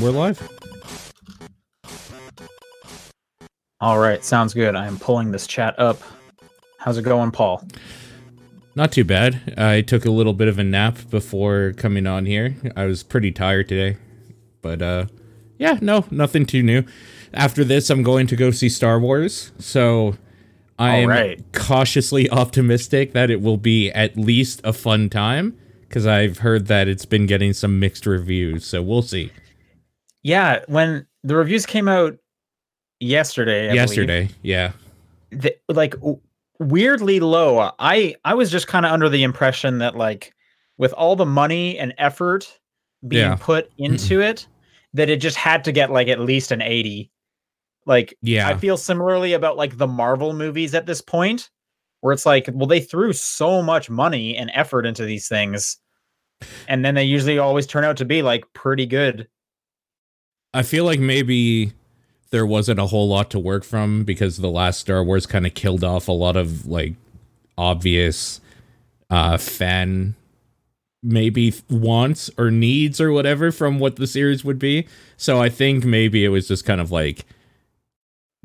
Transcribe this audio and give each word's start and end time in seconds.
And 0.00 0.06
we're 0.06 0.18
live. 0.18 0.48
All 3.82 3.98
right, 3.98 4.24
sounds 4.24 4.54
good. 4.54 4.74
I 4.74 4.86
am 4.86 4.98
pulling 4.98 5.30
this 5.30 5.46
chat 5.46 5.78
up. 5.78 6.00
How's 6.78 6.96
it 6.96 7.02
going, 7.02 7.32
Paul? 7.32 7.62
Not 8.74 8.92
too 8.92 9.04
bad. 9.04 9.54
I 9.58 9.82
took 9.82 10.06
a 10.06 10.10
little 10.10 10.32
bit 10.32 10.48
of 10.48 10.58
a 10.58 10.64
nap 10.64 10.96
before 11.10 11.74
coming 11.76 12.06
on 12.06 12.24
here. 12.24 12.56
I 12.76 12.86
was 12.86 13.02
pretty 13.02 13.30
tired 13.30 13.68
today. 13.68 13.98
But 14.62 14.80
uh 14.80 15.06
yeah, 15.58 15.78
no, 15.82 16.06
nothing 16.10 16.46
too 16.46 16.62
new. 16.62 16.84
After 17.34 17.62
this, 17.62 17.90
I'm 17.90 18.02
going 18.02 18.26
to 18.28 18.36
go 18.36 18.50
see 18.52 18.70
Star 18.70 18.98
Wars. 18.98 19.52
So 19.58 20.16
I'm 20.78 21.10
right. 21.10 21.44
cautiously 21.52 22.30
optimistic 22.30 23.12
that 23.12 23.28
it 23.28 23.42
will 23.42 23.58
be 23.58 23.90
at 23.90 24.16
least 24.16 24.62
a 24.64 24.72
fun 24.72 25.10
time 25.10 25.58
because 25.82 26.06
I've 26.06 26.38
heard 26.38 26.68
that 26.68 26.88
it's 26.88 27.04
been 27.04 27.26
getting 27.26 27.52
some 27.52 27.78
mixed 27.78 28.06
reviews. 28.06 28.64
So 28.64 28.80
we'll 28.80 29.02
see. 29.02 29.30
Yeah, 30.22 30.60
when 30.66 31.06
the 31.24 31.36
reviews 31.36 31.66
came 31.66 31.88
out 31.88 32.16
yesterday, 33.00 33.70
I 33.70 33.74
Yesterday, 33.74 34.28
yeah. 34.42 34.72
the, 35.30 35.56
like 35.68 35.92
w- 35.92 36.20
weirdly 36.58 37.20
low. 37.20 37.70
I 37.78 38.14
I 38.24 38.34
was 38.34 38.50
just 38.50 38.66
kind 38.66 38.84
of 38.86 38.92
under 38.92 39.08
the 39.08 39.22
impression 39.22 39.78
that 39.78 39.96
like 39.96 40.34
with 40.78 40.92
all 40.94 41.16
the 41.16 41.26
money 41.26 41.78
and 41.78 41.94
effort 41.98 42.58
being 43.06 43.22
Yeah. 43.22 43.36
put 43.40 43.70
into 43.78 44.20
it, 44.20 44.46
that 44.94 45.08
it 45.08 45.20
just 45.20 45.36
had 45.36 45.64
to 45.64 45.72
get 45.72 45.90
like 45.90 46.08
at 46.08 46.20
least 46.20 46.52
an 46.52 46.60
80. 46.62 47.10
Like 47.86 48.14
Yeah. 48.22 48.48
I 48.48 48.56
feel 48.56 48.76
similarly 48.76 49.32
about 49.32 49.56
like 49.56 49.78
the 49.78 49.86
Marvel 49.86 50.32
movies 50.34 50.74
at 50.74 50.86
this 50.86 51.00
point, 51.00 51.48
where 52.00 52.12
it's 52.12 52.26
like, 52.26 52.48
well, 52.52 52.66
they 52.66 52.80
threw 52.80 53.12
so 53.14 53.62
much 53.62 53.88
money 53.88 54.36
and 54.36 54.50
effort 54.54 54.84
into 54.84 55.04
these 55.04 55.28
things, 55.28 55.78
and 56.68 56.84
then 56.84 56.94
they 56.94 57.04
usually 57.04 57.38
always 57.38 57.66
turn 57.66 57.84
out 57.84 57.96
to 57.98 58.04
be 58.04 58.20
like 58.22 58.44
pretty 58.52 58.84
good. 58.86 59.26
I 60.52 60.62
feel 60.62 60.84
like 60.84 61.00
maybe 61.00 61.72
there 62.30 62.46
wasn't 62.46 62.80
a 62.80 62.86
whole 62.86 63.08
lot 63.08 63.30
to 63.30 63.38
work 63.38 63.64
from 63.64 64.04
because 64.04 64.38
the 64.38 64.50
last 64.50 64.80
Star 64.80 65.02
Wars 65.02 65.26
kind 65.26 65.46
of 65.46 65.54
killed 65.54 65.84
off 65.84 66.08
a 66.08 66.12
lot 66.12 66.36
of 66.36 66.66
like 66.66 66.94
obvious 67.58 68.40
uh 69.10 69.36
fan 69.36 70.14
maybe 71.02 71.52
wants 71.68 72.30
or 72.38 72.50
needs 72.50 73.00
or 73.00 73.12
whatever 73.12 73.50
from 73.50 73.78
what 73.78 73.96
the 73.96 74.06
series 74.06 74.44
would 74.44 74.58
be. 74.58 74.86
So 75.16 75.40
I 75.40 75.48
think 75.48 75.84
maybe 75.84 76.24
it 76.24 76.28
was 76.28 76.48
just 76.48 76.64
kind 76.64 76.80
of 76.80 76.90
like 76.90 77.24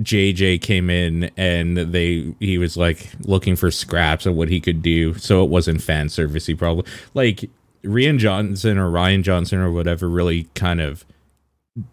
JJ 0.02 0.62
came 0.62 0.90
in 0.90 1.32
and 1.38 1.78
they 1.78 2.34
he 2.40 2.58
was 2.58 2.78
like 2.78 3.10
looking 3.22 3.56
for 3.56 3.72
scraps 3.72 4.26
of 4.26 4.36
what 4.36 4.50
he 4.50 4.60
could 4.60 4.82
do. 4.82 5.14
So 5.16 5.44
it 5.44 5.50
wasn't 5.50 5.82
fan 5.82 6.08
servicey 6.08 6.58
probably. 6.58 6.86
Like 7.14 7.50
Rian 7.84 8.18
Johnson 8.18 8.78
or 8.78 8.90
Ryan 8.90 9.24
Johnson 9.24 9.60
or 9.60 9.72
whatever 9.72 10.10
really 10.10 10.46
kind 10.56 10.82
of 10.82 11.06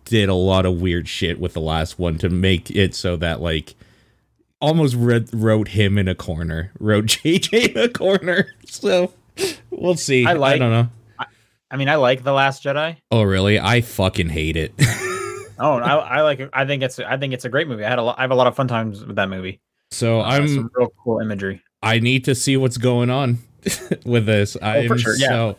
did 0.05 0.29
a 0.29 0.35
lot 0.35 0.65
of 0.67 0.81
weird 0.81 1.09
shit 1.09 1.41
with 1.41 1.55
the 1.55 1.61
last 1.61 1.99
one 1.99 2.19
to 2.19 2.29
make 2.29 2.71
it 2.71 2.95
so 2.95 3.17
that 3.17 3.41
like 3.41 3.75
almost 4.61 4.95
read, 4.95 5.29
wrote 5.33 5.69
him 5.69 5.99
in 5.99 6.09
a 6.09 6.15
corner, 6.15 6.71
wrote 6.79 7.07
JJ 7.07 7.71
in 7.75 7.79
a 7.79 7.89
corner. 7.89 8.47
So 8.67 9.13
we'll 9.71 9.97
see. 9.97 10.27
I 10.27 10.35
like- 10.35 10.57
I 10.57 10.59
don't 10.59 10.71
know. 10.71 10.89
I 11.71 11.77
mean, 11.79 11.89
I 11.89 11.95
like 11.95 12.23
the 12.23 12.33
Last 12.33 12.63
Jedi. 12.63 12.99
Oh 13.11 13.23
really? 13.23 13.59
I 13.59 13.81
fucking 13.81 14.29
hate 14.29 14.57
it. 14.57 14.73
Oh, 15.59 15.75
I, 15.75 15.95
I 15.95 16.21
like 16.23 16.41
it. 16.41 16.51
I 16.53 16.65
think 16.65 16.83
it's 16.83 16.99
I 16.99 17.17
think 17.19 17.35
it's 17.35 17.45
a 17.45 17.49
great 17.49 17.69
movie. 17.69 17.85
I 17.85 17.89
had 17.89 18.01
a 18.01 18.03
lot, 18.03 18.19
I 18.19 18.23
have 18.23 18.33
a 18.33 18.35
lot 18.35 18.49
of 18.49 18.57
fun 18.57 18.67
times 18.67 19.05
with 19.05 19.15
that 19.15 19.29
movie. 19.29 19.61
so 19.93 20.21
Uh, 20.21 20.25
I'm 20.25 20.49
some 20.49 20.71
real 20.75 20.93
cool 21.05 21.21
imagery. 21.21 21.63
I 21.83 22.01
need 22.01 22.25
to 22.25 22.35
see 22.35 22.57
what's 22.57 22.79
going 22.79 23.11
on 23.11 23.39
with 24.05 24.27
this. 24.27 24.57
I'm 24.61 24.87
Oh, 24.87 24.89
for 24.89 24.99
sure, 24.99 25.15
yeah. 25.17 25.29
so 25.29 25.57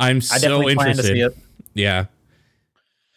I'm 0.00 0.16
I 0.16 0.20
so 0.20 0.68
interested. 0.68 1.32
Yeah. 1.74 2.06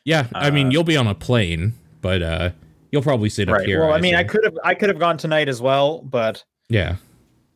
Yeah, 0.10 0.26
I 0.34 0.50
mean 0.50 0.68
Uh, 0.68 0.70
you'll 0.72 0.84
be 0.84 0.98
on 0.98 1.06
a 1.08 1.14
plane, 1.16 1.74
but 2.02 2.22
uh 2.24 2.50
you'll 2.92 3.04
probably 3.04 3.30
sit 3.30 3.48
up 3.50 3.62
here. 3.62 3.82
Well, 3.82 3.94
I 3.94 4.02
mean, 4.02 4.16
I 4.16 4.24
could 4.24 4.44
have 4.44 4.58
I 4.64 4.74
could 4.74 4.90
have 4.90 4.98
gone 5.00 5.18
tonight 5.18 5.48
as 5.48 5.62
well, 5.62 6.02
but 6.02 6.44
Yeah. 6.70 6.96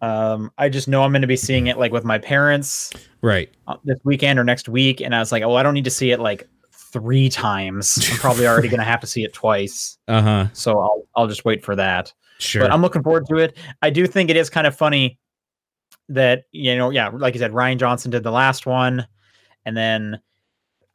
um, 0.01 0.51
I 0.59 0.69
just 0.69 0.87
know 0.87 1.01
I'm 1.03 1.11
going 1.11 1.21
to 1.23 1.27
be 1.27 1.35
seeing 1.35 1.65
it 1.67 1.79
like 1.79 1.91
with 1.91 2.03
my 2.05 2.19
parents 2.19 2.91
Right. 3.21 3.49
uh, 3.67 3.77
this 3.83 3.97
weekend 4.03 4.37
or 4.37 4.43
next 4.43 4.69
week, 4.69 5.01
and 5.01 5.15
I 5.15 5.19
was 5.19 5.31
like, 5.31 5.41
oh, 5.43 5.55
I 5.55 5.63
don't 5.63 5.73
need 5.73 5.85
to 5.85 5.89
see 5.89 6.11
it 6.11 6.19
like 6.19 6.47
three 6.71 7.29
times. 7.29 7.97
I'm 8.11 8.17
probably 8.17 8.45
already 8.45 8.67
going 8.67 8.81
to 8.81 8.85
have 8.85 8.99
to 9.01 9.07
see 9.07 9.23
it 9.23 9.33
twice, 9.33 9.97
Uh-huh. 10.07 10.47
so 10.53 10.77
I'll 10.79 11.03
I'll 11.15 11.27
just 11.27 11.45
wait 11.45 11.63
for 11.65 11.75
that. 11.75 12.13
Sure. 12.37 12.61
But 12.61 12.71
I'm 12.71 12.81
looking 12.83 13.01
forward 13.01 13.25
to 13.29 13.37
it. 13.37 13.57
I 13.81 13.89
do 13.89 14.05
think 14.05 14.29
it 14.29 14.35
is 14.35 14.49
kind 14.51 14.67
of 14.67 14.75
funny 14.75 15.17
that 16.09 16.43
you 16.51 16.75
know, 16.75 16.91
yeah, 16.91 17.07
like 17.07 17.33
you 17.33 17.39
said, 17.39 17.51
Rian 17.53 17.77
Johnson 17.79 18.11
did 18.11 18.21
the 18.23 18.31
last 18.31 18.65
one, 18.67 19.07
and 19.65 19.75
then 19.75 20.19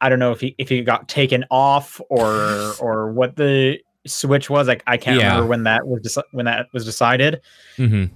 I 0.01 0.09
don't 0.09 0.19
know 0.19 0.31
if 0.31 0.39
he 0.41 0.55
if 0.57 0.69
he 0.69 0.81
got 0.81 1.07
taken 1.09 1.45
off 1.51 1.99
or 2.09 2.73
or 2.79 3.11
what 3.11 3.35
the 3.35 3.77
switch 4.07 4.49
was. 4.49 4.67
Like 4.67 4.83
I 4.87 4.97
can't 4.97 5.19
Yeah. 5.19 5.27
remember 5.29 5.47
when 5.47 5.63
that 5.63 5.87
was 5.87 6.01
deci- 6.01 6.23
when 6.31 6.45
that 6.45 6.67
was 6.73 6.85
decided. 6.85 7.41
Mhm. 7.77 8.09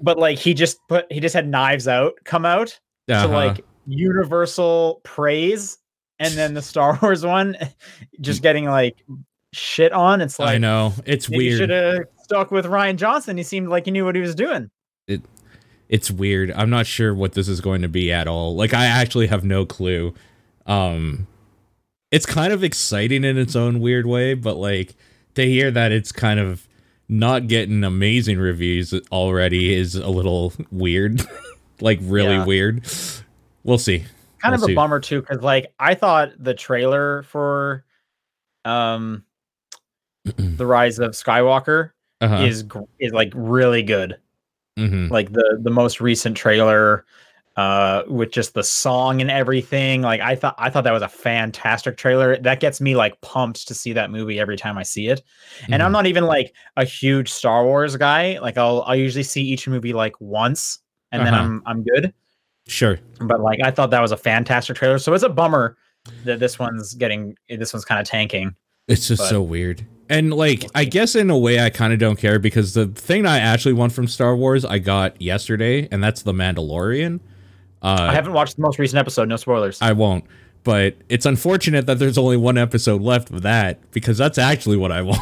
But 0.00 0.18
like 0.18 0.38
he 0.38 0.54
just 0.54 0.78
put 0.88 1.10
he 1.12 1.20
just 1.20 1.34
had 1.34 1.48
Knives 1.48 1.88
Out 1.88 2.14
come 2.24 2.44
out 2.44 2.78
Uh-huh. 3.08 3.26
to 3.26 3.32
like 3.32 3.64
universal 3.86 5.00
praise, 5.04 5.78
and 6.18 6.34
then 6.34 6.54
the 6.54 6.62
Star 6.62 6.98
Wars 7.02 7.24
one 7.24 7.56
just 8.20 8.42
getting 8.42 8.66
like 8.66 8.96
shit 9.52 9.92
on. 9.92 10.20
It's 10.20 10.38
like 10.38 10.54
I 10.54 10.58
know. 10.58 10.92
It's 11.06 11.28
weird. 11.28 11.58
should 11.58 11.70
have 11.70 12.04
stuck 12.22 12.50
with 12.50 12.64
Rian 12.66 12.96
Johnson. 12.96 13.36
He 13.36 13.42
seemed 13.42 13.68
like 13.68 13.84
he 13.86 13.90
knew 13.90 14.04
what 14.04 14.14
he 14.14 14.20
was 14.20 14.34
doing. 14.34 14.70
It 15.08 15.22
it's 15.88 16.10
weird. 16.10 16.50
I'm 16.52 16.70
not 16.70 16.86
sure 16.86 17.14
what 17.14 17.32
this 17.32 17.46
is 17.48 17.60
going 17.60 17.82
to 17.82 17.88
be 17.88 18.10
at 18.12 18.26
all. 18.26 18.54
Like 18.56 18.72
I 18.74 18.86
actually 18.86 19.26
have 19.28 19.44
no 19.44 19.66
clue. 19.66 20.14
Um 20.66 21.26
it's 22.10 22.26
kind 22.26 22.52
of 22.52 22.62
exciting 22.62 23.24
in 23.24 23.36
its 23.36 23.56
own 23.56 23.80
weird 23.80 24.06
way, 24.06 24.34
but 24.34 24.56
like 24.56 24.94
to 25.34 25.44
hear 25.44 25.70
that 25.72 25.90
it's 25.92 26.12
kind 26.12 26.38
of 26.38 26.66
not 27.08 27.48
getting 27.48 27.82
amazing 27.84 28.38
reviews 28.38 28.94
already 29.10 29.74
is 29.74 29.94
a 29.96 30.08
little 30.08 30.52
weird. 30.70 31.22
like 31.80 31.98
really 32.02 32.34
Yeah. 32.36 32.44
weird. 32.44 32.84
We'll 33.64 33.78
see. 33.78 34.04
kind 34.40 34.54
We'll 34.54 34.64
of 34.64 34.70
a 34.70 34.74
bummer 34.74 35.00
too 35.00 35.20
because 35.22 35.40
like 35.42 35.72
i 35.80 35.94
thought 35.94 36.32
the 36.38 36.52
trailer 36.54 37.22
for 37.24 37.84
um 38.66 39.24
the 40.24 40.66
rise 40.66 40.98
of 40.98 41.12
skywalker 41.12 41.90
Uh-huh. 42.20 42.44
is 42.44 42.64
is 43.00 43.12
like 43.12 43.32
really 43.34 43.82
good 43.82 44.18
Mhm. 44.78 45.10
like 45.10 45.32
the 45.32 45.58
the 45.62 45.70
most 45.70 46.00
recent 46.00 46.36
trailer 46.36 47.04
uh 47.56 48.02
with 48.08 48.32
just 48.32 48.54
the 48.54 48.62
song 48.64 49.20
and 49.20 49.30
everything 49.30 50.02
like 50.02 50.20
i 50.20 50.34
thought 50.34 50.54
i 50.58 50.68
thought 50.68 50.82
that 50.84 50.92
was 50.92 51.02
a 51.02 51.08
fantastic 51.08 51.96
trailer 51.96 52.36
that 52.38 52.58
gets 52.58 52.80
me 52.80 52.96
like 52.96 53.20
pumped 53.20 53.68
to 53.68 53.74
see 53.74 53.92
that 53.92 54.10
movie 54.10 54.40
every 54.40 54.56
time 54.56 54.76
i 54.76 54.82
see 54.82 55.06
it 55.08 55.22
and 55.70 55.80
i'm 55.82 55.90
Mhm. 55.90 55.92
not 55.92 56.06
even 56.06 56.24
like 56.24 56.52
a 56.76 56.84
huge 56.84 57.30
star 57.30 57.64
wars 57.64 57.96
guy 57.96 58.38
like 58.40 58.58
i'll 58.58 58.82
i'll 58.88 58.96
usually 58.96 59.22
see 59.22 59.42
each 59.42 59.68
movie 59.68 59.92
like 59.92 60.20
once 60.20 60.80
and 61.12 61.24
then 61.24 61.32
Uh-huh. 61.32 61.44
i'm 61.44 61.62
i'm 61.66 61.82
good 61.84 62.12
Sure. 62.66 62.98
but 63.20 63.40
like 63.40 63.60
I 63.62 63.70
thought 63.70 63.90
that 63.90 64.00
was 64.00 64.10
a 64.10 64.16
fantastic 64.16 64.76
trailer. 64.76 64.98
So 64.98 65.12
it's 65.12 65.22
a 65.22 65.28
bummer 65.28 65.76
that 66.24 66.40
this 66.40 66.58
one's 66.58 66.94
getting 66.94 67.36
this 67.50 67.74
one's 67.74 67.84
kind 67.84 68.00
of 68.00 68.06
tanking. 68.06 68.54
It's 68.88 69.06
just 69.06 69.20
But- 69.20 69.28
so 69.28 69.42
weird. 69.42 69.84
And 70.08 70.32
like 70.32 70.64
I 70.74 70.86
guess 70.86 71.14
in 71.14 71.28
a 71.28 71.36
way 71.36 71.60
I 71.60 71.68
kind 71.68 71.92
of 71.92 71.98
don't 71.98 72.16
care 72.16 72.38
because 72.38 72.72
the 72.72 72.86
thing 72.86 73.26
I 73.26 73.36
actually 73.38 73.74
want 73.74 73.92
from 73.92 74.06
Star 74.08 74.34
Wars 74.34 74.64
I 74.64 74.78
got 74.78 75.20
yesterday 75.20 75.88
and 75.92 76.02
that's 76.02 76.22
The 76.22 76.32
Mandalorian. 76.32 77.20
Uh 77.84 78.08
I 78.10 78.14
haven't 78.14 78.32
watched 78.32 78.56
the 78.56 78.62
most 78.62 78.78
recent 78.80 78.98
episode. 78.98 79.28
No 79.28 79.36
spoilers. 79.36 79.80
I 79.80 79.92
won't. 79.92 80.24
But 80.64 80.96
it's 81.10 81.26
unfortunate 81.26 81.84
that 81.86 81.98
there's 81.98 82.16
only 82.16 82.38
one 82.38 82.56
episode 82.56 83.02
left 83.02 83.30
of 83.30 83.42
that 83.42 83.90
because 83.92 84.16
that's 84.18 84.38
actually 84.38 84.78
what 84.78 84.90
I 84.90 85.02
want 85.02 85.20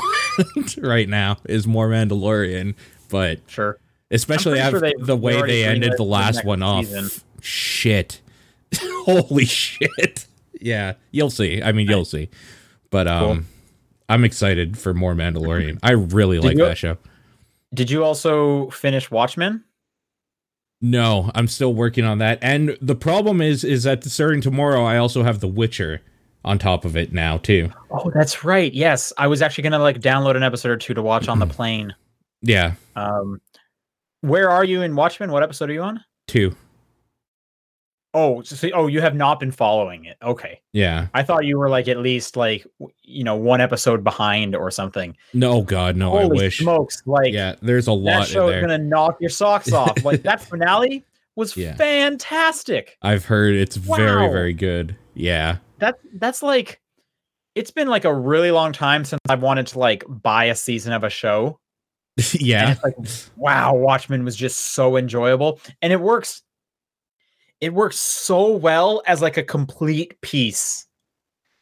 right 0.78 1.08
now 1.08 1.38
is 1.46 1.66
more 1.66 1.88
Mandalorian. 1.88 2.74
But 3.10 3.40
sure. 3.48 3.78
especially 4.12 4.60
pretty 4.60 4.70
sure 4.78 4.86
after 4.86 5.04
the 5.04 5.16
way 5.16 5.42
they 5.42 5.64
ended 5.64 5.92
the 5.92 5.96
the 5.96 6.02
last 6.04 6.36
next 6.36 6.46
one 6.46 6.62
off, 6.62 6.86
season. 6.86 7.10
shit, 7.40 8.20
holy 8.78 9.44
shit. 9.44 10.26
Yeah, 10.60 10.92
you'll 11.10 11.30
see. 11.30 11.60
I 11.60 11.72
mean, 11.72 11.88
you'll 11.88 12.04
see. 12.04 12.28
But 12.90 13.08
um, 13.08 13.26
Cool. 13.38 13.44
I'm 14.08 14.24
excited 14.24 14.78
for 14.78 14.94
more 14.94 15.14
Mandalorian. 15.14 15.78
I 15.82 15.90
really 15.92 16.38
like 16.38 16.56
you- 16.56 16.64
that 16.64 16.78
show. 16.78 16.98
Did 17.74 17.90
you 17.90 18.04
also 18.04 18.70
finish 18.70 19.10
Watchmen? 19.10 19.64
No, 20.82 21.30
I'm 21.34 21.46
still 21.46 21.72
working 21.74 22.04
on 22.04 22.18
that. 22.18 22.40
And 22.42 22.76
the 22.82 22.96
problem 22.96 23.40
is, 23.40 23.62
is 23.62 23.84
that 23.84 24.02
starting 24.04 24.40
tomorrow, 24.40 24.82
I 24.84 24.98
also 24.98 25.22
have 25.22 25.38
The 25.40 25.46
Witcher 25.48 26.00
on 26.44 26.58
top 26.58 26.84
of 26.84 26.96
it 26.96 27.12
now 27.12 27.38
too. 27.38 27.70
Oh, 27.92 28.10
that's 28.12 28.42
right. 28.44 28.72
Yes, 28.74 29.12
I 29.16 29.28
was 29.28 29.42
actually 29.42 29.62
gonna 29.62 29.78
like 29.78 30.00
download 30.00 30.36
an 30.36 30.42
episode 30.42 30.70
or 30.72 30.76
two 30.76 30.92
to 30.94 31.00
watch 31.02 31.28
on 31.28 31.38
the 31.38 31.46
plane. 31.46 31.94
Yeah, 32.42 32.72
Um, 32.96 33.40
where 34.22 34.50
are 34.50 34.64
you 34.64 34.82
in 34.82 34.96
Watchmen? 34.96 35.30
What 35.30 35.44
episode 35.44 35.70
are 35.70 35.72
you 35.72 35.82
on? 35.82 36.00
two. 36.26 36.56
Oh, 38.14 38.42
so, 38.42 38.68
oh, 38.74 38.88
you 38.88 39.00
have 39.00 39.14
not 39.14 39.40
been 39.40 39.50
following 39.50 40.04
it. 40.04 40.18
Okay, 40.22 40.60
Yeah. 40.74 41.06
I 41.14 41.22
thought 41.22 41.46
you 41.46 41.58
were 41.58 41.70
like 41.70 41.88
at 41.88 41.96
least 41.98 42.36
like 42.36 42.66
you 43.02 43.24
know 43.24 43.36
one 43.36 43.60
episode 43.62 44.04
behind 44.04 44.54
or 44.54 44.70
something. 44.70 45.16
No, 45.32 45.62
God, 45.62 45.96
no. 45.96 46.10
Holy 46.10 46.24
I 46.24 46.26
wish. 46.44 46.58
smokes! 46.58 47.02
Like 47.06 47.32
Yeah, 47.32 47.54
there's 47.62 47.86
a 47.86 47.92
lot 47.92 48.20
in 48.20 48.26
show 48.34 48.48
is 48.48 48.60
gonna 48.60 48.76
knock 48.78 49.16
your 49.20 49.30
socks 49.30 49.72
off. 49.72 50.04
Like 50.04 50.22
that 50.24 50.42
finale 50.42 51.04
was 51.36 51.56
Yeah. 51.56 51.74
fantastic. 51.76 52.98
I've 53.00 53.24
heard 53.24 53.54
it's 53.54 53.76
very, 53.76 54.26
Wow. 54.26 54.32
very 54.32 54.52
good. 54.52 54.96
Yeah. 55.14 55.56
That 55.78 55.98
that's 56.14 56.42
like 56.42 56.80
it's 57.54 57.70
been 57.70 57.88
like 57.88 58.04
a 58.04 58.14
really 58.14 58.50
long 58.50 58.72
time 58.72 59.04
since 59.04 59.20
I've 59.28 59.42
wanted 59.42 59.66
to 59.68 59.78
like 59.78 60.04
buy 60.06 60.44
a 60.44 60.54
season 60.54 60.92
of 60.92 61.02
a 61.04 61.10
show. 61.10 61.58
Yeah. 62.34 62.72
it's 62.72 62.82
like, 62.84 62.94
wow, 63.36 63.74
Watchmen 63.74 64.24
was 64.24 64.36
just 64.36 64.58
so 64.74 64.96
enjoyable. 64.96 65.60
And 65.80 65.92
it 65.94 66.00
works, 66.00 66.42
it 67.62 67.72
works 67.72 67.96
so 67.96 68.48
well 68.48 69.02
as 69.06 69.22
like 69.22 69.36
a 69.36 69.42
complete 69.42 70.20
piece. 70.20 70.86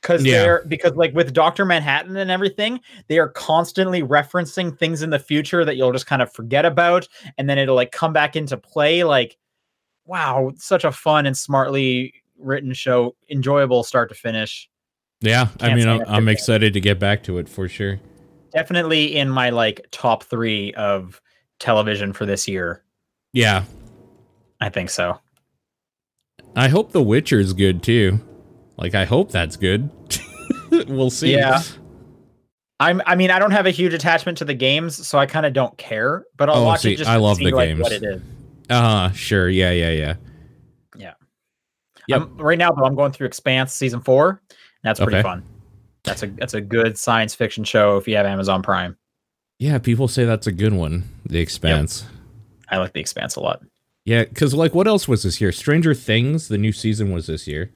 Cause 0.02 0.24
Yeah. 0.24 0.42
they're 0.42 0.64
because 0.66 0.94
like 0.96 1.14
with 1.14 1.34
Dr. 1.34 1.66
Manhattan 1.66 2.16
and 2.16 2.30
everything, 2.30 2.80
they 3.08 3.18
are 3.18 3.28
constantly 3.28 4.02
referencing 4.02 4.76
things 4.76 5.02
in 5.02 5.10
the 5.10 5.18
future 5.18 5.62
that 5.62 5.76
you'll 5.76 5.92
just 5.92 6.06
kind 6.06 6.22
of 6.22 6.32
forget 6.32 6.64
about, 6.64 7.06
and 7.36 7.50
then 7.50 7.58
it'll 7.58 7.76
like 7.76 7.92
come 7.92 8.14
back 8.14 8.34
into 8.34 8.56
play. 8.56 9.04
Like, 9.04 9.36
wow, 10.06 10.52
such 10.56 10.84
a 10.84 10.90
fun 10.90 11.26
and 11.26 11.36
smartly 11.36 12.14
written 12.38 12.72
show, 12.72 13.14
enjoyable 13.28 13.84
start 13.84 14.08
to 14.08 14.14
finish. 14.14 14.70
Yeah. 15.20 15.48
I 15.60 15.68
Can't 15.68 15.78
mean, 15.78 15.86
I'm, 15.88 16.02
I'm 16.08 16.28
excited 16.30 16.72
to 16.72 16.80
get 16.80 16.98
back 16.98 17.22
to 17.24 17.36
it 17.36 17.46
for 17.46 17.68
sure. 17.68 18.00
Definitely 18.54 19.18
in 19.18 19.28
my 19.28 19.50
like 19.50 19.86
top 19.90 20.22
three 20.24 20.72
of 20.74 21.20
television 21.58 22.14
for 22.14 22.24
this 22.24 22.48
year. 22.48 22.82
Yeah. 23.34 23.64
I 24.62 24.70
think 24.70 24.88
so. 24.88 25.20
I 26.56 26.68
hope 26.68 26.92
The 26.92 27.02
Witcher's 27.02 27.52
good 27.52 27.82
too. 27.82 28.20
Like, 28.76 28.94
I 28.94 29.04
hope 29.04 29.30
that's 29.30 29.56
good. 29.56 29.90
we'll 30.88 31.10
see. 31.10 31.34
Yeah. 31.34 31.62
I'm. 32.80 33.02
I 33.06 33.14
mean, 33.14 33.30
I 33.30 33.38
don't 33.38 33.50
have 33.50 33.66
a 33.66 33.70
huge 33.70 33.92
attachment 33.92 34.38
to 34.38 34.44
the 34.44 34.54
games, 34.54 35.06
so 35.06 35.18
I 35.18 35.26
kind 35.26 35.44
of 35.44 35.52
don't 35.52 35.76
care. 35.76 36.24
But 36.36 36.48
I'll 36.48 36.62
Oh, 36.62 36.64
watch 36.64 36.80
see, 36.80 36.94
it 36.94 36.96
just 36.96 37.10
I 37.10 37.14
to 37.16 37.20
love 37.20 37.36
see, 37.36 37.44
the 37.50 37.56
like, 37.56 37.68
games. 37.68 37.80
what 37.80 37.92
it 37.92 38.02
is. 38.02 38.22
Uh, 38.70 38.80
huh. 39.08 39.10
sure. 39.12 39.48
Yeah. 39.50 39.70
Yeah. 39.72 39.90
Yeah. 39.90 40.14
Yep. 42.08 42.22
Um, 42.22 42.36
right 42.38 42.58
now, 42.58 42.72
though, 42.72 42.84
I'm 42.84 42.94
going 42.96 43.12
through 43.12 43.26
Expanse 43.28 43.72
season 43.72 44.00
four. 44.00 44.42
That's 44.82 44.98
pretty 44.98 45.18
Okay. 45.18 45.22
fun. 45.22 45.44
That's 46.02 46.22
a 46.22 46.26
that's 46.28 46.54
a 46.54 46.60
good 46.60 46.98
science 46.98 47.34
fiction 47.34 47.62
show 47.64 47.98
if 47.98 48.08
you 48.08 48.16
have 48.16 48.24
Amazon 48.26 48.62
Prime. 48.62 48.96
Yeah. 49.58 49.78
People 49.78 50.08
say 50.08 50.24
that's 50.24 50.46
a 50.46 50.52
good 50.52 50.72
one. 50.72 51.04
The 51.26 51.38
Expanse. 51.38 52.06
I 52.70 52.78
like 52.78 52.94
the 52.94 53.00
Expanse 53.00 53.36
a 53.36 53.40
lot. 53.40 53.60
Yeah. 54.10 54.24
Because, 54.24 54.54
like, 54.54 54.74
what 54.74 54.86
else 54.88 55.06
was 55.06 55.22
this 55.22 55.40
year? 55.40 55.52
Stranger 55.52 55.94
Things, 55.94 56.48
the 56.48 56.58
new 56.58 56.72
season 56.72 57.12
was 57.12 57.26
this 57.26 57.46
year. 57.46 57.70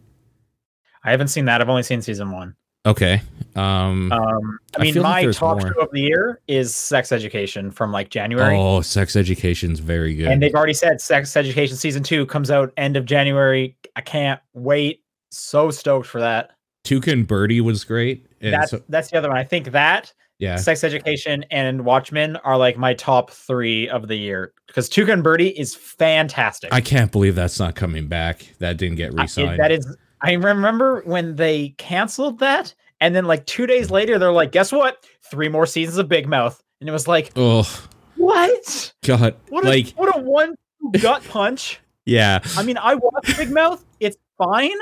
I 1.05 1.11
haven't 1.11 1.29
seen 1.29 1.45
that. 1.45 1.61
I've 1.61 1.69
only 1.69 1.83
seen 1.83 2.03
season 2.03 2.31
one. 2.33 2.55
Okay. 2.87 3.23
Um, 3.57 4.11
Um, 4.13 4.59
I 4.77 4.81
I 4.81 4.83
mean, 4.83 4.95
like 4.97 5.27
my 5.27 5.33
top 5.33 5.61
more. 5.61 5.73
show 5.73 5.81
of 5.81 5.91
the 5.93 6.01
year 6.01 6.41
is 6.49 6.75
Sex 6.75 7.13
Education 7.13 7.71
from 7.71 7.93
like 7.93 8.11
January. 8.11 8.57
oh, 8.59 8.81
Sex 8.83 9.17
Education's 9.17 9.79
very 9.81 10.15
good. 10.15 10.27
And 10.29 10.43
they've 10.43 10.55
already 10.55 10.75
said 10.75 11.01
Sex 11.01 11.37
Education 11.37 11.77
season 11.77 12.03
two 12.03 12.27
comes 12.27 12.51
out 12.51 12.73
end 12.77 12.97
of 12.97 13.05
January. 13.07 13.77
I 13.97 14.01
can't 14.03 14.41
wait. 14.55 15.03
So 15.31 15.71
stoked 15.71 16.07
for 16.07 16.21
that. 16.21 16.51
Tuca 16.85 17.27
& 17.27 17.27
Bertie 17.27 17.61
was 17.63 17.85
great. 17.85 18.27
And 18.43 18.53
That's 18.53 18.71
so- 18.73 18.83
that's 18.91 19.11
the 19.11 19.17
other 19.19 19.29
one. 19.29 19.39
I 19.39 19.45
think 19.45 19.71
that 19.71 20.13
yeah. 20.45 20.57
Sex 20.57 20.85
Education 20.85 21.45
and 21.51 21.87
Watchmen 21.87 22.37
are 22.37 22.59
like 22.59 22.77
my 22.77 22.93
top 22.93 23.31
three 23.31 23.89
of 23.89 24.09
the 24.09 24.17
year 24.17 24.53
because 24.67 24.91
Tuca 24.91 25.21
& 25.23 25.25
Bertie 25.25 25.49
is 25.49 25.75
fantastic. 25.75 26.73
I 26.73 26.83
can't 26.83 27.11
believe 27.11 27.35
that's 27.35 27.59
not 27.59 27.75
coming 27.75 28.09
back. 28.09 28.53
That 28.59 28.77
didn't 28.77 28.97
get 28.97 29.19
I- 29.19 29.23
re-signed. 29.23 29.59
that 29.59 29.73
is. 29.73 29.97
I 30.21 30.33
remember 30.33 31.03
when 31.05 31.37
they 31.37 31.71
canceled 31.79 32.39
that, 32.41 32.75
and 33.01 33.15
then 33.15 33.25
like 33.25 33.47
two 33.47 33.67
days 33.67 33.91
later, 33.91 34.19
they're 34.19 34.33
like, 34.33 34.53
"Guess 34.53 34.73
what? 34.73 35.05
Three 35.31 35.49
more 35.49 35.67
seasons 35.67 35.99
of 35.99 36.09
Big 36.09 36.27
Mouth," 36.29 36.63
and 36.81 36.89
it 36.89 36.93
was 36.93 37.09
like, 37.09 37.31
oh 37.37 37.69
"What? 38.17 38.95
God. 39.05 39.35
What 39.49 39.65
a 39.65 39.69
like 39.69 39.91
what 39.97 40.15
a 40.17 40.21
one 40.21 40.55
gut 41.01 41.25
punch." 41.29 41.81
yeah. 42.05 42.41
I 42.57 42.63
mean, 42.63 42.79
I 42.79 42.95
watch 42.95 43.37
Big 43.37 43.51
Mouth. 43.51 43.85
It's 44.01 44.17
fine, 44.39 44.77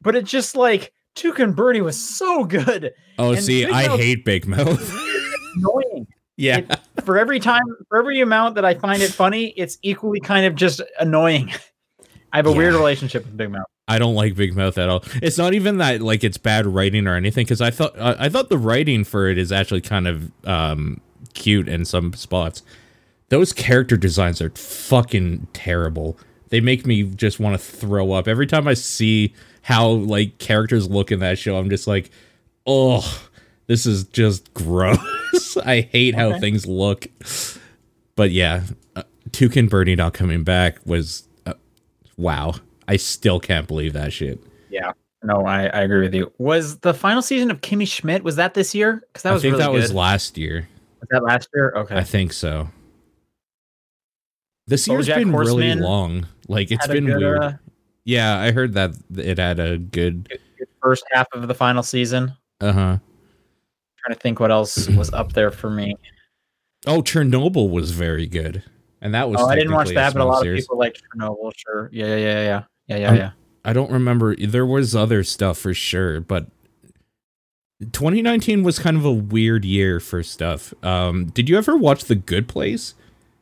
but 0.00 0.14
it's 0.14 0.30
just 0.30 0.56
like 0.56 0.92
Tuca 1.14 1.54
& 1.54 1.56
Bertie 1.56 1.80
was 1.80 2.00
so 2.00 2.44
good. 2.44 2.92
Oh, 3.18 3.32
and 3.32 3.42
see, 3.42 3.64
I 3.66 3.88
Mouth- 3.88 4.00
hate 4.00 4.24
Big 4.24 4.46
Mouth. 4.46 4.92
Annoying. 5.56 6.06
yeah. 6.36 6.58
It- 6.58 6.80
For 7.04 7.18
every 7.18 7.38
time, 7.40 7.62
for 7.88 7.98
every 7.98 8.20
amount 8.20 8.54
that 8.56 8.64
I 8.64 8.74
find 8.74 9.02
it 9.02 9.10
funny, 9.12 9.48
it's 9.56 9.78
equally 9.82 10.20
kind 10.20 10.46
of 10.46 10.54
just 10.54 10.80
annoying. 10.98 11.52
I 12.32 12.38
have 12.38 12.46
a 12.46 12.52
weird 12.52 12.74
relationship 12.74 13.24
with 13.24 13.36
Big 13.36 13.50
Mouth. 13.50 13.66
I 13.86 13.98
don't 13.98 14.14
like 14.14 14.34
Big 14.34 14.56
Mouth 14.56 14.76
at 14.78 14.88
all. 14.88 15.04
It's 15.22 15.36
not 15.38 15.52
even 15.54 15.78
that 15.78 16.00
like 16.00 16.24
it's 16.24 16.38
bad 16.38 16.66
writing 16.66 17.06
or 17.06 17.14
anything 17.14 17.44
because 17.44 17.60
I 17.60 17.70
thought 17.70 17.96
uh, 17.98 18.16
I 18.18 18.28
thought 18.30 18.48
the 18.48 18.56
writing 18.58 19.04
for 19.04 19.28
it 19.28 19.36
is 19.38 19.52
actually 19.52 19.82
kind 19.82 20.08
of 20.08 20.32
um, 20.44 21.00
cute 21.34 21.68
in 21.68 21.84
some 21.84 22.12
spots. 22.14 22.62
Those 23.28 23.52
character 23.52 23.96
designs 23.96 24.40
are 24.40 24.50
fucking 24.50 25.46
terrible. 25.52 26.18
They 26.48 26.60
make 26.60 26.86
me 26.86 27.02
just 27.04 27.38
want 27.38 27.54
to 27.54 27.64
throw 27.64 28.12
up 28.12 28.26
every 28.26 28.46
time 28.46 28.66
I 28.66 28.74
see 28.74 29.34
how 29.64 29.88
like 29.88 30.36
characters 30.38 30.88
look 30.90 31.10
in 31.10 31.20
that 31.20 31.38
show. 31.38 31.56
I'm 31.56 31.70
just 31.70 31.86
like, 31.86 32.10
oh, 32.66 33.02
this 33.66 33.86
is 33.86 34.04
just 34.04 34.52
gross. 34.52 34.98
I 35.64 35.80
hate 35.80 36.14
how 36.14 36.28
Okay. 36.28 36.40
things 36.40 36.66
look. 36.66 37.06
But 38.14 38.30
yeah, 38.30 38.64
uh, 38.94 39.04
Tuca 39.30 39.66
& 39.68 39.70
Bertie 39.70 39.96
not 39.96 40.12
coming 40.12 40.44
back 40.44 40.78
was 40.84 41.26
uh, 41.46 41.54
wow. 42.18 42.54
I 42.86 42.96
still 42.96 43.40
can't 43.40 43.66
believe 43.66 43.94
that 43.94 44.12
shit. 44.12 44.38
Yeah. 44.68 44.92
No, 45.22 45.46
I, 45.46 45.62
I 45.68 45.80
agree 45.80 46.02
with 46.02 46.14
you. 46.14 46.30
Was 46.36 46.80
the 46.80 46.92
final 46.92 47.22
season 47.22 47.50
of 47.50 47.62
Kimmy 47.62 47.88
Schmidt 47.88 48.22
was 48.22 48.36
that 48.36 48.52
this 48.52 48.74
year? 48.74 49.02
Because 49.08 49.22
that 49.22 49.32
was 49.32 49.40
I 49.40 49.44
think 49.44 49.52
really 49.54 49.64
that 49.64 49.72
good. 49.72 49.80
was 49.80 49.94
last 49.94 50.36
year. 50.36 50.68
was 51.00 51.08
that 51.10 51.22
last 51.24 51.48
year? 51.54 51.72
Okay. 51.74 51.96
I 51.96 52.02
think 52.04 52.34
so. 52.34 52.68
This 54.66 54.86
year's 54.86 55.06
been 55.06 55.32
really 55.34 55.74
long. 55.74 56.26
Like 56.48 56.70
it's 56.70 56.86
been 56.86 57.06
good, 57.06 57.16
weird. 57.18 57.42
uh, 57.42 57.52
yeah, 58.04 58.38
I 58.38 58.52
heard 58.52 58.74
that 58.74 58.92
it 59.16 59.38
had 59.38 59.58
a 59.60 59.78
good. 59.78 60.28
good 60.28 60.68
first 60.82 61.04
half 61.12 61.26
of 61.32 61.46
the 61.48 61.54
final 61.54 61.82
season. 61.82 62.32
Uh 62.60 62.72
huh. 62.72 62.98
trying 63.98 64.14
to 64.14 64.20
think 64.20 64.38
what 64.40 64.50
else 64.50 64.88
was 64.90 65.12
up 65.12 65.32
there 65.32 65.50
for 65.50 65.70
me. 65.70 65.94
Oh, 66.86 67.00
Chernobyl 67.02 67.70
was 67.70 67.92
very 67.92 68.26
good, 68.26 68.62
and 69.00 69.14
that 69.14 69.28
was. 69.30 69.40
Oh, 69.40 69.46
I 69.48 69.54
didn't 69.56 69.72
watch 69.72 69.88
that, 69.90 70.12
but 70.12 70.20
a 70.20 70.24
lot 70.24 70.42
series. 70.42 70.64
of 70.64 70.66
people 70.66 70.78
like 70.78 70.96
Chernobyl. 71.16 71.52
Sure. 71.56 71.88
Yeah, 71.92 72.06
yeah, 72.06 72.16
yeah, 72.16 72.42
yeah, 72.42 72.62
yeah, 72.88 72.96
yeah, 72.98 73.08
Um, 73.08 73.16
yeah. 73.16 73.30
I 73.64 73.72
don't 73.72 73.90
remember. 73.90 74.36
There 74.36 74.66
was 74.66 74.94
other 74.94 75.24
stuff 75.24 75.56
for 75.56 75.72
sure, 75.72 76.20
but 76.20 76.46
2019 77.92 78.62
was 78.62 78.78
kind 78.78 78.96
of 78.96 79.04
a 79.04 79.12
weird 79.12 79.64
year 79.64 80.00
for 80.00 80.22
stuff. 80.22 80.72
Um, 80.84 81.26
did 81.26 81.48
you 81.48 81.56
ever 81.58 81.76
watch 81.76 82.04
The 82.04 82.14
Good 82.14 82.48
Place? 82.48 82.94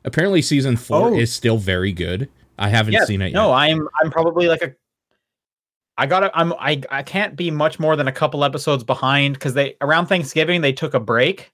Apparently, 0.05 0.43
season 0.43 0.77
four 0.77 1.09
Oh. 1.11 1.15
is 1.17 1.33
still 1.33 1.59
very 1.59 1.93
good. 1.93 2.29
I 2.59 2.69
haven't 2.69 2.93
Yeah, 2.95 3.05
seen 3.05 3.23
it 3.23 3.27
yet. 3.29 3.35
No, 3.35 3.53
I'm 3.53 3.89
I'm 4.03 4.11
probably 4.11 4.49
like 4.49 4.63
a. 4.63 4.73
I 5.99 6.07
gotta. 6.07 6.31
I'm. 6.35 6.53
I. 6.55 6.81
I 6.91 7.03
can't 7.03 7.37
be 7.37 7.51
much 7.51 7.79
more 7.79 7.97
than 7.97 8.09
a 8.09 8.13
couple 8.13 8.45
episodes 8.45 8.83
behind 8.85 9.35
because 9.35 9.55
they 9.55 9.77
around 9.81 10.07
Thanksgiving 10.07 10.61
they 10.61 10.73
took 10.73 10.95
a 10.95 11.01
break. 11.01 11.53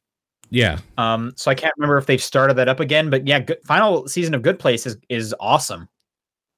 Yeah, 0.50 0.78
Um. 0.96 1.32
So 1.36 1.50
I 1.50 1.54
can't 1.54 1.74
remember 1.76 1.98
if 1.98 2.06
they've 2.06 2.22
started 2.22 2.54
that 2.54 2.68
up 2.68 2.80
again. 2.80 3.10
But 3.10 3.26
yeah, 3.26 3.40
good, 3.40 3.58
final 3.66 4.08
season 4.08 4.34
of 4.34 4.42
Good 4.42 4.58
Place 4.58 4.86
is 4.86 4.96
is 5.08 5.34
awesome. 5.40 5.88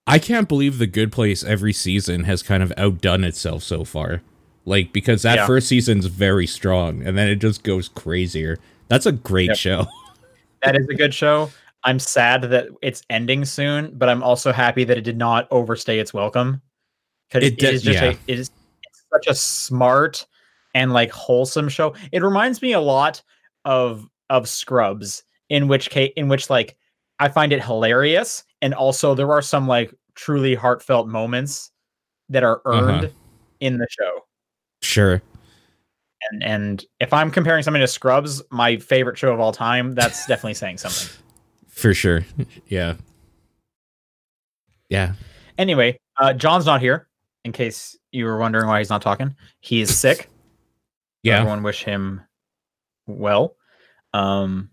I 0.06 0.18
can't 0.18 0.48
believe 0.48 0.78
The 0.78 0.86
Good 0.86 1.12
Place 1.12 1.42
every 1.44 1.72
season 1.72 2.24
has 2.24 2.42
kind 2.42 2.62
of 2.62 2.72
outdone 2.76 3.24
itself 3.24 3.62
so 3.62 3.84
far. 3.84 4.22
Like 4.64 4.92
because 4.92 5.22
that 5.22 5.36
Yeah. 5.36 5.46
first 5.46 5.66
season's 5.68 6.06
very 6.06 6.46
strong, 6.46 7.02
and 7.02 7.16
then 7.18 7.28
it 7.28 7.36
just 7.36 7.62
goes 7.64 7.88
crazier. 7.88 8.58
That's 8.88 9.06
a 9.06 9.12
great 9.12 9.48
Yep. 9.48 9.56
show. 9.56 9.86
That 10.62 10.76
is 10.76 10.86
a 10.90 10.94
good 10.94 11.14
show. 11.14 11.50
I'm 11.84 11.98
sad 11.98 12.42
that 12.42 12.68
it's 12.82 13.02
ending 13.10 13.44
soon, 13.44 13.92
but 13.96 14.08
I'm 14.08 14.22
also 14.22 14.52
happy 14.52 14.84
that 14.84 14.98
it 14.98 15.02
did 15.02 15.16
not 15.16 15.48
overstay 15.50 15.98
its 15.98 16.12
welcome. 16.12 16.60
Because 17.28 17.48
It 17.48 17.62
it, 17.62 17.74
is 17.74 17.82
just 17.82 18.00
yeah. 18.02 18.10
a, 18.10 18.18
it 18.26 18.38
is 18.38 18.50
such 19.12 19.26
a 19.26 19.34
smart 19.34 20.26
and 20.74 20.92
like 20.92 21.10
wholesome 21.10 21.68
show. 21.68 21.94
It 22.12 22.22
reminds 22.22 22.60
me 22.62 22.72
a 22.72 22.80
lot 22.80 23.22
of 23.64 24.06
of 24.28 24.48
Scrubs, 24.48 25.22
in 25.48 25.68
which 25.68 25.90
case 25.90 26.12
in 26.16 26.28
which 26.28 26.50
like 26.50 26.76
I 27.18 27.28
find 27.28 27.52
it 27.52 27.62
hilarious, 27.64 28.44
and 28.62 28.74
also 28.74 29.14
there 29.14 29.30
are 29.32 29.42
some 29.42 29.66
like 29.66 29.94
truly 30.14 30.54
heartfelt 30.54 31.08
moments 31.08 31.70
that 32.28 32.42
are 32.42 32.60
Uh-huh. 32.66 32.82
earned 32.82 33.12
in 33.60 33.78
the 33.78 33.86
show. 33.90 34.20
Sure. 34.82 35.22
And 36.30 36.42
and 36.44 36.84
if 37.00 37.12
I'm 37.12 37.30
comparing 37.30 37.62
something 37.62 37.80
to 37.80 37.88
Scrubs, 37.88 38.42
my 38.50 38.76
favorite 38.76 39.16
show 39.18 39.32
of 39.32 39.40
all 39.40 39.52
time, 39.52 39.94
that's 39.94 40.26
definitely 40.26 40.54
saying 40.54 40.78
something. 40.78 41.08
For 41.70 41.94
sure. 41.94 42.24
Yeah. 42.66 42.94
Yeah. 44.88 45.14
Anyway, 45.56 45.98
uh, 46.18 46.32
John's 46.34 46.66
not 46.66 46.80
here. 46.80 47.08
In 47.44 47.52
case 47.52 47.96
you 48.12 48.26
were 48.26 48.38
wondering 48.38 48.66
why 48.66 48.78
he's 48.78 48.90
not 48.90 49.00
talking, 49.02 49.34
he 49.60 49.80
is 49.80 49.96
sick. 49.96 50.28
Yeah. 51.22 51.40
Everyone 51.40 51.62
wish 51.62 51.84
him 51.84 52.22
well. 53.06 53.54
Um, 54.14 54.70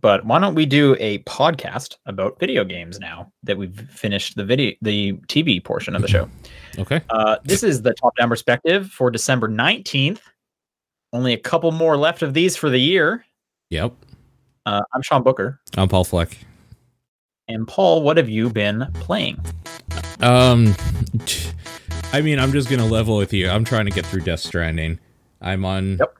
but 0.00 0.22
why 0.26 0.38
don't 0.38 0.54
we 0.54 0.66
do 0.66 0.96
a 1.00 1.20
podcast 1.20 1.96
about 2.04 2.38
video 2.38 2.62
games 2.62 2.98
now 2.98 3.32
that 3.42 3.56
we've 3.56 3.80
finished 3.90 4.36
the 4.36 4.44
video, 4.44 4.74
the 4.82 5.14
TV 5.28 5.64
portion 5.64 5.96
of 5.96 6.02
the 6.02 6.08
show? 6.08 6.28
Okay. 6.78 7.02
Uh, 7.10 7.36
this 7.44 7.62
is 7.62 7.82
the 7.82 7.92
top 7.92 8.16
down 8.16 8.30
perspective 8.30 8.90
for 8.90 9.10
December 9.10 9.46
nineteenth. 9.46 10.22
Only 11.12 11.34
a 11.34 11.38
couple 11.38 11.70
more 11.70 11.98
left 11.98 12.22
of 12.22 12.32
these 12.32 12.56
for 12.56 12.70
the 12.70 12.78
year. 12.78 13.26
Yep. 13.68 13.92
Uh, 14.66 14.80
I'm 14.94 15.02
Sean 15.02 15.22
Booker 15.22 15.60
I'm 15.76 15.88
Paul 15.88 16.04
Fleck. 16.04 16.36
and 17.48 17.66
Paul. 17.66 18.02
What 18.02 18.16
have 18.16 18.28
you 18.28 18.48
been 18.50 18.86
playing? 18.94 19.40
Um, 20.20 20.74
I 22.12 22.20
mean, 22.20 22.38
I'm 22.38 22.52
just 22.52 22.68
gonna 22.70 22.86
level 22.86 23.16
with 23.16 23.32
you. 23.32 23.48
I'm 23.48 23.64
trying 23.64 23.86
to 23.86 23.90
get 23.90 24.06
through 24.06 24.20
Death 24.22 24.40
Stranding. 24.40 24.98
I'm 25.40 25.64
on. 25.64 25.96
Yep. 25.98 26.14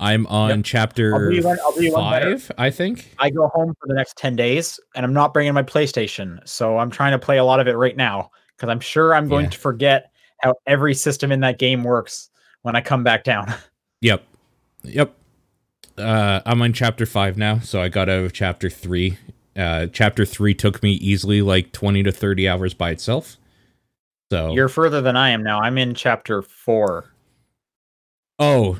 I'm 0.00 0.26
on 0.26 0.50
Yep. 0.50 0.60
chapter 0.64 1.14
I'll 1.14 1.42
one- 1.42 1.58
I'll 1.64 1.72
do 1.72 1.84
you 1.84 1.92
one 1.92 2.10
better. 2.12 2.38
five, 2.38 2.52
I 2.58 2.70
think. 2.70 3.14
I 3.18 3.30
go 3.30 3.48
home 3.48 3.74
for 3.80 3.86
the 3.88 3.94
next 3.94 4.16
10 4.16 4.34
days 4.36 4.78
and 4.96 5.04
I'm 5.06 5.12
not 5.12 5.32
bringing 5.32 5.54
my 5.54 5.62
PlayStation. 5.62 6.38
So 6.48 6.78
I'm 6.78 6.90
trying 6.90 7.12
to 7.12 7.18
play 7.18 7.38
a 7.38 7.44
lot 7.44 7.60
of 7.60 7.68
it 7.68 7.76
right 7.76 7.96
now 7.96 8.30
because 8.56 8.68
I'm 8.70 8.80
sure 8.80 9.14
I'm 9.14 9.28
going 9.28 9.44
Yeah. 9.44 9.50
to 9.50 9.58
forget 9.58 10.10
how 10.40 10.54
every 10.66 10.94
system 10.94 11.30
in 11.30 11.40
that 11.40 11.58
game 11.58 11.84
works 11.84 12.28
when 12.62 12.74
I 12.76 12.80
come 12.80 13.02
back 13.04 13.24
down. 13.24 13.52
Yep. 14.00 14.22
Yep. 14.82 15.14
Uh, 15.96 16.40
I'm 16.44 16.60
on 16.62 16.72
chapter 16.72 17.06
five 17.06 17.36
now, 17.36 17.60
so 17.60 17.80
I 17.80 17.88
got 17.88 18.08
out 18.08 18.24
of 18.24 18.32
chapter 18.32 18.68
three. 18.68 19.18
Uh, 19.56 19.86
chapter 19.86 20.24
three 20.24 20.54
took 20.54 20.82
me 20.82 20.92
easily 20.94 21.40
like 21.40 21.70
20 21.72 22.02
to 22.02 22.12
30 22.12 22.48
hours 22.48 22.74
by 22.74 22.90
itself. 22.90 23.36
So 24.32 24.52
You're 24.52 24.68
further 24.68 25.00
than 25.00 25.16
I 25.16 25.30
am 25.30 25.42
now. 25.44 25.60
I'm 25.60 25.78
in 25.78 25.94
chapter 25.94 26.42
four. 26.42 27.12
Oh, 28.40 28.78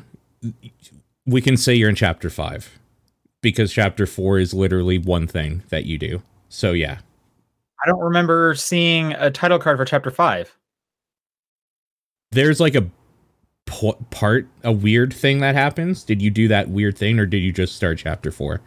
we 1.26 1.40
can 1.40 1.56
say 1.56 1.74
you're 1.74 1.88
in 1.88 1.94
chapter 1.94 2.28
five 2.28 2.78
because 3.40 3.72
chapter 3.72 4.06
four 4.06 4.38
is 4.38 4.52
literally 4.52 4.98
one 4.98 5.28
thing 5.28 5.62
that 5.68 5.84
you 5.84 5.96
do. 5.96 6.22
So 6.48 6.72
yeah, 6.72 6.98
I 7.84 7.88
don't 7.88 8.00
remember 8.00 8.54
seeing 8.56 9.12
a 9.12 9.30
title 9.30 9.60
card 9.60 9.76
for 9.76 9.84
chapter 9.84 10.10
five. 10.10 10.56
there's 12.32 12.58
like 12.58 12.74
a 12.74 12.90
po- 13.66 13.98
part, 14.10 14.46
a 14.62 14.72
weird 14.72 15.12
thing 15.12 15.40
that 15.40 15.54
happens. 15.54 16.02
Did 16.04 16.20
you 16.22 16.30
do 16.30 16.48
that 16.48 16.68
weird 16.68 16.96
thing, 16.98 17.18
or 17.18 17.26
did 17.26 17.38
you 17.38 17.52
just 17.52 17.76
start 17.76 17.98
chapter 17.98 18.30
four? 18.30 18.60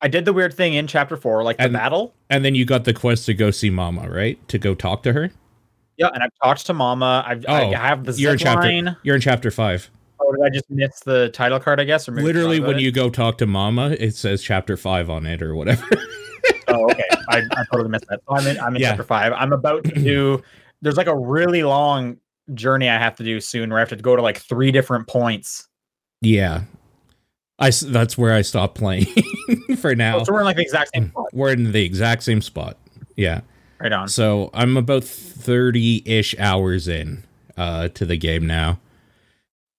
I 0.00 0.08
did 0.08 0.24
the 0.24 0.32
weird 0.32 0.52
thing 0.52 0.74
in 0.74 0.86
chapter 0.86 1.16
four, 1.16 1.42
like 1.42 1.56
the 1.56 1.64
And- 1.64 1.72
battle. 1.72 2.14
And 2.30 2.44
then 2.44 2.54
you 2.54 2.64
got 2.64 2.84
the 2.84 2.92
quest 2.92 3.26
to 3.26 3.34
go 3.34 3.50
see 3.50 3.70
Mama, 3.70 4.08
right? 4.10 4.38
To 4.48 4.58
go 4.58 4.74
talk 4.74 5.02
to 5.04 5.12
her. 5.12 5.30
Yeah, 5.96 6.08
and 6.12 6.22
I've 6.22 6.32
talked 6.42 6.66
to 6.66 6.74
Mama. 6.74 7.24
I've, 7.26 7.44
I 7.48 7.64
Oh, 7.66 7.72
have 7.72 8.04
the 8.04 8.12
You're 8.12 8.32
in 8.32 8.38
chapter. 8.38 8.62
line. 8.68 8.96
You're 9.04 9.14
in 9.14 9.20
chapter 9.20 9.50
five. 9.50 9.88
Oh, 10.20 10.32
did 10.32 10.44
I 10.44 10.50
just 10.50 10.68
miss 10.70 11.00
the 11.00 11.28
title 11.30 11.60
card? 11.60 11.80
I 11.80 11.84
guess. 11.84 12.08
Or 12.08 12.12
Literally, 12.12 12.58
when 12.60 12.70
about 12.70 12.82
you 12.82 12.90
go 12.92 13.08
talk 13.10 13.38
to 13.38 13.46
Mama, 13.46 13.90
it 14.00 14.14
says 14.16 14.42
chapter 14.42 14.76
five 14.76 15.08
on 15.08 15.24
it 15.26 15.40
or 15.42 15.54
whatever. 15.54 15.86
Oh, 16.68 16.84
okay. 16.90 17.04
I, 17.28 17.38
I 17.38 17.64
totally 17.72 17.88
missed 17.90 18.06
that. 18.08 18.20
So 18.28 18.34
I'm 18.36 18.46
in. 18.46 18.58
I'm 18.58 18.74
in 18.74 18.82
Yeah. 18.82 18.88
chapter 18.90 19.04
five. 19.04 19.32
I'm 19.34 19.52
about 19.52 19.84
to 19.84 19.92
do. 19.92 20.42
There's 20.82 20.96
like 20.96 21.06
a 21.06 21.16
really 21.16 21.62
long 21.62 22.16
journey 22.52 22.88
I 22.88 22.98
have 22.98 23.16
to 23.16 23.24
do 23.24 23.40
soon, 23.40 23.70
where 23.70 23.78
I 23.78 23.82
have 23.82 23.88
to 23.90 23.96
go 23.96 24.16
to 24.16 24.22
like 24.22 24.38
three 24.38 24.70
different 24.70 25.06
points. 25.08 25.68
yeah, 26.20 26.62
I, 27.58 27.70
That's 27.70 28.18
where 28.18 28.32
I 28.32 28.42
stopped 28.42 28.74
playing 28.76 29.06
for 29.78 29.94
now. 29.94 30.18
Oh, 30.18 30.24
so 30.24 30.32
we're 30.32 30.40
in 30.40 30.46
like 30.46 30.56
the 30.56 30.62
exact 30.62 30.90
same 30.94 31.08
spot. 31.08 31.26
We're 31.32 31.52
in 31.52 31.72
the 31.72 31.84
exact 31.84 32.22
same 32.24 32.42
spot. 32.42 32.76
Yeah. 33.16 33.42
Right 33.80 33.92
on. 33.92 34.08
So 34.08 34.50
I'm 34.54 34.76
about 34.76 35.04
30 35.04 36.02
ish 36.04 36.34
hours 36.38 36.88
in 36.88 37.22
uh, 37.56 37.88
to 37.88 38.04
the 38.04 38.16
game 38.16 38.46
now. 38.46 38.80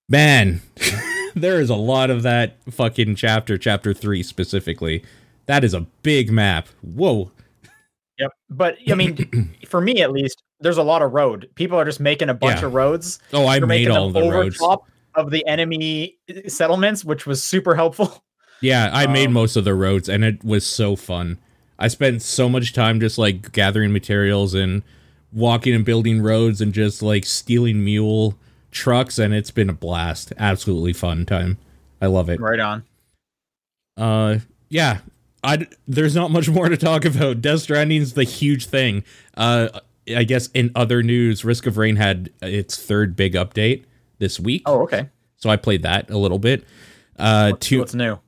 Man, 0.08 0.62
there 1.34 1.60
is 1.60 1.68
a 1.68 1.76
lot 1.76 2.10
of 2.10 2.22
that 2.22 2.56
fucking 2.70 3.16
chapter, 3.16 3.58
chapter 3.58 3.92
three 3.92 4.22
specifically. 4.22 5.04
That 5.46 5.62
is 5.64 5.74
a 5.74 5.80
big 6.02 6.30
map. 6.30 6.68
Whoa. 6.82 7.30
Yep. 8.18 8.32
But 8.48 8.78
I 8.88 8.94
mean, 8.94 9.54
for 9.68 9.80
me 9.80 10.00
at 10.00 10.12
least, 10.12 10.42
there's 10.60 10.78
a 10.78 10.82
lot 10.82 11.02
of 11.02 11.12
road. 11.12 11.48
People 11.54 11.78
are 11.78 11.84
just 11.84 12.00
making 12.00 12.28
a 12.28 12.34
bunch 12.34 12.60
Yeah. 12.60 12.66
of 12.66 12.74
roads. 12.74 13.18
Oh, 13.32 13.46
I 13.46 13.58
They're 13.58 13.66
made 13.66 13.82
making 13.88 13.96
all 13.96 14.10
them 14.10 14.22
the 14.22 14.28
over 14.28 14.38
roads. 14.40 14.58
top 14.58 14.88
of 15.14 15.30
the 15.30 15.46
enemy 15.46 16.16
settlements, 16.48 17.04
which 17.04 17.26
was 17.26 17.42
super 17.42 17.74
helpful. 17.74 18.22
Yeah, 18.62 18.88
I 18.90 19.06
made 19.06 19.26
Um, 19.26 19.34
most 19.34 19.54
of 19.56 19.64
the 19.64 19.74
roads 19.74 20.08
and 20.08 20.24
it 20.24 20.42
was 20.42 20.64
so 20.66 20.96
fun. 20.96 21.36
I 21.78 21.88
spent 21.88 22.22
so 22.22 22.48
much 22.48 22.72
time 22.72 23.00
just 23.00 23.18
like 23.18 23.52
gathering 23.52 23.92
materials 23.92 24.54
and 24.54 24.82
walking 25.30 25.74
and 25.74 25.84
building 25.84 26.22
roads 26.22 26.62
and 26.62 26.72
just 26.72 27.02
like 27.02 27.26
stealing 27.26 27.84
mule 27.84 28.38
trucks 28.70 29.18
and 29.18 29.34
it's 29.34 29.50
been 29.50 29.68
a 29.68 29.74
blast. 29.74 30.32
Absolutely 30.38 30.94
fun 30.94 31.26
time. 31.26 31.58
I 32.00 32.06
love 32.06 32.30
it. 32.30 32.40
Right 32.40 32.58
on. 32.58 32.84
Uh, 33.96 34.38
yeah. 34.70 35.00
I 35.44 35.66
there's 35.86 36.14
not 36.16 36.30
much 36.30 36.48
more 36.48 36.70
to 36.70 36.78
talk 36.78 37.04
about. 37.04 37.42
Death 37.42 37.60
Stranding's 37.60 38.14
the 38.14 38.24
huge 38.24 38.66
thing. 38.66 39.04
Uh, 39.36 39.68
I 40.14 40.24
guess 40.24 40.48
in 40.48 40.70
other 40.74 41.02
news, 41.02 41.44
Risk 41.44 41.66
of 41.66 41.76
Rain 41.78 41.96
had 41.96 42.30
its 42.42 42.80
third 42.80 43.16
big 43.16 43.34
update 43.34 43.84
this 44.18 44.38
week. 44.38 44.62
Oh, 44.66 44.82
okay. 44.82 45.08
so 45.36 45.50
I 45.50 45.56
played 45.56 45.82
that 45.82 46.10
a 46.10 46.18
little 46.18 46.38
bit. 46.38 46.64
Uh, 47.18 47.52
two, 47.58 47.78
What's 47.80 47.94
new? 47.94 48.18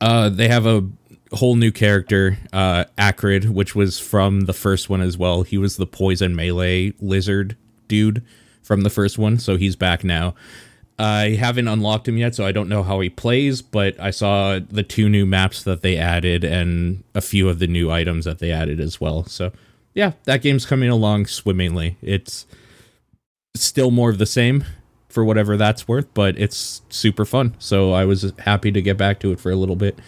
uh, 0.00 0.28
they 0.30 0.48
have 0.48 0.66
a 0.66 0.86
whole 1.32 1.54
new 1.54 1.70
character, 1.70 2.38
uh, 2.52 2.84
Acrid, 2.98 3.50
which 3.50 3.74
was 3.74 4.00
from 4.00 4.42
the 4.42 4.52
first 4.52 4.88
one 4.90 5.00
as 5.00 5.16
well. 5.16 5.42
He 5.42 5.58
was 5.58 5.76
the 5.76 5.86
poison 5.86 6.34
melee 6.34 6.92
lizard 7.00 7.56
dude 7.88 8.24
from 8.62 8.80
the 8.82 8.90
first 8.90 9.18
one, 9.18 9.38
so 9.38 9.56
he's 9.56 9.76
back 9.76 10.02
now. 10.02 10.34
I 10.98 11.30
haven't 11.30 11.66
unlocked 11.68 12.06
him 12.08 12.18
yet, 12.18 12.34
so 12.34 12.44
I 12.44 12.52
don't 12.52 12.68
know 12.68 12.82
how 12.82 13.00
he 13.00 13.08
plays, 13.08 13.62
but 13.62 13.98
I 13.98 14.10
saw 14.10 14.58
the 14.58 14.82
two 14.82 15.08
new 15.08 15.24
maps 15.24 15.62
that 15.62 15.80
they 15.80 15.96
added 15.96 16.44
and 16.44 17.04
a 17.14 17.22
few 17.22 17.48
of 17.48 17.58
the 17.58 17.66
new 17.66 17.90
items 17.90 18.26
that 18.26 18.38
they 18.38 18.50
added 18.50 18.80
as 18.80 19.00
well. 19.00 19.24
So, 19.24 19.50
yeah, 19.94 20.12
that 20.24 20.42
game's 20.42 20.66
coming 20.66 20.88
along 20.88 21.26
swimmingly. 21.26 21.96
It's 22.02 22.46
still 23.54 23.90
more 23.90 24.10
of 24.10 24.18
the 24.18 24.26
same 24.26 24.64
for 25.08 25.24
whatever 25.24 25.56
that's 25.56 25.88
worth, 25.88 26.12
but 26.14 26.38
it's 26.38 26.82
super 26.88 27.24
fun. 27.24 27.54
So 27.58 27.92
I 27.92 28.04
was 28.04 28.32
happy 28.38 28.70
to 28.72 28.80
get 28.80 28.96
back 28.96 29.20
to 29.20 29.32
it 29.32 29.40
for 29.40 29.50
a 29.50 29.56
little 29.56 29.76
bit. 29.76 29.98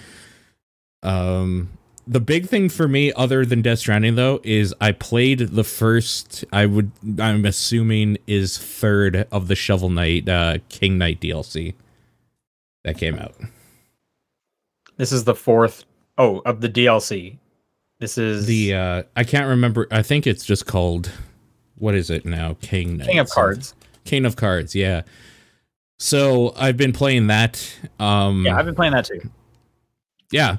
Um, 1.02 1.70
the 2.06 2.20
big 2.20 2.46
thing 2.46 2.68
for 2.68 2.88
me, 2.88 3.12
other 3.14 3.44
than 3.44 3.62
Death 3.62 3.80
Stranding, 3.80 4.14
though, 4.14 4.40
is 4.42 4.74
I 4.80 4.92
played 4.92 5.38
the 5.38 5.64
first. 5.64 6.44
I 6.52 6.66
would, 6.66 6.92
I'm 7.18 7.44
assuming, 7.44 8.18
is 8.26 8.58
third 8.58 9.26
of 9.30 9.48
the 9.48 9.54
Shovel 9.54 9.90
Knight, 9.90 10.28
uh, 10.28 10.58
King 10.68 10.98
Knight 10.98 11.20
DLC 11.20 11.74
that 12.84 12.98
came 12.98 13.18
out. 13.18 13.34
This 14.96 15.12
is 15.12 15.24
the 15.24 15.34
fourth. 15.34 15.84
Oh, 16.18 16.42
of 16.44 16.60
the 16.60 16.68
DLC. 16.68 17.38
This 18.02 18.18
is 18.18 18.46
The 18.46 18.74
uh, 18.74 19.02
I 19.14 19.22
can't 19.22 19.46
remember. 19.46 19.86
I 19.92 20.02
think 20.02 20.26
it's 20.26 20.44
just 20.44 20.66
called. 20.66 21.12
What 21.78 21.94
is 21.94 22.10
it 22.10 22.26
now? 22.26 22.56
King 22.60 22.96
Knight. 22.96 23.06
King 23.06 23.18
of 23.20 23.28
something. 23.28 23.42
Cards. 23.54 23.74
King 24.04 24.24
of 24.26 24.34
Cards. 24.34 24.74
Yeah. 24.74 25.02
So 26.00 26.52
I've 26.56 26.76
been 26.76 26.92
playing 26.92 27.28
that. 27.28 27.64
Um, 28.00 28.44
Yeah, 28.44 28.56
I've 28.56 28.64
been 28.66 28.74
playing 28.74 28.92
that 28.94 29.04
too. 29.04 29.20
yeah, 30.32 30.56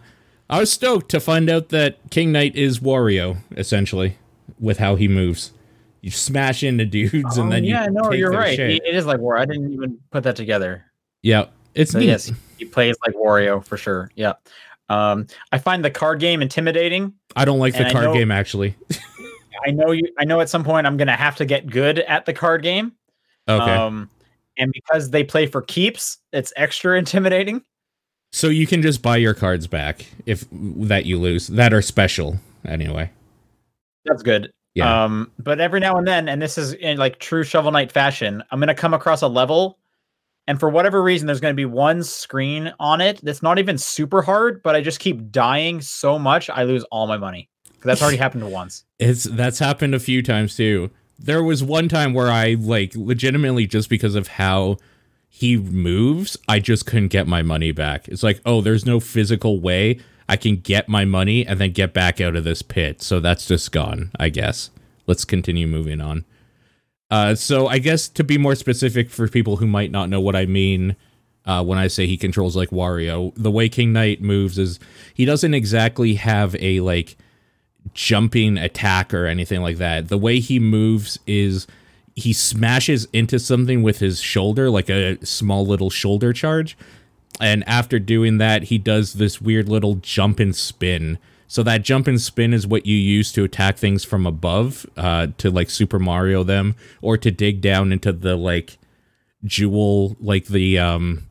I 0.49 0.59
was 0.61 0.71
stoked 0.71 1.11
to 1.11 1.19
find 1.19 1.49
out 1.49 1.67
that 1.69 1.97
King 2.11 2.31
Knight 2.31 2.55
is 2.55 2.79
Wario, 2.79 3.37
essentially, 3.57 4.17
with 4.57 4.77
how 4.77 4.95
he 4.95 5.09
moves. 5.09 5.51
You 5.99 6.11
smash 6.11 6.63
into 6.63 6.85
dudes 6.85 7.37
and 7.37 7.47
Oh, 7.47 7.51
then 7.51 7.65
yeah, 7.65 7.85
you 7.85 7.91
no, 7.91 8.09
take 8.09 8.19
you're 8.19 8.31
their 8.31 8.39
right. 8.39 8.55
shit. 8.55 8.69
It- 8.71 8.83
it 8.85 8.95
is 8.95 9.05
like 9.05 9.19
War. 9.19 9.37
I 9.37 9.43
didn't 9.43 9.73
even 9.73 9.97
put 10.11 10.23
that 10.23 10.37
together. 10.37 10.85
yeah, 11.21 11.47
it's 11.75 11.91
So 11.91 11.99
neat. 11.99 12.05
yes, 12.05 12.31
he 12.57 12.63
plays 12.63 12.95
like 13.05 13.15
Wario 13.15 13.61
for 13.65 13.75
sure. 13.75 14.11
Yeah. 14.15 14.33
Um, 14.89 15.27
I 15.51 15.57
find 15.57 15.83
the 15.83 15.89
card 15.89 16.19
game 16.19 16.41
intimidating. 16.41 17.13
I 17.35 17.45
don't 17.45 17.59
like 17.59 17.73
the 17.73 17.79
and 17.79 17.87
I 17.87 17.91
card 17.91 18.05
know- 18.05 18.13
game 18.13 18.31
actually. 18.31 18.75
I 19.65 19.71
know 19.71 19.91
you. 19.91 20.03
I 20.19 20.25
know 20.25 20.41
at 20.41 20.49
some 20.49 20.63
point 20.63 20.85
I'm 20.87 20.97
gonna 20.97 21.15
have 21.15 21.35
to 21.37 21.45
get 21.45 21.67
good 21.69 21.99
at 21.99 22.25
the 22.25 22.33
card 22.33 22.63
game. 22.63 22.91
Okay, 23.47 23.71
Um, 23.71 24.09
and 24.57 24.71
because 24.73 25.09
they 25.11 25.23
play 25.23 25.45
for 25.47 25.61
keeps, 25.61 26.17
it's 26.33 26.51
extra 26.57 26.97
intimidating. 26.97 27.61
so 28.31 28.47
you 28.47 28.67
can 28.67 28.81
just 28.81 29.01
buy 29.01 29.17
your 29.17 29.33
cards 29.33 29.67
back 29.67 30.05
if 30.25 30.45
that 30.51 31.05
you 31.05 31.17
lose 31.19 31.47
that 31.47 31.73
are 31.73 31.81
special 31.81 32.39
anyway. 32.65 33.09
That's 34.05 34.23
good. 34.23 34.51
Yeah. 34.75 35.03
Um, 35.05 35.31
but 35.39 35.61
every 35.61 35.79
now 35.79 35.97
and 35.97 36.07
then, 36.07 36.27
and 36.27 36.41
this 36.41 36.57
is 36.57 36.73
in 36.73 36.97
like 36.97 37.19
true 37.19 37.43
Shovel 37.43 37.71
Knight 37.71 37.91
fashion, 37.91 38.43
I'm 38.51 38.59
gonna 38.59 38.73
come 38.75 38.93
across 38.93 39.21
a 39.21 39.27
level, 39.27 39.77
and 40.47 40.59
for 40.59 40.69
whatever 40.69 41.01
reason, 41.01 41.27
there's 41.27 41.39
gonna 41.39 41.53
be 41.53 41.65
one 41.65 42.03
screen 42.03 42.73
on 42.79 43.01
it 43.01 43.19
that's 43.23 43.43
not 43.43 43.59
even 43.59 43.77
super 43.77 44.21
hard, 44.21 44.61
but 44.63 44.75
I 44.75 44.81
just 44.81 44.99
keep 44.99 45.31
dying 45.31 45.81
so 45.81 46.17
much, 46.19 46.49
I 46.49 46.63
lose 46.63 46.83
all 46.85 47.07
my 47.07 47.17
money. 47.17 47.49
That's 47.83 48.01
already 48.01 48.17
happened 48.25 48.49
once. 48.51 48.85
It's 48.99 49.23
that's 49.23 49.59
happened 49.59 49.95
a 49.95 49.99
few 49.99 50.21
times 50.21 50.55
too. 50.55 50.91
There 51.19 51.43
was 51.43 51.63
one 51.63 51.87
time 51.87 52.13
where 52.13 52.29
I 52.29 52.55
like 52.59 52.95
legitimately 52.95 53.67
just 53.67 53.89
because 53.89 54.15
of 54.15 54.27
how 54.27 54.77
he 55.29 55.57
moves, 55.57 56.37
I 56.47 56.59
just 56.59 56.85
couldn't 56.85 57.07
get 57.07 57.27
my 57.27 57.41
money 57.41 57.71
back. 57.71 58.07
It's 58.07 58.21
like, 58.21 58.39
oh, 58.45 58.61
there's 58.61 58.85
no 58.85 58.99
physical 58.99 59.59
way 59.59 59.99
I 60.29 60.37
can 60.37 60.57
get 60.57 60.87
my 60.87 61.05
money 61.05 61.45
and 61.45 61.59
then 61.59 61.71
get 61.71 61.93
back 61.93 62.21
out 62.21 62.35
of 62.35 62.43
this 62.43 62.61
pit. 62.61 63.01
So 63.01 63.19
that's 63.19 63.47
just 63.47 63.71
gone, 63.71 64.11
I 64.19 64.29
guess. 64.29 64.69
Let's 65.07 65.25
continue 65.25 65.67
moving 65.67 66.01
on. 66.01 66.25
Uh, 67.13 67.35
so 67.35 67.67
I 67.67 67.77
guess 67.77 68.07
to 68.09 68.23
be 68.23 68.39
more 68.39 68.55
specific 68.55 69.11
for 69.11 69.27
people 69.27 69.57
who 69.57 69.67
might 69.67 69.91
not 69.91 70.09
know 70.09 70.19
what 70.19 70.35
I 70.35 70.47
mean 70.47 70.95
uh, 71.45 71.63
when 71.63 71.77
I 71.77 71.85
say 71.85 72.07
he 72.07 72.17
controls 72.17 72.55
like 72.55 72.71
Wario, 72.71 73.31
the 73.35 73.51
way 73.51 73.69
King 73.69 73.93
Knight 73.93 74.19
moves 74.19 74.57
is 74.57 74.79
he 75.13 75.23
doesn't 75.23 75.53
exactly 75.53 76.15
have 76.15 76.55
a 76.59 76.79
like 76.79 77.15
jumping 77.93 78.57
attack 78.57 79.13
or 79.13 79.27
anything 79.27 79.61
like 79.61 79.77
that. 79.77 80.07
The 80.07 80.17
way 80.17 80.39
he 80.39 80.57
moves 80.59 81.19
is 81.27 81.67
he 82.15 82.33
smashes 82.33 83.07
into 83.13 83.37
something 83.37 83.83
with 83.83 83.99
his 83.99 84.19
shoulder, 84.19 84.71
like 84.71 84.89
a 84.89 85.23
small 85.23 85.67
little 85.67 85.91
shoulder 85.91 86.33
charge. 86.33 86.75
And 87.39 87.63
after 87.67 87.99
doing 87.99 88.39
that, 88.39 88.63
he 88.63 88.79
does 88.79 89.13
this 89.13 89.39
weird 89.39 89.69
little 89.69 89.97
jump 90.01 90.39
and 90.39 90.55
spin. 90.55 91.19
So 91.53 91.61
that 91.61 91.83
jump 91.83 92.07
and 92.07 92.19
spin 92.19 92.51
is 92.51 92.65
what 92.65 92.87
you 92.87 92.97
use 92.97 93.31
to 93.33 93.43
attack 93.43 93.77
things 93.77 94.03
from 94.03 94.25
above, 94.25 94.87
uh, 94.97 95.27
to 95.37 95.51
like 95.51 95.69
Super 95.69 95.99
Mario 95.99 96.43
them, 96.43 96.73
or 96.99 97.15
to 97.19 97.29
dig 97.29 97.61
down 97.61 97.91
into 97.91 98.11
the 98.11 98.35
like 98.35 98.79
jewel 99.45 100.17
like 100.19 100.47
the 100.47 100.79
um 100.79 101.27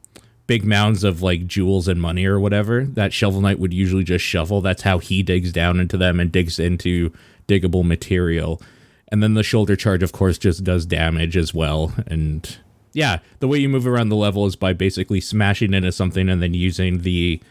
big 0.47 0.65
mounds 0.65 1.03
of 1.03 1.23
like 1.23 1.49
jewels 1.49 1.89
and 1.89 2.01
money 2.01 2.25
or 2.25 2.39
whatever 2.39 2.85
that 2.85 3.13
shovel 3.13 3.41
knight 3.41 3.59
would 3.59 3.75
usually 3.75 4.05
just 4.05 4.25
shovel. 4.25 4.61
That's 4.61 4.83
how 4.83 5.01
he 5.01 5.25
digs 5.25 5.51
down 5.51 5.81
into 5.81 5.97
them 5.97 6.21
and 6.21 6.31
digs 6.31 6.61
into 6.61 7.13
diggable 7.49 7.85
material. 7.85 8.63
And 9.09 9.25
then 9.25 9.35
the 9.35 9.43
shoulder 9.43 9.75
charge 9.75 10.05
of 10.05 10.13
course 10.13 10.39
just 10.39 10.63
does 10.63 10.87
damage 10.87 11.37
as 11.37 11.53
well. 11.53 11.95
And 12.07 12.59
yeah 12.93 13.19
the 13.41 13.49
way 13.49 13.59
you 13.59 13.69
move 13.69 13.89
around 13.89 14.11
the 14.11 14.15
level 14.15 14.47
is 14.47 14.55
by 14.55 14.73
basically 14.73 15.21
smashing 15.21 15.75
into 15.75 15.91
something 15.91 16.29
and 16.29 16.41
then 16.41 16.55
using 16.55 17.03
the 17.03 17.43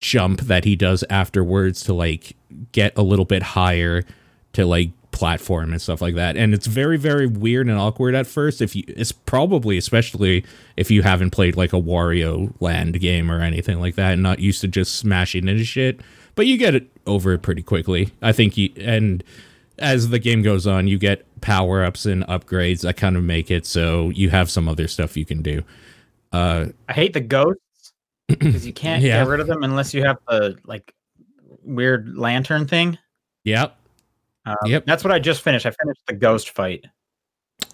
jump 0.00 0.42
that 0.42 0.64
he 0.64 0.76
does 0.76 1.04
afterwards 1.10 1.82
to 1.84 1.94
like 1.94 2.36
get 2.72 2.96
a 2.96 3.02
little 3.02 3.24
bit 3.24 3.42
higher 3.42 4.04
to 4.52 4.64
like 4.64 4.90
platform 5.10 5.72
and 5.72 5.82
stuff 5.82 6.00
like 6.00 6.14
that. 6.14 6.36
And 6.36 6.54
it's 6.54 6.66
very, 6.66 6.96
very 6.96 7.26
weird 7.26 7.68
and 7.68 7.78
awkward 7.78 8.14
at 8.14 8.26
first. 8.26 8.62
If 8.62 8.76
you, 8.76 8.84
it's 8.86 9.12
probably 9.12 9.76
especially 9.76 10.44
if 10.76 10.90
you 10.90 11.02
haven't 11.02 11.30
played 11.30 11.56
like 11.56 11.72
a 11.72 11.80
Wario 11.80 12.54
Land 12.60 13.00
game 13.00 13.30
or 13.30 13.40
anything 13.40 13.80
like 13.80 13.96
that, 13.96 14.12
and 14.12 14.22
not 14.22 14.38
used 14.38 14.60
to 14.60 14.68
just 14.68 14.94
smashing 14.96 15.48
into 15.48 15.64
shit. 15.64 16.00
But 16.34 16.46
you 16.46 16.56
get 16.56 16.74
it 16.74 16.88
over 17.06 17.32
it 17.32 17.42
pretty 17.42 17.62
quickly. 17.62 18.12
I 18.22 18.32
think 18.32 18.56
you 18.56 18.70
and 18.78 19.24
as 19.78 20.10
the 20.10 20.18
game 20.18 20.42
goes 20.42 20.66
on, 20.66 20.88
you 20.88 20.98
get 20.98 21.24
power 21.40 21.84
ups 21.84 22.06
and 22.06 22.24
upgrades 22.26 22.82
that 22.82 22.96
kind 22.96 23.16
of 23.16 23.24
make 23.24 23.50
it 23.50 23.66
so 23.66 24.10
you 24.10 24.30
have 24.30 24.50
some 24.50 24.68
other 24.68 24.88
stuff 24.88 25.16
you 25.16 25.24
can 25.24 25.42
do. 25.42 25.62
Uh, 26.32 26.66
I 26.88 26.92
hate 26.92 27.12
the 27.14 27.20
ghosts 27.20 27.62
because 28.28 28.66
you 28.66 28.72
can't 28.74 29.02
Yeah. 29.02 29.22
get 29.22 29.28
rid 29.30 29.40
of 29.40 29.46
them 29.46 29.62
unless 29.64 29.92
you 29.94 30.04
have 30.04 30.18
the 30.28 30.56
like 30.64 30.92
weird 31.62 32.16
lantern 32.16 32.66
thing. 32.66 32.98
yep. 33.44 33.76
Um, 34.46 34.56
Yep. 34.66 34.86
That's 34.86 35.04
what 35.04 35.12
I 35.12 35.18
just 35.18 35.42
finished. 35.42 35.66
I 35.66 35.72
finished 35.82 36.00
the 36.06 36.14
ghost 36.14 36.50
fight. 36.50 36.86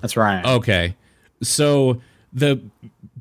That's 0.00 0.16
right. 0.16 0.44
Okay. 0.44 0.96
So 1.42 2.00
the 2.32 2.60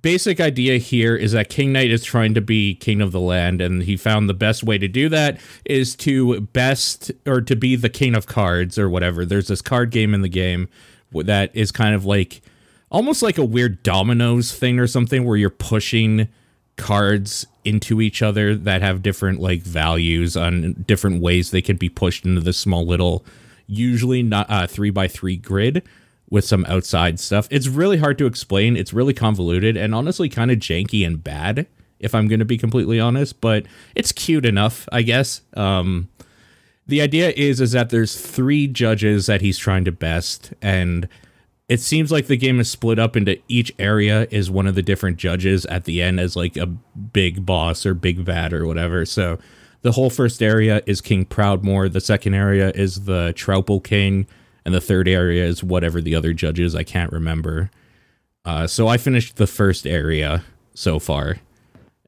basic 0.01 0.39
idea 0.41 0.77
here 0.79 1.15
is 1.15 1.33
that 1.33 1.49
King 1.49 1.71
Knight 1.71 1.91
is 1.91 2.03
trying 2.03 2.33
to 2.33 2.41
be 2.41 2.73
king 2.75 2.99
of 2.99 3.11
the 3.11 3.19
land, 3.19 3.61
and 3.61 3.83
he 3.83 3.95
found 3.95 4.27
the 4.27 4.33
best 4.33 4.63
way 4.63 4.77
to 4.79 4.87
do 4.87 5.07
that 5.09 5.39
is 5.65 5.95
to 5.97 6.41
best 6.41 7.11
or 7.27 7.41
to 7.41 7.55
be 7.55 7.75
the 7.75 7.89
king 7.89 8.15
of 8.15 8.25
cards 8.25 8.79
or 8.79 8.89
whatever. 8.89 9.23
There's 9.23 9.47
this 9.49 9.61
card 9.61 9.91
game 9.91 10.13
in 10.15 10.21
the 10.21 10.29
game 10.29 10.67
that 11.13 11.51
is 11.55 11.71
kind 11.71 11.93
of 11.93 12.05
like 12.05 12.41
almost 12.89 13.21
like 13.21 13.37
a 13.37 13.45
weird 13.45 13.83
dominoes 13.83 14.51
thing 14.55 14.79
or 14.79 14.87
something 14.87 15.25
where 15.25 15.37
you're 15.37 15.49
pushing 15.51 16.27
cards 16.75 17.45
into 17.63 18.01
each 18.01 18.21
other 18.21 18.55
that 18.55 18.81
have 18.81 19.01
different 19.01 19.39
like 19.39 19.61
values 19.61 20.35
on 20.35 20.73
different 20.87 21.21
ways 21.21 21.51
they 21.51 21.61
can 21.61 21.77
be 21.77 21.89
pushed 21.89 22.25
into 22.25 22.41
this 22.41 22.57
small 22.57 22.85
little 22.85 23.23
usually 23.67 24.23
not 24.23 24.49
uh, 24.49 24.67
three 24.67 24.89
by 24.89 25.07
three 25.07 25.37
grid 25.37 25.83
with 26.29 26.43
some 26.43 26.65
outside 26.67 27.19
stuff. 27.19 27.47
It's 27.51 27.67
really 27.67 27.97
hard 27.97 28.17
to 28.17 28.25
explain. 28.25 28.75
It's 28.75 28.91
really 28.91 29.13
convoluted 29.13 29.77
and 29.77 29.93
honestly 29.93 30.29
kind 30.29 30.51
of 30.51 30.57
janky 30.57 31.05
and 31.05 31.23
bad 31.23 31.67
if 31.99 32.13
i'm 32.13 32.27
going 32.27 32.39
to 32.39 32.45
be 32.45 32.57
completely 32.57 32.99
honest 32.99 33.39
but 33.39 33.65
it's 33.95 34.11
cute 34.11 34.45
enough 34.45 34.89
i 34.91 35.01
guess. 35.01 35.41
Um 35.53 36.09
the 36.85 37.01
idea 37.01 37.31
is 37.35 37.61
is 37.61 37.71
that 37.71 37.89
there's 37.89 38.19
three 38.19 38.67
judges 38.67 39.25
that 39.27 39.41
he's 39.41 39.57
trying 39.57 39.85
to 39.85 39.91
best 39.91 40.53
and 40.61 41.07
it 41.69 41.79
seems 41.79 42.11
like 42.11 42.27
the 42.27 42.37
game 42.37 42.59
is 42.59 42.69
split 42.69 42.99
up 42.99 43.15
into 43.15 43.39
each 43.47 43.73
area 43.79 44.27
is 44.31 44.51
one 44.51 44.67
of 44.67 44.75
the 44.75 44.81
different 44.81 45.17
judges 45.17 45.65
at 45.67 45.85
the 45.85 46.01
end 46.01 46.19
as 46.19 46.35
like 46.35 46.57
a 46.57 46.65
big 46.65 47.45
boss 47.45 47.85
or 47.85 47.93
big 47.93 48.19
vat 48.19 48.53
or 48.53 48.67
whatever. 48.67 49.05
So 49.05 49.39
the 49.81 49.93
whole 49.93 50.09
first 50.09 50.41
area 50.41 50.81
is 50.85 51.01
King 51.01 51.25
Proudmore, 51.25 51.91
the 51.91 52.01
second 52.01 52.33
area 52.33 52.71
is 52.71 53.05
the 53.05 53.33
Troupple 53.35 53.83
King, 53.83 54.27
and 54.65 54.73
the 54.73 54.81
third 54.81 55.07
area 55.07 55.45
is 55.45 55.63
whatever 55.63 56.01
the 56.01 56.15
other 56.15 56.33
judges 56.33 56.75
I 56.75 56.83
can't 56.83 57.11
remember. 57.11 57.69
Uh, 58.45 58.67
so 58.67 58.87
I 58.87 58.97
finished 58.97 59.37
the 59.37 59.47
first 59.47 59.87
area 59.87 60.43
so 60.73 60.99
far. 60.99 61.37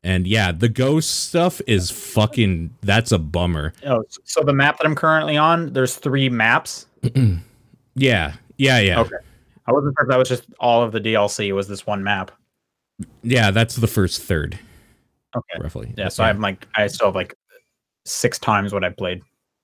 And 0.03 0.27
yeah, 0.27 0.51
the 0.51 0.69
ghost 0.69 1.25
stuff 1.25 1.61
is 1.65 1.89
fucking 1.89 2.75
that's 2.81 3.11
a 3.11 3.17
bummer. 3.17 3.73
Oh, 3.85 4.03
so 4.25 4.43
the 4.43 4.53
map 4.53 4.77
that 4.77 4.85
I'm 4.85 4.95
currently 4.95 5.35
on, 5.37 5.73
there's 5.73 5.95
three 5.95 6.29
maps. 6.29 6.87
Yeah. 7.97 8.33
Yeah, 8.57 8.79
yeah. 8.79 8.99
Okay. 8.99 9.15
I 9.67 9.71
wasn't 9.71 9.95
sure 9.97 10.05
if 10.05 10.09
that 10.09 10.17
was 10.19 10.29
just 10.29 10.43
all 10.59 10.83
of 10.83 10.91
the 10.91 10.99
DLC. 11.01 11.53
Was 11.53 11.67
this 11.67 11.85
one 11.87 12.03
map? 12.03 12.31
Yeah, 13.23 13.51
that's 13.51 13.75
the 13.75 13.87
first 13.87 14.21
third, 14.21 14.57
Okay. 15.35 15.59
roughly. 15.59 15.93
Yeah. 15.97 16.09
So 16.09 16.23
I'm 16.23 16.39
like, 16.39 16.67
I 16.75 16.87
still 16.87 17.07
have 17.07 17.15
like 17.15 17.35
six 18.05 18.39
times 18.39 18.73
what 18.73 18.83
I 18.83 18.89
played. 18.89 19.21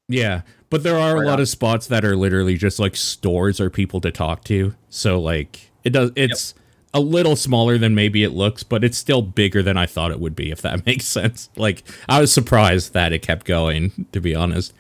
Yeah, 0.07 0.41
but 0.69 0.83
there 0.83 0.97
are 0.97 1.23
a 1.23 1.25
lot 1.25 1.39
of 1.39 1.47
spots 1.47 1.87
that 1.87 2.03
are 2.03 2.17
literally 2.17 2.57
just 2.57 2.79
like 2.79 2.95
stores 2.97 3.61
or 3.61 3.69
people 3.69 4.01
to 4.01 4.11
talk 4.11 4.43
to. 4.45 4.75
So 4.89 5.19
like 5.19 5.71
it 5.83 5.91
does 5.91 6.11
it's 6.17 6.53
a 6.93 6.99
little 6.99 7.37
smaller 7.37 7.77
than 7.77 7.95
maybe 7.95 8.23
it 8.23 8.31
looks, 8.31 8.63
but 8.63 8.83
it's 8.83 8.97
still 8.97 9.21
bigger 9.21 9.63
than 9.63 9.77
I 9.77 9.85
thought 9.85 10.11
it 10.11 10.19
would 10.19 10.35
be 10.35 10.51
if 10.51 10.61
that 10.63 10.85
makes 10.85 11.05
sense. 11.05 11.49
Like 11.55 11.83
I 12.09 12.19
was 12.19 12.33
surprised 12.33 12.91
that 12.93 13.13
it 13.13 13.19
kept 13.21 13.45
going 13.45 14.07
to 14.11 14.19
be 14.19 14.35
honest. 14.35 14.73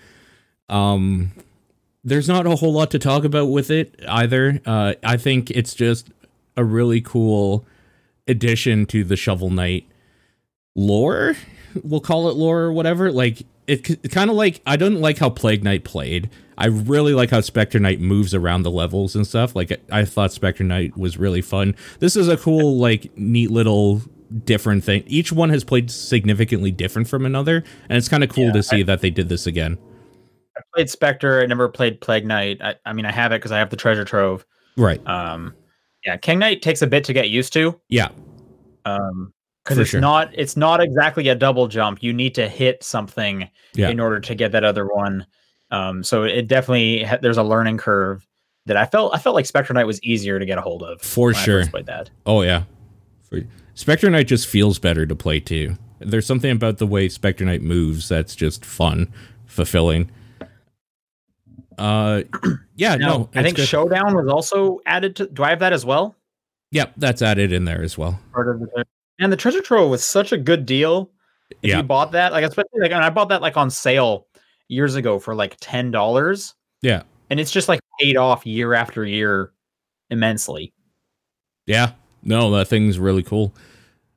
Um 0.67 1.31
there's 2.03 2.27
not 2.27 2.45
a 2.47 2.55
whole 2.55 2.73
lot 2.73 2.91
to 2.91 2.99
talk 2.99 3.23
about 3.23 3.47
with 3.47 3.69
it 3.69 3.99
either. 4.07 4.61
Uh 4.65 4.93
I 5.03 5.17
think 5.17 5.51
it's 5.51 5.73
just 5.73 6.09
a 6.57 6.63
really 6.63 7.01
cool 7.01 7.65
addition 8.27 8.85
to 8.87 9.03
the 9.03 9.15
Shovel 9.15 9.49
Knight 9.49 9.85
lore. 10.75 11.35
We'll 11.83 12.01
call 12.01 12.29
it 12.29 12.35
lore 12.35 12.61
or 12.61 12.73
whatever. 12.73 13.11
Like 13.11 13.43
it, 13.67 14.11
kind 14.11 14.29
of 14.29 14.35
like 14.35 14.61
I 14.65 14.75
don't 14.75 14.99
like 14.99 15.19
how 15.19 15.29
Plague 15.29 15.63
Knight 15.63 15.83
played. 15.83 16.29
I 16.57 16.67
really 16.67 17.13
like 17.13 17.29
how 17.31 17.41
Spectre 17.41 17.79
Knight 17.79 17.99
moves 17.99 18.35
around 18.35 18.63
the 18.63 18.71
levels 18.71 19.15
and 19.15 19.25
stuff. 19.25 19.55
Like 19.55 19.81
I 19.91 20.05
thought 20.05 20.31
Spectre 20.31 20.63
Knight 20.63 20.97
was 20.97 21.17
really 21.17 21.41
fun. 21.41 21.75
This 21.99 22.15
is 22.15 22.27
a 22.27 22.37
cool, 22.37 22.77
like, 22.77 23.15
neat 23.17 23.49
little 23.49 24.01
different 24.45 24.83
thing. 24.83 25.03
Each 25.07 25.31
one 25.31 25.49
has 25.49 25.63
played 25.63 25.89
significantly 25.89 26.69
different 26.71 27.07
from 27.07 27.25
another, 27.25 27.63
and 27.89 27.97
it's 27.97 28.07
kind 28.09 28.23
of 28.23 28.29
cool 28.29 28.45
Yeah, 28.45 28.51
to 28.53 28.63
see 28.63 28.83
that 28.83 29.01
they 29.01 29.09
did 29.09 29.27
this 29.29 29.47
again. 29.47 29.77
I 30.57 30.61
played 30.73 30.89
Spectre. 30.89 31.41
I 31.41 31.45
never 31.45 31.69
played 31.69 32.01
Plague 32.01 32.25
Knight. 32.25 32.61
I, 32.61 32.75
I 32.85 32.93
mean, 32.93 33.05
I 33.05 33.11
have 33.11 33.31
it 33.31 33.35
because 33.39 33.51
I 33.51 33.57
have 33.59 33.69
the 33.69 33.77
treasure 33.77 34.05
trove. 34.05 34.45
Right. 34.77 35.05
Um, 35.07 35.53
yeah, 36.05 36.17
King 36.17 36.39
Knight 36.39 36.61
takes 36.61 36.81
a 36.81 36.87
bit 36.87 37.03
to 37.05 37.13
get 37.13 37.29
used 37.29 37.53
to. 37.53 37.79
Yeah. 37.89 38.09
Um, 38.85 39.33
because 39.63 39.77
it's 39.77 39.91
sure. 39.91 40.01
not 40.01 40.31
it's 40.33 40.57
not 40.57 40.81
exactly 40.81 41.27
a 41.29 41.35
double 41.35 41.67
jump. 41.67 42.01
You 42.01 42.13
need 42.13 42.33
to 42.35 42.49
hit 42.49 42.83
something 42.83 43.47
Yeah. 43.75 43.89
in 43.89 43.99
order 43.99 44.19
to 44.19 44.33
get 44.35 44.51
that 44.53 44.63
other 44.63 44.87
one. 44.87 45.25
Um, 45.69 46.03
so 46.03 46.23
it 46.23 46.47
definitely 46.47 47.03
ha- 47.03 47.19
there's 47.21 47.37
a 47.37 47.43
learning 47.43 47.77
curve 47.77 48.27
that 48.65 48.75
I 48.75 48.85
felt 48.85 49.13
I 49.13 49.19
felt 49.19 49.35
like 49.35 49.45
Spectre 49.45 49.73
Knight 49.73 49.85
was 49.85 50.01
easier 50.03 50.39
to 50.39 50.45
get 50.45 50.57
a 50.57 50.61
hold 50.61 50.81
of 50.81 51.01
For 51.01 51.33
sure. 51.35 51.65
played 51.67 51.85
that. 51.85 52.09
Oh 52.25 52.41
yeah. 52.41 52.63
For, 53.29 53.41
Spectre 53.75 54.09
Knight 54.09 54.27
just 54.27 54.47
feels 54.47 54.79
better 54.79 55.05
to 55.05 55.15
play 55.15 55.39
too. 55.39 55.77
There's 55.99 56.25
something 56.25 56.51
about 56.51 56.79
the 56.79 56.87
way 56.87 57.07
Spectre 57.07 57.45
Knight 57.45 57.61
moves 57.61 58.09
that's 58.09 58.35
just 58.35 58.65
fun, 58.65 59.13
fulfilling. 59.45 60.09
Uh, 61.77 62.23
yeah, 62.75 62.95
Now, 62.95 63.07
no, 63.17 63.29
I 63.35 63.43
think 63.43 63.55
good. 63.57 63.67
Showdown 63.67 64.15
was 64.15 64.27
also 64.27 64.79
added 64.85 65.15
to. 65.17 65.27
Do 65.27 65.43
I 65.43 65.49
have 65.51 65.59
that 65.59 65.73
as 65.73 65.85
well? 65.85 66.15
Yep, 66.71 66.93
that's 66.97 67.21
added 67.21 67.51
in 67.51 67.65
there 67.65 67.81
as 67.81 67.97
well. 67.97 68.19
Part 68.33 68.49
of 68.49 68.59
the 68.61 68.85
and 69.19 69.31
the 69.31 69.37
treasure 69.37 69.61
trove 69.61 69.89
was 69.89 70.03
such 70.03 70.31
a 70.31 70.37
good 70.37 70.65
deal. 70.65 71.11
If 71.61 71.69
Yeah. 71.69 71.77
you 71.77 71.83
bought 71.83 72.11
that, 72.13 72.31
like 72.31 72.43
especially 72.43 72.79
like 72.81 72.91
and 72.91 73.03
I 73.03 73.09
bought 73.09 73.29
that 73.29 73.41
like 73.41 73.57
on 73.57 73.69
sale 73.69 74.27
years 74.69 74.95
ago 74.95 75.19
for 75.19 75.35
like 75.35 75.57
ten 75.59 75.91
dollars. 75.91 76.55
Yeah. 76.81 77.03
and 77.29 77.39
it's 77.39 77.51
just 77.51 77.67
like 77.69 77.79
paid 77.99 78.17
off 78.17 78.45
year 78.45 78.73
after 78.73 79.05
year 79.05 79.51
immensely. 80.09 80.73
Yeah, 81.67 81.91
no, 82.23 82.51
that 82.51 82.67
thing's 82.67 82.97
really 82.99 83.23
cool. 83.23 83.53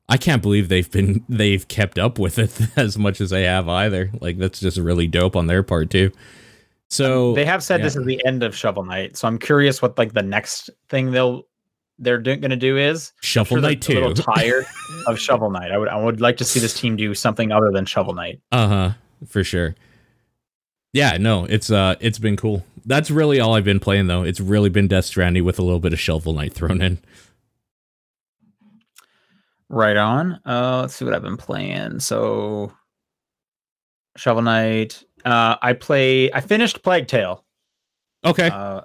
I 0.09 0.17
can't 0.17 0.43
believe 0.43 0.69
they've 0.69 0.91
been 0.91 1.25
they've 1.29 1.67
kept 1.69 1.99
up 1.99 2.19
with 2.19 2.39
it 2.39 2.59
as 2.77 2.97
much 2.99 3.21
as 3.21 3.31
they 3.31 3.45
have 3.45 3.69
either. 3.69 4.11
Like 4.21 4.39
that's 4.39 4.61
just 4.61 4.79
really 4.79 5.07
dope 5.07 5.35
on 5.37 5.47
their 5.49 5.63
part 5.63 5.91
too. 5.91 6.13
So 6.95 7.35
They 7.35 7.45
have 7.45 7.63
said 7.65 7.83
this 7.83 7.97
is 7.97 8.05
the 8.05 8.25
end 8.25 8.45
of 8.45 8.55
Shovel 8.55 8.85
Knight, 8.85 9.17
so 9.17 9.27
I'm 9.27 9.39
curious 9.39 9.83
what 9.83 9.99
like 9.99 10.13
the 10.13 10.23
next 10.23 10.71
thing 10.89 11.11
they'll 11.11 11.43
they're 11.99 12.19
do- 12.19 12.37
going 12.37 12.51
to 12.51 12.57
do 12.57 12.77
is. 12.77 13.13
Shuffle 13.21 13.57
Sure 13.57 13.63
Knight 13.63 13.89
A 13.89 13.95
little 13.95 14.15
tired 14.15 14.65
of 15.09 15.19
Shovel 15.19 15.51
Knight. 15.51 15.73
I 15.73 15.79
would 15.79 15.89
I 15.89 15.97
would 16.01 16.21
like 16.21 16.37
to 16.37 16.45
see 16.45 16.61
this 16.61 16.79
team 16.79 16.95
do 16.95 17.13
something 17.15 17.51
other 17.51 17.73
than 17.73 17.85
Shovel 17.85 18.15
Knight. 18.15 18.41
Uh 18.53 18.69
huh. 18.69 18.91
For 19.27 19.43
sure. 19.43 19.75
Yeah, 20.93 21.17
no, 21.17 21.47
it's 21.47 21.71
uh, 21.73 21.97
it's 21.99 22.21
been 22.21 22.37
cool. 22.37 22.65
That's 22.85 23.11
really 23.11 23.41
all 23.41 23.55
I've 23.57 23.65
been 23.65 23.81
playing 23.81 24.07
though. 24.07 24.23
It's 24.23 24.39
really 24.39 24.69
been 24.69 24.87
Death 24.87 25.07
Stranding 25.07 25.45
with 25.45 25.59
a 25.59 25.63
little 25.63 25.81
bit 25.81 25.93
of 25.93 25.99
Shovel 25.99 26.33
Knight 26.33 26.53
thrown 26.53 26.81
in. 26.81 26.99
Right 29.69 29.97
on. 29.97 30.41
Uh, 30.47 30.83
let's 30.83 30.95
see 30.95 31.05
what 31.05 31.15
I've 31.15 31.23
been 31.23 31.37
playing. 31.37 31.99
So, 31.99 32.73
Shovel 34.17 34.43
Knight. 34.43 35.03
Uh, 35.25 35.57
I 35.63 35.73
play. 35.73 36.31
I 36.33 36.41
finished 36.41 36.83
Plague 36.83 37.07
Tale. 37.07 37.45
Okay. 38.25 38.49
Uh, 38.49 38.81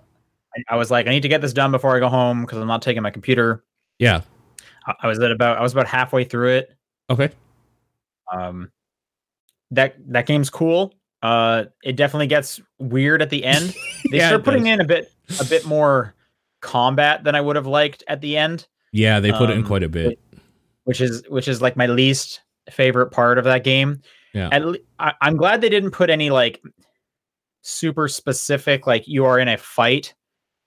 I, 0.56 0.64
I 0.70 0.76
was 0.76 0.90
like, 0.92 1.08
I 1.08 1.10
need 1.12 1.22
to 1.24 1.28
get 1.30 1.42
this 1.42 1.54
done 1.54 1.72
before 1.72 1.96
I 1.96 2.00
go 2.00 2.10
home 2.10 2.42
because 2.42 2.58
I'm 2.60 2.68
not 2.68 2.82
taking 2.82 3.04
my 3.04 3.12
computer. 3.12 3.64
yeah. 4.00 4.22
I, 4.88 4.94
I 5.04 5.08
was 5.08 5.20
at 5.20 5.32
about. 5.32 5.58
I 5.58 5.62
was 5.62 5.74
about 5.74 5.88
halfway 5.88 6.24
through 6.24 6.50
it. 6.58 6.76
Okay. 7.10 7.30
Um, 8.32 8.72
that 9.72 9.96
that 10.12 10.26
game's 10.26 10.50
cool. 10.50 10.94
Uh, 11.22 11.66
it 11.84 11.96
definitely 11.98 12.28
gets 12.28 12.62
weird 12.80 13.22
at 13.22 13.30
the 13.30 13.44
end. 13.44 13.76
They 14.12 14.18
Yeah, 14.20 14.28
start 14.30 14.46
putting 14.46 14.64
does. 14.64 14.74
in 14.76 14.82
a 14.82 14.86
bit 14.86 15.12
a 15.42 15.44
bit 15.46 15.66
more 15.66 16.16
combat 16.62 17.24
than 17.26 17.36
I 17.36 17.42
would 17.42 17.58
have 17.58 17.68
liked 17.68 18.04
at 18.08 18.22
the 18.22 18.38
end. 18.38 18.66
Yeah, 18.94 19.20
they 19.20 19.32
put 19.32 19.50
it 19.50 19.54
in 19.54 19.60
Um, 19.60 19.66
quite 19.68 19.84
a 19.84 19.90
bit. 19.90 20.18
which 20.86 21.02
is 21.02 21.22
which 21.30 21.48
is 21.50 21.62
like 21.62 21.76
my 21.76 21.86
least 21.88 22.42
favorite 22.72 23.08
part 23.12 23.38
of 23.38 23.44
that 23.44 23.64
game. 23.66 24.02
Yeah. 24.34 24.50
At 24.52 24.66
le- 24.66 24.78
I, 25.00 25.14
I'm 25.22 25.38
glad 25.38 25.62
they 25.62 25.70
didn't 25.70 25.92
put 25.92 26.10
any 26.10 26.30
like 26.30 26.62
super 27.62 28.08
specific 28.08 28.88
like 28.88 29.08
you 29.08 29.26
are 29.26 29.40
in 29.40 29.48
a 29.48 29.58
fight. 29.58 30.14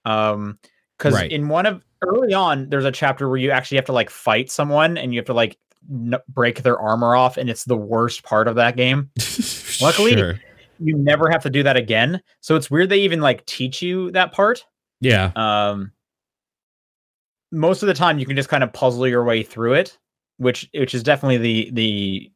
Um 0.04 0.58
because 0.98 1.14
Right. 1.14 1.32
in 1.32 1.48
one 1.48 1.66
of 1.66 1.82
early 2.02 2.34
on 2.34 2.68
there's 2.68 2.84
a 2.84 2.92
chapter 2.92 3.28
where 3.28 3.38
you 3.38 3.50
actually 3.50 3.76
have 3.78 3.84
to 3.86 3.92
like 3.92 4.10
fight 4.10 4.50
someone 4.50 4.96
and 4.98 5.12
you 5.12 5.18
have 5.18 5.26
to 5.26 5.32
like 5.34 5.56
n- 5.90 6.14
break 6.28 6.62
their 6.62 6.78
armor 6.78 7.14
off 7.16 7.36
and 7.36 7.48
it's 7.50 7.64
the 7.64 7.76
worst 7.76 8.22
part 8.24 8.46
of 8.48 8.56
that 8.56 8.76
game. 8.76 9.10
Luckily- 9.80 10.12
Sure. 10.12 10.38
You 10.84 10.96
never 10.96 11.30
have 11.30 11.42
to 11.44 11.50
do 11.50 11.62
that 11.62 11.76
again. 11.76 12.20
So 12.40 12.56
it's 12.56 12.68
weird 12.70 12.88
they 12.88 12.98
even 13.00 13.20
like 13.20 13.46
teach 13.46 13.80
you 13.82 14.10
that 14.12 14.32
part. 14.32 14.64
Yeah. 15.00 15.30
um 15.36 15.92
most 17.52 17.82
of 17.82 17.86
the 17.86 17.94
time 17.94 18.18
you 18.18 18.26
can 18.26 18.36
just 18.36 18.48
kind 18.48 18.64
of 18.64 18.72
puzzle 18.72 19.06
your 19.06 19.24
way 19.24 19.42
through 19.42 19.74
it 19.74 19.98
which 20.38 20.68
which 20.74 20.94
is 20.94 21.02
definitely 21.02 21.36
the 21.38 21.70
the 21.72 22.31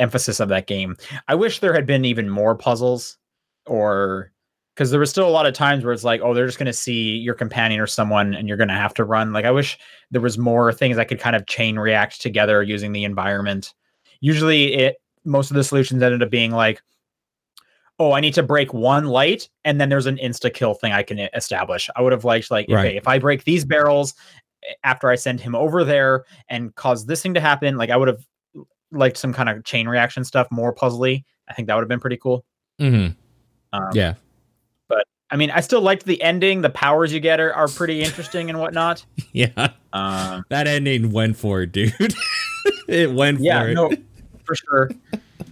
emphasis 0.00 0.40
of 0.40 0.48
that 0.48 0.66
game 0.66 0.96
i 1.28 1.34
wish 1.34 1.60
there 1.60 1.74
had 1.74 1.86
been 1.86 2.04
even 2.04 2.28
more 2.28 2.54
puzzles 2.54 3.18
or 3.66 4.32
because 4.74 4.90
there 4.90 5.00
was 5.00 5.10
still 5.10 5.28
a 5.28 5.30
lot 5.30 5.46
of 5.46 5.54
times 5.54 5.84
where 5.84 5.92
it's 5.92 6.04
like 6.04 6.20
oh 6.22 6.34
they're 6.34 6.46
just 6.46 6.58
going 6.58 6.66
to 6.66 6.72
see 6.72 7.16
your 7.16 7.34
companion 7.34 7.80
or 7.80 7.86
someone 7.86 8.34
and 8.34 8.48
you're 8.48 8.56
going 8.56 8.68
to 8.68 8.74
have 8.74 8.94
to 8.94 9.04
run 9.04 9.32
like 9.32 9.44
i 9.44 9.50
wish 9.50 9.78
there 10.10 10.20
was 10.20 10.38
more 10.38 10.72
things 10.72 10.98
I 10.98 11.04
could 11.04 11.20
kind 11.20 11.36
of 11.36 11.46
chain 11.46 11.78
react 11.78 12.20
together 12.20 12.62
using 12.62 12.92
the 12.92 13.04
environment 13.04 13.74
usually 14.20 14.74
it 14.74 14.96
most 15.24 15.50
of 15.50 15.54
the 15.56 15.64
solutions 15.64 16.02
ended 16.02 16.22
up 16.22 16.30
being 16.30 16.50
like 16.50 16.80
oh, 18.00 18.12
I 18.12 18.20
need 18.20 18.32
to 18.34 18.42
break 18.42 18.72
one 18.72 19.04
light, 19.04 19.50
and 19.66 19.78
then 19.78 19.90
there's 19.90 20.06
an 20.06 20.16
insta 20.16 20.52
kill 20.52 20.72
thing 20.72 20.90
I 20.90 21.02
can 21.02 21.18
establish. 21.34 21.90
I 21.94 22.00
would 22.00 22.12
have 22.12 22.24
liked 22.24 22.50
like, 22.50 22.66
Right. 22.70 22.86
okay, 22.86 22.96
if 22.96 23.06
I 23.06 23.18
break 23.18 23.44
these 23.44 23.62
barrels 23.66 24.14
eh, 24.64 24.72
after 24.84 25.10
I 25.10 25.16
send 25.16 25.38
him 25.38 25.54
over 25.54 25.84
there 25.84 26.24
and 26.48 26.74
cause 26.74 27.04
this 27.04 27.20
thing 27.22 27.34
to 27.34 27.40
happen, 27.40 27.76
like 27.76 27.90
I 27.90 27.98
would 27.98 28.08
have 28.08 28.26
liked 28.92 29.16
some 29.16 29.32
kind 29.32 29.48
of 29.48 29.64
chain 29.64 29.88
reaction 29.88 30.24
stuff, 30.24 30.48
more 30.50 30.74
puzzly. 30.74 31.24
I 31.48 31.54
think 31.54 31.68
that 31.68 31.74
would 31.74 31.82
have 31.82 31.88
been 31.88 32.00
pretty 32.00 32.16
cool. 32.16 32.44
hmm 32.78 33.08
Um, 33.72 33.90
Yeah. 33.92 34.14
But 34.88 35.04
I 35.30 35.36
mean, 35.36 35.50
I 35.50 35.60
still 35.60 35.80
liked 35.80 36.04
the 36.06 36.20
ending. 36.22 36.60
The 36.62 36.70
powers 36.70 37.12
you 37.12 37.20
get 37.20 37.40
are, 37.40 37.52
are 37.54 37.68
pretty 37.68 38.02
interesting 38.02 38.50
and 38.50 38.58
whatnot. 38.58 39.04
Yeah. 39.32 39.68
Um, 39.92 40.44
That 40.48 40.66
ending 40.66 41.12
went 41.12 41.36
for 41.36 41.62
it, 41.62 41.72
dude. 41.72 41.92
it 42.88 43.12
went 43.12 43.40
yeah, 43.40 43.62
for 43.62 43.68
it. 43.68 43.74
no, 43.74 43.90
for 44.44 44.54
sure. 44.56 44.90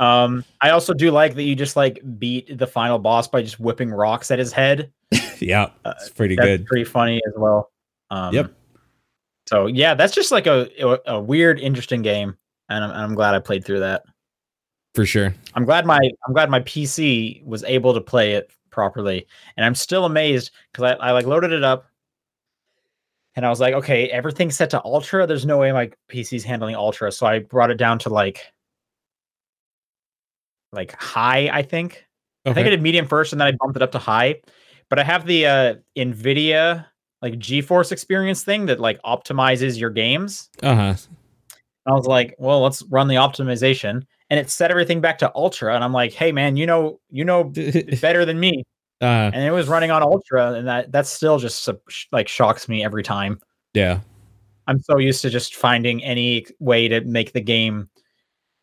Um, 0.01 0.45
I 0.61 0.71
also 0.71 0.93
do 0.95 1.11
like 1.11 1.35
that 1.35 1.43
you 1.45 1.55
just 1.57 1.77
like 1.77 2.01
beat 2.19 2.59
the 2.59 2.67
final 2.67 2.99
boss 2.99 3.27
by 3.29 3.43
just 3.43 3.59
whipping 3.61 3.91
rocks 3.91 4.31
at 4.31 4.39
his 4.39 4.53
head. 4.53 4.93
yeah. 5.39 5.71
Uh, 5.85 5.95
It's 6.01 6.11
pretty 6.11 6.35
that's 6.37 6.47
good. 6.47 6.67
pretty 6.67 6.85
funny 6.85 7.21
as 7.27 7.33
well. 7.37 7.71
Um, 8.11 8.35
Yep. 8.35 8.53
So 9.49 9.67
yeah, 9.67 9.95
that's 9.95 10.15
just 10.15 10.31
like 10.31 10.47
a, 10.47 10.69
a 11.07 11.19
weird, 11.21 11.59
interesting 11.61 12.03
game, 12.03 12.37
and 12.69 12.85
I'm, 12.85 12.91
I'm 12.91 13.15
glad 13.15 13.35
I 13.35 13.39
played 13.39 13.65
through 13.65 13.81
that. 13.81 14.03
For 14.95 15.07
sure. 15.07 15.35
I'm 15.55 15.65
glad 15.65 15.87
my 15.87 15.99
I'm 16.27 16.33
glad 16.33 16.51
my 16.51 16.61
PC 16.61 17.45
was 17.45 17.63
able 17.65 17.95
to 17.95 18.01
play 18.01 18.33
it 18.33 18.51
properly, 18.71 19.27
and 19.57 19.65
I'm 19.65 19.75
still 19.75 20.05
amazed 20.05 20.51
because 20.73 20.97
I, 21.01 21.09
I 21.09 21.11
like 21.13 21.27
loaded 21.27 21.53
it 21.53 21.65
up, 21.65 21.87
and 23.37 23.47
I 23.47 23.51
was 23.51 23.61
like, 23.61 23.75
okay, 23.75 24.09
everything's 24.11 24.57
set 24.57 24.71
to 24.71 24.85
ultra. 24.85 25.27
There's 25.27 25.47
no 25.47 25.59
way 25.59 25.71
my 25.73 25.91
PC's 26.11 26.45
handling 26.45 26.75
ultra, 26.75 27.13
so 27.13 27.27
I 27.27 27.41
brought 27.41 27.71
it 27.71 27.77
down 27.77 27.99
to 28.01 28.09
like 28.09 28.53
like 30.73 31.01
high. 31.01 31.49
I 31.53 31.63
think 31.63 32.05
I 32.45 32.53
think 32.53 32.67
I 32.67 32.71
did 32.71 32.83
medium 32.83 33.07
first, 33.07 33.33
and 33.33 33.41
then 33.41 33.49
I 33.49 33.53
bumped 33.53 33.77
it 33.77 33.83
up 33.83 33.93
to 33.93 33.99
high. 33.99 34.41
But 34.89 34.99
I 34.99 35.05
have 35.05 35.27
the 35.27 35.47
uh, 35.47 35.75
Nvidia 35.97 36.87
like 37.21 37.35
GeForce 37.35 37.93
experience 37.93 38.43
thing 38.43 38.67
that 38.67 38.81
like 38.81 39.01
optimizes 39.03 39.79
your 39.79 39.91
games. 39.91 40.49
Uh-huh. 40.63 40.95
I 41.89 41.93
was 41.93 42.07
like, 42.07 42.35
well, 42.39 42.61
let's 42.61 42.83
run 42.91 43.09
the 43.09 43.17
optimization, 43.17 44.03
and 44.31 44.39
it 44.41 44.51
set 44.51 44.71
everything 44.71 45.01
back 45.01 45.19
to 45.19 45.33
ultra. 45.35 45.75
And 45.75 45.83
I'm 45.83 45.93
like, 45.93 46.13
hey 46.13 46.33
man, 46.33 46.57
you 46.57 46.67
know, 46.67 47.01
you 47.11 47.25
know 47.25 47.45
better 48.01 48.25
than 48.25 48.39
me. 48.41 48.65
uh 49.01 49.31
And 49.33 49.43
it 49.43 49.51
was 49.53 49.69
running 49.69 49.91
on 49.91 50.03
ultra, 50.03 50.53
and 50.53 50.67
that 50.69 50.93
that 50.93 51.07
still 51.07 51.39
just 51.39 51.69
like 52.13 52.29
shocks 52.29 52.69
me 52.69 52.85
every 52.85 53.03
time. 53.03 53.41
yeah. 53.75 54.01
I'm 54.67 54.83
so 54.83 54.99
used 54.99 55.23
to 55.23 55.31
just 55.31 55.55
finding 55.57 56.05
any 56.05 56.45
way 56.59 56.89
to 56.89 57.01
make 57.01 57.33
the 57.33 57.41
game 57.41 57.89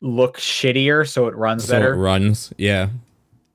look 0.01 0.37
shittier 0.37 1.07
so 1.09 1.25
it 1.25 1.35
runs 1.35 1.65
So 1.65 1.73
better. 1.73 1.93
it 1.95 1.97
runs. 1.97 2.53
Yeah. 2.59 2.89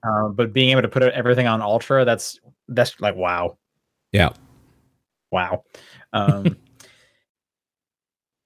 Uh, 0.02 0.30
but 0.30 0.52
being 0.52 0.70
able 0.70 0.82
to 0.82 0.88
put 0.88 1.04
everything 1.04 1.46
on 1.46 1.62
ultra, 1.62 2.04
that's 2.04 2.40
that's 2.66 3.00
like 3.00 3.14
wow. 3.14 3.56
Yeah. 4.10 4.30
Wow. 5.30 5.62
Um, 6.12 6.56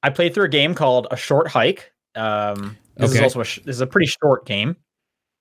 I 0.04 0.10
played 0.10 0.34
through 0.34 0.44
a 0.44 0.48
game 0.50 0.74
called 0.74 1.06
A 1.10 1.16
Short 1.16 1.48
Hike. 1.48 1.90
Um, 2.14 2.76
this 2.96 3.12
is 3.14 3.20
also 3.22 3.40
a 3.40 3.44
sh- 3.44 3.60
this 3.64 3.74
is 3.74 3.80
a 3.80 3.86
pretty 3.86 4.06
short 4.06 4.44
game. 4.46 4.76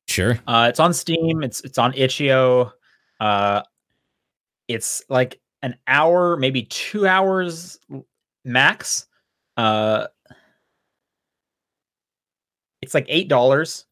Sure. 0.07 0.39
Uh, 0.47 0.67
it's 0.69 0.79
on 0.79 0.93
Steam. 0.93 1.43
It's 1.43 1.59
it's 1.61 1.77
on 1.77 1.93
itch.io. 1.95 2.71
Uh, 3.19 3.61
it's 4.67 5.03
like 5.09 5.39
an 5.61 5.75
hour, 5.87 6.37
maybe 6.37 6.63
two 6.63 7.05
hours 7.05 7.77
max. 8.45 9.05
Uh, 9.57 10.07
it's 12.81 12.93
like 12.93 13.05
eight 13.09 13.27
dollars 13.27 13.85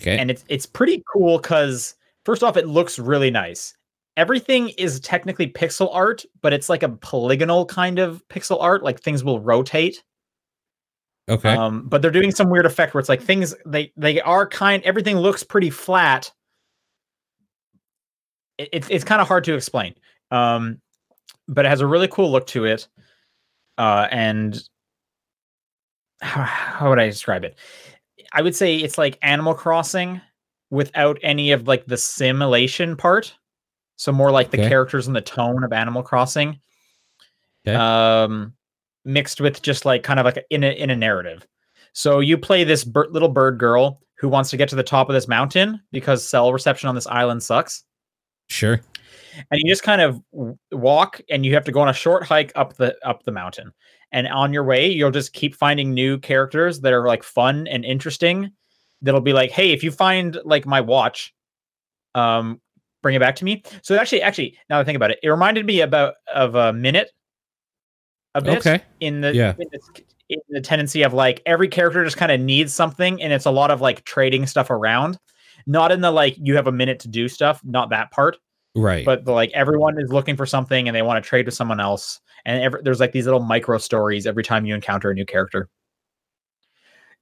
Okay. 0.00 0.18
and 0.18 0.30
it's 0.30 0.44
it's 0.48 0.66
pretty 0.66 1.02
cool 1.12 1.38
because 1.38 1.94
first 2.24 2.42
off, 2.42 2.56
it 2.56 2.66
looks 2.68 2.98
really 2.98 3.30
nice. 3.30 3.74
Everything 4.16 4.68
is 4.70 5.00
technically 5.00 5.48
pixel 5.48 5.88
art, 5.92 6.24
but 6.40 6.52
it's 6.52 6.68
like 6.68 6.82
a 6.82 6.88
polygonal 6.88 7.66
kind 7.66 7.98
of 7.98 8.22
pixel 8.28 8.58
art. 8.60 8.82
Like 8.82 9.00
things 9.00 9.24
will 9.24 9.40
rotate. 9.40 10.02
okay. 11.28 11.54
Um, 11.54 11.88
but 11.88 12.00
they're 12.00 12.10
doing 12.10 12.30
some 12.30 12.48
weird 12.48 12.66
effect 12.66 12.94
where 12.94 13.00
it's 13.00 13.08
like 13.08 13.22
things 13.22 13.54
they 13.66 13.92
they 13.96 14.20
are 14.20 14.46
kind. 14.46 14.82
Everything 14.84 15.18
looks 15.18 15.42
pretty 15.42 15.70
flat. 15.70 16.32
It, 18.58 18.68
it's 18.72 18.88
it's 18.90 19.04
kind 19.04 19.20
of 19.20 19.28
hard 19.28 19.44
to 19.44 19.54
explain. 19.54 19.94
Um, 20.30 20.80
but 21.48 21.66
it 21.66 21.68
has 21.68 21.80
a 21.80 21.86
really 21.86 22.08
cool 22.08 22.30
look 22.30 22.46
to 22.48 22.64
it. 22.64 22.88
Uh, 23.76 24.06
and 24.10 24.62
how, 26.20 26.42
how 26.42 26.88
would 26.88 26.98
I 27.00 27.06
describe 27.06 27.44
it? 27.44 27.56
I 28.32 28.42
would 28.42 28.54
say 28.54 28.76
it's 28.76 28.98
like 28.98 29.18
Animal 29.22 29.54
Crossing 29.54 30.20
without 30.70 31.18
any 31.22 31.52
of 31.52 31.68
like 31.68 31.86
the 31.86 31.96
simulation 31.96 32.96
part. 32.96 33.34
So 33.96 34.12
more 34.12 34.30
like 34.30 34.50
the 34.50 34.58
Okay. 34.60 34.68
characters 34.68 35.06
and 35.06 35.14
the 35.14 35.20
tone 35.20 35.62
of 35.64 35.72
Animal 35.72 36.02
Crossing. 36.02 36.58
Okay. 37.66 37.76
Um, 37.76 38.54
mixed 39.04 39.40
with 39.40 39.62
just 39.62 39.84
like 39.84 40.02
kind 40.02 40.18
of 40.20 40.24
like 40.24 40.44
in 40.50 40.64
a 40.64 40.70
in 40.72 40.90
a 40.90 40.96
narrative. 40.96 41.46
So 41.92 42.20
you 42.20 42.36
play 42.38 42.64
this 42.64 42.84
bir- 42.84 43.08
little 43.10 43.28
bird 43.28 43.58
girl 43.58 44.00
who 44.18 44.28
wants 44.28 44.50
to 44.50 44.56
get 44.56 44.68
to 44.70 44.76
the 44.76 44.82
top 44.82 45.08
of 45.08 45.14
this 45.14 45.28
mountain 45.28 45.80
because 45.92 46.26
cell 46.26 46.52
reception 46.52 46.88
on 46.88 46.94
this 46.94 47.06
island 47.06 47.42
sucks 47.42 47.84
sure. 48.48 48.80
and 49.50 49.60
you 49.62 49.70
just 49.70 49.82
kind 49.82 50.00
of 50.00 50.20
walk 50.72 51.20
and 51.30 51.44
you 51.44 51.52
have 51.54 51.64
to 51.64 51.72
go 51.72 51.80
on 51.80 51.88
a 51.88 51.92
short 51.92 52.24
hike 52.24 52.52
up 52.54 52.74
the 52.74 52.96
up 53.04 53.22
the 53.24 53.32
mountain 53.32 53.72
and 54.12 54.26
on 54.28 54.52
your 54.52 54.64
way 54.64 54.86
you'll 54.88 55.10
just 55.10 55.32
keep 55.34 55.54
finding 55.54 55.92
new 55.92 56.18
characters 56.18 56.80
that 56.80 56.92
are 56.92 57.06
like 57.06 57.22
fun 57.22 57.66
and 57.66 57.84
interesting 57.84 58.50
that'll 59.02 59.20
be 59.20 59.32
like 59.32 59.50
hey 59.50 59.72
if 59.72 59.82
you 59.82 59.90
find 59.90 60.38
like 60.44 60.64
my 60.64 60.80
watch 60.80 61.34
um 62.14 62.60
bring 63.04 63.14
it 63.14 63.20
back 63.20 63.36
to 63.36 63.44
me 63.44 63.62
so 63.82 63.94
actually 63.96 64.22
actually 64.22 64.58
now 64.70 64.78
that 64.78 64.80
i 64.80 64.84
think 64.84 64.96
about 64.96 65.10
it 65.10 65.18
it 65.22 65.28
reminded 65.28 65.66
me 65.66 65.82
about 65.82 66.14
of 66.34 66.54
a 66.54 66.72
Minit 66.72 67.12
a 68.34 68.40
bit 68.40 68.58
Okay. 68.58 68.80
in 69.00 69.20
the 69.20 69.34
Yeah. 69.34 69.54
in, 69.58 69.68
the, 69.70 70.02
in 70.30 70.38
the 70.48 70.60
tendency 70.62 71.02
of 71.02 71.12
like 71.12 71.42
every 71.44 71.68
character 71.68 72.02
just 72.02 72.16
kind 72.16 72.32
of 72.32 72.40
needs 72.40 72.74
something 72.74 73.20
and 73.22 73.30
it's 73.30 73.44
a 73.44 73.50
lot 73.50 73.70
of 73.70 73.82
like 73.82 74.04
trading 74.04 74.46
stuff 74.46 74.70
around 74.70 75.18
not 75.66 75.92
in 75.92 76.00
the 76.00 76.10
like 76.10 76.34
you 76.40 76.56
have 76.56 76.66
a 76.66 76.72
minute 76.72 76.98
to 77.00 77.08
do 77.08 77.28
stuff 77.28 77.60
not 77.62 77.90
that 77.90 78.10
part 78.10 78.38
Right. 78.74 79.04
but 79.04 79.24
the, 79.26 79.32
like 79.32 79.50
everyone 79.52 80.00
is 80.00 80.10
looking 80.10 80.34
for 80.34 80.46
something 80.46 80.88
and 80.88 80.96
they 80.96 81.02
want 81.02 81.22
to 81.22 81.28
trade 81.28 81.44
with 81.44 81.54
someone 81.54 81.78
else 81.78 82.20
and 82.46 82.60
every, 82.62 82.80
there's 82.82 83.00
like 83.00 83.12
these 83.12 83.26
little 83.26 83.40
micro 83.44 83.76
stories 83.76 84.26
every 84.26 84.42
time 84.42 84.64
you 84.64 84.74
encounter 84.74 85.10
a 85.10 85.14
new 85.14 85.26
character 85.26 85.68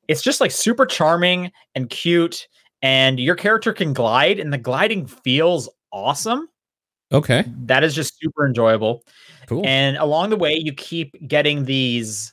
it's 0.08 0.22
just 0.22 0.40
like 0.40 0.50
super 0.52 0.86
charming 0.86 1.50
and 1.74 1.90
cute 1.90 2.46
and 2.82 3.18
your 3.18 3.34
character 3.36 3.72
can 3.72 3.92
glide 3.92 4.38
and 4.38 4.52
the 4.52 4.58
gliding 4.58 5.06
feels 5.06 5.68
awesome. 5.92 6.48
Okay. 7.12 7.44
that 7.66 7.84
is 7.84 7.94
just 7.94 8.18
super 8.18 8.46
enjoyable. 8.46 9.04
Cool. 9.46 9.66
and 9.66 9.96
along 9.98 10.30
the 10.30 10.36
way 10.36 10.54
you 10.54 10.72
keep 10.72 11.14
getting 11.26 11.64
these 11.64 12.32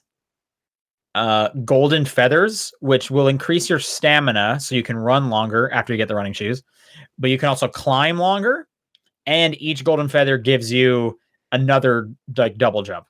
uh 1.16 1.50
golden 1.66 2.06
feathers 2.06 2.72
which 2.82 3.10
will 3.10 3.28
increase 3.28 3.68
your 3.68 3.80
stamina 3.80 4.60
so 4.60 4.76
you 4.76 4.84
can 4.84 4.96
run 4.96 5.30
longer 5.32 5.72
after 5.72 5.92
you 5.92 5.98
get 5.98 6.08
the 6.08 6.14
running 6.14 6.34
shoes 6.34 6.62
but 7.18 7.32
you 7.32 7.38
can 7.38 7.50
also 7.50 7.68
climb 7.68 8.18
longer 8.20 8.68
and 9.26 9.60
each 9.62 9.84
golden 9.84 10.08
feather 10.08 10.38
gives 10.38 10.72
you 10.72 11.20
another 11.52 12.10
like 12.38 12.58
double 12.58 12.82
jump. 12.82 13.06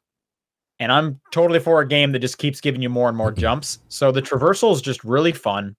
And 0.80 0.92
i'm 0.92 1.20
totally 1.32 1.60
for 1.60 1.82
a 1.82 1.88
game 1.88 2.12
that 2.12 2.20
just 2.20 2.38
keeps 2.38 2.62
giving 2.62 2.82
you 2.82 2.90
more 2.90 3.10
and 3.10 3.18
more 3.18 3.32
jumps. 3.46 3.80
So 3.90 4.12
the 4.12 4.22
traversal 4.22 4.74
is 4.74 4.82
just 4.82 5.04
really 5.04 5.32
fun 5.32 5.76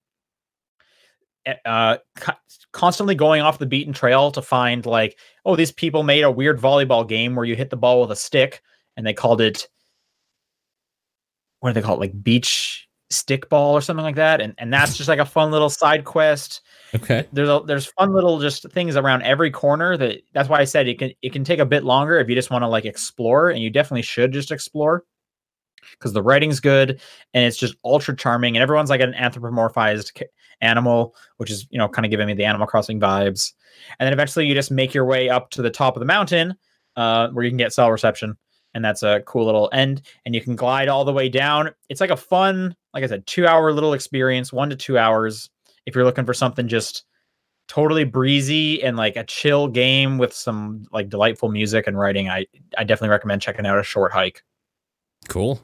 uh 1.65 1.97
constantly 2.71 3.15
going 3.15 3.41
off 3.41 3.57
the 3.57 3.65
beaten 3.65 3.93
trail 3.93 4.31
to 4.31 4.41
find 4.41 4.85
like 4.85 5.17
oh 5.45 5.55
these 5.55 5.71
people 5.71 6.03
made 6.03 6.23
a 6.23 6.31
weird 6.31 6.59
volleyball 6.59 7.07
game 7.07 7.35
where 7.35 7.45
you 7.45 7.55
hit 7.55 7.69
the 7.69 7.77
ball 7.77 8.01
with 8.01 8.11
a 8.11 8.15
stick 8.15 8.61
and 8.95 9.05
they 9.05 9.13
called 9.13 9.41
it 9.41 9.67
what 11.61 11.69
do 11.69 11.73
they 11.75 11.85
call 11.85 11.95
it? 11.95 11.99
Like 11.99 12.23
beach 12.23 12.87
stick 13.09 13.49
ball 13.49 13.73
or 13.73 13.81
something 13.81 14.03
like 14.03 14.15
that. 14.15 14.41
And 14.41 14.53
and 14.57 14.73
that's 14.73 14.97
just 14.97 15.07
like 15.07 15.19
a 15.19 15.25
fun 15.25 15.51
little 15.51 15.69
side 15.69 16.03
quest. 16.03 16.61
Okay. 16.93 17.25
There's 17.31 17.49
a, 17.49 17.61
there's 17.65 17.85
fun 17.85 18.13
little 18.13 18.39
just 18.39 18.69
things 18.71 18.97
around 18.97 19.21
every 19.21 19.51
corner 19.51 19.95
that 19.95 20.21
that's 20.33 20.49
why 20.49 20.59
I 20.59 20.65
said 20.65 20.87
it 20.87 20.99
can 20.99 21.11
it 21.21 21.31
can 21.31 21.43
take 21.43 21.59
a 21.59 21.65
bit 21.65 21.83
longer 21.85 22.19
if 22.19 22.27
you 22.27 22.35
just 22.35 22.51
want 22.51 22.63
to 22.63 22.67
like 22.67 22.85
explore 22.85 23.49
and 23.49 23.61
you 23.61 23.69
definitely 23.69 24.01
should 24.01 24.33
just 24.33 24.51
explore 24.51 25.05
because 25.91 26.13
the 26.13 26.23
writing's 26.23 26.59
good 26.59 26.99
and 27.33 27.45
it's 27.45 27.57
just 27.57 27.75
ultra 27.85 28.15
charming 28.15 28.55
and 28.55 28.63
everyone's 28.63 28.89
like 28.89 29.01
an 29.01 29.13
anthropomorphized 29.13 30.11
animal 30.61 31.15
which 31.37 31.51
is 31.51 31.67
you 31.69 31.77
know 31.77 31.87
kind 31.87 32.05
of 32.05 32.11
giving 32.11 32.27
me 32.27 32.33
the 32.33 32.45
animal 32.45 32.67
crossing 32.67 32.99
vibes. 32.99 33.53
And 33.99 34.05
then 34.05 34.13
eventually 34.13 34.45
you 34.45 34.53
just 34.53 34.71
make 34.71 34.93
your 34.93 35.05
way 35.05 35.29
up 35.29 35.49
to 35.51 35.61
the 35.61 35.71
top 35.71 35.95
of 35.95 35.99
the 35.99 36.05
mountain 36.05 36.55
uh, 36.95 37.29
where 37.29 37.43
you 37.43 37.51
can 37.51 37.57
get 37.57 37.73
cell 37.73 37.91
reception 37.91 38.37
and 38.73 38.85
that's 38.85 39.03
a 39.03 39.21
cool 39.25 39.45
little 39.45 39.69
end 39.73 40.03
and 40.25 40.35
you 40.35 40.41
can 40.41 40.55
glide 40.55 40.87
all 40.87 41.03
the 41.03 41.13
way 41.13 41.29
down. 41.29 41.71
It's 41.89 42.01
like 42.01 42.09
a 42.09 42.17
fun 42.17 42.75
like 42.93 43.03
i 43.03 43.07
said 43.07 43.25
two 43.25 43.47
hour 43.47 43.71
little 43.71 43.93
experience 43.93 44.51
one 44.51 44.69
to 44.69 44.75
two 44.75 44.97
hours 44.97 45.49
if 45.85 45.95
you're 45.95 46.03
looking 46.03 46.25
for 46.25 46.33
something 46.33 46.67
just 46.67 47.05
totally 47.67 48.03
breezy 48.03 48.83
and 48.83 48.97
like 48.97 49.15
a 49.15 49.23
chill 49.23 49.67
game 49.67 50.17
with 50.17 50.33
some 50.33 50.85
like 50.91 51.09
delightful 51.09 51.49
music 51.49 51.87
and 51.87 51.97
writing 51.97 52.29
i 52.29 52.45
i 52.77 52.83
definitely 52.83 53.09
recommend 53.09 53.41
checking 53.41 53.65
out 53.65 53.79
a 53.79 53.83
short 53.83 54.11
hike. 54.11 54.43
Cool. 55.27 55.61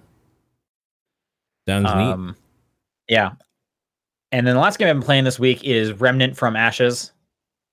Sounds 1.68 1.90
um 1.90 2.36
yeah 3.10 3.32
and 4.32 4.46
then 4.46 4.56
the 4.56 4.62
last 4.62 4.78
game 4.78 4.88
i've 4.88 4.96
been 4.96 5.04
playing 5.04 5.24
this 5.24 5.40
week 5.40 5.63
is 5.63 5.94
remnant 5.94 6.38
from 6.38 6.56
ashes. 6.56 7.12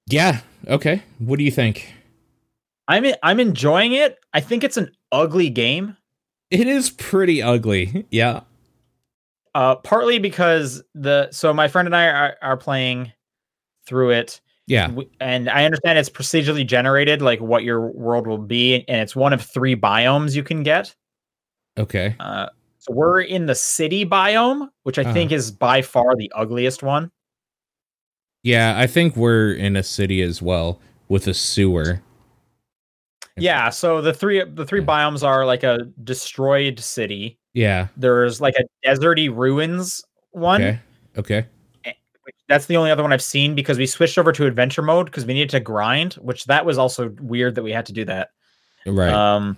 Yeah 0.06 0.40
okay. 0.68 1.02
What 1.18 1.38
do 1.38 1.44
you 1.44 1.50
think? 1.50 1.92
I'm 2.88 3.06
i'm 3.22 3.40
enjoying 3.40 3.92
it. 3.92 4.18
I 4.32 4.40
think 4.40 4.64
it's 4.64 4.76
an 4.76 4.90
ugly 5.12 5.50
game. 5.50 5.96
It 6.50 6.66
is 6.66 6.90
pretty 6.90 7.42
ugly. 7.42 8.06
Yeah. 8.10 8.40
Uh 9.54 9.76
partly 9.76 10.18
because 10.18 10.82
the 10.94 11.30
so 11.30 11.52
my 11.54 11.68
friend 11.68 11.86
and 11.86 11.94
i 11.96 12.06
are, 12.06 12.36
are 12.42 12.56
playing 12.56 13.12
through 13.86 14.10
it. 14.10 14.40
Yeah. 14.66 14.90
And 15.20 15.48
i 15.48 15.64
understand 15.64 15.98
it's 15.98 16.10
procedurally 16.10 16.66
generated 16.66 17.22
like 17.22 17.40
what 17.40 17.64
your 17.64 17.80
world 17.92 18.26
will 18.26 18.38
be 18.38 18.84
and 18.88 19.00
it's 19.00 19.16
one 19.16 19.32
of 19.32 19.42
three 19.42 19.76
biomes 19.76 20.34
you 20.34 20.42
can 20.42 20.62
get. 20.62 20.94
Okay. 21.78 22.16
Uh 22.20 22.48
so 22.86 22.92
we're 22.92 23.20
in 23.22 23.46
the 23.46 23.54
city 23.54 24.04
biome 24.04 24.68
which 24.82 24.98
i 24.98 25.02
Uh-huh. 25.02 25.12
think 25.12 25.32
is 25.32 25.50
by 25.50 25.80
far 25.82 26.14
the 26.16 26.30
ugliest 26.34 26.82
one. 26.82 27.10
Yeah 28.42 28.74
i 28.78 28.86
think 28.86 29.16
we're 29.16 29.52
in 29.54 29.74
a 29.76 29.82
city 29.82 30.20
as 30.22 30.40
well 30.42 30.80
with 31.08 31.26
a 31.26 31.34
sewer. 31.34 32.00
Yeah 33.36 33.70
so 33.70 34.00
the 34.00 34.12
three 34.12 34.42
the 34.44 34.64
three 34.66 34.80
Yeah. 34.80 34.86
biomes 34.86 35.22
are 35.26 35.44
like 35.46 35.62
a 35.64 35.78
destroyed 36.04 36.78
city. 36.80 37.38
Yeah. 37.52 37.88
There's 37.96 38.40
like 38.40 38.54
a 38.58 38.64
deserty 38.86 39.34
ruins 39.34 40.02
one. 40.32 40.62
Okay 40.62 40.78
okay. 41.18 41.46
That's 42.48 42.66
the 42.66 42.76
only 42.76 42.90
other 42.90 43.02
one 43.02 43.12
I've 43.12 43.22
seen 43.22 43.54
because 43.54 43.78
we 43.78 43.86
switched 43.86 44.18
over 44.18 44.30
to 44.32 44.46
adventure 44.46 44.82
mode 44.82 45.06
because 45.06 45.24
we 45.24 45.32
needed 45.34 45.50
to 45.50 45.60
grind, 45.60 46.14
which 46.14 46.44
that 46.46 46.66
was 46.66 46.76
also 46.78 47.08
weird 47.20 47.54
that 47.54 47.62
we 47.62 47.72
had 47.72 47.86
to 47.86 47.92
do 47.92 48.04
that. 48.04 48.30
right. 48.86 49.12
Um, 49.12 49.56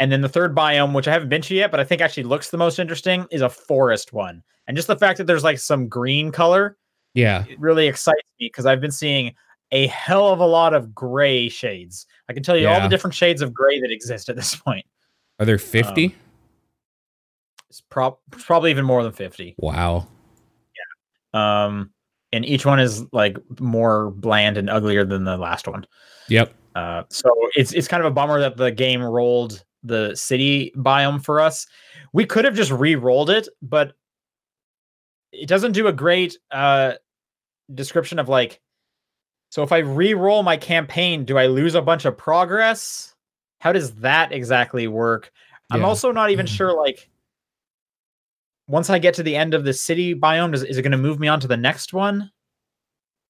and 0.00 0.10
then 0.10 0.20
the 0.22 0.28
third 0.28 0.56
biome, 0.56 0.92
which 0.94 1.06
I 1.06 1.12
haven't 1.12 1.28
been 1.28 1.42
to 1.42 1.54
yet, 1.54 1.70
but 1.70 1.78
I 1.78 1.84
think 1.84 2.00
actually 2.00 2.24
looks 2.24 2.50
the 2.50 2.56
most 2.58 2.78
interesting, 2.80 3.26
is 3.30 3.42
a 3.42 3.48
forest 3.48 4.12
one. 4.12 4.42
And 4.66 4.76
just 4.76 4.88
the 4.88 4.96
fact 4.96 5.18
that 5.18 5.26
there's 5.28 5.44
like 5.44 5.58
some 5.60 5.86
green 5.88 6.32
color 6.32 6.76
yeah 7.14 7.44
it 7.48 7.58
really 7.58 7.88
excites 7.88 8.22
me 8.38 8.46
because 8.46 8.66
I've 8.66 8.80
been 8.80 8.92
seeing 8.92 9.34
a 9.72 9.88
hell 9.88 10.28
of 10.28 10.38
a 10.40 10.46
lot 10.46 10.74
of 10.74 10.94
gray 10.94 11.48
shades. 11.48 12.06
I 12.28 12.32
can 12.32 12.42
tell 12.44 12.56
you 12.56 12.68
all 12.68 12.80
the 12.80 12.88
different 12.88 13.14
shades 13.14 13.42
of 13.42 13.52
gray 13.52 13.80
that 13.80 13.90
exist 13.90 14.28
at 14.28 14.36
this 14.36 14.54
point. 14.64 14.84
are 15.40 15.46
there 15.46 15.58
50 15.58 16.14
It's 17.68 17.80
prob- 17.80 18.18
probably 18.30 18.70
even 18.70 18.84
more 18.84 19.02
than 19.02 19.12
50. 19.12 19.56
wow 19.58 20.06
Yeah. 21.34 21.64
Um, 21.64 21.90
and 22.32 22.44
each 22.44 22.64
one 22.64 22.78
is 22.78 23.04
like 23.12 23.36
more 23.58 24.10
bland 24.12 24.56
and 24.56 24.70
uglier 24.70 25.04
than 25.04 25.24
the 25.24 25.36
last 25.36 25.66
one. 25.66 25.84
yep 26.28 26.54
Uh, 26.76 27.02
so 27.08 27.28
it's 27.56 27.72
it's 27.72 27.88
kind 27.88 28.00
of 28.04 28.06
a 28.06 28.14
bummer 28.14 28.38
that 28.40 28.56
the 28.56 28.70
game 28.70 29.02
rolled 29.02 29.64
the 29.82 30.14
city 30.14 30.72
biome 30.76 31.24
for 31.24 31.40
us. 31.40 31.66
We 32.12 32.24
could 32.26 32.44
have 32.44 32.54
just 32.54 32.70
re-rolled 32.70 33.30
it, 33.30 33.48
but 33.62 33.94
it 35.32 35.48
doesn't 35.48 35.72
do 35.72 35.86
a 35.86 35.92
great 35.92 36.36
uh, 36.50 36.94
description 37.72 38.18
of 38.18 38.28
like. 38.28 38.60
So 39.50 39.62
if 39.62 39.72
I 39.72 39.78
re-roll 39.78 40.42
my 40.42 40.56
campaign, 40.56 41.24
do 41.24 41.38
I 41.38 41.46
lose 41.46 41.74
a 41.74 41.82
bunch 41.82 42.04
of 42.04 42.16
progress? 42.16 43.14
How 43.58 43.72
does 43.72 43.94
that 43.96 44.32
exactly 44.32 44.86
work? 44.86 45.32
I'm 45.70 45.84
also 45.84 46.12
not 46.12 46.30
even 46.30 46.46
Mhm. 46.46 46.56
sure 46.56 46.72
like. 46.72 47.08
Once 48.66 48.88
I 48.90 49.00
get 49.00 49.14
to 49.14 49.22
the 49.24 49.34
end 49.34 49.54
of 49.54 49.64
the 49.64 49.72
city 49.72 50.14
biome, 50.14 50.52
does, 50.52 50.62
is 50.62 50.78
it 50.78 50.82
going 50.82 50.92
to 50.92 50.98
move 50.98 51.18
me 51.18 51.26
on 51.26 51.40
to 51.40 51.48
the 51.48 51.56
next 51.56 51.92
one? 51.92 52.30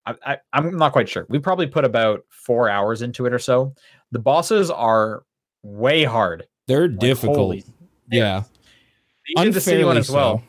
I, 0.07 0.15
I, 0.25 0.39
I'm 0.53 0.77
not 0.77 0.93
quite 0.93 1.09
sure. 1.09 1.27
We 1.29 1.39
probably 1.39 1.67
put 1.67 1.85
about 1.85 2.25
four 2.29 2.69
hours 2.69 3.03
into 3.03 3.27
it 3.27 3.33
or 3.33 3.39
so. 3.39 3.75
The 4.13 4.19
bosses 4.19 4.71
are 4.71 5.23
way 5.63 6.05
hard. 6.05 6.47
they're 6.67 6.89
Like, 6.89 6.99
difficult 6.99 7.57
yeah 8.11 8.45
You 9.27 9.45
did 9.45 9.55
the 9.55 9.61
city 9.61 9.85
one 9.85 9.97
as 9.97 10.11
well. 10.11 10.39
so. 10.39 10.45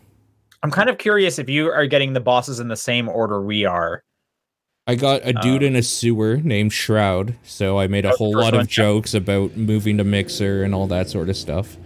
I'm 0.63 0.71
kind 0.71 0.89
of 0.89 0.97
curious 0.97 1.39
if 1.39 1.49
you 1.49 1.71
are 1.71 1.87
getting 1.87 2.13
the 2.13 2.19
bosses 2.19 2.59
in 2.59 2.67
the 2.67 2.75
same 2.75 3.09
order 3.09 3.41
we 3.41 3.65
are. 3.65 4.03
I 4.87 4.95
got 4.95 5.21
a 5.23 5.33
dude 5.33 5.61
Um, 5.63 5.67
in 5.69 5.75
a 5.75 5.83
sewer 5.83 6.37
named 6.37 6.73
Shroud, 6.73 7.35
so 7.43 7.79
I 7.79 7.87
made 7.87 8.05
a 8.05 8.09
That 8.09 8.11
was 8.11 8.17
the 8.17 8.23
whole 8.23 8.33
lot 8.35 8.53
of 8.53 8.67
jokes 8.67 9.13
about 9.13 9.55
moving 9.55 9.97
to 9.97 10.03
Mixer 10.03 10.63
and 10.63 10.73
all 10.75 10.87
that 10.87 11.09
sort 11.09 11.29
of 11.29 11.37
stuff. 11.37 11.77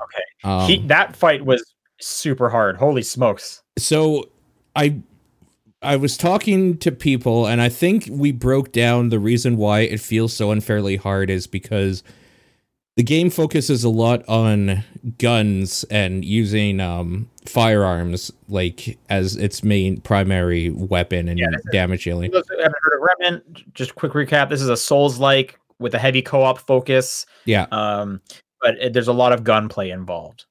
Okay. 0.00 0.24
Um, 0.44 0.68
he, 0.68 0.78
that 0.88 1.14
fight 1.16 1.44
was 1.44 1.74
super 2.00 2.48
hard. 2.48 2.76
Holy 2.76 3.02
smokes. 3.02 3.62
so 3.78 4.28
I 4.76 4.96
I 5.82 5.96
was 5.96 6.16
talking 6.16 6.76
to 6.78 6.92
people 6.92 7.46
and 7.46 7.60
I 7.60 7.68
think 7.68 8.06
we 8.10 8.32
broke 8.32 8.70
down 8.72 9.08
the 9.08 9.18
reason 9.18 9.56
why 9.56 9.80
it 9.80 10.00
feels 10.00 10.32
so 10.34 10.50
unfairly 10.50 10.96
hard 10.96 11.30
is 11.30 11.46
because 11.46 12.02
the 13.00 13.04
game 13.04 13.30
focuses 13.30 13.82
a 13.82 13.88
lot 13.88 14.22
on 14.28 14.84
guns 15.16 15.84
and 15.84 16.22
using 16.22 16.80
um, 16.80 17.30
firearms 17.46 18.30
like 18.46 18.98
as 19.08 19.36
its 19.36 19.64
main 19.64 19.98
primary 20.02 20.68
weapon 20.68 21.26
and 21.26 21.38
Yeah, 21.38 21.46
damage 21.72 22.04
dealing. 22.04 22.30
those 22.30 22.44
who 22.50 22.58
haven't 22.58 22.76
heard 22.82 22.98
of 22.98 23.08
Remnant, 23.18 23.72
just 23.74 23.94
quick 23.94 24.12
recap. 24.12 24.50
This 24.50 24.60
is 24.60 24.68
a 24.68 24.76
Souls-like 24.76 25.58
with 25.78 25.94
a 25.94 25.98
heavy 25.98 26.20
co-op 26.20 26.58
focus. 26.58 27.24
Yeah. 27.46 27.68
Um, 27.72 28.20
but 28.60 28.74
it, 28.78 28.92
there's 28.92 29.08
a 29.08 29.14
lot 29.14 29.32
of 29.32 29.44
gunplay 29.44 29.88
involved. 29.88 30.44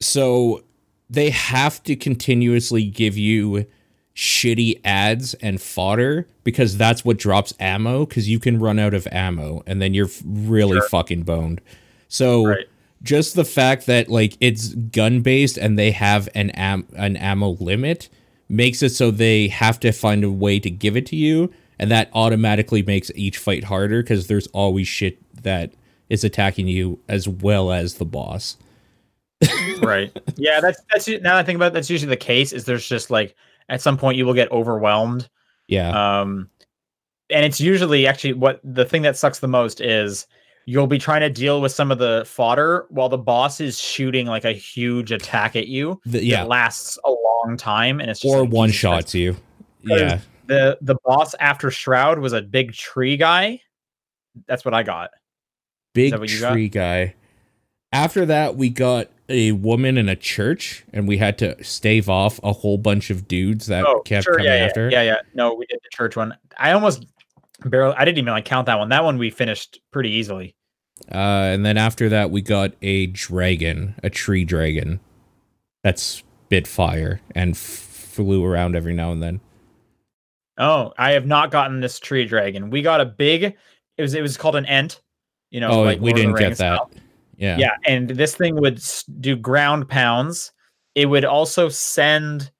So 0.00 0.62
they 1.10 1.30
have 1.30 1.82
to 1.82 1.96
continuously 1.96 2.84
give 2.84 3.16
you 3.18 3.66
shitty 4.14 4.80
ads 4.84 5.34
and 5.34 5.60
fodder 5.60 6.28
because 6.44 6.76
that's 6.76 7.04
what 7.04 7.18
drops 7.18 7.52
ammo 7.58 8.06
because 8.06 8.28
you 8.28 8.38
can 8.38 8.60
run 8.60 8.78
out 8.78 8.94
of 8.94 9.08
ammo 9.10 9.64
and 9.66 9.82
then 9.82 9.92
you're 9.92 10.08
really 10.24 10.78
Sure. 10.78 10.88
fucking 10.88 11.24
boned. 11.24 11.60
So 12.08 12.46
Right. 12.46 12.66
just 13.02 13.34
the 13.34 13.44
fact 13.44 13.86
that 13.86 14.08
like 14.08 14.36
it's 14.40 14.68
gun 14.74 15.20
based 15.20 15.56
and 15.58 15.78
they 15.78 15.90
have 15.92 16.28
an 16.34 16.50
am- 16.50 16.86
an 16.96 17.16
ammo 17.16 17.50
limit 17.60 18.08
makes 18.48 18.82
it 18.82 18.90
so 18.90 19.10
they 19.10 19.48
have 19.48 19.78
to 19.80 19.92
find 19.92 20.22
a 20.24 20.30
way 20.30 20.58
to 20.60 20.70
give 20.70 20.96
it 20.96 21.04
to 21.06 21.16
you 21.16 21.52
and 21.78 21.90
that 21.90 22.08
automatically 22.14 22.82
makes 22.82 23.10
each 23.14 23.38
fight 23.38 23.64
harder 23.64 24.02
because 24.02 24.28
there's 24.28 24.46
always 24.48 24.86
shit 24.88 25.18
that 25.42 25.72
is 26.08 26.22
attacking 26.24 26.68
you 26.68 26.98
as 27.08 27.28
well 27.28 27.70
as 27.72 27.94
the 27.94 28.04
boss. 28.04 28.56
right 29.82 30.16
yeah 30.36 30.60
that's 30.60 30.80
that's 30.90 31.06
now 31.08 31.18
that 31.18 31.36
i 31.36 31.42
think 31.42 31.56
about 31.56 31.66
it, 31.66 31.74
that's 31.74 31.90
usually 31.90 32.08
the 32.08 32.16
case 32.16 32.52
is 32.54 32.64
there's 32.64 32.88
just 32.88 33.10
like 33.10 33.34
at 33.68 33.82
some 33.82 33.98
point 33.98 34.16
you 34.16 34.24
will 34.24 34.32
get 34.32 34.50
overwhelmed 34.50 35.28
Yeah. 35.68 36.20
um 36.20 36.48
and 37.28 37.44
it's 37.44 37.60
usually 37.60 38.06
actually 38.06 38.32
what 38.32 38.60
the 38.64 38.84
thing 38.86 39.02
that 39.02 39.16
sucks 39.16 39.40
the 39.40 39.48
most 39.48 39.80
is 39.82 40.26
you'll 40.66 40.86
be 40.88 40.98
trying 40.98 41.20
to 41.22 41.30
deal 41.30 41.60
with 41.60 41.72
some 41.72 41.90
of 41.92 41.98
the 41.98 42.24
fodder 42.26 42.86
while 42.90 43.08
the 43.08 43.16
boss 43.18 43.60
is 43.60 43.78
shooting 43.78 44.26
like 44.26 44.44
a 44.44 44.52
huge 44.52 45.12
attack 45.12 45.56
at 45.56 45.68
you 45.68 46.00
The- 46.04 46.18
that 46.18 46.24
yeah. 46.24 46.42
lasts 46.44 46.98
a 47.04 47.10
long 47.10 47.56
time 47.56 48.00
and 48.00 48.10
it's 48.10 48.20
just 48.20 48.34
or 48.34 48.40
like, 48.42 48.50
one 48.50 48.70
shots 48.70 49.14
you. 49.14 49.36
Yeah. 49.82 50.18
the 50.46 50.76
the 50.80 50.96
boss 51.04 51.34
after 51.40 51.70
shroud 51.70 52.18
was 52.18 52.32
a 52.32 52.42
big 52.42 52.72
tree 52.72 53.16
guy 53.16 53.60
that's 54.48 54.64
what 54.64 54.74
i 54.74 54.82
got 54.82 55.10
Big 55.94 56.12
you 56.28 56.40
got? 56.40 56.52
tree 56.52 56.68
guy. 56.68 57.14
After 57.92 58.26
that, 58.26 58.56
we 58.56 58.68
got 58.68 59.08
a 59.30 59.52
woman 59.52 59.96
in 59.96 60.08
a 60.10 60.16
church, 60.16 60.84
and 60.92 61.08
we 61.08 61.16
had 61.16 61.38
to 61.38 61.62
stave 61.64 62.10
off 62.10 62.38
a 62.42 62.52
whole 62.52 62.76
bunch 62.76 63.08
of 63.10 63.26
dudes 63.28 63.66
that 63.68 63.84
oh 63.86 64.00
kept 64.00 64.24
sure 64.24 64.34
coming 64.34 64.46
yeah 64.52 64.56
after. 64.58 64.90
yeah 64.90 65.02
yeah 65.02 65.16
no 65.34 65.54
we 65.54 65.64
did 65.66 65.78
the 65.82 65.88
church 65.96 66.16
one 66.16 66.36
i 66.58 66.72
almost 66.72 67.06
barely 67.64 67.94
i 67.96 68.04
didn't 68.04 68.18
even 68.18 68.32
like 68.32 68.44
count 68.44 68.66
that 68.66 68.78
one 68.78 68.88
that 68.90 69.04
one 69.04 69.16
we 69.18 69.30
finished 69.30 69.80
pretty 69.92 70.10
easily 70.10 70.55
Uh, 71.10 71.50
and 71.52 71.64
then 71.64 71.76
after 71.76 72.08
that, 72.08 72.30
we 72.30 72.40
got 72.42 72.72
a 72.82 73.06
dragon, 73.08 73.94
a 74.02 74.10
tree 74.10 74.44
dragon, 74.44 74.98
that 75.84 75.98
spit 75.98 76.66
fire 76.66 77.20
and 77.34 77.56
flew 77.56 78.44
around 78.44 78.74
every 78.74 78.94
now 78.94 79.12
and 79.12 79.22
then. 79.22 79.40
Oh, 80.58 80.92
I 80.96 81.12
have 81.12 81.26
not 81.26 81.50
gotten 81.50 81.80
this 81.80 81.98
tree 82.00 82.24
dragon. 82.24 82.70
We 82.70 82.80
got 82.82 83.00
a 83.00 83.04
big. 83.04 83.42
It 83.44 84.02
was 84.02 84.14
it 84.14 84.22
was 84.22 84.36
called 84.36 84.56
an 84.56 84.66
ent. 84.66 85.00
You 85.50 85.60
know, 85.60 85.70
oh, 85.70 85.82
like 85.82 86.00
we 86.00 86.10
Lord 86.10 86.16
didn't 86.16 86.36
get 86.38 86.48
that. 86.50 86.56
style. 86.56 86.90
Yeah. 87.36 87.58
Yeah, 87.58 87.72
and 87.86 88.08
this 88.08 88.34
thing 88.34 88.56
would 88.56 88.82
do 89.20 89.36
ground 89.36 89.88
pounds, 89.88 90.52
it 90.94 91.06
would 91.06 91.26
also 91.26 91.68
send 91.68 92.50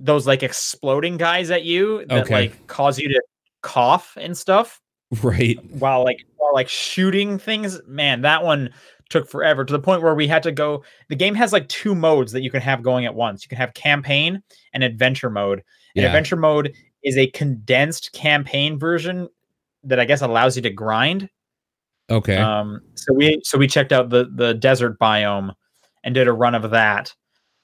those 0.00 0.26
like 0.26 0.42
exploding 0.42 1.16
guys 1.16 1.50
at 1.52 1.62
you 1.62 2.04
that 2.06 2.24
Okay. 2.24 2.34
like 2.34 2.66
cause 2.66 2.98
you 2.98 3.08
to 3.08 3.22
cough 3.62 4.18
and 4.20 4.36
stuff 4.36 4.81
Right. 5.22 5.58
while 5.78 6.04
like 6.04 6.24
while 6.36 6.54
like 6.54 6.68
shooting 6.68 7.38
things. 7.38 7.80
Man, 7.86 8.22
that 8.22 8.42
one 8.44 8.70
took 9.10 9.28
forever 9.28 9.64
to 9.64 9.72
the 9.72 9.78
point 9.78 10.02
where 10.02 10.14
we 10.14 10.26
had 10.26 10.42
to 10.44 10.52
go. 10.52 10.82
The 11.10 11.16
game 11.16 11.34
has 11.34 11.52
like 11.52 11.68
two 11.68 11.94
modes 11.94 12.32
that 12.32 12.42
you 12.42 12.50
can 12.50 12.62
have 12.62 12.82
going 12.82 13.04
at 13.04 13.14
once. 13.14 13.44
You 13.44 13.48
can 13.50 13.58
have 13.58 13.74
campaign 13.74 14.42
and 14.72 14.82
adventure 14.82 15.28
mode. 15.30 15.58
And 15.94 16.02
Yeah. 16.02 16.06
adventure 16.06 16.36
mode 16.36 16.72
is 17.04 17.18
a 17.18 17.26
condensed 17.28 18.12
campaign 18.12 18.78
version 18.78 19.28
that 19.84 20.00
I 20.00 20.06
guess 20.06 20.22
allows 20.22 20.56
you 20.56 20.62
to 20.62 20.70
grind. 20.70 21.28
Okay. 22.10 22.36
Um, 22.36 22.80
so 22.94 23.12
we 23.12 23.40
so 23.44 23.58
we 23.58 23.66
checked 23.66 23.92
out 23.92 24.08
the 24.10 24.30
the 24.34 24.54
desert 24.54 24.98
biome 24.98 25.52
and 26.04 26.14
did 26.14 26.26
a 26.26 26.32
run 26.32 26.54
of 26.54 26.70
that, 26.70 27.14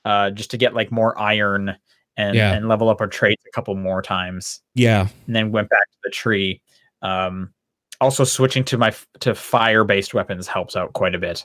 uh, 0.04 0.30
just 0.30 0.50
to 0.50 0.56
get 0.58 0.74
like 0.74 0.92
more 0.92 1.18
iron 1.18 1.74
and 2.18 2.34
Yeah. 2.36 2.52
and 2.52 2.68
level 2.68 2.88
up 2.90 3.00
our 3.00 3.06
traits 3.06 3.42
a 3.46 3.50
couple 3.52 3.74
more 3.74 4.02
times, 4.02 4.60
yeah. 4.74 5.08
and 5.26 5.34
then 5.36 5.50
went 5.50 5.70
back 5.70 5.80
to 5.90 5.96
the 6.04 6.10
tree. 6.10 6.60
Um, 7.02 7.52
also 8.00 8.24
switching 8.24 8.64
to 8.64 8.78
my 8.78 8.92
to 9.20 9.34
fire 9.34 9.84
based 9.84 10.14
weapons 10.14 10.46
helps 10.46 10.76
out 10.76 10.92
quite 10.92 11.14
a 11.14 11.18
bit. 11.18 11.44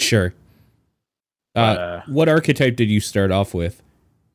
Sure. 0.00 0.34
Uh, 1.54 1.58
Uh, 1.60 2.02
what 2.06 2.28
archetype 2.28 2.76
did 2.76 2.88
you 2.90 3.00
start 3.00 3.30
off 3.30 3.54
with? 3.54 3.82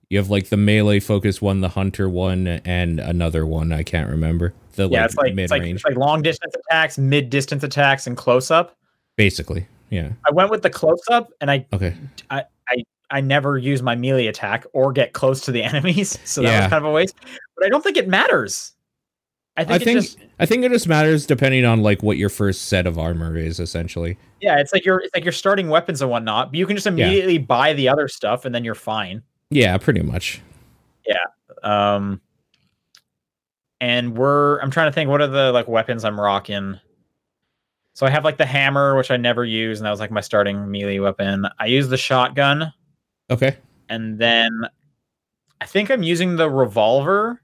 You 0.09 0.17
have 0.17 0.29
like 0.29 0.49
the 0.49 0.57
melee 0.57 0.99
focus 0.99 1.41
one, 1.41 1.61
the 1.61 1.69
hunter 1.69 2.09
one, 2.09 2.47
and 2.47 2.99
another 2.99 3.45
one. 3.45 3.71
I 3.71 3.83
can't 3.83 4.09
remember. 4.09 4.53
The 4.75 4.89
yeah, 4.89 5.01
like, 5.01 5.05
it's 5.05 5.15
like 5.17 5.35
mid 5.35 5.43
it's 5.43 5.51
like, 5.51 5.83
like 5.85 5.97
long 5.97 6.21
distance 6.21 6.53
attacks, 6.67 6.97
mid 6.97 7.29
distance 7.29 7.63
attacks, 7.63 8.07
and 8.07 8.17
close 8.17 8.49
up. 8.51 8.75
basically. 9.17 9.67
Yeah. 9.89 10.09
I 10.25 10.31
went 10.31 10.49
with 10.51 10.61
the 10.63 10.69
close 10.69 11.01
up, 11.09 11.31
and 11.41 11.51
I 11.51 11.65
Okay. 11.73 11.95
I 13.13 13.19
never 13.19 13.57
use 13.57 13.81
my 13.83 13.93
melee 13.93 14.27
attack 14.27 14.65
or 14.71 14.93
get 14.93 15.11
close 15.11 15.41
to 15.41 15.51
the 15.51 15.61
enemies, 15.71 16.17
so 16.23 16.41
that 16.41 16.47
Yeah. 16.47 16.59
was 16.61 16.69
kind 16.69 16.85
of 16.85 16.89
a 16.89 16.93
waste. 16.93 17.15
But 17.57 17.65
I 17.65 17.69
don't 17.69 17.83
think 17.83 17.97
it 17.97 18.07
matters. 18.07 18.71
I 19.61 19.63
think, 19.65 19.71
I 19.71 19.75
it 19.75 19.83
think 19.83 19.99
just 20.01 20.17
I 20.39 20.45
think 20.45 20.63
it 20.63 20.71
just 20.71 20.87
matters 20.87 21.25
depending 21.25 21.65
on 21.65 21.81
like 21.81 22.01
what 22.03 22.17
your 22.17 22.29
first 22.29 22.67
set 22.67 22.85
of 22.87 22.97
armor 22.97 23.37
is, 23.37 23.59
essentially. 23.59 24.17
yeah, 24.41 24.59
it's 24.59 24.73
like 24.73 24.85
you're 24.85 24.99
it's 24.99 25.13
like 25.13 25.23
you're 25.23 25.31
starting 25.31 25.69
weapons 25.69 26.01
and 26.01 26.09
whatnot, 26.11 26.51
but 26.51 26.57
you 26.57 26.65
can 26.65 26.75
just 26.75 26.87
immediately 26.87 27.37
buy 27.37 27.73
the 27.73 27.87
other 27.89 28.07
stuff 28.07 28.45
and 28.45 28.53
then 28.53 28.63
you're 28.63 28.75
fine. 28.75 29.21
Yeah, 29.49 29.77
pretty 29.77 30.01
much. 30.01 30.41
Yeah. 31.07 31.15
Um, 31.63 32.21
and 33.79 34.17
we're 34.17 34.59
I'm 34.59 34.71
trying 34.71 34.87
to 34.87 34.93
think 34.93 35.09
what 35.09 35.21
are 35.21 35.27
the 35.27 35.51
like 35.51 35.67
weapons 35.67 36.05
I'm 36.05 36.19
rocking. 36.19 36.79
So 37.93 38.05
I 38.05 38.09
have 38.09 38.23
like 38.23 38.37
the 38.37 38.45
hammer, 38.45 38.95
which 38.95 39.11
I 39.11 39.17
never 39.17 39.43
use, 39.43 39.79
and 39.79 39.85
that 39.85 39.91
was 39.91 39.99
like 39.99 40.11
my 40.11 40.21
starting 40.21 40.71
melee 40.71 40.99
weapon. 40.99 41.45
I 41.59 41.65
use 41.65 41.89
the 41.89 41.97
shotgun, 41.97 42.71
Okay. 43.29 43.57
and 43.89 44.17
then 44.17 44.49
I 45.59 45.65
think 45.65 45.91
I'm 45.91 46.01
using 46.01 46.37
the 46.37 46.49
revolver 46.49 47.41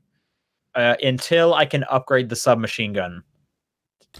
uh, 0.77 0.95
until 1.03 1.53
I 1.53 1.65
can 1.65 1.83
upgrade 1.85 2.29
the 2.29 2.35
submachine 2.37 2.93
gun 2.93 3.23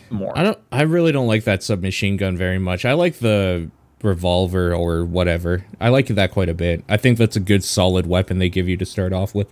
more. 0.09 0.37
I 0.37 0.43
don't. 0.43 0.59
I 0.71 0.81
really 0.81 1.11
don't 1.13 1.27
like 1.27 1.45
that 1.45 1.63
submachine 1.63 2.17
gun 2.17 2.35
very 2.35 2.59
much. 2.59 2.83
I 2.83 2.93
like 2.93 3.19
the 3.19 3.69
revolver 4.03 4.73
or 4.75 5.05
whatever. 5.05 5.65
I 5.79 5.89
like 5.89 6.07
that 6.07 6.31
quite 6.31 6.49
a 6.49 6.53
bit. 6.53 6.83
I 6.89 6.97
think 6.97 7.17
that's 7.17 7.35
a 7.35 7.39
good 7.39 7.63
solid 7.63 8.05
weapon 8.05 8.37
they 8.39 8.49
give 8.49 8.67
you 8.67 8.75
to 8.77 8.85
start 8.85 9.13
off 9.13 9.33
with. 9.33 9.51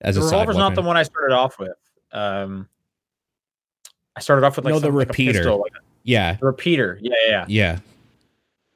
As 0.00 0.14
the 0.16 0.22
a 0.22 0.24
side 0.24 0.30
revolver's 0.48 0.56
not 0.56 0.74
the 0.74 0.82
one 0.82 0.96
I 0.96 1.02
started 1.02 1.34
off 1.34 1.58
with. 1.58 1.76
Um, 2.12 2.68
I 4.16 4.20
started 4.20 4.44
off 4.46 4.56
with 4.56 4.64
like 4.64 4.72
No, 4.74 4.80
the 4.80 4.86
some- 4.86 4.94
like 4.96 5.06
a 5.06 5.10
repeater. 5.10 5.32
pistol, 5.40 5.58
like 5.60 5.72
a- 5.72 5.82
Yeah. 6.04 6.34
the 6.34 6.46
repeater. 6.46 6.98
Yeah, 7.02 7.12
yeah, 7.26 7.30
yeah. 7.30 7.44
Yeah. 7.48 7.78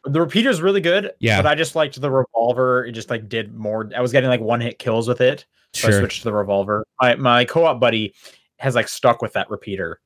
The 0.04 0.20
repeater's 0.20 0.62
really 0.62 0.80
good. 0.80 1.12
Yeah. 1.18 1.42
but 1.42 1.48
I 1.50 1.54
just 1.54 1.74
liked 1.74 2.00
the 2.00 2.10
revolver. 2.10 2.84
It 2.84 2.92
just 2.92 3.10
like 3.10 3.28
did 3.28 3.54
more. 3.54 3.90
I 3.96 4.00
was 4.00 4.12
getting 4.12 4.30
like 4.30 4.40
one 4.40 4.60
hit 4.60 4.78
kills 4.78 5.06
with 5.08 5.20
it, 5.20 5.44
so 5.80 5.88
I 5.88 5.90
switched 5.92 6.18
to 6.22 6.24
the 6.24 6.32
revolver. 6.32 6.86
My 7.00 7.14
my 7.16 7.44
co-op 7.44 7.80
buddy 7.80 8.14
has 8.58 8.74
like 8.74 8.88
stuck 8.88 9.22
with 9.22 9.32
that 9.34 9.48
repeater. 9.50 10.00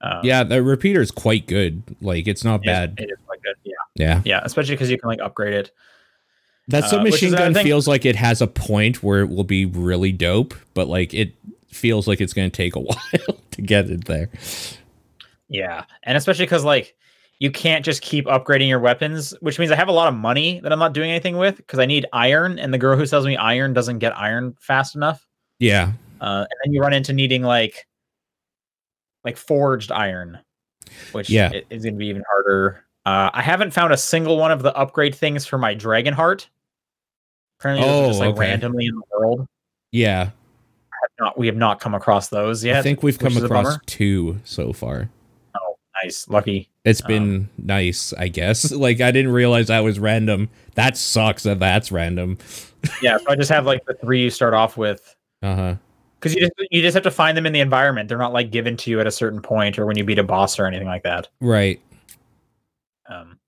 Um, 0.00 0.20
Yeah, 0.22 0.44
the 0.44 0.62
repeater 0.62 1.00
is 1.00 1.10
quite 1.10 1.46
good. 1.46 1.82
Like 2.00 2.28
it's 2.28 2.44
not 2.44 2.60
it 2.64 2.68
is- 2.68 2.72
bad. 2.72 2.94
It 2.98 3.10
is 3.10 3.18
quite 3.26 3.42
good. 3.42 3.56
Yeah, 3.64 3.72
Yeah. 3.96 4.22
yeah, 4.24 4.40
especially 4.44 4.74
because 4.74 4.90
you 4.90 4.98
can 4.98 5.08
like 5.08 5.20
upgrade 5.20 5.54
it. 5.54 5.70
That 6.68 6.84
Uh, 6.84 6.88
submachine 6.88 7.30
is, 7.30 7.34
gun 7.34 7.54
think- 7.54 7.66
feels 7.66 7.88
like 7.88 8.04
it 8.04 8.14
has 8.16 8.40
a 8.42 8.46
point 8.46 9.02
where 9.02 9.20
it 9.20 9.28
will 9.30 9.42
be 9.44 9.64
really 9.64 10.12
dope, 10.12 10.54
but 10.74 10.86
like 10.88 11.12
it 11.14 11.34
feels 11.68 12.06
like 12.06 12.20
it's 12.20 12.32
going 12.32 12.50
to 12.50 12.56
take 12.56 12.76
a 12.76 12.80
while 12.80 13.38
to 13.52 13.62
get 13.62 13.90
it 13.90 14.04
there. 14.04 14.28
Yeah, 15.48 15.84
and 16.02 16.16
especially 16.16 16.44
because 16.44 16.64
like 16.64 16.94
you 17.40 17.50
can't 17.50 17.84
just 17.84 18.02
keep 18.02 18.26
upgrading 18.26 18.68
your 18.68 18.80
weapons, 18.80 19.32
which 19.40 19.58
means 19.58 19.70
I 19.70 19.76
have 19.76 19.88
a 19.88 19.92
lot 19.92 20.08
of 20.08 20.14
money 20.14 20.60
that 20.60 20.72
I'm 20.72 20.78
not 20.78 20.92
doing 20.92 21.10
anything 21.10 21.36
with 21.36 21.56
because 21.58 21.78
I 21.78 21.86
need 21.86 22.06
iron, 22.12 22.58
and 22.58 22.74
the 22.74 22.78
girl 22.78 22.96
who 22.96 23.06
sells 23.06 23.26
me 23.26 23.36
iron 23.36 23.72
doesn't 23.72 23.98
get 24.00 24.16
iron 24.18 24.56
fast 24.60 24.96
enough. 24.96 25.26
Yeah. 25.58 25.92
Uh, 26.20 26.44
and 26.50 26.58
then 26.64 26.72
you 26.72 26.80
run 26.80 26.92
into 26.92 27.12
needing 27.12 27.42
like 27.42 27.86
like 29.24 29.36
forged 29.36 29.92
iron, 29.92 30.38
which 31.12 31.30
Yeah. 31.30 31.50
is 31.70 31.84
going 31.84 31.94
to 31.94 31.98
be 31.98 32.06
even 32.06 32.22
harder. 32.30 32.84
Uh, 33.06 33.30
I 33.32 33.42
haven't 33.42 33.72
found 33.72 33.92
a 33.92 33.96
single 33.96 34.36
one 34.36 34.50
of 34.50 34.62
the 34.62 34.74
upgrade 34.76 35.14
things 35.14 35.46
for 35.46 35.58
my 35.58 35.74
dragon 35.74 36.14
heart. 36.14 36.48
Apparently, 37.60 37.88
are 37.88 38.06
just 38.08 38.20
Oh, 38.20 38.24
like 38.24 38.30
okay. 38.30 38.40
randomly 38.40 38.86
in 38.86 38.94
the 38.94 39.02
world. 39.18 39.46
Yeah. 39.92 40.24
Have 40.24 41.10
Not 41.20 41.38
we 41.38 41.46
have 41.46 41.56
not 41.56 41.80
come 41.80 41.94
across 41.94 42.28
those 42.28 42.64
yet. 42.64 42.76
I 42.76 42.82
think 42.82 43.02
we've 43.02 43.18
come 43.18 43.36
across 43.36 43.78
two 43.86 44.38
so 44.44 44.72
far. 44.72 45.08
Oh, 45.54 45.76
nice, 46.02 46.28
lucky. 46.28 46.68
It's 46.88 47.02
Um, 47.02 47.08
been 47.08 47.48
nice, 47.58 48.12
I 48.18 48.28
guess. 48.28 48.72
Like 48.78 49.00
I 49.00 49.10
didn't 49.10 49.32
realize 49.32 49.66
that 49.68 49.80
was 49.80 49.98
random. 49.98 50.48
That 50.74 50.96
sucks 50.96 51.42
that 51.44 51.58
that's 51.58 51.92
random. 51.92 52.38
Yeah, 53.02 53.18
so 53.18 53.24
I 53.28 53.34
just 53.36 53.50
have 53.50 53.66
like 53.66 53.84
the 53.86 53.94
three 53.94 54.22
you 54.22 54.30
start 54.30 54.54
off 54.54 54.76
with. 54.76 55.14
Uh-huh. 55.42 55.74
because 56.18 56.34
you 56.34 56.40
just 56.40 56.52
you 56.70 56.80
just 56.82 56.94
have 56.94 57.02
to 57.04 57.10
find 57.10 57.36
them 57.36 57.44
in 57.46 57.52
the 57.52 57.60
environment. 57.60 58.08
They're 58.08 58.18
not 58.18 58.32
like 58.32 58.50
given 58.50 58.76
to 58.78 58.90
you 58.90 59.00
at 59.00 59.06
a 59.06 59.10
certain 59.10 59.40
point 59.42 59.78
or 59.78 59.86
when 59.86 59.96
you 59.98 60.04
beat 60.04 60.18
a 60.18 60.24
boss 60.24 60.58
or 60.58 60.66
anything 60.66 60.86
like 60.86 61.02
that. 61.02 61.28
Right. 61.40 61.80
Um, 63.08 63.38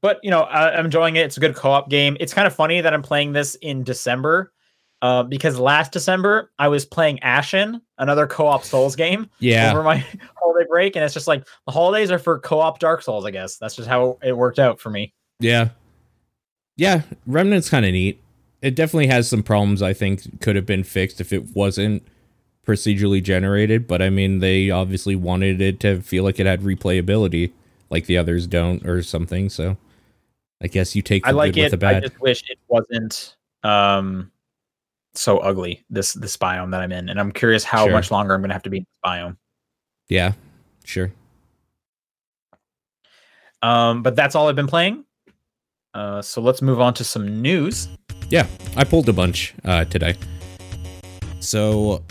but 0.00 0.18
you 0.22 0.30
know, 0.30 0.40
I, 0.42 0.76
I'm 0.76 0.84
enjoying 0.86 1.16
it. 1.16 1.20
It's 1.26 1.36
a 1.36 1.40
good 1.40 1.54
co-op 1.54 1.90
game. 1.90 2.16
It's 2.20 2.32
kind 2.32 2.46
of 2.46 2.54
funny 2.54 2.80
that 2.80 2.92
I'm 2.94 3.02
playing 3.02 3.32
this 3.32 3.54
in 3.56 3.84
December, 3.84 4.52
uh, 5.02 5.22
because 5.24 5.58
last 5.58 5.92
December 5.92 6.50
I 6.58 6.68
was 6.68 6.84
playing 6.86 7.20
Ashen, 7.20 7.82
another 8.00 8.26
co-op 8.26 8.64
Souls 8.64 8.96
game, 8.96 9.30
Yeah. 9.38 9.70
over 9.70 9.82
my 9.84 9.98
holiday 10.36 10.66
break, 10.68 10.96
and 10.96 11.04
it's 11.04 11.14
just 11.14 11.28
like 11.28 11.46
the 11.66 11.72
holidays 11.72 12.10
are 12.10 12.18
for 12.18 12.40
co-op 12.40 12.80
Dark 12.80 13.02
Souls. 13.02 13.24
I 13.24 13.30
guess 13.30 13.56
that's 13.56 13.76
just 13.76 13.88
how 13.88 14.18
it 14.22 14.36
worked 14.36 14.58
out 14.58 14.80
for 14.80 14.90
me. 14.90 15.14
Yeah. 15.38 15.68
Yeah, 16.76 17.02
Remnant's 17.26 17.68
kind 17.70 17.84
of 17.86 17.92
neat. 17.92 18.20
It 18.62 18.74
definitely 18.74 19.06
has 19.08 19.28
some 19.28 19.42
problems 19.42 19.82
I 19.82 19.92
think 19.92 20.40
could 20.40 20.56
have 20.56 20.66
been 20.66 20.82
fixed 20.82 21.20
if 21.20 21.32
it 21.32 21.54
wasn't 21.54 22.02
procedurally 22.66 23.22
generated, 23.22 23.86
but 23.86 24.02
I 24.02 24.10
mean 24.10 24.38
they 24.40 24.70
obviously 24.70 25.16
wanted 25.16 25.60
it 25.60 25.80
to 25.80 26.00
feel 26.02 26.24
like 26.24 26.40
it 26.40 26.46
had 26.46 26.60
replayability 26.60 27.52
like 27.90 28.06
the 28.06 28.16
others 28.18 28.46
don't 28.46 28.86
or 28.86 29.02
something, 29.02 29.48
so 29.48 29.76
I 30.62 30.68
guess 30.68 30.94
you 30.94 31.02
take 31.02 31.22
the 31.24 31.30
I 31.30 31.32
like 31.32 31.54
good 31.54 31.72
with 31.72 31.82
it. 31.82 31.84
I 31.84 32.00
just 32.00 32.20
wish 32.20 32.44
it 32.48 32.58
wasn't 32.68 33.36
um 33.62 34.30
so 35.20 35.38
ugly 35.38 35.84
this 35.90 36.14
this 36.14 36.36
biome 36.36 36.70
that 36.70 36.80
I'm 36.80 36.92
in, 36.92 37.08
and 37.10 37.20
I'm 37.20 37.30
curious 37.30 37.62
how 37.62 37.84
Sure. 37.84 37.92
much 37.92 38.10
longer 38.10 38.34
I'm 38.34 38.40
gonna 38.40 38.54
have 38.54 38.62
to 38.62 38.70
be 38.70 38.78
in 38.78 38.84
this 38.84 39.10
biome. 39.10 39.36
Yeah. 40.08 40.32
Sure. 40.84 41.12
Um, 43.62 44.02
but 44.02 44.16
that's 44.16 44.34
all 44.34 44.48
I've 44.48 44.56
been 44.56 44.66
playing. 44.66 45.04
Uh, 45.92 46.22
so 46.22 46.40
let's 46.40 46.62
move 46.62 46.80
on 46.80 46.94
to 46.94 47.04
some 47.04 47.42
news. 47.42 47.88
Yeah, 48.30 48.46
I 48.76 48.84
pulled 48.84 49.08
a 49.08 49.12
bunch 49.12 49.54
uh, 49.64 49.84
today. 49.84 50.14
So 51.40 52.02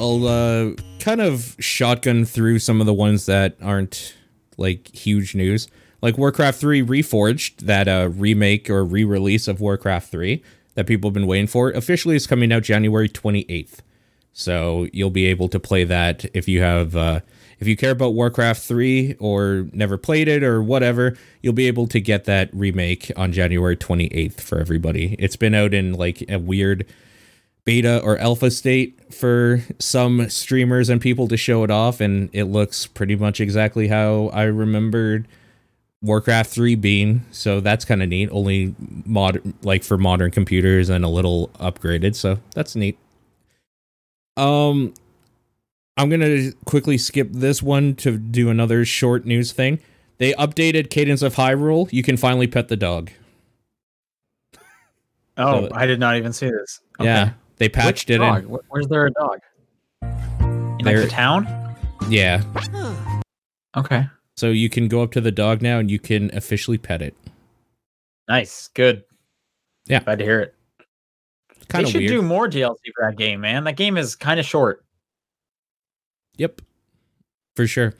I'll 0.00 0.26
uh, 0.26 0.70
kind 0.98 1.20
of 1.20 1.56
shotgun 1.60 2.24
through 2.24 2.58
some 2.58 2.80
of 2.80 2.86
the 2.86 2.94
ones 2.94 3.26
that 3.26 3.56
aren't 3.62 4.14
like 4.56 4.94
huge 4.94 5.34
news. 5.36 5.68
Like 6.02 6.18
Warcraft 6.18 6.58
3 6.60 6.82
Reforged, 6.82 7.58
that 7.66 7.86
uh, 7.88 8.10
remake 8.12 8.68
or 8.68 8.84
re 8.84 9.04
release 9.04 9.46
of 9.46 9.60
Warcraft 9.60 10.10
3 10.10 10.42
that 10.76 10.86
people 10.86 11.08
have 11.08 11.14
been 11.14 11.26
waiting 11.26 11.48
for, 11.48 11.70
officially 11.70 12.14
is 12.14 12.26
coming 12.26 12.52
out 12.52 12.62
January 12.62 13.08
28th. 13.08 13.78
So 14.32 14.86
you'll 14.92 15.10
be 15.10 15.26
able 15.26 15.48
to 15.48 15.58
play 15.58 15.84
that 15.84 16.26
if 16.34 16.46
you 16.46 16.60
have, 16.60 16.94
uh, 16.94 17.20
if 17.58 17.66
you 17.66 17.76
care 17.76 17.92
about 17.92 18.12
Warcraft 18.12 18.62
3 18.62 19.16
or 19.18 19.66
never 19.72 19.96
played 19.96 20.28
it 20.28 20.42
or 20.42 20.62
whatever, 20.62 21.16
you'll 21.40 21.54
be 21.54 21.66
able 21.66 21.86
to 21.88 22.00
get 22.00 22.26
that 22.26 22.50
remake 22.52 23.10
on 23.16 23.32
January 23.32 23.76
28th 23.76 24.40
for 24.40 24.58
everybody. 24.60 25.16
It's 25.18 25.36
been 25.36 25.54
out 25.54 25.72
in 25.72 25.94
like 25.94 26.22
a 26.30 26.38
weird 26.38 26.86
beta 27.64 28.00
or 28.02 28.18
alpha 28.18 28.50
state 28.50 29.12
for 29.12 29.62
some 29.78 30.28
streamers 30.28 30.90
and 30.90 31.00
people 31.00 31.28
to 31.28 31.36
show 31.38 31.64
it 31.64 31.70
off, 31.70 32.00
and 32.00 32.28
it 32.34 32.44
looks 32.44 32.86
pretty 32.86 33.16
much 33.16 33.40
exactly 33.40 33.88
how 33.88 34.28
I 34.34 34.44
remembered 34.44 35.26
Warcraft 36.02 36.50
3 36.50 36.74
being. 36.74 37.24
So 37.30 37.60
that's 37.60 37.84
kind 37.84 38.02
of 38.02 38.08
neat. 38.08 38.28
Only 38.30 38.74
mod 39.04 39.40
like 39.62 39.82
for 39.84 39.96
modern 39.98 40.30
computers 40.30 40.88
and 40.88 41.04
a 41.04 41.08
little 41.08 41.48
upgraded. 41.60 42.14
So 42.14 42.38
that's 42.54 42.76
neat. 42.76 42.98
Um 44.36 44.92
I'm 45.98 46.10
going 46.10 46.20
to 46.20 46.52
quickly 46.66 46.98
skip 46.98 47.28
this 47.32 47.62
one 47.62 47.94
to 47.96 48.18
do 48.18 48.50
another 48.50 48.84
short 48.84 49.24
news 49.24 49.50
thing. 49.52 49.80
They 50.18 50.34
updated 50.34 50.90
Cadence 50.90 51.22
of 51.22 51.36
Hyrule. 51.36 51.90
You 51.90 52.02
can 52.02 52.18
finally 52.18 52.46
pet 52.46 52.68
the 52.68 52.76
dog. 52.76 53.10
Oh, 55.38 55.68
So- 55.68 55.74
I 55.74 55.84
did 55.84 56.00
not 56.00 56.16
even 56.16 56.32
see 56.32 56.50
this. 56.50 56.80
Yeah, 56.98 57.32
they 57.56 57.68
patched 57.68 58.08
it 58.08 58.18
dog? 58.18 58.44
in. 58.44 58.58
Where's 58.68 58.86
there 58.88 59.04
a 59.06 59.10
dog? 59.10 59.38
In 60.02 60.78
like 60.84 60.96
the 60.96 61.08
town? 61.10 61.46
Yeah, 62.08 62.42
Okay. 63.76 64.06
So 64.36 64.50
you 64.50 64.68
can 64.68 64.88
go 64.88 65.02
up 65.02 65.12
to 65.12 65.20
the 65.20 65.32
dog 65.32 65.62
now 65.62 65.78
and 65.78 65.90
you 65.90 65.98
can 65.98 66.30
officially 66.34 66.78
pet 66.78 67.00
it. 67.02 67.14
Nice. 68.28 68.68
Good. 68.68 69.04
Yeah. 69.86 70.00
Glad 70.00 70.18
to 70.18 70.24
hear 70.24 70.40
it. 70.40 70.54
Kind 71.68 71.86
they 71.86 71.90
should 71.90 71.98
weird. 72.00 72.10
do 72.10 72.22
more 72.22 72.48
DLC 72.48 72.76
for 72.94 73.08
that 73.10 73.16
game, 73.16 73.40
man. 73.40 73.64
That 73.64 73.76
game 73.76 73.96
is 73.96 74.14
kind 74.14 74.38
of 74.38 74.46
short. 74.46 74.84
Yep. 76.36 76.60
For 77.54 77.66
sure. 77.66 77.94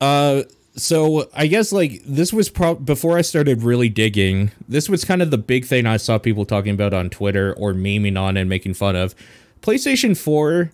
Uh 0.00 0.42
so 0.76 1.28
I 1.34 1.46
guess 1.46 1.72
like 1.72 2.02
this 2.06 2.32
was 2.32 2.48
pro- 2.48 2.76
before 2.76 3.18
I 3.18 3.22
started 3.22 3.62
really 3.62 3.88
digging. 3.88 4.52
This 4.68 4.88
was 4.88 5.04
kind 5.04 5.20
of 5.20 5.30
the 5.30 5.38
big 5.38 5.66
thing 5.66 5.84
I 5.84 5.98
saw 5.98 6.16
people 6.18 6.46
talking 6.46 6.72
about 6.72 6.94
on 6.94 7.10
Twitter 7.10 7.52
or 7.54 7.74
memeing 7.74 8.18
on 8.18 8.36
and 8.36 8.48
making 8.48 8.74
fun 8.74 8.96
of. 8.96 9.14
PlayStation 9.60 10.16
4 10.16 10.70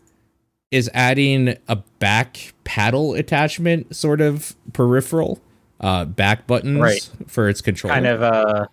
is 0.70 0.90
adding 0.94 1.56
a 1.68 1.76
back 1.98 2.52
paddle 2.64 3.14
attachment 3.14 3.94
sort 3.94 4.20
of 4.20 4.54
peripheral 4.72 5.40
uh 5.80 6.04
back 6.04 6.46
buttons 6.46 6.80
Right. 6.80 7.10
for 7.26 7.48
its 7.48 7.60
controller. 7.60 7.94
Kind 7.94 8.06
of 8.06 8.22
uh 8.22 8.66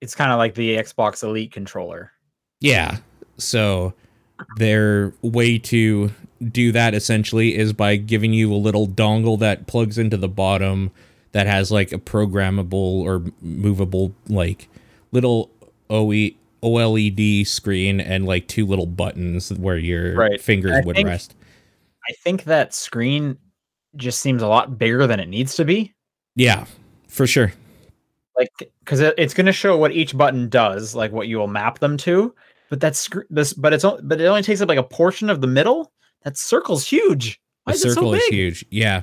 it's 0.00 0.14
kind 0.14 0.30
of 0.30 0.38
like 0.38 0.54
the 0.54 0.76
Xbox 0.76 1.22
Elite 1.22 1.52
controller. 1.52 2.12
Yeah. 2.60 2.98
So 3.36 3.94
their 4.56 5.12
way 5.22 5.58
to 5.58 6.10
do 6.52 6.70
that 6.72 6.94
essentially 6.94 7.56
is 7.56 7.72
by 7.72 7.96
giving 7.96 8.32
you 8.32 8.52
a 8.52 8.56
little 8.56 8.86
dongle 8.86 9.38
that 9.40 9.66
plugs 9.66 9.98
into 9.98 10.16
the 10.16 10.28
bottom 10.28 10.90
that 11.32 11.46
has 11.48 11.72
like 11.72 11.92
a 11.92 11.98
programmable 11.98 12.72
or 12.72 13.24
movable 13.40 14.14
like 14.28 14.68
little 15.10 15.50
OE 15.90 16.30
OLED 16.62 17.46
screen 17.46 18.00
and 18.00 18.26
like 18.26 18.48
two 18.48 18.66
little 18.66 18.86
buttons 18.86 19.52
where 19.52 19.78
your 19.78 20.14
Right. 20.14 20.40
fingers 20.40 20.72
I 20.72 20.80
would 20.86 20.96
think- 20.96 21.08
rest. 21.08 21.34
I 22.08 22.12
think 22.24 22.44
that 22.44 22.74
screen 22.74 23.36
just 23.96 24.20
seems 24.20 24.42
a 24.42 24.46
lot 24.48 24.78
bigger 24.78 25.06
than 25.06 25.20
it 25.20 25.28
needs 25.28 25.56
to 25.56 25.64
be. 25.64 25.92
Yeah, 26.36 26.64
for 27.08 27.26
sure. 27.26 27.52
Like 28.36 28.48
cuz 28.84 29.00
it, 29.00 29.14
it's 29.18 29.34
going 29.34 29.46
to 29.46 29.52
show 29.52 29.76
what 29.76 29.92
each 29.92 30.16
button 30.16 30.48
does, 30.48 30.94
like 30.94 31.12
what 31.12 31.28
you 31.28 31.38
will 31.38 31.48
map 31.48 31.80
them 31.80 31.96
to, 31.98 32.34
but 32.70 32.80
that's 32.80 32.98
sc- 33.00 33.26
this 33.30 33.52
but 33.52 33.72
it's 33.72 33.84
o- 33.84 33.98
but 34.02 34.20
it 34.20 34.26
only 34.26 34.42
takes 34.42 34.60
up 34.60 34.68
like 34.68 34.78
a 34.78 34.82
portion 34.82 35.28
of 35.28 35.40
the 35.40 35.46
middle. 35.46 35.92
That 36.22 36.36
circle's 36.38 36.86
huge. 36.88 37.40
Why 37.64 37.72
The 37.72 37.76
is 37.76 37.84
it 37.84 37.88
so 37.88 37.94
circle 37.94 38.14
is 38.14 38.22
big? 38.24 38.32
huge. 38.34 38.64
Yeah. 38.70 39.02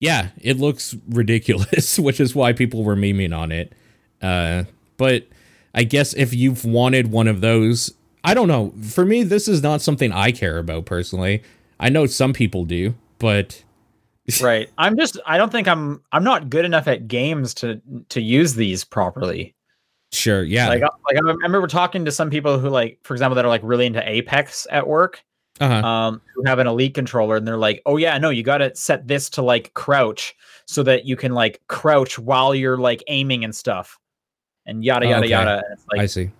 Yeah, 0.00 0.28
it 0.40 0.58
looks 0.58 0.94
ridiculous, 1.08 1.98
which 1.98 2.18
is 2.20 2.34
why 2.34 2.52
people 2.52 2.82
were 2.82 2.96
memeing 2.96 3.36
on 3.36 3.52
it. 3.52 3.72
Uh, 4.20 4.64
but 4.96 5.26
I 5.76 5.84
guess 5.84 6.14
if 6.14 6.34
you've 6.34 6.64
wanted 6.64 7.12
one 7.12 7.28
of 7.28 7.40
those, 7.42 7.92
I 8.24 8.34
don't 8.34 8.48
know. 8.48 8.72
For 8.82 9.04
me, 9.04 9.22
this 9.22 9.46
is 9.46 9.62
not 9.62 9.82
something 9.82 10.10
I 10.10 10.32
care 10.32 10.58
about 10.58 10.86
personally. 10.86 11.42
I 11.78 11.90
know 11.90 12.06
some 12.06 12.32
people 12.32 12.64
do, 12.64 12.94
but 13.18 13.62
right 14.40 14.70
i'm 14.78 14.96
just 14.96 15.18
i 15.26 15.38
don't 15.38 15.52
think 15.52 15.68
i'm 15.68 16.02
i'm 16.12 16.24
not 16.24 16.50
good 16.50 16.64
enough 16.64 16.88
at 16.88 17.06
games 17.06 17.54
to 17.54 17.80
to 18.08 18.20
use 18.20 18.54
these 18.54 18.84
properly 18.84 19.54
sure, 20.12 20.42
yeah. 20.42 20.68
like 20.68 20.82
I- 20.82 20.88
like 21.06 21.16
i 21.16 21.20
remember 21.20 21.66
talking 21.66 22.04
to 22.04 22.10
some 22.10 22.30
people 22.30 22.58
who 22.58 22.68
like 22.68 22.98
for 23.04 23.14
example 23.14 23.36
that 23.36 23.44
are 23.44 23.48
like 23.48 23.60
really 23.62 23.86
into 23.86 24.02
apex 24.08 24.66
at 24.70 24.86
work 24.86 25.22
uh-huh. 25.60 25.86
um 25.86 26.20
who 26.34 26.42
have 26.46 26.58
an 26.58 26.66
elite 26.66 26.94
controller 26.94 27.36
and 27.36 27.46
they're 27.46 27.56
like 27.56 27.82
oh 27.86 27.96
yeah 27.96 28.18
no 28.18 28.30
you 28.30 28.42
got 28.42 28.58
to 28.58 28.74
set 28.74 29.06
this 29.06 29.30
to 29.30 29.42
like 29.42 29.72
crouch 29.74 30.34
so 30.66 30.82
that 30.82 31.04
you 31.04 31.16
can 31.16 31.32
like 31.32 31.60
crouch 31.68 32.18
while 32.18 32.54
you're 32.54 32.78
like 32.78 33.02
aiming 33.06 33.44
and 33.44 33.54
stuff 33.54 33.98
and 34.66 34.84
yada 34.84 35.06
yada 35.06 35.18
okay. 35.20 35.30
yada 35.30 35.62
and 35.64 35.72
it's 35.72 35.86
I 35.98 36.06
see. 36.06 36.30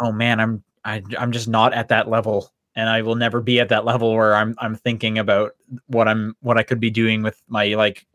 oh 0.00 0.12
man 0.12 0.40
i'm 0.40 0.62
I, 0.84 1.02
i'm 1.18 1.32
just 1.32 1.48
not 1.48 1.74
at 1.74 1.88
that 1.88 2.08
level 2.08 2.52
and 2.76 2.88
i 2.88 3.02
will 3.02 3.16
never 3.16 3.40
be 3.40 3.58
at 3.60 3.68
that 3.70 3.84
level 3.84 4.14
where 4.14 4.34
i'm 4.36 4.54
i'm 4.58 4.74
thinking 4.76 5.18
about 5.18 5.52
what 5.86 6.06
i'm 6.08 6.36
what 6.40 6.56
i 6.58 6.62
could 6.62 6.80
be 6.80 6.90
doing 6.90 7.22
with 7.22 7.40
my 7.48 7.74
like 7.74 8.06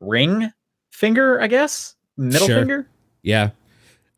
ring 0.00 0.50
finger 0.90 1.40
i 1.40 1.46
guess 1.46 1.94
middle 2.16 2.46
Sure. 2.46 2.58
finger 2.58 2.88
Yeah. 3.22 3.50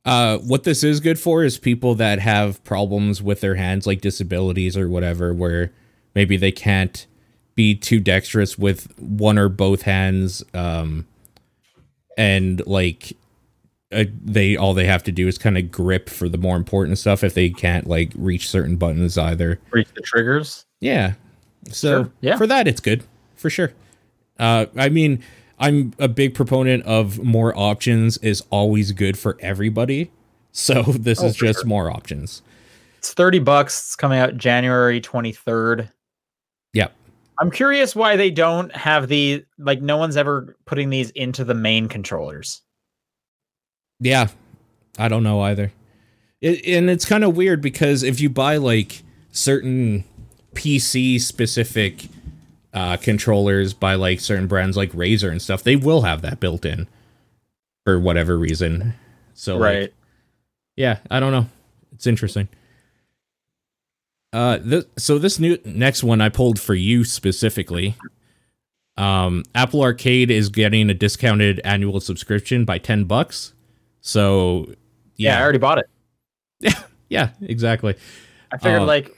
Uh, 0.05 0.39
what 0.39 0.64
this 0.64 0.82
is 0.84 1.01
good 1.01 1.18
for 1.18 1.45
is 1.45 1.59
people 1.59 1.95
that 1.97 2.18
have 2.18 2.62
problems 2.64 3.20
with 3.22 3.41
their 3.43 3.57
hands, 3.57 3.86
like 3.86 4.01
disabilities 4.01 4.74
or 4.76 4.89
whatever, 4.89 5.34
where 5.34 5.70
maybe 6.14 6.36
they 6.36 6.53
can't 6.53 7.07
be 7.55 7.74
too 7.74 8.01
dexterous 8.01 8.57
with 8.59 8.93
one 8.99 9.36
or 9.36 9.49
both 9.51 9.82
hands, 9.82 10.43
um, 10.55 11.07
and 12.16 12.66
like 12.66 13.12
uh, 13.93 14.05
they 14.24 14.57
all 14.57 14.74
they 14.74 14.84
have 14.86 15.03
to 15.05 15.12
do 15.12 15.26
is 15.28 15.39
kind 15.39 15.57
of 15.57 15.70
grip 15.70 16.09
for 16.11 16.28
the 16.28 16.39
more 16.39 16.57
important 16.57 16.99
stuff 16.99 17.24
if 17.24 17.34
they 17.34 17.49
can't 17.51 17.86
like 17.86 18.12
reach 18.16 18.49
certain 18.49 18.76
buttons 18.76 19.16
either. 19.16 19.59
reach 19.70 19.89
the 19.95 20.03
triggers 20.03 20.66
Yeah. 20.80 21.14
So 21.70 22.03
Sure, 22.05 22.12
yeah. 22.20 22.36
for 22.36 22.47
that, 22.47 22.68
it's 22.68 22.80
good 22.80 23.03
for 23.34 23.51
sure. 23.51 23.72
Uh, 24.39 24.66
I 24.76 24.89
mean, 24.89 25.22
I'm 25.59 25.93
a 25.99 26.07
big 26.09 26.34
proponent 26.34 26.84
of 26.84 27.22
more 27.24 27.53
options 27.59 28.16
is 28.18 28.43
always 28.51 28.93
good 28.93 29.18
for 29.18 29.36
everybody. 29.41 30.11
So 30.53 30.82
this 30.89 31.20
Oh, 31.22 31.26
is 31.26 31.36
just 31.36 31.61
sure. 31.61 31.66
more 31.68 31.91
options. 31.91 32.43
it's 32.99 33.12
30 33.14 33.39
bucks 33.41 33.78
it's 33.80 33.97
coming 33.97 34.18
out 34.18 34.36
january 34.36 35.01
23rd 35.01 35.89
Yep. 36.74 36.93
i'm 37.41 37.51
curious 37.51 37.95
why 37.97 38.16
they 38.16 38.30
don't 38.30 38.74
have 38.74 39.09
the 39.09 39.45
like 39.59 39.80
no 39.80 39.97
one's 39.97 40.16
ever 40.16 40.57
putting 40.66 40.91
these 40.91 41.11
into 41.11 41.45
the 41.45 41.55
main 41.55 41.89
controllers 41.89 42.62
Yeah. 44.01 44.28
I 44.99 45.09
don't 45.09 45.22
know 45.22 45.40
either. 45.42 45.72
It, 46.40 46.66
and 46.66 46.88
it's 46.90 47.05
kind 47.05 47.24
of 47.24 47.36
weird 47.36 47.61
because 47.61 48.03
if 48.03 48.20
you 48.20 48.30
buy 48.30 48.57
like 48.57 49.03
certain 49.32 50.05
PC 50.55 51.20
specific 51.20 52.09
uh, 52.72 52.96
controllers 52.96 53.74
by 53.74 53.94
like 53.94 54.20
certain 54.20 54.46
brands 54.46 54.76
like 54.76 54.92
Razer 54.92 55.30
and 55.30 55.42
stuff, 55.42 55.62
they 55.62 55.76
will 55.76 56.03
have 56.03 56.22
that 56.22 56.40
built 56.40 56.64
in 56.64 56.88
for 57.84 57.99
whatever 57.99 58.38
reason. 58.38 58.94
So 59.34 59.57
like, 59.57 59.74
right 59.74 59.92
yeah, 60.78 60.99
I 61.11 61.18
don't 61.18 61.32
know. 61.32 61.46
It's 61.92 62.07
interesting. 62.07 62.49
Uh, 64.32 64.59
th- 64.59 64.86
so 64.96 65.18
this 65.18 65.40
new 65.40 65.59
next 65.64 66.05
one 66.05 66.20
I 66.20 66.28
pulled 66.28 66.61
for 66.61 66.74
you 66.74 67.03
specifically. 67.03 67.96
Um, 68.96 69.42
Apple 69.57 69.82
Arcade 69.82 70.30
is 70.30 70.51
getting 70.51 70.88
a 70.88 70.94
discounted 70.94 71.61
annual 71.64 71.99
subscription 72.01 72.64
by 72.64 72.78
ten 72.78 73.05
bucks. 73.05 73.55
So 74.01 74.72
yeah, 75.16 75.38
i 75.38 75.42
already 75.42 75.59
bought 75.59 75.78
it 75.78 75.90
yeah, 76.61 76.82
yeah, 77.09 77.30
exactly. 77.42 77.94
i 78.53 78.57
figured 78.57 78.82
Uh, 78.82 78.86
like 78.86 79.16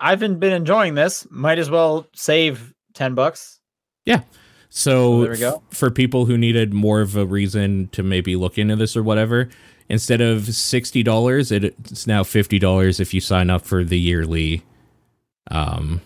i've 0.00 0.20
been, 0.20 0.38
been 0.38 0.52
enjoying 0.52 0.94
this 0.94 1.26
might 1.30 1.58
as 1.58 1.70
well 1.70 2.06
save 2.14 2.74
10 2.94 3.14
bucks 3.14 3.60
Yeah. 4.04 4.22
So 4.70 5.22
there 5.22 5.30
we 5.32 5.38
go. 5.38 5.62
f- 5.70 5.76
for 5.78 5.90
people 5.90 6.26
who 6.26 6.36
needed 6.36 6.74
more 6.74 7.00
of 7.00 7.16
a 7.16 7.24
reason 7.24 7.88
to 7.92 8.02
maybe 8.02 8.36
look 8.36 8.58
into 8.58 8.76
this 8.76 8.96
or 8.96 9.02
whatever, 9.02 9.48
instead 9.88 10.20
of 10.20 10.54
sixty 10.54 11.02
dollars, 11.02 11.50
it's 11.50 12.06
now 12.06 12.22
fifty 12.22 12.58
dollars 12.58 13.00
if 13.00 13.14
you 13.14 13.20
sign 13.22 13.48
up 13.48 13.64
for 13.64 13.82
the 13.82 13.98
yearly, 13.98 14.62
um, 15.50 16.02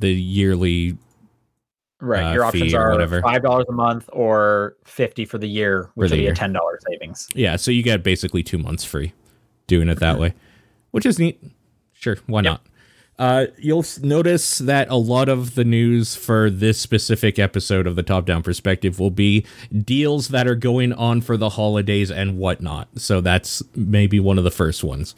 the 0.00 0.12
yearly. 0.12 0.96
Right 2.00 2.30
uh, 2.30 2.34
your 2.34 2.44
options 2.44 2.74
are 2.74 2.90
whatever. 2.92 3.20
five 3.22 3.42
dollars 3.42 3.66
a 3.68 3.72
month 3.72 4.08
or 4.12 4.76
50 4.84 5.24
for 5.24 5.38
the 5.38 5.46
year 5.48 5.90
which 5.94 6.10
the 6.10 6.16
will 6.16 6.20
be 6.20 6.22
year. 6.24 6.32
a 6.32 6.34
$10 6.36 6.56
savings 6.90 7.28
Yeah, 7.34 7.56
so 7.56 7.70
you 7.70 7.82
get 7.82 8.02
basically 8.02 8.42
two 8.42 8.58
months 8.58 8.84
free, 8.84 9.12
doing 9.66 9.88
it 9.88 10.00
that 10.00 10.18
way, 10.18 10.34
which 10.90 11.06
is 11.06 11.18
neat. 11.18 11.42
Sure, 11.92 12.16
why 12.26 12.40
Yep. 12.40 12.44
not? 12.44 12.66
Uh, 13.16 13.46
you'll 13.58 13.84
notice 14.02 14.58
that 14.58 14.88
a 14.90 14.96
lot 14.96 15.28
of 15.28 15.54
the 15.54 15.64
news 15.64 16.16
for 16.16 16.50
this 16.50 16.80
specific 16.80 17.38
episode 17.38 17.86
of 17.86 17.94
the 17.94 18.02
Top 18.02 18.26
Down 18.26 18.42
Perspective 18.42 18.98
will 18.98 19.12
be 19.12 19.46
deals 19.84 20.28
that 20.28 20.48
are 20.48 20.56
going 20.56 20.92
on 20.92 21.20
for 21.20 21.36
the 21.36 21.50
holidays 21.50 22.10
and 22.10 22.38
whatnot. 22.38 22.88
So 22.96 23.20
that's 23.20 23.62
maybe 23.76 24.18
one 24.18 24.36
of 24.36 24.42
the 24.42 24.50
first 24.50 24.82
ones. 24.82 25.14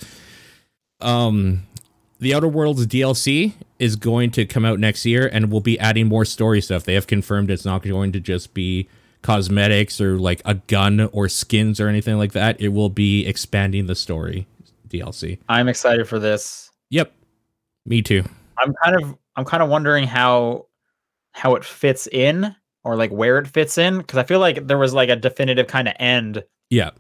Um, 1.01 1.63
the 2.19 2.35
Outer 2.35 2.49
Worlds 2.49 2.87
DLC 2.87 3.53
is 3.79 3.97
going 3.97 4.31
to 4.33 4.47
come 4.47 4.65
out 4.65 4.79
next 4.81 5.05
year 5.05 5.29
and 5.33 5.51
we'll 5.51 5.61
be 5.61 5.79
adding 5.79 6.07
more 6.07 6.25
story 6.25 6.61
stuff. 6.61 6.85
They 6.85 6.95
have 6.95 7.07
confirmed 7.07 7.51
it's 7.51 7.65
not 7.65 7.83
going 7.83 8.13
to 8.13 8.21
just 8.21 8.55
be 8.55 8.89
cosmetics 9.23 10.01
or 10.01 10.19
like 10.19 10.41
a 10.45 10.55
gun 10.55 11.01
or 11.13 11.29
skins 11.29 11.81
or 11.81 11.89
anything 11.89 12.17
like 12.17 12.33
that. 12.33 12.61
It 12.61 12.69
will 12.69 12.89
be 12.89 13.27
expanding 13.27 13.87
the 13.87 13.95
story 13.95 14.47
DLC. 14.89 15.39
i'm 15.49 15.69
excited 15.69 16.09
for 16.09 16.19
this 16.19 16.71
Yep. 16.91 17.13
Me 17.87 18.01
too. 18.03 18.23
I'm 18.59 18.73
kind 18.85 19.03
of 19.03 19.19
I'm 19.35 19.45
kind 19.45 19.63
of 19.63 19.69
wondering 19.69 20.05
how 20.05 20.67
how 21.33 21.55
it 21.57 21.65
fits 21.65 22.07
in 22.07 22.55
or 22.85 22.97
like 22.97 23.11
where 23.11 23.39
it 23.39 23.49
fits 23.49 23.77
in 23.77 23.99
because 23.99 24.17
I 24.19 24.23
feel 24.23 24.39
like 24.39 24.67
there 24.69 24.79
was 24.79 24.95
like 24.95 25.09
a 25.09 25.17
definitive 25.17 25.67
kind 25.67 25.89
of 25.89 25.95
end 25.99 26.45
Yeah. 26.71 26.91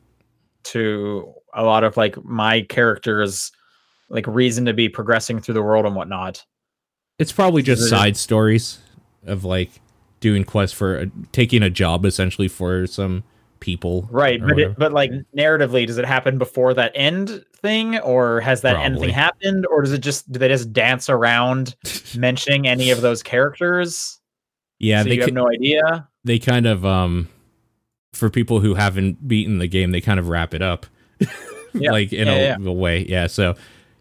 to 0.64 1.32
a 1.54 1.62
lot 1.62 1.84
of 1.84 1.96
like 1.96 2.22
my 2.24 2.62
characters 2.62 3.50
like 4.08 4.26
reason 4.26 4.64
to 4.66 4.72
be 4.72 4.88
progressing 4.88 5.40
through 5.40 5.54
the 5.54 5.62
world 5.62 5.86
and 5.86 5.94
whatnot. 5.96 6.44
It's 7.18 7.32
probably 7.32 7.62
just 7.62 7.88
side 7.88 8.16
stories 8.16 8.78
of 9.26 9.44
like 9.44 9.70
doing 10.20 10.44
quests 10.44 10.76
for 10.76 10.98
uh, 10.98 11.06
taking 11.32 11.62
a 11.62 11.70
job 11.70 12.04
essentially 12.04 12.48
for 12.48 12.86
some 12.86 13.24
people. 13.60 14.06
Right, 14.10 14.40
but 14.40 14.58
it, 14.58 14.78
but 14.78 14.92
like 14.92 15.10
narratively, 15.36 15.86
does 15.86 15.98
it 15.98 16.04
happen 16.04 16.36
before 16.38 16.74
that 16.74 16.92
end 16.94 17.42
thing, 17.56 17.98
or 18.00 18.40
has 18.40 18.60
that 18.62 18.76
end 18.76 19.00
thing 19.00 19.08
happened, 19.10 19.66
or 19.66 19.82
does 19.82 19.92
it 19.92 20.02
just 20.02 20.30
do 20.30 20.38
they 20.38 20.48
just 20.48 20.72
dance 20.72 21.08
around 21.08 21.74
mentioning 22.16 22.68
any 22.68 22.90
of 22.90 23.00
those 23.00 23.22
characters? 23.22 24.20
yeah, 24.78 25.02
so 25.02 25.08
they 25.08 25.14
you 25.16 25.22
have 25.22 25.32
no 25.32 25.48
idea. 25.48 26.06
they 26.24 26.38
kind 26.38 26.66
of 26.66 26.84
um 26.84 27.28
for 28.12 28.28
people 28.30 28.60
who 28.60 28.74
haven't 28.74 29.26
beaten 29.26 29.58
the 29.58 29.66
game, 29.68 29.90
they 29.90 30.00
kind 30.02 30.20
of 30.20 30.28
wrap 30.28 30.52
it 30.54 30.62
up. 30.62 30.86
Yeah. 31.78 31.90
like 31.92 32.10
in 32.10 32.26
Yeah, 32.26 32.34
a, 32.34 32.38
yeah. 32.38 32.56
a 32.70 32.72
way. 32.72 33.04
Yeah, 33.06 33.26
so 33.26 33.54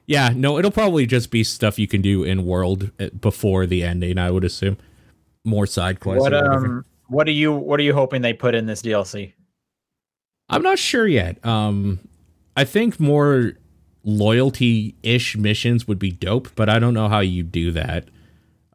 yeah, 0.08 0.32
no, 0.36 0.58
it'll 0.60 0.72
probably 0.72 1.06
just 1.06 1.32
be 1.32 1.44
stuff 1.44 1.80
you 1.80 1.88
can 1.88 2.02
do 2.02 2.24
in 2.24 2.46
world 2.46 2.92
uh, 3.00 3.10
before 3.20 3.66
the 3.66 3.84
ending, 3.84 4.18
I 4.18 4.32
would 4.32 4.44
assume. 4.44 4.78
More 5.44 5.66
side 5.68 6.00
quests. 6.00 6.22
What 6.22 6.34
or 6.34 6.42
whatever. 6.44 6.66
um, 6.66 6.86
what 7.08 7.28
are 7.28 7.32
you 7.32 7.54
what 7.54 7.80
are 7.80 7.84
you 7.84 7.94
hoping 7.94 8.22
they 8.22 8.34
put 8.34 8.56
in 8.56 8.66
this 8.66 8.82
DLC? 8.82 9.34
I'm 10.50 10.62
not 10.64 10.80
sure 10.80 11.08
yet. 11.08 11.44
Um, 11.46 12.00
I 12.56 12.64
think 12.66 13.00
more 13.00 13.54
loyalty-ish 14.04 15.38
missions 15.38 15.88
would 15.88 16.00
be 16.00 16.12
dope, 16.12 16.50
but 16.56 16.70
I 16.70 16.80
don't 16.80 16.94
know 16.94 17.08
how 17.10 17.20
you 17.20 17.44
do 17.44 17.72
that. 17.72 18.08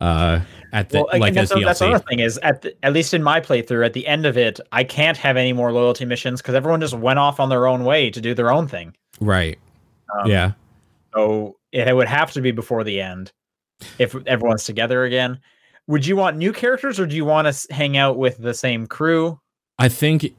Uh, 0.01 0.41
at 0.73 0.89
the 0.89 0.99
Well, 0.99 1.09
again, 1.09 1.21
like 1.21 1.37
as 1.37 1.49
that's, 1.51 1.61
the- 1.61 1.65
that's 1.65 1.79
the 1.81 1.87
other 1.89 2.05
thing 2.09 2.21
is 2.21 2.39
at 2.39 2.63
the, 2.63 2.75
at 2.83 2.93
least 2.93 3.13
in 3.13 3.23
my 3.23 3.41
playthrough, 3.41 3.85
at 3.85 3.93
the 3.93 4.07
end 4.07 4.25
of 4.27 4.37
it, 4.39 4.59
I 4.73 4.83
can't 4.85 5.17
have 5.19 5.37
any 5.37 5.53
more 5.53 5.73
loyalty 5.73 6.05
missions 6.05 6.41
because 6.41 6.55
everyone 6.55 6.81
just 6.81 6.95
went 6.95 7.19
off 7.19 7.39
on 7.39 7.49
their 7.51 7.67
own 7.67 7.85
way 7.85 8.11
to 8.11 8.21
do 8.21 8.33
their 8.35 8.51
own 8.51 8.67
thing. 8.67 8.95
Right. 9.21 9.59
Um, 10.19 10.31
yeah. 10.31 10.53
So 11.15 11.57
it 11.73 11.95
would 11.95 12.09
have 12.09 12.33
to 12.33 12.41
be 12.41 12.51
before 12.53 12.85
the 12.85 13.01
end 13.01 13.33
if 13.99 14.15
everyone's 14.27 14.65
together 14.65 15.05
again. 15.05 15.41
Would 15.87 16.07
you 16.07 16.15
want 16.17 16.37
new 16.37 16.53
characters 16.53 17.01
or 17.01 17.07
do 17.07 17.17
you 17.17 17.25
want 17.25 17.53
to 17.53 17.75
hang 17.75 17.97
out 17.97 18.17
with 18.17 18.39
the 18.39 18.55
same 18.55 18.87
crew? 18.87 19.41
I 19.79 19.89
think 19.89 20.35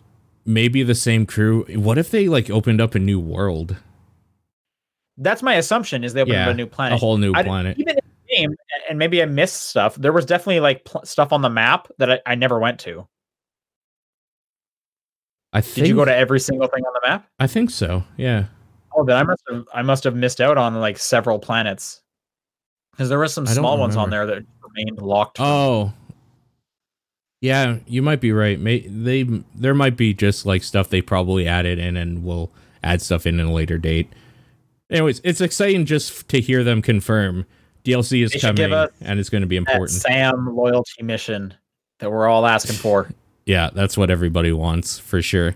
maybe 0.45 0.83
the 0.83 0.95
same 0.95 1.25
crew. 1.25 1.65
What 1.75 1.97
if 1.97 2.11
they 2.11 2.27
like 2.27 2.49
opened 2.49 2.79
up 2.79 2.95
a 2.95 2.99
new 2.99 3.19
world, 3.19 3.75
That's 5.17 5.43
my 5.43 5.55
assumption. 5.55 6.03
Is 6.03 6.13
they 6.13 6.21
open 6.21 6.35
up 6.35 6.49
a 6.49 6.53
new 6.53 6.67
planet? 6.67 6.97
a 6.97 6.99
whole 6.99 7.17
new 7.17 7.33
I- 7.35 7.43
planet? 7.43 7.77
Even 7.79 7.97
in 7.97 8.03
the 8.05 8.35
game, 8.35 8.55
and 8.89 8.97
maybe 8.97 9.21
I 9.21 9.25
missed 9.25 9.63
stuff. 9.69 9.95
There 9.95 10.13
was 10.13 10.25
definitely 10.25 10.61
like 10.61 10.85
pl- 10.85 11.03
stuff 11.03 11.33
on 11.33 11.41
the 11.41 11.49
map 11.49 11.89
that 11.97 12.11
I, 12.11 12.19
I 12.25 12.35
never 12.35 12.59
went 12.59 12.79
to. 12.81 13.07
I 15.53 15.59
Did 15.61 15.87
you 15.87 15.95
go 15.95 16.05
to 16.05 16.15
every 16.15 16.39
single 16.39 16.67
thing 16.67 16.83
on 16.85 16.93
the 16.93 17.09
map? 17.09 17.27
I 17.39 17.47
think 17.47 17.71
so. 17.71 18.05
Yeah. 18.15 18.45
Oh, 18.95 19.03
then 19.05 19.17
I 19.17 19.23
must 19.23 19.43
have 19.49 19.65
I 19.73 19.81
must 19.81 20.03
have 20.03 20.15
missed 20.15 20.41
out 20.41 20.57
on 20.57 20.75
like 20.75 20.97
several 20.97 21.39
planets 21.39 22.01
because 22.91 23.09
there 23.09 23.17
were 23.17 23.27
some 23.27 23.45
small 23.45 23.77
ones 23.77 23.95
on 23.95 24.09
there 24.09 24.25
that 24.25 24.43
remained 24.63 25.01
locked. 25.01 25.37
Oh. 25.39 25.93
Yeah, 27.39 27.77
you 27.87 28.03
might 28.03 28.21
be 28.21 28.31
right. 28.31 28.59
May 28.59 28.79
they 28.81 29.23
there 29.55 29.73
might 29.73 29.97
be 29.97 30.13
just 30.13 30.45
like 30.45 30.63
stuff 30.63 30.89
they 30.89 31.01
probably 31.01 31.47
added 31.47 31.79
in 31.79 31.97
and 31.97 32.23
we'll 32.23 32.51
add 32.83 33.01
stuff 33.01 33.25
in 33.25 33.39
at 33.39 33.47
a 33.47 33.51
later 33.51 33.77
date. 33.77 34.11
Anyways, 34.91 35.21
it's 35.23 35.41
exciting 35.41 35.85
just 35.85 36.27
to 36.29 36.39
hear 36.39 36.63
them 36.63 36.81
confirm 36.81 37.45
DLC 37.83 38.23
is 38.23 38.31
They 38.31 38.39
should 38.39 38.55
give 38.55 38.69
coming 38.69 38.89
and 39.01 39.19
it's 39.19 39.29
going 39.29 39.41
to 39.41 39.47
be 39.47 39.55
important. 39.55 39.89
Sam 39.89 40.55
loyalty 40.55 41.01
mission 41.01 41.53
that 41.99 42.11
we're 42.11 42.27
all 42.27 42.45
asking 42.45 42.75
for. 42.75 43.09
Yeah, 43.43 43.71
that's 43.73 43.97
what 43.97 44.11
everybody 44.11 44.51
wants 44.51 44.99
for 44.99 45.19
sure. 45.19 45.55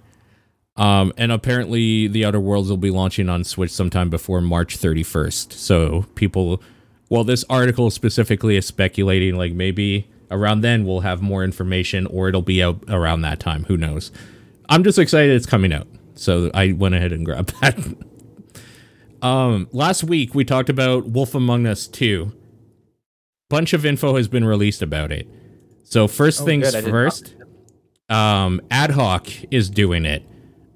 Um, 0.78 1.14
and 1.18 1.32
apparently, 1.32 2.08
the 2.08 2.26
Outer 2.26 2.40
Worlds 2.40 2.70
will 2.70 2.78
be 2.78 2.92
launching 2.92 3.30
on 3.30 3.44
Switch 3.44 3.72
sometime 3.72 4.10
before 4.10 4.42
March 4.42 4.78
31st. 4.78 5.54
So 5.54 6.06
people, 6.16 6.62
well, 7.10 7.24
this 7.24 7.46
article 7.50 7.90
specifically 7.90 8.58
is 8.58 8.66
speculating 8.66 9.38
like 9.38 9.54
maybe 9.54 10.10
around 10.32 10.62
then 10.62 10.86
we'll 10.86 11.02
have 11.02 11.22
more 11.22 11.44
information, 11.44 12.06
or 12.08 12.28
it'll 12.28 12.42
be 12.42 12.62
out 12.62 12.84
around 12.90 13.22
that 13.22 13.40
time. 13.40 13.64
Who 13.66 13.78
knows? 13.78 14.12
I'm 14.68 14.84
just 14.84 15.00
excited 15.00 15.34
it's 15.34 15.46
coming 15.46 15.72
out, 15.72 15.88
so 16.16 16.52
I 16.54 16.74
went 16.74 16.96
ahead 16.96 17.14
and 17.14 17.24
grabbed 17.26 17.54
that. 17.62 17.78
um, 19.22 19.70
last 19.72 20.04
week 20.04 20.36
we 20.36 20.44
talked 20.44 20.70
about 20.70 21.06
Wolf 21.08 21.36
Among 21.36 21.66
Us 21.68 21.88
2. 21.88 22.34
Bunch 23.50 23.74
of 23.74 23.86
info 23.86 24.16
has 24.18 24.28
been 24.28 24.44
released 24.44 24.82
about 24.82 25.12
it. 25.12 25.28
So 25.84 26.08
first 26.08 26.42
Oh, 26.42 26.46
things 26.46 26.72
good, 26.72 26.84
first 26.86 27.36
um 28.10 28.60
ad 28.70 28.92
hoc 28.92 29.28
is 29.52 29.70
doing 29.70 30.06
it 30.06 30.24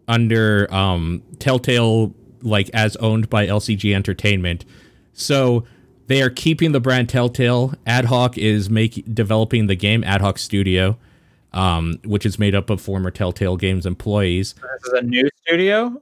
under 0.09 0.67
um 0.73 1.23
telltale 1.39 2.13
like 2.41 2.69
as 2.73 2.95
owned 2.97 3.29
by 3.29 3.45
lcg 3.47 3.93
entertainment 3.95 4.65
so 5.13 5.63
they 6.07 6.21
are 6.21 6.29
keeping 6.29 6.71
the 6.73 6.79
brand 6.79 7.07
telltale 7.07 7.73
ad 7.85 8.05
hoc 8.05 8.37
is 8.37 8.69
making 8.69 9.03
developing 9.13 9.67
the 9.67 9.75
game 9.75 10.03
ad 10.03 10.19
hoc 10.19 10.37
studio 10.37 10.97
um 11.53 11.99
which 12.05 12.25
is 12.25 12.37
made 12.39 12.55
up 12.55 12.69
of 12.69 12.81
former 12.81 13.11
telltale 13.11 13.55
games 13.55 13.85
employees 13.85 14.53
This 14.55 14.93
is 14.93 14.99
a 14.99 15.01
new 15.03 15.29
studio. 15.43 15.99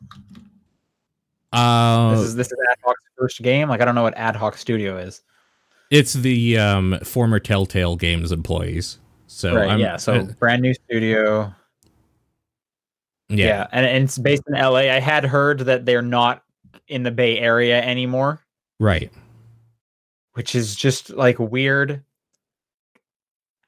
uh 1.53 2.11
This 2.11 2.19
is 2.21 2.35
this 2.35 2.47
is 2.47 2.57
Ad 2.69 2.77
Hoc's 2.83 3.01
first 3.17 3.41
game. 3.41 3.69
Like 3.69 3.81
I 3.81 3.85
don't 3.85 3.95
know 3.95 4.03
what 4.03 4.17
Ad 4.17 4.35
Hoc 4.35 4.57
Studio 4.57 4.97
is. 4.97 5.21
it's 5.89 6.13
the 6.13 6.57
um 6.57 6.99
former 7.03 7.39
telltale 7.39 7.95
games 7.95 8.31
employees 8.31 8.99
so 9.27 9.55
right. 9.55 9.77
Yeah. 9.79 9.97
So 9.97 10.13
uh, 10.15 10.23
brand 10.39 10.61
new 10.61 10.73
studio. 10.73 11.53
Yeah 13.29 13.45
Yeah. 13.45 13.67
And, 13.71 13.85
and 13.85 14.03
it's 14.05 14.17
based 14.17 14.43
in 14.47 14.53
LA. 14.53 14.89
I 14.91 14.99
had 14.99 15.23
heard 15.25 15.61
that 15.61 15.85
they're 15.85 16.01
not 16.01 16.43
in 16.87 17.03
the 17.03 17.11
Bay 17.11 17.39
Area 17.39 17.81
anymore, 17.81 18.41
right 18.79 19.11
which 20.37 20.53
is 20.53 20.75
just 20.75 21.09
like 21.09 21.39
weird. 21.39 22.03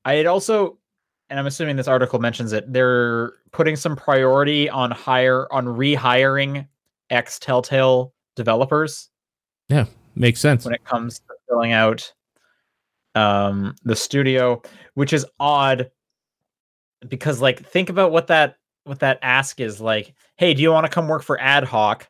I 0.06 0.14
had 0.14 0.28
also, 0.28 0.78
and 1.32 1.40
I'm 1.40 1.48
assuming 1.48 1.78
this 1.78 1.88
article 1.88 2.20
mentions 2.20 2.54
it, 2.54 2.72
they're 2.72 3.34
putting 3.52 3.76
some 3.76 3.96
priority 3.96 4.70
on 4.70 4.92
hire 4.92 5.52
on 5.52 5.66
rehiring 5.66 6.68
ex 7.10 7.40
Telltale 7.40 8.14
developers 8.36 9.10
Yeah, 9.68 9.86
makes 10.14 10.40
sense 10.40 10.64
when 10.64 10.76
it 10.76 10.86
comes 10.86 11.22
to 11.22 11.34
filling 11.48 11.72
out 11.72 12.14
um 13.16 13.74
the 13.84 13.96
studio, 13.96 14.62
which 14.94 15.12
is 15.12 15.26
odd 15.40 15.90
because 17.08 17.42
like 17.42 17.66
think 17.66 17.90
about 17.90 18.12
what 18.12 18.28
that 18.28 18.58
what 18.90 19.00
that 19.00 19.20
ask 19.22 19.60
is 19.62 19.80
like, 19.80 20.14
hey, 20.38 20.54
do 20.54 20.62
you 20.62 20.72
want 20.72 20.86
to 20.86 20.92
come 20.92 21.08
work 21.08 21.24
for 21.24 21.40
ad 21.40 21.64
hoc? 21.64 22.10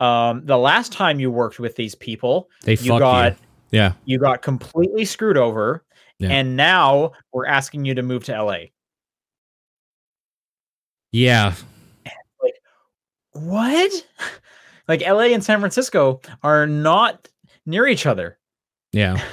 Um 0.00 0.44
the 0.44 0.58
last 0.58 0.90
time 0.92 1.20
you 1.20 1.30
worked 1.30 1.60
with 1.60 1.76
these 1.76 1.94
people, 1.94 2.50
they 2.62 2.74
you 2.74 2.98
got 2.98 3.32
you 3.32 3.38
yeah 3.70 3.92
you 4.04 4.18
got 4.18 4.42
completely 4.42 5.04
screwed 5.04 5.36
over 5.36 5.84
Yeah. 6.18 6.30
and 6.30 6.56
now 6.56 7.12
we're 7.32 7.46
asking 7.46 7.84
you 7.84 7.94
to 7.94 8.02
move 8.02 8.24
to 8.24 8.42
LA. 8.42 8.58
yeah 11.12 11.54
like 12.42 12.54
What? 13.32 13.92
like 14.88 15.00
LA 15.02 15.26
and 15.34 15.44
San 15.44 15.60
Francisco 15.60 16.20
are 16.42 16.66
not 16.66 17.28
near 17.66 17.86
each 17.86 18.06
other. 18.06 18.38
yeah 18.92 19.22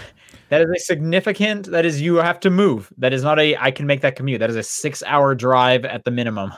That 0.49 0.61
is 0.63 0.69
a 0.69 0.79
significant 0.79 1.67
that 1.71 1.85
is 1.85 2.01
you 2.01 2.15
have 2.17 2.37
to 2.41 2.49
move. 2.49 2.91
That 2.97 3.13
is 3.13 3.23
not 3.23 3.39
a 3.39 3.55
I 3.55 3.71
can 3.71 3.87
make 3.87 4.01
that 4.01 4.17
commute. 4.17 4.39
That 4.41 4.49
is 4.49 4.57
a 4.57 4.59
6-hour 4.59 5.33
drive 5.35 5.85
at 5.85 6.03
the 6.03 6.11
minimum. 6.11 6.51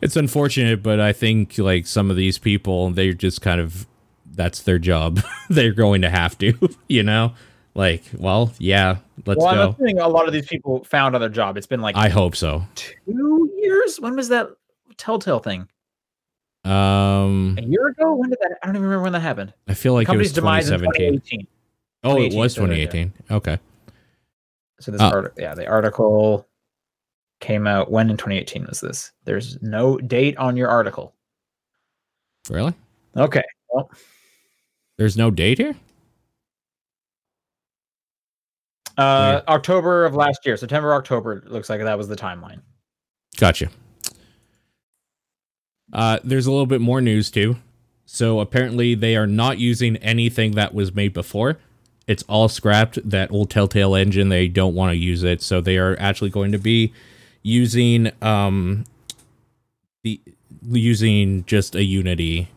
It's 0.00 0.16
unfortunate, 0.16 0.82
but 0.82 1.00
I 1.00 1.12
think 1.12 1.58
like 1.58 1.86
some 1.86 2.10
of 2.10 2.16
these 2.16 2.38
people, 2.38 2.90
they're 2.90 3.12
just 3.12 3.40
kind 3.42 3.60
of 3.60 3.86
that's 4.30 4.62
their 4.62 4.78
job. 4.78 5.20
they're 5.50 5.72
going 5.72 6.02
to 6.02 6.10
have 6.10 6.38
to, 6.38 6.54
you 6.88 7.02
know? 7.02 7.34
Like, 7.74 8.02
well, 8.16 8.52
yeah, 8.58 8.96
let's 9.24 9.38
well, 9.38 9.48
I'm 9.48 9.56
go. 9.56 9.70
assuming 9.70 10.00
a 10.00 10.08
lot 10.08 10.26
of 10.26 10.32
these 10.32 10.46
people 10.46 10.82
found 10.84 11.14
other 11.14 11.28
job. 11.28 11.56
It's 11.56 11.66
been 11.66 11.80
like 11.80 11.94
I 11.96 12.08
hope 12.08 12.34
so. 12.34 12.64
2 12.74 13.50
years. 13.56 14.00
When 14.00 14.16
was 14.16 14.28
that 14.30 14.48
Telltale 14.96 15.38
thing? 15.38 15.68
Um 16.64 17.56
A 17.56 17.62
year 17.62 17.86
ago? 17.86 18.14
When 18.14 18.30
did 18.30 18.38
that 18.40 18.58
I 18.62 18.66
don't 18.66 18.74
even 18.74 18.82
remember 18.88 19.04
when 19.04 19.12
that 19.12 19.20
happened. 19.20 19.54
I 19.68 19.74
feel 19.74 19.92
like 19.94 20.08
it 20.08 20.16
was 20.16 20.32
Company's 20.32 20.32
demise 20.32 20.70
in 20.70 20.80
2017. 20.80 21.20
2018. 21.20 21.46
Oh, 22.04 22.20
it 22.20 22.34
was 22.34 22.54
so 22.54 22.66
there 22.66 22.76
you 22.76 22.86
go. 22.86 22.92
2018. 22.92 23.12
Okay. 23.36 23.58
So 24.80 24.90
this 24.90 25.00
Oh. 25.00 25.10
article, 25.10 25.40
yeah, 25.40 25.54
the 25.54 25.66
article 25.68 26.47
came 27.40 27.66
out 27.66 27.90
when 27.90 28.10
in 28.10 28.16
2018 28.16 28.66
was 28.66 28.80
this? 28.80 29.12
There's 29.24 29.60
no 29.62 29.96
date 29.98 30.36
on 30.38 30.56
your 30.56 30.68
article. 30.68 31.14
Really? 32.50 32.74
Okay. 33.16 33.44
Well, 33.72 33.90
There's 34.96 35.16
no 35.16 35.30
date 35.30 35.58
here? 35.58 35.74
uh, 38.96 39.42
October 39.46 40.04
of 40.04 40.14
last 40.14 40.44
year, 40.44 40.56
September, 40.56 40.92
October. 40.94 41.42
Looks 41.46 41.70
like 41.70 41.80
that 41.80 41.96
was 41.98 42.08
the 42.08 42.16
timeline. 42.16 42.60
Gotcha. 43.36 43.68
Uh, 45.92 46.18
there's 46.24 46.46
a 46.46 46.50
little 46.50 46.66
bit 46.66 46.80
more 46.80 47.00
news 47.00 47.30
too. 47.30 47.56
So 48.04 48.40
apparently 48.40 48.94
they 48.94 49.16
are 49.16 49.26
not 49.26 49.58
using 49.58 49.96
anything 49.98 50.52
that 50.52 50.74
was 50.74 50.94
made 50.94 51.12
before. 51.12 51.58
It's 52.06 52.24
all 52.24 52.48
scrapped. 52.48 52.98
That 53.08 53.30
old 53.30 53.50
Telltale 53.50 53.94
engine, 53.94 54.30
they 54.30 54.48
don't 54.48 54.74
want 54.74 54.90
to 54.92 54.96
use 54.96 55.22
it. 55.22 55.42
So 55.42 55.60
they 55.60 55.76
are 55.78 55.96
actually 56.00 56.30
going 56.30 56.52
to 56.52 56.58
be 56.58 56.92
using 57.48 58.10
um 58.22 58.84
the 60.04 60.20
using 60.70 61.44
just 61.46 61.74
a 61.74 61.82
Unity 61.82 62.48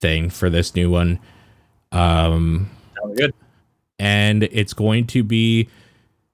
thing 0.00 0.30
for 0.30 0.48
this 0.48 0.74
new 0.74 0.90
one. 0.90 1.18
Um 1.92 2.70
Sounds 3.00 3.18
good. 3.18 3.34
and 3.98 4.44
it's 4.44 4.72
going 4.72 5.06
to 5.08 5.22
be 5.22 5.68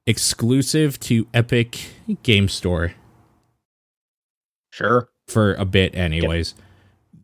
exclusive 0.07 1.01
to 1.01 1.27
Epic 1.35 1.79
Game 2.23 2.49
Store. 2.49 2.93
Sure. 4.71 5.09
for 5.29 5.55
a 5.55 5.65
bit, 5.65 5.95
anyways. 5.95 6.55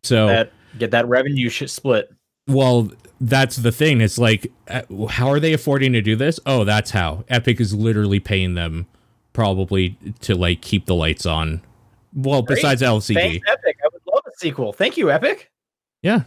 So 0.03 0.29
That 0.29 0.53
get 0.79 0.91
that 0.93 1.07
revenue 1.09 1.49
sh- 1.49 1.71
split. 1.71 2.11
Well, 2.47 2.91
that's 3.21 3.57
the 3.57 3.73
thing. 3.73 4.01
It's 4.01 4.19
like, 4.19 4.51
uh, 4.69 4.83
how 5.09 5.29
are 5.29 5.41
they 5.41 5.53
affording 5.53 5.93
to 5.93 6.01
do 6.01 6.17
this? 6.17 6.41
Oh, 6.47 6.65
that's 6.65 6.91
how. 6.93 7.25
Epic 7.29 7.61
is 7.61 7.75
literally 7.75 8.19
paying 8.21 8.55
them 8.55 8.87
probably 9.33 9.97
to 10.21 10.35
like 10.35 10.61
keep 10.61 10.87
the 10.87 10.95
lights 10.95 11.27
on. 11.27 11.63
Well, 12.15 12.43
Great. 12.43 12.57
besides 12.57 12.83
LCG. 12.83 13.15
Thanks, 13.15 13.49
Epic. 13.51 13.77
I 13.85 13.89
would 13.93 14.03
love 14.13 14.23
a 14.27 14.31
sequel. 14.39 14.73
Thank 14.73 14.97
you, 14.97 15.11
Epic. 15.11 15.51
Yeah. 16.03 16.23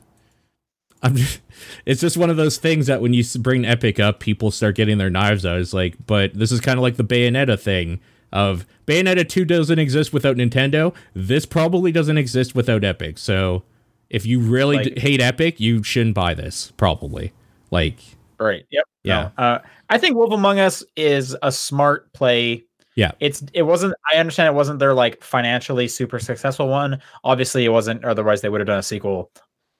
I'm 1.01 1.15
just, 1.15 1.41
it's 1.85 1.99
just 2.01 2.15
one 2.17 2.29
of 2.29 2.37
those 2.37 2.57
things 2.57 2.87
that 2.87 3.01
when 3.01 3.13
you 3.13 3.23
bring 3.39 3.65
Epic 3.65 3.99
up, 3.99 4.19
people 4.19 4.51
start 4.51 4.75
getting 4.75 4.97
their 4.97 5.09
knives 5.09 5.45
out. 5.45 5.59
It's 5.59 5.73
like, 5.73 5.95
but 6.05 6.33
this 6.33 6.51
is 6.51 6.61
kind 6.61 6.77
of 6.79 6.83
like 6.83 6.95
the 6.95 7.03
Bayonetta 7.03 7.59
thing 7.59 7.99
of 8.31 8.65
Bayonetta 8.87 9.27
2 9.27 9.45
doesn't 9.45 9.77
exist 9.79 10.13
without 10.13 10.37
Nintendo. 10.37 10.93
This 11.13 11.45
probably 11.45 11.91
doesn't 11.91 12.17
exist 12.17 12.55
without 12.55 12.83
Epic. 12.83 13.17
So 13.17 13.63
if 14.09 14.25
you 14.25 14.39
really 14.39 14.77
Like- 14.77 14.95
d- 14.95 15.01
hate 15.01 15.21
Epic, 15.21 15.59
you 15.59 15.83
shouldn't 15.83 16.15
buy 16.15 16.33
this, 16.33 16.71
probably. 16.77 17.33
Like, 17.71 17.97
Right. 18.39 18.65
Yep. 18.71 18.85
Yeah. 19.03 19.29
No. 19.37 19.43
Uh, 19.43 19.59
I 19.89 19.97
think 19.97 20.15
Wolf 20.15 20.33
Among 20.33 20.59
Us 20.59 20.83
is 20.97 21.35
a 21.43 21.51
smart 21.51 22.11
play. 22.13 22.63
Yeah. 22.95 23.11
It's 23.19 23.43
it 23.53 23.63
wasn't 23.63 23.95
I 24.11 24.17
understand 24.17 24.47
it 24.47 24.55
wasn't 24.55 24.79
their 24.79 24.93
like 24.93 25.23
financially 25.23 25.87
super 25.87 26.19
successful 26.19 26.67
one. 26.67 27.01
Obviously 27.23 27.65
it 27.65 27.69
wasn't, 27.69 28.03
otherwise 28.05 28.41
they 28.41 28.49
would 28.49 28.61
have 28.61 28.67
done 28.67 28.79
a 28.79 28.83
sequel 28.83 29.31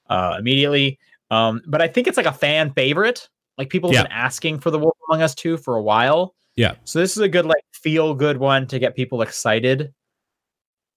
uh 0.09 0.36
immediately. 0.39 0.99
Um, 1.32 1.61
but 1.68 1.82
I 1.82 1.88
think 1.88 2.07
it's 2.07 2.18
like 2.18 2.26
a 2.26 2.32
fan 2.34 2.72
favorite. 2.74 3.30
Like 3.57 3.70
people 3.70 3.89
have 3.89 3.95
Yeah. 3.95 4.03
been 4.03 4.11
asking 4.11 4.59
for 4.59 4.72
the 4.72 4.80
Wolf 4.80 4.97
Among 5.09 5.22
Us 5.22 5.36
2 5.36 5.57
for 5.57 5.76
a 5.76 5.82
while. 5.82 6.34
Yeah. 6.55 6.76
So 6.86 6.99
this 6.99 7.16
is 7.16 7.22
a 7.22 7.30
good 7.30 7.45
like 7.45 7.64
feel 7.72 8.14
good 8.16 8.38
one 8.38 8.66
to 8.68 8.80
get 8.80 8.95
people 8.95 9.22
excited. 9.22 9.93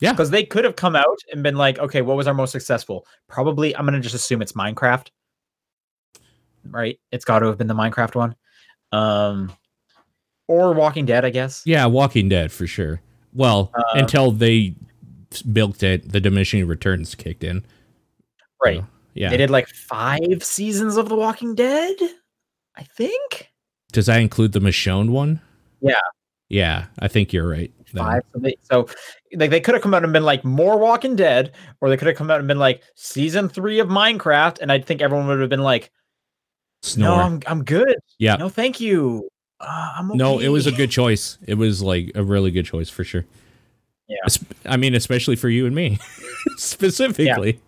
Yeah. 0.00 0.12
Because 0.12 0.30
they 0.30 0.44
could 0.44 0.64
have 0.64 0.76
come 0.76 0.96
out 0.96 1.18
and 1.32 1.42
been 1.42 1.56
like, 1.56 1.78
okay, 1.78 2.02
what 2.02 2.16
was 2.16 2.26
our 2.26 2.34
most 2.34 2.52
successful? 2.52 3.06
Probably 3.28 3.76
I'm 3.76 3.84
gonna 3.84 4.00
just 4.00 4.14
assume 4.14 4.40
it's 4.42 4.52
Minecraft. 4.52 5.08
Right? 6.64 6.98
It's 7.12 7.24
gotta 7.24 7.46
have 7.46 7.58
been 7.58 7.66
the 7.66 7.74
Minecraft 7.74 8.14
one. 8.14 8.34
Um 8.92 9.52
or 10.48 10.72
Walking 10.72 11.06
Dead, 11.06 11.24
I 11.24 11.30
guess. 11.30 11.62
Yeah, 11.64 11.86
Walking 11.86 12.28
Dead 12.28 12.52
for 12.52 12.66
sure. 12.66 13.00
Well, 13.32 13.70
Uh, 13.74 13.82
until 13.94 14.30
they 14.32 14.74
built 15.52 15.82
it, 15.82 16.10
the 16.12 16.20
diminishing 16.20 16.66
returns 16.66 17.14
kicked 17.14 17.44
in. 17.44 17.64
Right. 18.64 18.78
So, 18.78 18.86
yeah. 19.14 19.30
They 19.30 19.36
did 19.36 19.50
like 19.50 19.68
five 19.68 20.42
seasons 20.42 20.96
of 20.96 21.08
The 21.08 21.16
Walking 21.16 21.54
Dead, 21.54 21.96
I 22.76 22.82
think. 22.82 23.50
Does 23.92 24.06
that 24.06 24.20
include 24.20 24.52
the 24.52 24.60
Michonne 24.60 25.10
one? 25.10 25.40
Yeah. 25.80 25.94
Yeah, 26.48 26.86
I 27.00 27.08
think 27.08 27.32
you're 27.32 27.48
right. 27.48 27.72
Five. 27.94 28.22
So, 28.32 28.38
they, 28.38 28.56
so 28.62 28.86
like 29.34 29.50
they 29.50 29.60
could 29.60 29.74
have 29.74 29.82
come 29.82 29.94
out 29.94 30.04
and 30.04 30.12
been 30.12 30.22
like 30.22 30.44
more 30.44 30.78
Walking 30.78 31.16
Dead, 31.16 31.52
or 31.80 31.88
they 31.88 31.96
could 31.96 32.06
have 32.08 32.16
come 32.16 32.30
out 32.30 32.38
and 32.38 32.46
been 32.46 32.58
like 32.58 32.82
season 32.94 33.48
three 33.48 33.78
of 33.80 33.88
Minecraft, 33.88 34.60
and 34.60 34.70
I 34.70 34.80
think 34.80 35.02
everyone 35.02 35.26
would 35.28 35.40
have 35.40 35.50
been 35.50 35.62
like, 35.62 35.90
Snore. 36.82 37.08
"No, 37.08 37.14
I'm 37.22 37.42
I'm 37.46 37.64
good. 37.64 37.96
yeah. 38.18 38.36
No, 38.36 38.48
thank 38.48 38.80
you. 38.80 39.28
Uh, 39.60 39.92
I'm 39.96 40.10
okay. 40.10 40.18
No, 40.18 40.38
it 40.38 40.48
was 40.48 40.66
a 40.66 40.72
good 40.72 40.90
choice. 40.90 41.38
It 41.46 41.54
was 41.54 41.82
like 41.82 42.12
a 42.14 42.22
really 42.22 42.50
good 42.50 42.66
choice 42.66 42.90
for 42.90 43.04
sure. 43.04 43.24
Yeah. 44.08 44.16
I 44.66 44.76
mean, 44.76 44.94
especially 44.94 45.36
for 45.36 45.48
you 45.48 45.66
and 45.66 45.74
me, 45.74 45.98
specifically. 46.56 47.60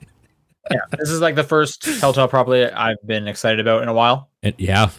yeah, 0.70 0.78
this 0.96 1.10
is 1.10 1.20
like 1.20 1.34
the 1.34 1.44
first 1.44 1.82
Telltale 2.00 2.28
probably 2.28 2.64
I've 2.64 3.04
been 3.04 3.26
excited 3.26 3.58
about 3.60 3.82
in 3.82 3.88
a 3.88 3.94
while. 3.94 4.28
And 4.42 4.54
yeah, 4.58 4.90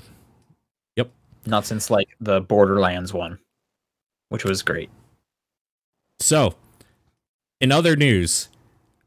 Yep. 0.96 1.12
Not 1.46 1.66
since 1.66 1.90
like 1.90 2.10
the 2.20 2.42
Borderlands 2.42 3.14
one, 3.14 3.40
which 4.30 4.44
was 4.44 4.62
great. 4.64 4.90
So, 6.20 6.56
in 7.62 7.72
other 7.72 7.96
news, 7.96 8.50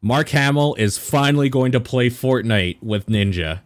Mark 0.01 0.31
Hamill 0.31 0.75
is 0.77 0.97
finally 0.97 1.49
going 1.51 1.73
to 1.73 1.81
play 1.81 2.09
Fortnite 2.09 2.83
with 2.83 3.07
Ninja. 3.07 3.61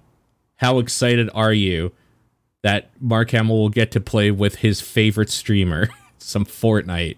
How 0.56 0.78
excited 0.78 1.30
are 1.34 1.52
you 1.52 1.92
that 2.66 2.90
Mark 3.00 3.30
Hamill 3.30 3.56
will 3.56 3.68
get 3.68 3.92
to 3.92 4.00
play 4.00 4.32
with 4.32 4.56
his 4.56 4.80
favorite 4.80 5.30
streamer, 5.30 5.88
some 6.18 6.44
Fortnite? 6.44 7.16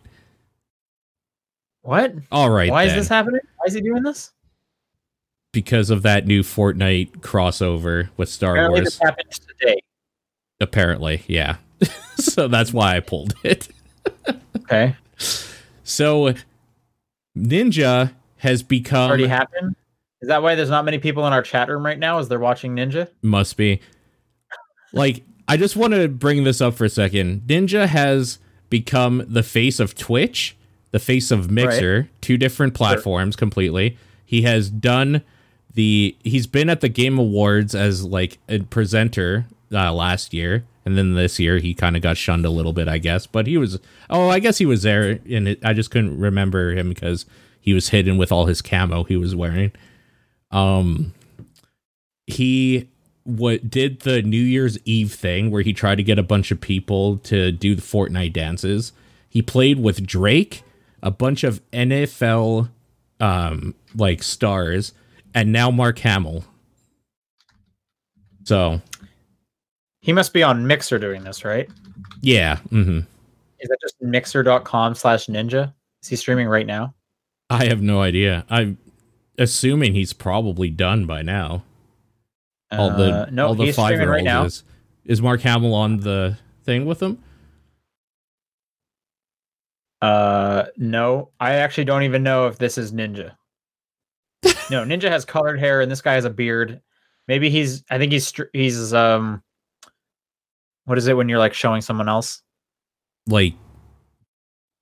What? 1.81 2.13
All 2.31 2.51
right, 2.51 2.71
Why 2.71 2.85
is 2.85 2.93
this 2.93 3.09
happening? 3.09 3.41
Why 3.57 3.65
is 3.67 3.73
he 3.75 3.81
doing 3.81 4.03
this? 4.03 4.33
because 5.55 5.89
of 5.89 6.03
that 6.03 6.27
new 6.27 6.43
Fortnite 6.43 7.21
crossover 7.21 8.11
with 8.19 8.29
Star 8.29 8.53
Apparently, 8.53 8.81
Wars. 8.83 8.99
happened 9.03 9.31
today. 9.59 9.81
Apparently, 10.61 11.23
yeah. 11.27 11.57
so 12.17 12.47
that's 12.49 12.71
why 12.75 12.95
I 12.97 13.01
pulled 13.01 13.33
it. 13.43 13.69
Okay, 14.59 14.95
So, 15.85 16.35
Ninja 17.37 18.13
has 18.37 18.63
become 18.63 19.09
already 19.09 19.27
happened. 19.27 19.75
Is 20.21 20.29
that 20.29 20.43
why 20.43 20.55
there's 20.55 20.69
not 20.71 20.85
many 20.85 20.99
people 20.99 21.27
in 21.27 21.33
our 21.33 21.43
chat 21.43 21.71
room 21.71 21.85
right 21.87 21.99
now? 21.99 22.19
Is 22.19 22.29
they're 22.29 22.39
watching 22.39 22.77
Ninja? 22.77 23.09
must 23.23 23.57
be 23.57 23.81
like 24.93 25.25
i 25.49 25.57
just 25.57 25.75
want 25.77 25.95
to 25.95 26.07
bring 26.09 26.45
this 26.45 26.61
up 26.61 26.75
for 26.75 26.85
a 26.85 26.91
second. 26.91 27.43
Ninja 27.47 27.87
has 27.87 28.39
become 28.71 29.25
the 29.27 29.43
face 29.43 29.81
of 29.81 29.95
twitch 29.97 30.55
the 30.91 30.99
face 30.99 31.31
of 31.31 31.51
mixer 31.51 32.09
two 32.21 32.37
different 32.37 32.75
platforms 32.75 33.37
completely. 33.37 33.99
He 34.25 34.43
has 34.43 34.71
done 34.71 35.23
the 35.75 36.17
he's 36.23 36.47
been 36.47 36.69
at 36.71 36.81
the 36.81 36.89
game 36.89 37.19
awards 37.19 37.75
as 37.75 38.05
like 38.05 38.39
a 38.49 38.61
presenter 38.61 39.47
uh, 39.73 39.93
last 39.93 40.33
year 40.33 40.65
and 40.85 40.97
then 40.97 41.15
this 41.15 41.39
year 41.39 41.59
he 41.59 41.75
kind 41.75 41.95
of 41.95 42.01
got 42.03 42.17
shunned 42.17 42.47
a 42.47 42.51
little 42.51 42.73
bit 42.73 42.89
i 42.89 42.99
guess. 42.99 43.27
But 43.27 43.47
he 43.47 43.59
was 43.59 43.79
oh 44.09 44.29
i 44.29 44.39
guess 44.39 44.59
he 44.59 44.67
was 44.67 44.83
there 44.83 45.19
and 45.31 45.49
it, 45.49 45.65
i 45.65 45.73
just 45.73 45.91
couldn't 45.91 46.19
remember 46.19 46.73
him 46.73 46.89
because 46.89 47.27
he 47.61 47.75
was 47.75 47.91
hidden 47.91 48.17
with 48.17 48.33
all 48.33 48.47
his 48.47 48.63
camo 48.63 49.05
he 49.05 49.17
was 49.17 49.35
wearing. 49.37 49.73
Um 50.51 51.13
he 52.27 52.89
what 53.29 53.69
did 53.71 54.01
the 54.01 54.23
New 54.23 54.41
Year's 54.43 54.79
Eve 54.87 55.13
thing 55.13 55.51
where 55.51 55.63
he 55.63 55.73
tried 55.73 55.97
to 55.97 56.03
get 56.03 56.19
a 56.19 56.23
bunch 56.23 56.51
of 56.51 56.61
people 56.61 57.19
to 57.19 57.53
do 57.53 57.75
the 57.75 57.83
Fortnite 57.83 58.33
dances. 58.33 58.93
He 59.29 59.43
played 59.43 59.79
with 59.79 60.07
Drake, 60.07 60.63
a 61.03 61.11
bunch 61.11 61.45
of 61.45 61.61
NFL 61.71 62.71
um 63.21 63.75
like 63.95 64.23
stars, 64.23 64.93
and 65.35 65.53
now 65.53 65.71
Mark 65.71 65.99
Hamill. 65.99 66.45
So 68.45 68.81
He 70.01 70.13
must 70.13 70.33
be 70.33 70.43
on 70.43 70.67
Mixer 70.67 70.99
doing 70.99 71.25
this, 71.25 71.45
right? 71.45 71.69
yeah, 72.23 72.57
Mm-hmm. 72.71 73.01
Is 73.61 73.69
that 73.69 73.79
just 73.83 73.97
mixer.com 74.01 74.95
slash 74.95 75.27
ninja? 75.27 75.75
Is 76.03 76.09
he 76.09 76.17
streaming 76.17 76.47
right 76.49 76.67
now? 76.67 76.95
I 77.51 77.65
have 77.67 77.83
no 77.83 78.01
idea. 78.01 78.45
I'm 78.49 78.79
assuming 79.37 79.95
he's 79.95 80.13
probably 80.13 80.71
done 80.71 81.07
by 81.07 81.23
now. 81.23 81.65
All 82.71 82.91
the 82.91 83.11
Uh, 83.13 83.27
no, 83.31 83.47
all 83.49 83.55
the 83.55 83.73
five 83.73 83.93
year 83.99 84.11
right 84.11 84.25
now. 84.25 84.45
is. 84.45 84.65
Is 85.05 85.23
Mark 85.23 85.41
Hamill 85.41 85.75
on 85.75 85.99
the 86.01 86.37
thing 86.65 86.85
with 86.85 87.03
him? 87.03 87.23
Uh, 90.03 90.67
no, 90.77 91.31
I 91.41 91.55
actually 91.55 91.85
don't 91.85 92.03
even 92.03 92.23
know 92.23 92.47
if 92.47 92.59
this 92.59 92.79
is 92.79 92.93
Ninja. 92.93 93.33
no, 94.71 94.85
Ninja 94.85 95.09
has 95.09 95.25
colored 95.25 95.59
hair 95.59 95.81
and 95.81 95.91
this 95.91 96.03
guy 96.03 96.13
has 96.15 96.25
a 96.25 96.31
beard. 96.31 96.81
Maybe 97.27 97.51
he's. 97.51 97.83
I 97.91 97.99
think 97.99 98.13
he's. 98.13 98.33
He's. 98.53 98.93
Um. 98.95 99.43
What 100.85 100.99
is 100.99 101.07
it 101.09 101.17
when 101.17 101.29
you're 101.29 101.39
like 101.39 101.55
showing 101.55 101.81
someone 101.83 102.09
else? 102.09 102.43
like 103.31 103.53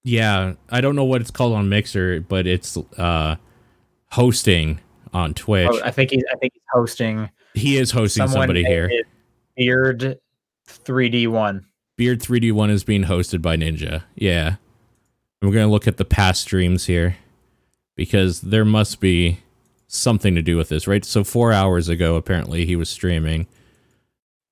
yeah 0.05 0.53
i 0.71 0.81
don't 0.81 0.95
know 0.95 1.03
what 1.03 1.21
it's 1.21 1.33
called 1.33 1.53
on 1.53 1.69
mixer 1.69 2.21
but 2.21 2.47
it's 2.47 2.77
uh 2.97 3.35
hosting 4.13 4.79
on 5.13 5.35
twitch 5.35 5.69
Oh, 5.69 5.81
I 5.83 5.91
think 5.91 6.13
he's. 6.13 6.23
I 6.33 6.37
think 6.37 6.53
he's 6.53 6.63
hosting 6.73 7.29
he 7.57 7.77
is 7.79 7.91
hosting 7.91 8.27
someone 8.27 8.43
somebody 8.43 8.65
here. 8.65 8.91
Beard 9.57 10.19
3D 10.69 11.29
one. 11.29 11.67
beard 11.97 12.21
3d1 12.21 12.71
is 12.71 12.85
being 12.85 13.05
hosted 13.05 13.41
by 13.41 13.57
ninja. 13.57 14.03
Yeah. 14.15 14.57
I'm 15.43 15.51
gonna 15.51 15.69
look 15.69 15.87
at 15.87 15.97
the 15.97 16.05
past 16.05 16.43
streams 16.43 16.87
here 16.87 17.17
because 17.95 18.41
there 18.41 18.65
must 18.65 19.01
be 19.01 19.41
something 19.89 20.35
to 20.35 20.43
do 20.43 20.57
with 20.57 20.69
this 20.69 20.87
right? 20.87 21.05
So 21.05 21.25
four 21.25 21.53
hours 21.53 21.89
ago 21.89 22.17
apparently 22.17 22.67
he 22.67 22.77
was 22.77 22.89
streaming. 22.89 23.47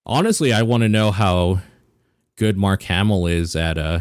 Honestly 0.06 0.52
i 0.52 0.62
want 0.62 0.82
to 0.82 0.88
know 0.88 1.10
how 1.10 1.60
good 2.36 2.56
mark 2.56 2.82
hamill 2.82 3.26
is 3.26 3.56
at 3.56 3.78
uh 3.78 4.00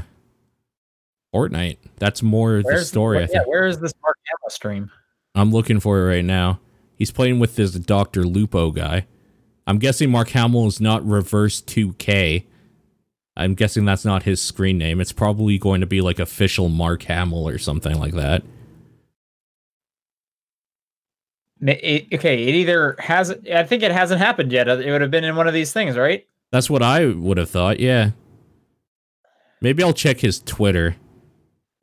fortnite. 1.33 1.77
That's 1.97 2.21
more 2.21 2.61
the 2.63 2.83
story 2.85 3.23
i 3.23 3.27
yeah, 3.31 3.43
where 3.45 3.65
is 3.65 3.79
this 3.79 3.93
Mark 4.01 4.17
Hamill 4.25 4.49
stream? 4.49 4.91
I'm 5.35 5.51
looking 5.51 5.79
for 5.79 5.99
it 5.99 6.07
right 6.07 6.25
now. 6.25 6.59
He's 7.03 7.11
playing 7.11 7.39
with 7.39 7.57
this 7.57 7.73
Dr. 7.73 8.23
Lupo 8.23 8.71
guy. 8.71 9.07
I'm 9.67 9.77
guessing 9.77 10.09
Mark 10.09 10.29
Hamill 10.29 10.67
is 10.67 10.79
not 10.79 11.05
reverse 11.05 11.61
2K. 11.61 12.45
I'm 13.35 13.55
guessing 13.55 13.83
that's 13.83 14.05
not 14.05 14.23
his 14.23 14.41
screen 14.41 14.77
name. 14.77 15.01
It's 15.01 15.11
probably 15.11 15.57
going 15.57 15.81
to 15.81 15.85
be 15.85 15.99
like 15.99 16.17
official 16.17 16.69
Mark 16.69 17.03
Hamill 17.03 17.45
or 17.49 17.57
something 17.57 17.99
like 17.99 18.13
that. 18.13 18.43
It- 21.59 22.07
okay, 22.13 22.41
it 22.47 22.55
either 22.55 22.95
hasn't. 22.99 23.49
I 23.49 23.65
think 23.65 23.83
it 23.83 23.91
hasn't 23.91 24.21
happened 24.21 24.53
yet. 24.53 24.69
It 24.69 24.89
would 24.89 25.01
have 25.01 25.11
been 25.11 25.25
in 25.25 25.35
one 25.35 25.49
of 25.49 25.53
these 25.53 25.73
things, 25.73 25.97
right? 25.97 26.25
That's 26.53 26.69
what 26.69 26.81
I 26.81 27.07
would 27.07 27.37
have 27.37 27.49
thought, 27.49 27.81
yeah. 27.81 28.11
Maybe 29.59 29.83
I'll 29.83 29.91
check 29.91 30.21
his 30.21 30.39
Twitter. 30.39 30.95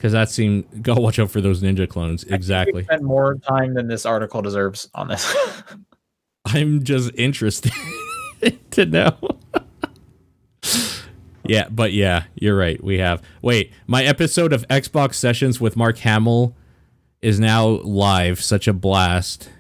Because 0.01 0.13
that 0.13 0.31
seemed 0.31 0.83
go 0.83 0.95
watch 0.95 1.19
out 1.19 1.31
for 1.31 1.43
those 1.43 1.63
ninja 1.63 1.87
clones. 1.87 2.25
Exactly. 2.25 2.85
Spend 2.85 3.05
more 3.05 3.35
time 3.35 3.75
than 3.75 3.87
this 3.87 4.07
article 4.07 4.41
deserves 4.41 4.89
on 4.95 5.09
this. 5.09 5.37
I'm 6.47 6.83
just 6.83 7.11
interested 7.17 7.73
to 8.71 8.87
know. 8.87 9.15
yeah, 11.45 11.69
but 11.71 11.93
yeah, 11.93 12.25
you're 12.35 12.57
right. 12.57 12.83
We 12.83 12.99
have. 12.99 13.21
Wait, 13.43 13.75
my 13.87 14.03
episode 14.03 14.55
of 14.55 14.67
Xbox 14.69 15.17
Sessions 15.17 15.61
with 15.61 15.77
Mark 15.77 15.99
Hamill 15.99 16.57
is 17.21 17.39
now 17.39 17.67
live. 17.67 18.43
Such 18.43 18.67
a 18.67 18.73
blast. 18.73 19.51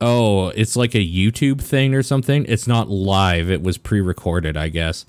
Oh, 0.00 0.48
it's 0.48 0.74
like 0.74 0.96
a 0.96 0.98
YouTube 0.98 1.60
thing 1.60 1.94
or 1.94 2.02
something. 2.02 2.44
It's 2.48 2.66
not 2.66 2.90
live. 2.90 3.52
It 3.52 3.62
was 3.62 3.78
pre-recorded, 3.78 4.56
I 4.56 4.68
guess. 4.68 5.06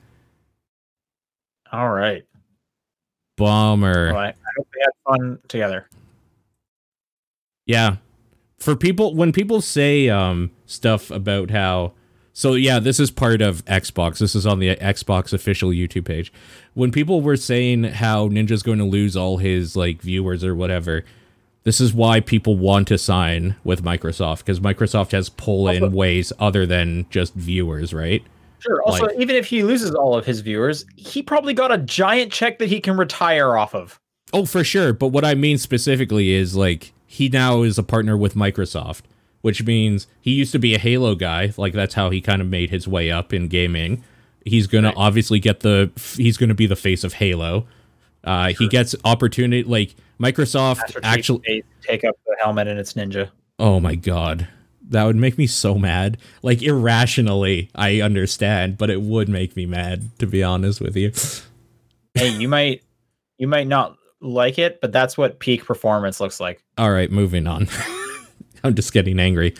All 1.72 1.90
right. 1.90 2.24
Bummer. 3.38 4.14
Well, 4.14 4.22
I, 4.22 4.28
I 4.28 4.52
hope 4.58 4.68
they 4.74 4.82
had 4.82 5.18
fun 5.18 5.40
together. 5.48 5.88
Yeah. 7.66 7.98
For 8.60 8.76
people 8.76 9.16
when 9.16 9.32
people 9.32 9.62
say 9.62 10.10
um 10.10 10.52
stuff 10.66 11.12
about 11.12 11.52
how 11.52 11.94
so 12.34 12.54
yeah, 12.54 12.78
this 12.80 13.00
is 13.00 13.10
part 13.10 13.42
of 13.42 13.66
Xbox. 13.66 14.20
This 14.20 14.36
is 14.36 14.46
on 14.46 14.60
the 14.60 14.76
Xbox 14.76 15.34
official 15.34 15.70
YouTube 15.70 16.06
page. 16.06 16.32
When 16.76 16.92
people 16.92 17.22
were 17.22 17.36
saying 17.36 17.86
how 17.86 18.30
Ninja's 18.30 18.62
going 18.62 18.78
to 18.78 18.84
lose 18.84 19.16
all 19.16 19.38
his 19.38 19.76
like 19.76 20.02
viewers 20.02 20.44
or 20.44 20.54
whatever, 20.54 21.04
this 21.64 21.82
is 21.82 21.94
why 21.94 22.20
people 22.20 22.56
want 22.56 22.88
to 22.90 22.98
sign 22.98 23.56
with 23.64 23.84
Microsoft 23.84 24.40
because 24.40 24.60
Microsoft 24.60 25.12
has 25.14 25.30
pull 25.30 25.68
in 25.68 25.92
ways 25.92 26.32
other 26.40 26.66
than 26.66 27.08
just 27.10 27.34
viewers, 27.34 27.94
right? 27.94 28.24
Sure. 28.60 28.82
Also, 28.84 29.06
Like- 29.06 29.20
even 29.20 29.36
if 29.36 29.46
he 29.46 29.64
loses 29.64 29.92
all 29.94 30.16
of 30.18 30.26
his 30.26 30.40
viewers, 30.42 30.86
he 30.96 31.22
probably 31.22 31.54
got 31.54 31.72
a 31.72 31.78
giant 31.78 32.32
check 32.32 32.60
that 32.60 32.70
he 32.70 32.80
can 32.80 32.98
retire 32.98 33.56
off 33.58 33.76
of. 33.76 34.00
Oh, 34.34 34.46
for 34.46 34.64
sure. 34.64 34.94
But 34.94 35.10
what 35.10 35.24
I 35.24 35.36
mean 35.36 35.58
specifically 35.58 36.32
is 36.32 36.56
like 36.56 36.92
he 37.06 37.30
now 37.30 37.62
is 37.64 37.78
a 37.78 37.84
partner 37.84 38.18
with 38.18 38.36
Microsoft, 38.36 39.02
which 39.42 39.64
means 39.64 40.08
he 40.22 40.32
used 40.32 40.52
to 40.54 40.60
be 40.60 40.74
a 40.74 40.80
Halo 40.80 41.16
guy. 41.16 41.54
Like 41.56 41.74
that's 41.74 41.94
how 41.94 42.10
he 42.10 42.20
kind 42.20 42.42
of 42.42 42.48
made 42.48 42.70
his 42.70 42.88
way 42.88 43.10
up 43.12 43.32
in 43.34 43.48
gaming. 43.48 44.04
He's 44.46 44.68
gonna 44.68 44.88
Right. 44.90 44.98
obviously 44.98 45.40
get 45.40 45.60
the 45.62 45.92
he's 46.18 46.38
gonna 46.38 46.54
be 46.56 46.66
the 46.68 46.76
face 46.76 47.04
of 47.04 47.14
Halo. 47.14 47.68
Uh, 48.24 48.52
He 48.58 48.68
gets 48.68 48.96
opportunity 49.06 49.64
like 49.64 49.96
Microsoft 50.20 50.98
actually. 51.04 51.64
take 51.84 52.04
up 52.04 52.18
the 52.26 52.36
helmet 52.44 52.68
and 52.68 52.80
it's 52.80 52.94
ninja. 52.94 53.30
Oh 53.60 53.80
my 53.80 53.96
god, 53.96 54.48
that 54.90 55.04
would 55.04 55.16
make 55.16 55.38
me 55.38 55.48
so 55.48 55.76
mad. 55.76 56.18
Like 56.42 56.62
irrationally, 56.62 57.70
I 57.76 58.02
understand, 58.02 58.78
but 58.78 58.90
it 58.90 59.02
would 59.02 59.30
make 59.30 59.56
me 59.56 59.66
mad 59.66 60.18
to 60.20 60.28
be 60.28 60.44
honest 60.44 60.82
with 60.82 60.96
you. 60.96 61.12
hey, 62.14 62.30
you 62.30 62.48
might 62.48 62.84
you 63.38 63.48
might 63.48 63.68
not 63.68 63.98
like 64.22 64.58
it, 64.58 64.82
but 64.82 64.92
that's 64.92 65.18
what 65.18 65.40
peak 65.40 65.66
performance 65.66 66.20
looks 66.20 66.40
like. 66.40 66.64
All 66.78 66.92
right, 66.92 67.12
moving 67.12 67.48
on. 67.48 67.68
I'm 68.64 68.76
just 68.76 68.94
getting 68.94 69.20
angry. 69.20 69.54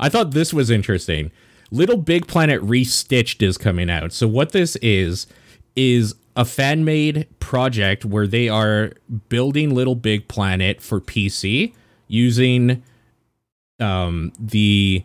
I 0.00 0.08
thought 0.08 0.30
this 0.30 0.54
was 0.54 0.70
interesting. 0.70 1.30
Little 1.70 1.98
Big 1.98 2.26
Planet 2.26 2.62
Restitched 2.62 3.42
is 3.42 3.58
coming 3.58 3.90
out. 3.90 4.12
So 4.12 4.26
what 4.26 4.52
this 4.52 4.76
is 4.76 5.26
is 5.76 6.14
a 6.34 6.44
fan-made 6.44 7.26
project 7.40 8.04
where 8.04 8.26
they 8.26 8.48
are 8.48 8.92
building 9.28 9.74
Little 9.74 9.94
Big 9.94 10.28
Planet 10.28 10.80
for 10.80 11.00
PC 11.00 11.74
using 12.06 12.82
um 13.80 14.32
the 14.38 15.04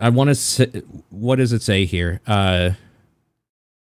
I 0.00 0.08
want 0.08 0.28
to 0.28 0.34
say 0.34 0.66
what 1.10 1.36
does 1.36 1.52
it 1.52 1.62
say 1.62 1.84
here? 1.84 2.20
Uh 2.26 2.70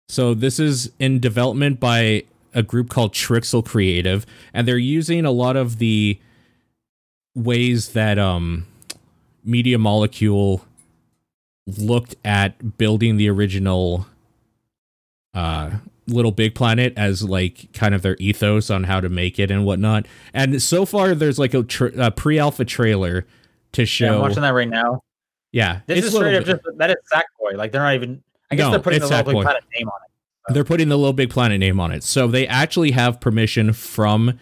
so 0.07 0.33
this 0.33 0.59
is 0.59 0.91
in 0.99 1.19
development 1.19 1.79
by 1.79 2.23
a 2.53 2.63
group 2.63 2.89
called 2.89 3.13
Trixel 3.13 3.65
Creative, 3.65 4.25
and 4.53 4.67
they're 4.67 4.77
using 4.77 5.25
a 5.25 5.31
lot 5.31 5.55
of 5.55 5.77
the 5.79 6.19
ways 7.35 7.89
that 7.89 8.17
um 8.17 8.65
Media 9.43 9.77
Molecule 9.77 10.65
looked 11.67 12.15
at 12.23 12.77
building 12.77 13.17
the 13.17 13.29
original 13.29 14.05
uh 15.33 15.71
Little 16.07 16.31
Big 16.31 16.55
Planet 16.55 16.93
as 16.97 17.23
like 17.23 17.71
kind 17.73 17.95
of 17.95 18.01
their 18.01 18.15
ethos 18.19 18.69
on 18.69 18.83
how 18.83 18.99
to 18.99 19.09
make 19.09 19.39
it 19.39 19.49
and 19.51 19.65
whatnot. 19.65 20.07
And 20.33 20.61
so 20.61 20.85
far, 20.85 21.15
there's 21.15 21.39
like 21.39 21.53
a, 21.53 21.63
tr 21.63 21.87
a 21.97 22.11
pre-alpha 22.11 22.65
trailer 22.65 23.25
to 23.73 23.81
Yeah, 23.81 23.85
show. 23.85 24.13
I'm 24.15 24.21
watching 24.21 24.41
that 24.41 24.49
right 24.49 24.69
now. 24.69 25.01
Yeah, 25.51 25.79
This 25.87 26.05
is 26.05 26.13
straight 26.13 26.35
up 26.35 26.45
just 26.45 26.61
that 26.77 26.89
is 26.89 26.97
Sackboy. 27.11 27.55
Like 27.55 27.71
they're 27.71 27.81
not 27.81 27.95
even. 27.95 28.21
I 28.51 28.55
guess 28.55 28.65
No, 28.65 28.71
they're 28.71 28.79
putting 28.79 28.99
the 28.99 29.07
Little 29.07 29.33
Big. 29.33 29.41
Planet 29.43 29.63
name 29.75 29.87
on 29.87 29.99
it. 30.05 30.53
They're 30.53 30.63
putting 30.63 30.89
the 30.89 30.97
Little 30.97 31.13
Big 31.13 31.29
Planet 31.29 31.59
name 31.59 31.79
on 31.79 31.91
it. 31.91 32.03
So 32.03 32.27
they 32.27 32.45
actually 32.47 32.91
have 32.91 33.19
permission 33.19 33.73
from 33.73 34.37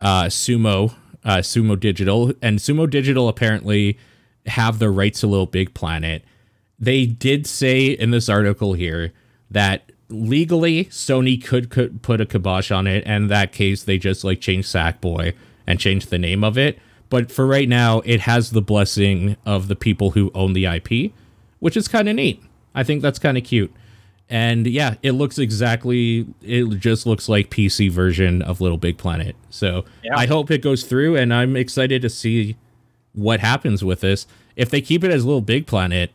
uh, 0.00 0.24
Sumo, 0.24 0.94
uh, 1.24 1.38
Sumo 1.38 1.78
Digital, 1.80 2.32
and 2.42 2.58
Sumo 2.58 2.90
Digital 2.90 3.28
apparently 3.28 3.98
have 4.46 4.78
the 4.80 4.90
rights 4.90 5.20
to 5.20 5.26
Little 5.26 5.46
Big 5.46 5.72
Planet. 5.72 6.22
They 6.78 7.06
did 7.06 7.46
say 7.46 7.86
in 7.86 8.10
this 8.10 8.28
article 8.28 8.74
here 8.74 9.12
that 9.50 9.92
legally 10.14 10.86
Sony 10.86 11.42
could, 11.42 11.70
could 11.70 12.02
put 12.02 12.20
a 12.20 12.26
kibosh 12.26 12.70
on 12.70 12.86
it, 12.86 13.02
and 13.06 13.24
in 13.24 13.28
that 13.28 13.52
case 13.52 13.82
they 13.82 13.98
just 13.98 14.24
like 14.24 14.40
changed 14.40 14.68
Sackboy 14.72 15.34
and 15.66 15.80
changed 15.80 16.10
the 16.10 16.18
name 16.18 16.44
of 16.44 16.56
it. 16.56 16.78
But 17.10 17.30
for 17.30 17.46
right 17.46 17.68
now, 17.68 18.00
it 18.00 18.20
has 18.20 18.50
the 18.50 18.62
blessing 18.62 19.36
of 19.46 19.68
the 19.68 19.76
people 19.76 20.12
who 20.12 20.30
own 20.34 20.52
the 20.52 20.66
IP, 20.66 21.12
which 21.60 21.76
is 21.76 21.86
kind 21.86 22.08
of 22.08 22.16
neat. 22.16 22.42
I 22.74 22.82
think 22.82 23.02
that's 23.02 23.18
kind 23.18 23.38
of 23.38 23.44
cute. 23.44 23.72
And 24.28 24.66
yeah, 24.66 24.94
it 25.02 25.12
looks 25.12 25.38
exactly 25.38 26.26
it 26.42 26.64
just 26.80 27.06
looks 27.06 27.28
like 27.28 27.50
PC 27.50 27.90
version 27.90 28.40
of 28.42 28.60
Little 28.60 28.78
Big 28.78 28.96
Planet. 28.96 29.36
So 29.50 29.84
Yeah. 30.02 30.16
I 30.16 30.26
hope 30.26 30.50
it 30.50 30.62
goes 30.62 30.84
through 30.84 31.16
and 31.16 31.32
I'm 31.32 31.56
excited 31.56 32.00
to 32.02 32.08
see 32.08 32.56
what 33.12 33.40
happens 33.40 33.84
with 33.84 34.00
this. 34.00 34.26
If 34.56 34.70
they 34.70 34.80
keep 34.80 35.04
it 35.04 35.10
as 35.10 35.24
Little 35.24 35.42
Big 35.42 35.66
Planet, 35.66 36.10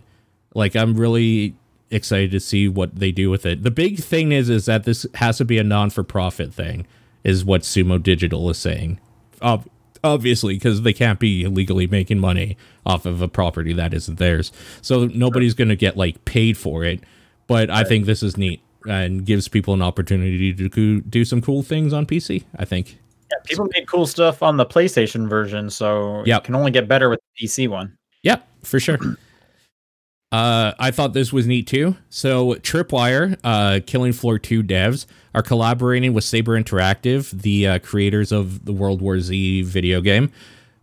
like 0.55 0.75
I'm 0.75 0.95
really 0.95 1.55
excited 1.91 2.31
to 2.31 2.39
see 2.39 2.67
what 2.67 2.95
they 2.95 3.11
do 3.11 3.29
with 3.29 3.45
it. 3.45 3.63
The 3.63 3.71
big 3.71 3.99
thing 3.99 4.31
is 4.31 4.49
is 4.49 4.65
that 4.65 4.83
this 4.83 5.05
has 5.15 5.37
to 5.37 5.45
be 5.45 5.57
a 5.57 5.63
non-for-profit 5.63 6.53
thing 6.53 6.85
is 7.23 7.43
what 7.43 7.61
Sumo 7.61 8.01
Digital 8.01 8.49
is 8.49 8.57
saying. 8.57 8.99
Ob- 9.41 9.67
obviously 10.03 10.55
because 10.55 10.81
they 10.81 10.93
can't 10.93 11.19
be 11.19 11.43
illegally 11.43 11.87
making 11.87 12.19
money 12.19 12.57
off 12.85 13.05
of 13.05 13.21
a 13.21 13.27
property 13.27 13.73
that 13.73 13.93
isn't 13.93 14.19
theirs. 14.19 14.51
So 14.81 15.05
nobody's 15.05 15.53
going 15.53 15.69
to 15.69 15.75
get 15.75 15.97
like 15.97 16.23
paid 16.25 16.57
for 16.57 16.83
it, 16.83 17.01
but 17.47 17.69
I 17.69 17.83
think 17.83 18.05
this 18.05 18.23
is 18.23 18.37
neat 18.37 18.61
and 18.87 19.25
gives 19.25 19.47
people 19.47 19.73
an 19.73 19.81
opportunity 19.81 20.53
to 20.53 20.69
do, 20.69 21.01
do 21.01 21.25
some 21.25 21.41
cool 21.41 21.63
things 21.63 21.93
on 21.93 22.05
PC, 22.05 22.43
I 22.57 22.65
think. 22.65 22.97
Yeah, 23.29 23.37
people 23.45 23.67
made 23.75 23.87
cool 23.87 24.07
stuff 24.07 24.41
on 24.41 24.57
the 24.57 24.65
PlayStation 24.65 25.29
version, 25.29 25.69
so 25.69 26.23
yeah, 26.25 26.39
can 26.39 26.55
only 26.55 26.71
get 26.71 26.87
better 26.87 27.09
with 27.09 27.19
the 27.19 27.45
PC 27.45 27.67
one. 27.67 27.95
Yeah, 28.23 28.37
for 28.63 28.79
sure. 28.79 28.97
Uh, 30.31 30.73
I 30.77 30.91
thought 30.91 31.13
this 31.13 31.33
was 31.33 31.47
neat 31.47 31.65
too. 31.65 31.95
So 32.09 32.53
Tripwire, 32.55 33.37
uh, 33.43 33.79
Killing 33.85 34.13
Floor 34.13 34.37
2 34.37 34.61
devs 34.63 35.05
are 35.33 35.41
collaborating 35.41 36.13
with 36.13 36.23
Saber 36.23 36.61
Interactive, 36.61 37.31
the 37.31 37.67
uh, 37.67 37.79
creators 37.79 38.31
of 38.31 38.65
the 38.65 38.73
World 38.73 39.01
War 39.01 39.19
Z 39.19 39.63
video 39.63 40.01
game, 40.01 40.31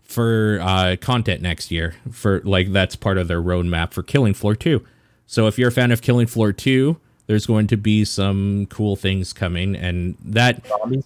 for 0.02 0.58
uh, 0.62 0.96
content 1.00 1.42
next 1.42 1.70
year. 1.70 1.94
For 2.10 2.40
like 2.40 2.72
that's 2.72 2.96
part 2.96 3.18
of 3.18 3.28
their 3.28 3.40
roadmap 3.40 3.92
for 3.92 4.02
Killing 4.02 4.34
Floor 4.34 4.56
2. 4.56 4.84
So 5.26 5.46
if 5.46 5.58
you're 5.58 5.68
a 5.68 5.72
fan 5.72 5.92
of 5.92 6.02
Killing 6.02 6.26
Floor 6.26 6.52
2, 6.52 6.96
there's 7.26 7.46
going 7.46 7.68
to 7.68 7.76
be 7.76 8.04
some 8.04 8.66
cool 8.66 8.96
things 8.96 9.32
coming, 9.32 9.76
and 9.76 10.16
that 10.24 10.66
Zombies, 10.66 11.04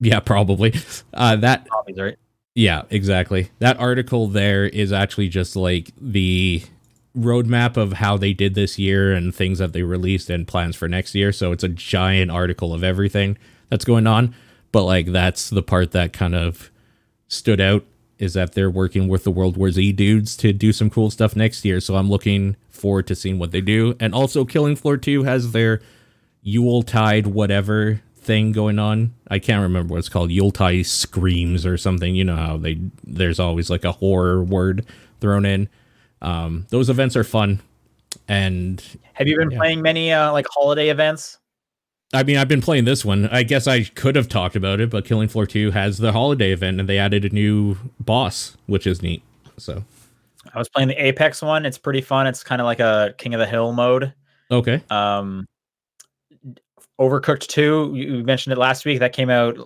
yeah 0.00 0.20
probably 0.20 0.74
uh, 1.14 1.34
that 1.36 1.66
zombies, 1.68 1.98
right? 1.98 2.16
yeah, 2.54 2.82
exactly. 2.90 3.50
That 3.58 3.78
article 3.78 4.28
there 4.28 4.64
is 4.66 4.92
actually 4.92 5.28
just 5.28 5.54
like 5.56 5.90
the 6.00 6.62
roadmap 7.18 7.76
of 7.76 7.94
how 7.94 8.16
they 8.16 8.32
did 8.32 8.54
this 8.54 8.78
year 8.78 9.12
and 9.12 9.34
things 9.34 9.58
that 9.58 9.72
they 9.72 9.82
released 9.82 10.30
and 10.30 10.46
plans 10.46 10.76
for 10.76 10.88
next 10.88 11.14
year. 11.14 11.32
So 11.32 11.52
it's 11.52 11.64
a 11.64 11.68
giant 11.68 12.30
article 12.30 12.72
of 12.72 12.82
everything 12.82 13.38
that's 13.68 13.84
going 13.84 14.06
on. 14.06 14.34
But 14.72 14.84
like 14.84 15.06
that's 15.06 15.50
the 15.50 15.62
part 15.62 15.92
that 15.92 16.12
kind 16.12 16.34
of 16.34 16.70
stood 17.28 17.60
out 17.60 17.84
is 18.18 18.34
that 18.34 18.52
they're 18.52 18.70
working 18.70 19.08
with 19.08 19.24
the 19.24 19.30
World 19.30 19.56
War 19.56 19.70
Z 19.70 19.92
dudes 19.92 20.36
to 20.38 20.52
do 20.52 20.72
some 20.72 20.90
cool 20.90 21.10
stuff 21.10 21.36
next 21.36 21.64
year. 21.64 21.80
So 21.80 21.96
I'm 21.96 22.10
looking 22.10 22.56
forward 22.68 23.06
to 23.08 23.14
seeing 23.14 23.38
what 23.38 23.52
they 23.52 23.60
do. 23.60 23.96
And 24.00 24.14
also 24.14 24.44
Killing 24.44 24.76
Floor 24.76 24.96
2 24.96 25.24
has 25.24 25.52
their 25.52 25.80
Yuletide 26.42 27.28
whatever 27.28 28.00
thing 28.16 28.52
going 28.52 28.78
on. 28.78 29.14
I 29.28 29.38
can't 29.38 29.62
remember 29.62 29.92
what 29.92 30.00
it's 30.00 30.08
called. 30.08 30.30
Yuletide 30.30 30.86
screams 30.86 31.64
or 31.64 31.76
something. 31.76 32.14
You 32.14 32.24
know 32.24 32.36
how 32.36 32.56
they 32.56 32.78
there's 33.04 33.40
always 33.40 33.70
like 33.70 33.84
a 33.84 33.92
horror 33.92 34.42
word 34.42 34.84
thrown 35.20 35.46
in. 35.46 35.68
Um, 36.22 36.66
those 36.70 36.90
events 36.90 37.16
are 37.16 37.24
fun, 37.24 37.60
and 38.28 38.82
Have 39.14 39.26
you 39.26 39.36
been 39.38 39.50
Yeah. 39.50 39.58
playing 39.58 39.82
many 39.82 40.12
uh, 40.12 40.32
like 40.32 40.46
holiday 40.50 40.88
events? 40.88 41.38
I 42.14 42.22
mean 42.22 42.38
I've 42.38 42.48
been 42.48 42.62
playing 42.62 42.84
this 42.86 43.04
one. 43.04 43.28
I 43.28 43.42
guess 43.42 43.66
I 43.66 43.82
could 43.84 44.16
have 44.16 44.28
talked 44.28 44.56
about 44.56 44.80
it, 44.80 44.88
but 44.90 45.04
Killing 45.04 45.28
Floor 45.28 45.46
Two 45.46 45.70
has 45.72 45.98
the 45.98 46.12
holiday 46.12 46.52
event, 46.52 46.80
and 46.80 46.88
they 46.88 46.98
added 46.98 47.24
a 47.24 47.28
new 47.28 47.76
boss, 48.00 48.56
which 48.66 48.86
is 48.86 49.02
neat. 49.02 49.22
So 49.58 49.84
I 50.54 50.58
was 50.58 50.68
playing 50.70 50.88
the 50.88 51.04
Apex 51.04 51.42
one. 51.42 51.66
It's 51.66 51.76
pretty 51.78 52.00
fun. 52.00 52.26
It's 52.26 52.42
kind 52.42 52.60
of 52.62 52.64
like 52.64 52.80
a 52.80 53.14
King 53.18 53.34
of 53.34 53.40
the 53.40 53.46
Hill 53.46 53.72
mode. 53.72 54.14
okay, 54.50 54.82
Um, 54.90 55.46
Overcooked 57.00 57.46
2, 57.48 57.92
you 57.94 58.16
you 58.16 58.24
mentioned 58.24 58.52
it 58.52 58.58
last 58.58 58.84
week. 58.84 58.98
That 59.00 59.12
came 59.12 59.30
out 59.30 59.56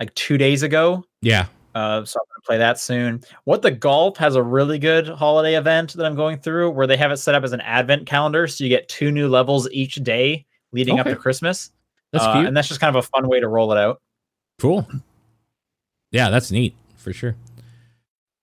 like 0.00 0.12
two 0.14 0.36
days 0.38 0.62
ago. 0.62 1.04
Yeah. 1.20 1.46
Uh, 1.74 2.04
so 2.04 2.20
I'm 2.20 2.26
gonna 2.28 2.42
play 2.46 2.58
that 2.58 2.78
soon. 2.78 3.22
What 3.44 3.62
the 3.62 3.70
Golf 3.70 4.16
has 4.18 4.34
a 4.36 4.42
really 4.42 4.78
good 4.78 5.08
holiday 5.08 5.54
event 5.56 5.94
that 5.94 6.04
I'm 6.04 6.14
going 6.14 6.38
through 6.38 6.70
where 6.70 6.86
they 6.86 6.96
have 6.98 7.10
it 7.10 7.16
set 7.16 7.34
up 7.34 7.44
as 7.44 7.52
an 7.52 7.60
advent 7.62 8.06
calendar, 8.06 8.46
so 8.46 8.62
you 8.64 8.70
get 8.70 8.88
two 8.88 9.10
new 9.10 9.28
levels 9.28 9.68
each 9.72 9.94
day 9.96 10.44
leading 10.72 10.98
up 11.00 11.06
to 11.06 11.16
Christmas. 11.16 11.70
That's 12.12 12.24
Uh, 12.24 12.34
cute. 12.34 12.46
and 12.46 12.56
that's 12.56 12.68
just 12.68 12.80
kind 12.80 12.94
of 12.94 13.02
a 13.04 13.08
fun 13.08 13.26
way 13.28 13.40
to 13.40 13.48
roll 13.48 13.72
it 13.72 13.78
out. 13.78 14.00
Cool. 14.60 14.86
Yeah, 16.10 16.28
that's 16.28 16.50
neat 16.50 16.74
for 16.96 17.12
sure. 17.12 17.36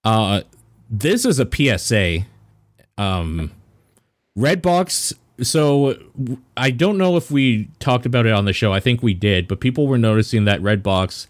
Uh 0.04 0.42
this 0.90 1.24
is 1.26 1.40
a 1.40 1.46
PSA. 1.46 2.26
Um 2.98 3.52
Redbox 4.38 5.14
so 5.42 5.96
I 6.58 6.72
don't 6.72 6.98
know 6.98 7.16
if 7.16 7.32
we 7.32 7.70
talked 7.80 8.06
about 8.06 8.26
it 8.26 8.34
on 8.34 8.46
the 8.46 8.54
show. 8.54 8.74
I 8.74 8.80
think 8.80 9.02
we 9.04 9.14
did, 9.14 9.48
but 9.48 9.60
people 9.62 9.88
were 9.88 9.98
noticing 9.98 10.46
that 10.46 10.62
Redbox 10.62 11.28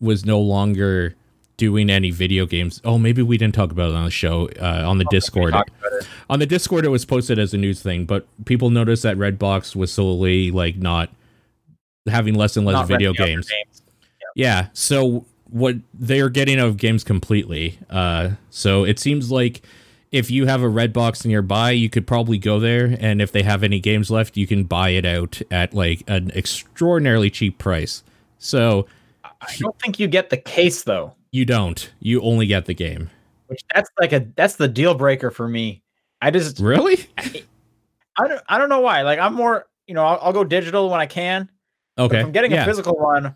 was 0.00 0.24
no 0.24 0.40
longer 0.40 1.14
doing 1.56 1.90
any 1.90 2.10
video 2.10 2.46
games. 2.46 2.80
Oh, 2.84 2.98
maybe 2.98 3.22
we 3.22 3.38
didn't 3.38 3.54
talk 3.54 3.70
about 3.70 3.90
it 3.90 3.94
on 3.94 4.04
the 4.04 4.10
show 4.10 4.48
uh, 4.60 4.84
on 4.86 4.98
the 4.98 5.04
Discord. 5.10 5.50
About 5.50 5.68
it. 5.84 6.08
On 6.28 6.38
the 6.38 6.46
Discord 6.46 6.84
it 6.84 6.88
was 6.88 7.04
posted 7.04 7.38
as 7.38 7.54
a 7.54 7.58
news 7.58 7.80
thing, 7.80 8.04
but 8.04 8.26
people 8.44 8.70
noticed 8.70 9.02
that 9.04 9.16
Redbox 9.16 9.76
was 9.76 9.92
solely 9.92 10.50
like 10.50 10.76
not 10.76 11.10
having 12.08 12.34
less 12.34 12.56
and 12.56 12.66
less 12.66 12.74
Not 12.74 12.88
video 12.88 13.12
their 13.12 13.26
games. 13.26 13.50
Yeah. 14.34 14.68
So 14.72 15.26
what 15.50 15.76
they're 15.94 16.28
getting 16.28 16.58
out 16.58 16.66
of 16.68 16.76
games 16.76 17.04
completely. 17.04 17.78
Uh, 17.88 18.30
so 18.50 18.84
it 18.84 18.98
seems 18.98 19.30
like 19.30 19.62
if 20.10 20.30
you 20.30 20.46
have 20.46 20.62
a 20.62 20.68
red 20.68 20.92
box 20.92 21.24
nearby, 21.24 21.70
you 21.72 21.90
could 21.90 22.06
probably 22.06 22.38
go 22.38 22.60
there, 22.60 22.96
and 23.00 23.20
if 23.20 23.32
they 23.32 23.42
have 23.42 23.62
any 23.62 23.80
games 23.80 24.10
left, 24.10 24.36
you 24.36 24.46
can 24.46 24.64
buy 24.64 24.90
it 24.90 25.04
out 25.04 25.42
at 25.50 25.74
like 25.74 26.02
an 26.06 26.30
extraordinarily 26.32 27.30
cheap 27.30 27.58
price. 27.58 28.02
So 28.38 28.86
I 29.24 29.56
don't 29.58 29.78
think 29.80 29.98
you 29.98 30.06
get 30.06 30.30
the 30.30 30.36
case 30.36 30.84
though, 30.84 31.14
you 31.34 31.44
don't. 31.44 31.90
You 31.98 32.22
only 32.22 32.46
get 32.46 32.66
the 32.66 32.74
game. 32.74 33.10
which 33.48 33.60
that's 33.74 33.90
like 34.00 34.12
a 34.12 34.24
that's 34.36 34.54
the 34.54 34.68
deal 34.68 34.94
breaker 34.94 35.32
for 35.32 35.48
me. 35.48 35.82
I 36.22 36.30
just 36.30 36.60
Really? 36.60 37.08
I 37.18 38.28
don't 38.28 38.40
I 38.48 38.56
don't 38.56 38.68
know 38.68 38.78
why. 38.78 39.02
Like 39.02 39.18
I'm 39.18 39.34
more 39.34 39.66
you 39.88 39.94
know 39.94 40.04
I'll, 40.04 40.18
I'll 40.22 40.32
go 40.32 40.44
digital 40.44 40.88
when 40.88 41.00
I 41.00 41.06
can. 41.06 41.50
Okay. 41.98 42.20
If 42.20 42.26
I'm 42.26 42.30
getting 42.30 42.52
yeah. 42.52 42.62
a 42.62 42.64
physical 42.64 42.96
one, 42.96 43.34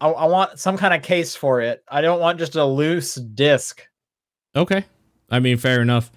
I, 0.00 0.08
I 0.08 0.26
want 0.26 0.58
some 0.58 0.76
kind 0.76 0.92
of 0.92 1.02
case 1.02 1.36
for 1.36 1.60
it. 1.60 1.84
I 1.88 2.00
don't 2.00 2.18
want 2.18 2.40
just 2.40 2.56
a 2.56 2.64
loose 2.64 3.14
disc. 3.14 3.80
Okay. 4.56 4.84
I 5.30 5.38
mean, 5.38 5.56
fair 5.56 5.80
enough. 5.80 6.10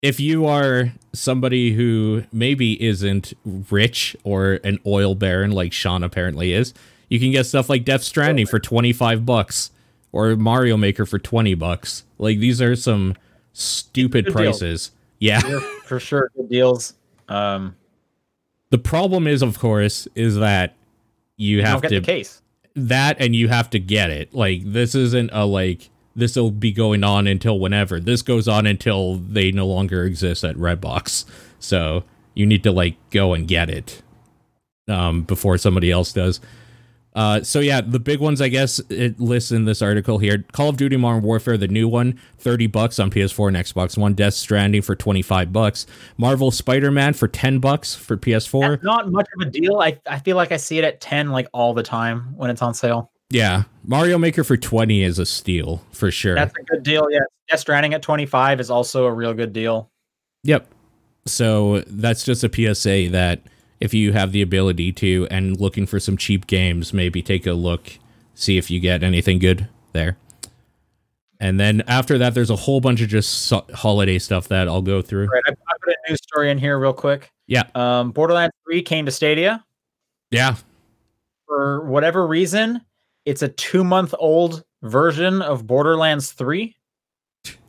If 0.00 0.18
you 0.18 0.46
are 0.46 0.94
somebody 1.12 1.74
who 1.74 2.24
maybe 2.32 2.82
isn't 2.82 3.34
rich 3.70 4.16
or 4.24 4.60
an 4.64 4.78
oil 4.86 5.14
baron 5.14 5.50
like 5.50 5.74
Sean 5.74 6.02
apparently 6.02 6.54
is, 6.54 6.72
you 7.10 7.20
can 7.20 7.32
get 7.32 7.44
stuff 7.44 7.68
like 7.68 7.84
Death 7.84 8.02
Stranding 8.02 8.46
for 8.46 8.58
25 8.58 9.26
bucks 9.26 9.72
or 10.12 10.36
Mario 10.36 10.76
Maker 10.76 11.04
for 11.06 11.18
20 11.18 11.54
bucks. 11.54 12.04
Like 12.18 12.38
these 12.38 12.60
are 12.62 12.74
some 12.76 13.14
stupid 13.52 14.24
Good 14.26 14.30
deal. 14.34 14.44
prices. 14.44 14.92
Yeah. 15.18 15.40
They're 15.40 15.60
for 15.60 16.00
sure 16.00 16.30
good 16.36 16.48
deals. 16.48 16.94
Um, 17.28 17.76
The 18.70 18.78
problem 18.78 19.26
is 19.26 19.42
of 19.42 19.58
course 19.58 20.06
is 20.14 20.36
that 20.36 20.74
you 21.36 21.58
you 21.58 21.62
have 21.62 21.82
get 21.82 21.88
to 21.90 22.00
the 22.00 22.06
case. 22.06 22.42
that 22.74 23.16
and 23.20 23.34
you 23.36 23.48
have 23.48 23.70
to 23.70 23.78
get 23.78 24.10
it. 24.10 24.32
Like 24.34 24.62
this 24.64 24.94
isn't 24.94 25.30
a 25.32 25.44
like 25.44 25.90
this 26.16 26.34
will 26.36 26.50
be 26.50 26.72
going 26.72 27.04
on 27.04 27.26
until 27.26 27.58
whenever. 27.60 28.00
This 28.00 28.22
goes 28.22 28.48
on 28.48 28.66
until 28.66 29.16
they 29.16 29.52
no 29.52 29.66
longer 29.66 30.04
exist 30.04 30.42
at 30.44 30.56
Redbox. 30.56 31.24
So 31.60 32.04
you 32.34 32.46
need 32.46 32.62
to 32.64 32.72
like 32.72 32.96
go 33.10 33.34
and 33.34 33.46
get 33.48 33.68
it 33.70 34.02
um 34.88 35.22
before 35.22 35.58
somebody 35.58 35.90
else 35.90 36.12
does. 36.12 36.40
Uh, 37.18 37.42
so 37.42 37.58
yeah, 37.58 37.80
the 37.80 37.98
big 37.98 38.20
ones, 38.20 38.40
I 38.40 38.46
guess, 38.46 38.78
it 38.90 39.18
lists 39.18 39.50
in 39.50 39.64
this 39.64 39.82
article 39.82 40.18
here: 40.18 40.44
Call 40.52 40.68
of 40.68 40.76
Duty 40.76 40.96
Modern 40.96 41.24
Warfare, 41.24 41.56
the 41.56 41.66
new 41.66 41.88
one, 41.88 42.16
thirty 42.38 42.68
bucks 42.68 43.00
on 43.00 43.10
PS4 43.10 43.48
and 43.48 43.56
Xbox 43.56 43.98
One. 43.98 44.14
Death 44.14 44.34
Stranding 44.34 44.82
for 44.82 44.94
twenty 44.94 45.22
five 45.22 45.52
bucks. 45.52 45.84
Marvel 46.16 46.52
Spider 46.52 46.92
Man 46.92 47.14
for 47.14 47.26
ten 47.26 47.58
bucks 47.58 47.92
for 47.92 48.16
PS4. 48.16 48.70
That's 48.70 48.84
not 48.84 49.10
much 49.10 49.26
of 49.34 49.48
a 49.48 49.50
deal. 49.50 49.80
I 49.80 49.98
I 50.06 50.20
feel 50.20 50.36
like 50.36 50.52
I 50.52 50.58
see 50.58 50.78
it 50.78 50.84
at 50.84 51.00
ten 51.00 51.30
like 51.30 51.48
all 51.52 51.74
the 51.74 51.82
time 51.82 52.36
when 52.36 52.50
it's 52.50 52.62
on 52.62 52.72
sale. 52.72 53.10
Yeah, 53.30 53.64
Mario 53.82 54.16
Maker 54.16 54.44
for 54.44 54.56
twenty 54.56 55.02
is 55.02 55.18
a 55.18 55.26
steal 55.26 55.82
for 55.90 56.12
sure. 56.12 56.36
That's 56.36 56.54
a 56.56 56.62
good 56.62 56.84
deal. 56.84 57.08
Yeah, 57.10 57.18
Death 57.50 57.58
Stranding 57.58 57.94
at 57.94 58.02
twenty 58.02 58.26
five 58.26 58.60
is 58.60 58.70
also 58.70 59.06
a 59.06 59.12
real 59.12 59.34
good 59.34 59.52
deal. 59.52 59.90
Yep. 60.44 60.68
So 61.26 61.80
that's 61.88 62.22
just 62.22 62.44
a 62.44 62.48
PSA 62.48 63.08
that 63.10 63.40
if 63.80 63.94
you 63.94 64.12
have 64.12 64.32
the 64.32 64.42
ability 64.42 64.92
to 64.92 65.26
and 65.30 65.60
looking 65.60 65.86
for 65.86 66.00
some 66.00 66.16
cheap 66.16 66.46
games, 66.46 66.92
maybe 66.92 67.22
take 67.22 67.46
a 67.46 67.52
look, 67.52 67.98
see 68.34 68.58
if 68.58 68.70
you 68.70 68.80
get 68.80 69.02
anything 69.02 69.38
good 69.38 69.68
there. 69.92 70.16
And 71.40 71.60
then 71.60 71.82
after 71.86 72.18
that, 72.18 72.34
there's 72.34 72.50
a 72.50 72.56
whole 72.56 72.80
bunch 72.80 73.00
of 73.00 73.08
just 73.08 73.52
holiday 73.72 74.18
stuff 74.18 74.48
that 74.48 74.66
I'll 74.66 74.82
go 74.82 75.00
through. 75.02 75.26
Right. 75.26 75.42
I, 75.46 75.50
I 75.50 75.72
put 75.84 75.94
a 75.94 76.10
news 76.10 76.18
story 76.22 76.50
in 76.50 76.58
here 76.58 76.78
real 76.78 76.92
quick. 76.92 77.30
Yeah. 77.46 77.62
Um, 77.76 78.10
Borderlands 78.10 78.54
three 78.64 78.82
came 78.82 79.06
to 79.06 79.12
Stadia 79.12 79.64
Yeah. 80.32 80.56
for 81.46 81.84
whatever 81.86 82.26
reason. 82.26 82.80
It's 83.24 83.42
a 83.42 83.48
two 83.48 83.84
month 83.84 84.14
old 84.18 84.64
version 84.82 85.40
of 85.40 85.66
Borderlands 85.66 86.32
three. 86.32 86.74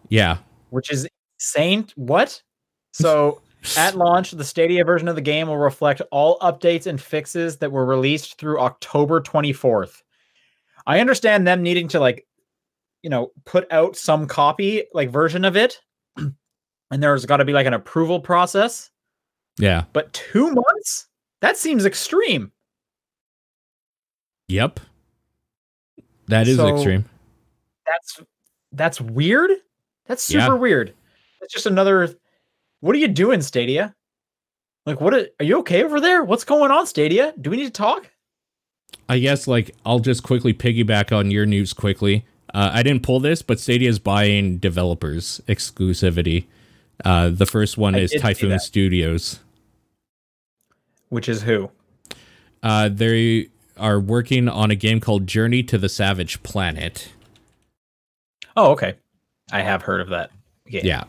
Yeah. 0.09 0.37
which 0.71 0.91
is 0.91 1.07
insane. 1.37 1.87
What? 1.95 2.41
So 2.93 3.41
at 3.77 3.95
launch, 3.95 4.31
the 4.31 4.43
Stadia 4.43 4.83
version 4.85 5.07
of 5.07 5.15
the 5.15 5.21
game 5.21 5.47
will 5.47 5.57
reflect 5.57 6.01
all 6.11 6.39
updates 6.39 6.87
and 6.87 6.99
fixes 7.01 7.57
that 7.57 7.71
were 7.71 7.85
released 7.85 8.37
through 8.37 8.59
October 8.59 9.19
24th. 9.21 10.01
I 10.87 10.99
understand 10.99 11.45
them 11.45 11.61
needing 11.61 11.87
to 11.89 11.99
like, 11.99 12.25
you 13.03 13.09
know, 13.09 13.31
put 13.45 13.71
out 13.71 13.95
some 13.95 14.27
copy, 14.27 14.83
like 14.93 15.09
version 15.09 15.45
of 15.45 15.55
it. 15.57 15.79
And 16.91 17.03
there's 17.03 17.23
got 17.27 17.37
to 17.37 17.45
be 17.45 17.53
like 17.53 17.67
an 17.67 17.75
approval 17.75 18.19
process, 18.19 18.89
Yeah. 19.59 19.83
but 19.93 20.11
two 20.11 20.49
months? 20.51 21.05
That 21.41 21.55
seems 21.55 21.85
extreme. 21.85 22.51
Yep. 24.47 24.79
That 26.29 26.47
is 26.47 26.57
So- 26.57 26.73
extreme. 26.73 27.05
That's 27.85 28.21
that's 28.71 29.01
weird. 29.01 29.51
That's 30.07 30.27
Yeah. 30.31 30.45
super 30.45 30.57
weird. 30.57 30.93
It's 31.41 31.53
just 31.53 31.65
another. 31.67 32.15
What 32.81 32.95
are 32.95 32.99
you 32.99 33.07
doing, 33.07 33.41
Stadia? 33.41 33.95
Like, 34.85 35.01
what 35.01 35.13
are, 35.13 35.27
are 35.39 35.45
you 35.45 35.59
okay 35.59 35.83
over 35.83 35.99
there? 35.99 36.23
What's 36.23 36.43
going 36.43 36.71
on, 36.71 36.87
Stadia? 36.87 37.33
Do 37.39 37.49
we 37.49 37.57
need 37.57 37.65
to 37.65 37.71
talk? 37.71 38.09
I 39.07 39.19
guess 39.19 39.47
like 39.47 39.75
I'll 39.85 39.99
just 39.99 40.23
quickly 40.23 40.53
piggyback 40.53 41.15
on 41.15 41.31
your 41.31 41.45
news 41.45 41.73
quickly. 41.73 42.25
Uh, 42.53 42.71
I 42.73 42.83
didn't 42.83 43.03
pull 43.03 43.19
this, 43.19 43.41
but 43.41 43.59
Stadia 43.59 43.89
is 43.89 43.99
buying 43.99 44.57
developers 44.57 45.41
exclusivity. 45.47 46.45
Uh, 47.05 47.29
the 47.29 47.45
first 47.45 47.77
one 47.77 47.95
I 47.95 47.99
is 47.99 48.15
Typhoon. 48.19 48.59
Studios. 48.59 49.39
Which 51.09 51.29
is 51.29 51.43
who? 51.43 51.71
Uh, 52.61 52.89
they 52.89 53.49
are 53.77 53.99
working 53.99 54.49
on 54.49 54.71
a 54.71 54.75
game 54.75 54.99
called 54.99 55.27
Journey 55.27 55.63
to 55.63 55.77
the 55.77 55.89
Savage 55.89 56.43
Planet. 56.43 57.09
Oh, 58.57 58.71
okay. 58.71 58.95
I 59.51 59.61
have 59.61 59.83
heard 59.83 60.01
of 60.01 60.09
that. 60.09 60.31
game. 60.67 60.85
Yeah, 60.85 61.03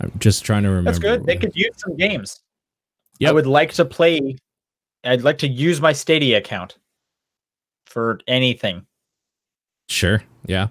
I'm 0.00 0.12
just 0.18 0.44
trying 0.44 0.62
to 0.64 0.68
remember. 0.68 0.90
that's 0.90 0.98
good. 0.98 1.24
They 1.24 1.36
could 1.36 1.54
use 1.54 1.74
some 1.76 1.96
games. 1.96 2.40
I 3.24 3.32
would 3.32 3.46
like 3.46 3.72
to 3.74 3.84
play. 3.84 4.36
I'd 5.04 5.22
like 5.22 5.38
to 5.38 5.48
use 5.48 5.80
my 5.80 5.92
Stadia 5.92 6.38
account 6.38 6.76
for 7.86 8.20
anything. 8.26 8.86
Sure. 9.88 10.22
Yeah. 10.44 10.68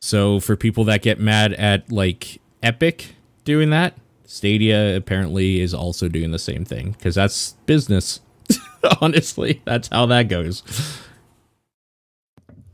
So 0.00 0.40
for 0.40 0.56
people 0.56 0.84
that 0.84 1.02
get 1.02 1.20
mad 1.20 1.52
at 1.54 1.92
like 1.92 2.40
Epic 2.62 3.14
doing 3.44 3.70
that, 3.70 3.94
Stadia 4.24 4.96
apparently 4.96 5.60
is 5.60 5.74
also 5.74 6.08
doing 6.08 6.30
the 6.30 6.38
same 6.38 6.64
thing 6.64 6.92
because 6.92 7.14
that's 7.14 7.52
business. 7.66 8.20
Honestly, 9.00 9.60
that's 9.64 9.88
how 9.88 10.06
that 10.06 10.28
goes. 10.28 10.62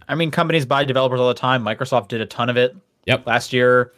I 0.09 0.15
mean, 0.15 0.31
companies 0.31 0.65
buy 0.65 0.85
developers 0.85 1.19
all 1.19 1.29
the 1.29 1.35
time. 1.35 1.65
Microsoft 1.65 2.09
did 2.09 2.21
a 2.21 2.27
ton 2.27 2.49
of 2.49 2.57
it. 2.57 2.77
Yep. 3.07 3.27
Last 3.27 3.53
year, 3.53 3.93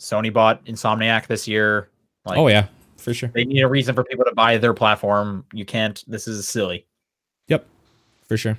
Sony 0.00 0.32
bought 0.32 0.64
Insomniac 0.64 1.26
this 1.28 1.46
year. 1.46 1.88
Like, 2.24 2.38
oh 2.38 2.48
yeah, 2.48 2.66
for 2.96 3.14
sure. 3.14 3.28
they 3.34 3.44
need 3.44 3.60
a 3.60 3.68
reason 3.68 3.94
for 3.94 4.02
people 4.02 4.24
to 4.24 4.34
buy 4.34 4.58
their 4.58 4.74
platform. 4.74 5.44
You 5.52 5.64
can't. 5.64 6.02
This 6.08 6.26
is 6.26 6.48
silly. 6.48 6.86
Yep, 7.48 7.66
for 8.26 8.36
sure. 8.36 8.58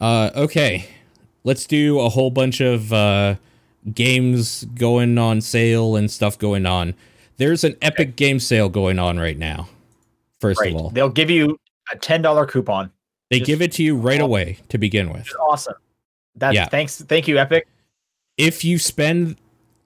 Uh, 0.00 0.30
okay, 0.34 0.86
let's 1.44 1.66
do 1.66 2.00
a 2.00 2.08
whole 2.08 2.30
bunch 2.30 2.60
of 2.60 2.92
uh, 2.92 3.34
games 3.92 4.64
going 4.74 5.18
on 5.18 5.40
sale 5.40 5.96
and 5.96 6.10
stuff 6.10 6.38
going 6.38 6.66
on. 6.66 6.94
There's 7.36 7.64
an 7.64 7.76
Epic 7.82 8.16
game 8.16 8.40
sale 8.40 8.68
going 8.68 8.98
on 8.98 9.18
right 9.18 9.38
now. 9.38 9.68
First 10.40 10.60
Right. 10.60 10.74
of 10.74 10.80
all, 10.80 10.90
They'll 10.90 11.08
give 11.10 11.28
you 11.30 11.58
a 11.92 11.96
ten 11.96 12.22
dollar 12.22 12.46
coupon. 12.46 12.90
they 13.30 13.38
just- 13.38 13.46
give 13.46 13.62
it 13.62 13.72
to 13.72 13.82
you 13.82 13.96
right 13.96 14.20
away 14.20 14.58
to 14.70 14.78
begin 14.78 15.12
with. 15.12 15.28
Awesome. 15.38 15.74
That's 16.34 16.54
Yeah. 16.54 16.66
thanks. 16.68 17.00
Thank 17.02 17.28
you, 17.28 17.38
Epic. 17.38 17.66
If 18.38 18.64
you 18.64 18.78
spend 18.78 19.36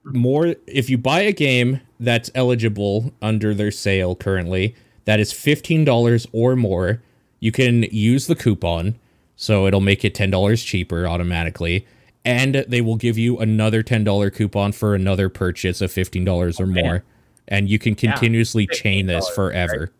more, 0.05 0.55
if 0.67 0.89
you 0.89 0.97
buy 0.97 1.21
a 1.21 1.31
game 1.31 1.81
that's 1.99 2.29
eligible 2.35 3.11
under 3.21 3.53
their 3.53 3.71
sale 3.71 4.15
currently, 4.15 4.75
that 5.05 5.19
is 5.19 5.33
$15 5.33 6.27
or 6.31 6.55
more. 6.55 7.01
You 7.39 7.51
can 7.51 7.83
use 7.83 8.27
the 8.27 8.35
coupon, 8.35 8.95
so 9.35 9.67
it'll 9.67 9.81
make 9.81 10.03
it 10.05 10.13
$10 10.13 10.65
cheaper 10.65 11.07
automatically. 11.07 11.85
And 12.23 12.65
they 12.67 12.81
will 12.81 12.95
give 12.95 13.17
you 13.17 13.37
another 13.37 13.83
$10 13.83 14.33
coupon 14.33 14.71
for 14.71 14.95
another 14.95 15.29
purchase 15.29 15.79
of 15.81 15.91
$15 15.91 16.59
or 16.59 16.65
more. 16.65 17.03
And 17.47 17.69
you 17.69 17.77
can 17.77 17.93
continuously 17.93 18.65
chain 18.67 19.05
this 19.05 19.29
$15, 19.29 19.35
forever. 19.35 19.91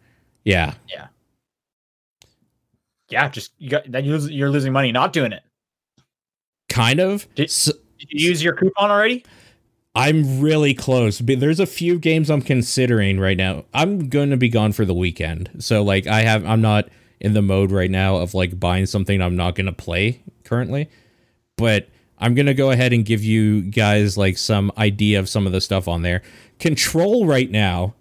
Yeah. 0.44 0.74
Yeah, 0.90 1.08
Yeah, 3.10 3.30
just 3.30 3.52
you 3.60 3.70
got 3.70 3.92
that 3.92 4.04
you're, 4.04 4.50
losing 4.50 4.74
money 4.74 4.92
not 4.92 5.14
doing 5.14 5.32
it. 5.32 5.44
Kind 6.70 7.00
of. 7.00 7.28
Did- 7.36 7.46
S- 7.50 7.72
Did 8.00 8.10
you 8.12 8.30
use 8.30 8.44
your 8.44 8.54
coupon 8.56 8.90
already? 8.90 9.24
I'm 9.96 10.42
really 10.42 10.74
close. 10.74 11.22
But 11.22 11.40
there's 11.40 11.60
a 11.60 11.66
few 11.66 11.98
games 11.98 12.30
I'm 12.30 12.42
considering 12.42 13.20
right 13.20 13.38
now. 13.38 13.66
I'm 13.74 14.10
going 14.10 14.30
to 14.32 14.38
be 14.38 14.50
gone 14.50 14.74
for 14.74 14.86
the 14.86 14.94
weekend. 14.94 15.50
So 15.60 15.84
like 15.84 16.06
I 16.06 16.22
have 16.22 16.46
I'm 16.46 16.62
not 16.62 16.90
in 17.20 17.34
the 17.34 17.42
mode 17.42 17.72
right 17.72 17.90
now 17.90 18.18
of 18.18 18.34
like 18.34 18.60
buying 18.60 18.86
something 18.86 19.22
I'm 19.22 19.36
not 19.36 19.56
going 19.56 19.68
to 19.68 19.72
play 19.72 20.22
currently. 20.44 20.90
But 21.56 21.88
I'm 22.18 22.36
going 22.36 22.46
to 22.48 22.54
go 22.54 22.72
ahead 22.72 22.92
and 22.92 23.06
give 23.06 23.24
you 23.24 23.62
guys 23.62 24.18
like 24.18 24.38
some 24.38 24.72
idea 24.78 25.20
of 25.20 25.30
some 25.30 25.48
of 25.48 25.54
the 25.54 25.62
stuff 25.62 25.88
on 25.88 26.02
there. 26.02 26.22
Control 26.60 27.26
right 27.26 27.50
now 27.50 27.96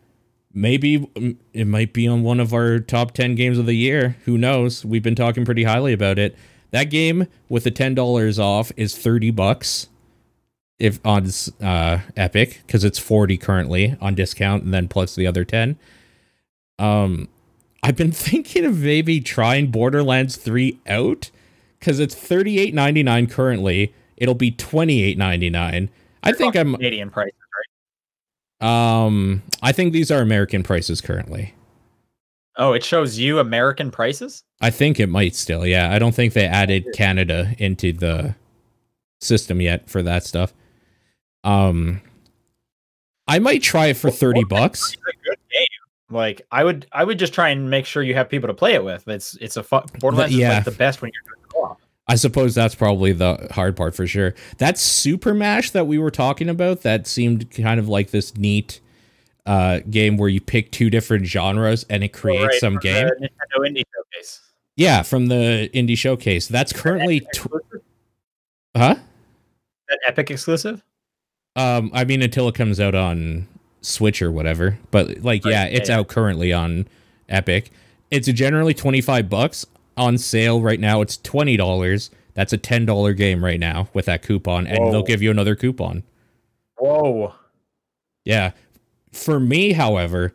maybe 0.54 0.98
mm, 1.00 1.36
it 1.52 1.66
might 1.66 1.92
be 1.92 2.06
on 2.06 2.22
one 2.22 2.40
of 2.40 2.54
our 2.54 2.78
top 2.78 3.12
10 3.12 3.34
games 3.34 3.58
of 3.58 3.66
the 3.66 3.74
year. 3.74 4.16
Who 4.24 4.38
knows? 4.38 4.84
We've 4.84 5.02
been 5.02 5.16
talking 5.16 5.44
pretty 5.44 5.64
highly 5.64 5.92
about 5.92 6.18
it. 6.18 6.36
That 6.70 6.84
game 6.84 7.26
with 7.48 7.64
the 7.64 7.70
$10 7.70 8.38
off 8.38 8.72
is 8.76 8.96
30 8.96 9.32
bucks 9.32 9.88
if 10.78 10.98
on 11.04 11.28
uh 11.62 11.98
Epic 12.16 12.62
cuz 12.68 12.84
it's 12.84 12.98
40 12.98 13.36
currently 13.36 13.96
on 14.00 14.14
discount 14.14 14.64
and 14.64 14.74
then 14.74 14.88
plus 14.88 15.14
the 15.14 15.26
other 15.26 15.44
10. 15.44 15.76
Um 16.78 17.28
I've 17.82 17.96
been 17.96 18.12
thinking 18.28 18.64
of 18.64 18.78
maybe 18.78 19.20
trying 19.20 19.70
Borderlands 19.70 20.36
3 20.36 20.78
out 20.86 21.30
cuz 21.80 22.00
it's 22.00 22.14
38.99 22.14 23.30
currently. 23.30 23.94
It'll 24.16 24.34
be 24.34 24.50
28.99. 24.50 25.88
I 26.22 26.32
think 26.32 26.56
I'm 26.56 26.74
Canadian 26.74 27.10
price. 27.10 27.32
Right? 28.60 29.04
um 29.06 29.42
I 29.62 29.72
think 29.72 29.92
these 29.92 30.10
are 30.10 30.20
American 30.20 30.62
prices 30.62 31.00
currently. 31.00 31.54
Oh, 32.56 32.72
it 32.72 32.84
shows 32.84 33.18
you 33.18 33.40
American 33.40 33.90
prices. 33.90 34.44
I 34.60 34.70
think 34.70 35.00
it 35.00 35.08
might 35.08 35.34
still. 35.34 35.66
Yeah, 35.66 35.92
I 35.92 35.98
don't 35.98 36.14
think 36.14 36.34
they 36.34 36.46
added 36.46 36.86
Canada 36.94 37.54
into 37.58 37.92
the 37.92 38.36
system 39.20 39.60
yet 39.60 39.88
for 39.90 40.02
that 40.04 40.24
stuff. 40.24 40.52
Um 41.44 42.00
I 43.26 43.38
might 43.38 43.62
try 43.62 43.86
it 43.86 43.96
for 43.96 44.10
30 44.10 44.44
bucks. 44.44 44.92
It's 44.92 45.02
a 45.02 45.28
good 45.28 45.38
game. 45.50 45.66
Like 46.10 46.42
I 46.50 46.62
would, 46.64 46.86
I 46.92 47.04
would 47.04 47.18
just 47.18 47.32
try 47.32 47.48
and 47.48 47.70
make 47.70 47.86
sure 47.86 48.02
you 48.02 48.14
have 48.14 48.28
people 48.28 48.48
to 48.48 48.54
play 48.54 48.74
it 48.74 48.84
with. 48.84 49.08
It's 49.08 49.36
it's 49.36 49.56
a 49.56 49.62
fun. 49.62 49.84
Borderlands 49.98 50.34
is 50.34 50.40
yeah. 50.40 50.56
like 50.56 50.64
the 50.64 50.70
best 50.70 51.00
when 51.00 51.10
you're 51.14 51.34
doing 51.34 51.46
co-op. 51.50 51.80
I 52.06 52.16
suppose 52.16 52.54
that's 52.54 52.74
probably 52.74 53.12
the 53.12 53.48
hard 53.52 53.76
part 53.76 53.94
for 53.94 54.06
sure. 54.06 54.34
That 54.58 54.78
Super 54.78 55.32
Mash 55.32 55.70
that 55.70 55.86
we 55.86 55.98
were 55.98 56.10
talking 56.10 56.50
about 56.50 56.82
that 56.82 57.06
seemed 57.06 57.50
kind 57.50 57.80
of 57.80 57.88
like 57.88 58.10
this 58.10 58.36
neat 58.36 58.80
uh 59.46 59.80
game 59.90 60.16
where 60.16 60.28
you 60.28 60.40
pick 60.40 60.70
two 60.70 60.90
different 60.90 61.26
genres 61.26 61.84
and 61.88 62.04
it 62.04 62.12
creates 62.12 62.44
Right, 62.44 62.60
some 62.60 62.74
from 62.74 62.80
game. 62.80 63.08
the 63.08 63.28
Nintendo 63.28 63.68
Indie 63.68 63.84
Showcase. 63.94 64.40
Yeah, 64.76 65.02
from 65.02 65.26
the 65.26 65.70
indie 65.72 65.96
showcase. 65.96 66.48
That's 66.48 66.72
currently 66.72 67.20
tw- 67.32 67.46
huh? 68.76 68.96
that 69.88 69.98
Epic 70.06 70.30
exclusive. 70.30 70.82
Um, 71.56 71.90
I 71.94 72.04
mean, 72.04 72.22
until 72.22 72.48
it 72.48 72.54
comes 72.54 72.80
out 72.80 72.94
on 72.94 73.46
Switch 73.80 74.20
or 74.22 74.32
whatever. 74.32 74.78
But 74.90 75.22
like, 75.22 75.44
Right, 75.44 75.52
yeah, 75.52 75.64
it's 75.66 75.88
yeah. 75.88 75.98
out 75.98 76.08
currently 76.08 76.52
on 76.52 76.88
Epic. 77.28 77.70
It's 78.10 78.26
generally 78.28 78.74
twenty 78.74 79.00
five 79.00 79.28
bucks 79.28 79.66
on 79.96 80.18
sale 80.18 80.60
right 80.60 80.80
now. 80.80 81.00
It's 81.00 81.16
twenty 81.16 81.56
dollars. 81.56 82.10
That's 82.34 82.52
a 82.52 82.58
ten 82.58 82.84
dollar 82.86 83.12
game 83.12 83.44
right 83.44 83.60
now 83.60 83.88
with 83.94 84.06
that 84.06 84.22
coupon, 84.22 84.66
and 84.66 84.92
they'll 84.92 85.02
give 85.02 85.22
you 85.22 85.30
another 85.30 85.54
coupon. 85.54 86.02
Whoa. 86.78 87.34
Yeah. 88.24 88.52
For 89.12 89.38
me, 89.38 89.72
however, 89.72 90.34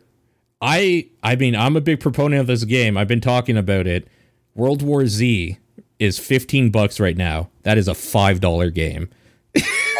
I 0.60 1.08
I 1.22 1.36
mean, 1.36 1.54
I'm 1.54 1.76
a 1.76 1.80
big 1.80 2.00
proponent 2.00 2.40
of 2.40 2.46
this 2.46 2.64
game. 2.64 2.96
I've 2.96 3.08
been 3.08 3.20
talking 3.20 3.56
about 3.56 3.86
it. 3.86 4.08
World 4.54 4.82
War 4.82 5.06
Z 5.06 5.58
is 5.98 6.18
fifteen 6.18 6.70
bucks 6.70 6.98
right 6.98 7.16
now. 7.16 7.50
That 7.62 7.76
is 7.78 7.88
a 7.88 7.94
five 7.94 8.40
dollar 8.40 8.70
game. 8.70 9.10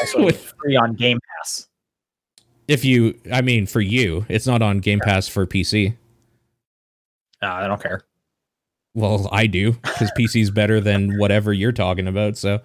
Also 0.00 0.24
With- 0.24 0.54
free 0.58 0.76
on 0.76 0.94
Game 0.94 1.18
Pass. 1.38 1.66
If 2.68 2.84
you, 2.84 3.18
I 3.32 3.40
mean, 3.42 3.66
for 3.66 3.80
you, 3.80 4.24
it's 4.28 4.46
not 4.46 4.62
on 4.62 4.78
Game 4.78 5.00
Pass 5.00 5.26
for 5.26 5.44
PC. 5.46 5.96
Nah, 7.42 7.56
I 7.56 7.66
don't 7.66 7.82
care. 7.82 8.02
Well, 8.94 9.28
I 9.32 9.46
do 9.46 9.72
because 9.72 10.10
PC's 10.16 10.50
better 10.50 10.80
than 10.80 11.18
whatever 11.18 11.52
you're 11.52 11.72
talking 11.72 12.06
about. 12.06 12.36
So 12.36 12.60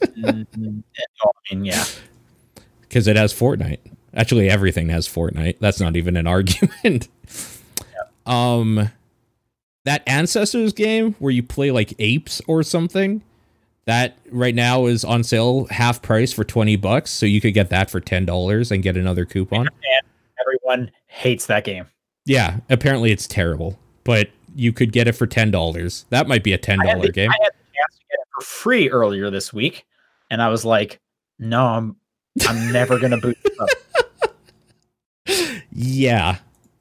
Mm, 0.00 0.82
oh, 1.24 1.30
I 1.50 1.54
mean, 1.54 1.64
yeah. 1.64 1.84
because 2.82 3.06
it 3.06 3.16
has 3.16 3.32
Fortnite. 3.32 3.78
Actually, 4.12 4.50
everything 4.50 4.88
has 4.90 5.08
Fortnite. 5.08 5.56
That's 5.60 5.80
not 5.80 5.96
even 5.96 6.16
an 6.16 6.26
argument. 6.26 7.08
Um, 8.26 8.90
that 9.84 10.02
Ancestors 10.06 10.72
game 10.72 11.14
where 11.20 11.32
you 11.32 11.42
play 11.42 11.70
like 11.70 11.94
apes 11.98 12.42
or 12.46 12.62
something. 12.62 13.22
That 13.86 14.16
right 14.30 14.54
now 14.54 14.86
is 14.86 15.04
on 15.04 15.24
sale 15.24 15.66
half 15.66 16.00
price 16.00 16.32
for 16.32 16.44
twenty 16.44 16.76
bucks, 16.76 17.10
so 17.10 17.26
you 17.26 17.40
could 17.40 17.54
get 17.54 17.70
that 17.70 17.90
for 17.90 18.00
ten 18.00 18.24
dollars 18.24 18.70
and 18.70 18.82
get 18.82 18.96
another 18.96 19.24
coupon. 19.24 19.68
Everyone 20.40 20.90
hates 21.06 21.46
that 21.46 21.64
game. 21.64 21.86
Yeah, 22.24 22.60
apparently 22.70 23.12
it's 23.12 23.26
terrible, 23.26 23.78
but 24.04 24.30
you 24.56 24.72
could 24.72 24.92
get 24.92 25.06
it 25.06 25.12
for 25.12 25.26
ten 25.26 25.50
dollars. 25.50 26.06
That 26.10 26.28
might 26.28 26.42
be 26.42 26.52
a 26.52 26.58
ten 26.58 26.80
I 26.80 26.88
had, 26.88 27.02
the, 27.02 27.12
game. 27.12 27.30
I 27.30 27.36
had 27.42 27.52
the 27.52 27.76
chance 27.76 27.98
to 27.98 28.04
get 28.10 28.20
it 28.20 28.28
for 28.34 28.44
free 28.44 28.88
earlier 28.88 29.30
this 29.30 29.52
week, 29.52 29.84
and 30.30 30.40
I 30.40 30.48
was 30.48 30.64
like, 30.64 31.00
"No, 31.38 31.66
I'm, 31.66 31.96
I'm 32.48 32.72
never 32.72 32.98
gonna 32.98 33.18
boot 33.18 33.36
this 33.42 33.58
up." 33.60 33.68
Yeah. 35.74 36.38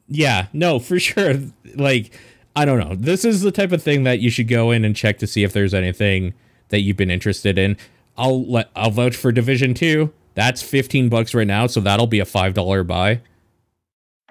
Yeah. 0.07 0.47
No, 0.53 0.79
for 0.79 0.99
sure. 0.99 1.35
Like, 1.75 2.17
I 2.55 2.65
don't 2.65 2.79
know. 2.79 2.95
This 2.95 3.25
is 3.25 3.41
the 3.41 3.51
type 3.51 3.71
of 3.71 3.81
thing 3.81 4.03
that 4.03 4.19
you 4.19 4.29
should 4.29 4.47
go 4.47 4.71
in 4.71 4.85
and 4.85 4.95
check 4.95 5.17
to 5.19 5.27
see 5.27 5.43
if 5.43 5.53
there's 5.53 5.73
anything 5.73 6.33
that 6.73 6.81
you've 6.81 6.97
been 6.97 7.11
interested 7.11 7.59
in. 7.59 7.77
I'll 8.17 8.43
let 8.45 8.71
I'll 8.75 8.89
vouch 8.89 9.15
for 9.15 9.31
Division 9.31 9.75
2. 9.75 10.11
That's 10.33 10.63
15 10.63 11.07
bucks 11.07 11.35
right 11.35 11.45
now, 11.45 11.67
so 11.67 11.79
that'll 11.79 12.07
be 12.07 12.19
a 12.19 12.25
$5 12.25 12.87
buy 12.87 13.21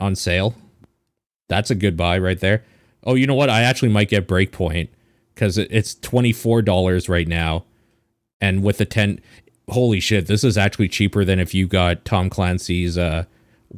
on 0.01 0.16
sale. 0.16 0.57
That's 1.49 1.70
a 1.70 1.76
good 1.76 1.97
buy 1.97 2.18
right 2.18 2.40
there. 2.40 2.64
Oh, 3.05 3.14
you 3.14 3.28
know 3.28 3.36
what? 3.36 3.49
I 3.49 3.62
actually 3.62 3.90
might 3.90 4.09
get 4.09 4.26
Breakpoint 4.26 4.88
cuz 5.36 5.57
it's 5.57 5.95
$24 5.95 7.09
right 7.09 7.28
now. 7.28 7.64
And 8.40 8.64
with 8.64 8.78
the 8.78 8.84
10 8.84 9.20
Holy 9.68 10.01
shit, 10.01 10.26
this 10.26 10.43
is 10.43 10.59
actually 10.59 10.88
cheaper 10.88 11.24
than 11.24 11.38
if 11.38 11.55
you 11.55 11.68
got 11.68 12.05
Tom 12.05 12.28
Clancy's 12.28 12.99
uh 12.99 13.24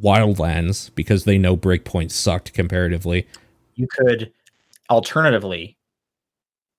Wildlands 0.01 0.89
because 0.95 1.23
they 1.25 1.37
know 1.37 1.55
Breakpoint 1.55 2.09
sucked 2.11 2.53
comparatively. 2.53 3.27
You 3.75 3.87
could, 3.87 4.31
alternatively, 4.89 5.77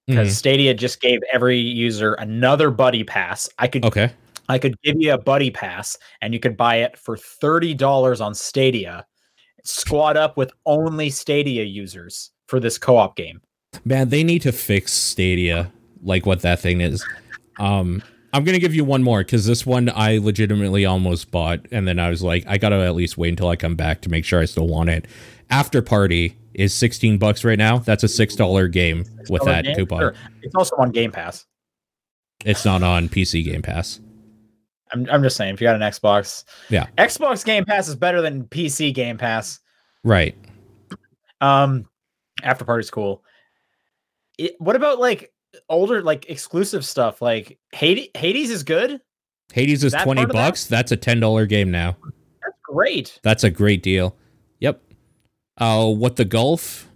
because 0.07 0.29
Mhm. 0.29 0.33
Stadia 0.33 0.75
just 0.75 1.01
gave 1.01 1.21
every 1.33 1.59
user 1.59 2.15
another 2.15 2.71
buddy 2.71 3.05
pass. 3.05 3.49
I 3.59 3.67
could, 3.69 3.85
Okay. 3.85 4.11
I 4.49 4.59
could 4.59 4.81
give 4.83 4.97
you 5.01 5.13
a 5.13 5.19
buddy 5.19 5.51
pass, 5.51 5.97
and 6.23 6.33
you 6.33 6.41
could 6.41 6.57
buy 6.57 6.77
it 6.77 6.97
for 6.99 7.17
thirty 7.17 7.75
dollars 7.75 8.21
on 8.21 8.35
Stadia. 8.35 9.05
Squad 9.65 10.17
up 10.17 10.37
with 10.37 10.53
only 10.65 11.11
Stadia 11.11 11.65
users 11.65 12.31
for 12.47 12.61
this 12.61 12.79
co-op 12.79 13.17
game. 13.17 13.41
Man, 13.85 14.09
they 14.11 14.23
need 14.23 14.43
to 14.43 14.53
fix 14.53 14.93
Stadia 14.93 15.71
like 16.03 16.25
what 16.27 16.41
that 16.43 16.61
thing 16.61 16.81
is. 16.81 17.05
Um 17.59 18.03
I'm 18.33 18.45
going 18.45 18.55
to 18.55 18.61
give 18.61 18.75
you 18.75 18.85
one 18.85 19.03
more 19.03 19.25
cuz 19.25 19.47
this 19.47 19.65
one 19.67 19.89
I 19.95 20.19
legitimately 20.19 20.85
almost 20.85 21.31
bought 21.31 21.61
and 21.73 21.89
then 21.89 21.99
I 21.99 22.11
was 22.11 22.23
like 22.23 22.45
I 22.47 22.59
got 22.59 22.69
to 22.69 22.77
at 22.77 22.95
least 22.95 23.17
wait 23.19 23.31
until 23.31 23.49
I 23.49 23.57
come 23.57 23.75
back 23.77 24.03
to 24.03 24.09
make 24.11 24.25
sure 24.25 24.41
I 24.41 24.45
still 24.45 24.69
want 24.69 24.91
it. 24.91 25.07
Afterparty 25.51 26.35
is 26.57 26.73
16 26.75 27.19
bucks 27.19 27.45
right 27.45 27.59
now. 27.59 27.79
That's 27.79 28.03
a 28.03 28.07
$6 28.07 28.73
game 28.73 29.05
with 29.29 29.43
that 29.45 29.65
game? 29.65 29.77
coupon. 29.77 30.01
Sure. 30.01 30.15
It's 30.43 30.55
also 30.55 30.75
on 30.77 30.91
Game 30.91 31.13
Pass. 31.13 31.45
It's 32.45 32.65
not 32.65 32.83
on 32.83 33.09
PC 33.09 33.45
Game 33.45 33.63
Pass. 33.63 34.01
I'm, 34.93 35.07
I'm 35.11 35.23
just 35.23 35.37
saying, 35.37 35.55
if 35.55 35.61
you 35.61 35.67
got 35.67 35.75
an 35.77 35.83
Xbox, 35.83 36.45
Yeah. 36.71 36.87
Xbox 36.97 37.45
Game 37.45 37.65
Pass 37.65 37.89
is 37.89 37.95
better 37.95 38.23
than 38.23 38.45
PC 38.45 38.95
Game 38.95 39.19
Pass. 39.19 39.61
Right. 40.03 40.35
Um, 41.41 41.87
Afterparty's 42.43 42.91
cool. 42.91 43.23
It, 44.39 44.55
what 44.59 44.77
about 44.77 44.99
like 44.99 45.33
older, 45.69 46.03
like 46.03 46.31
exclusive 46.31 46.85
stuff? 46.85 47.21
Like 47.21 47.59
Hades, 47.73 48.09
Hades 48.15 48.51
is 48.51 48.63
good. 48.63 49.01
Hades 49.53 49.85
is 49.85 49.93
20 49.93 50.05
part 50.05 50.19
of 50.19 50.29
that? 50.29 50.33
bucks. 50.33 50.67
That's 50.67 50.93
a 50.93 50.97
$10 50.97 51.49
game 51.49 51.71
now. 51.71 51.97
That's 52.43 52.57
great. 52.63 53.19
That's 53.23 53.45
a 53.45 53.51
great 53.51 53.83
deal. 53.83 54.17
Oh, 55.59 55.89
what 55.89 56.17
the 56.17 56.25
Golf? 56.25 56.89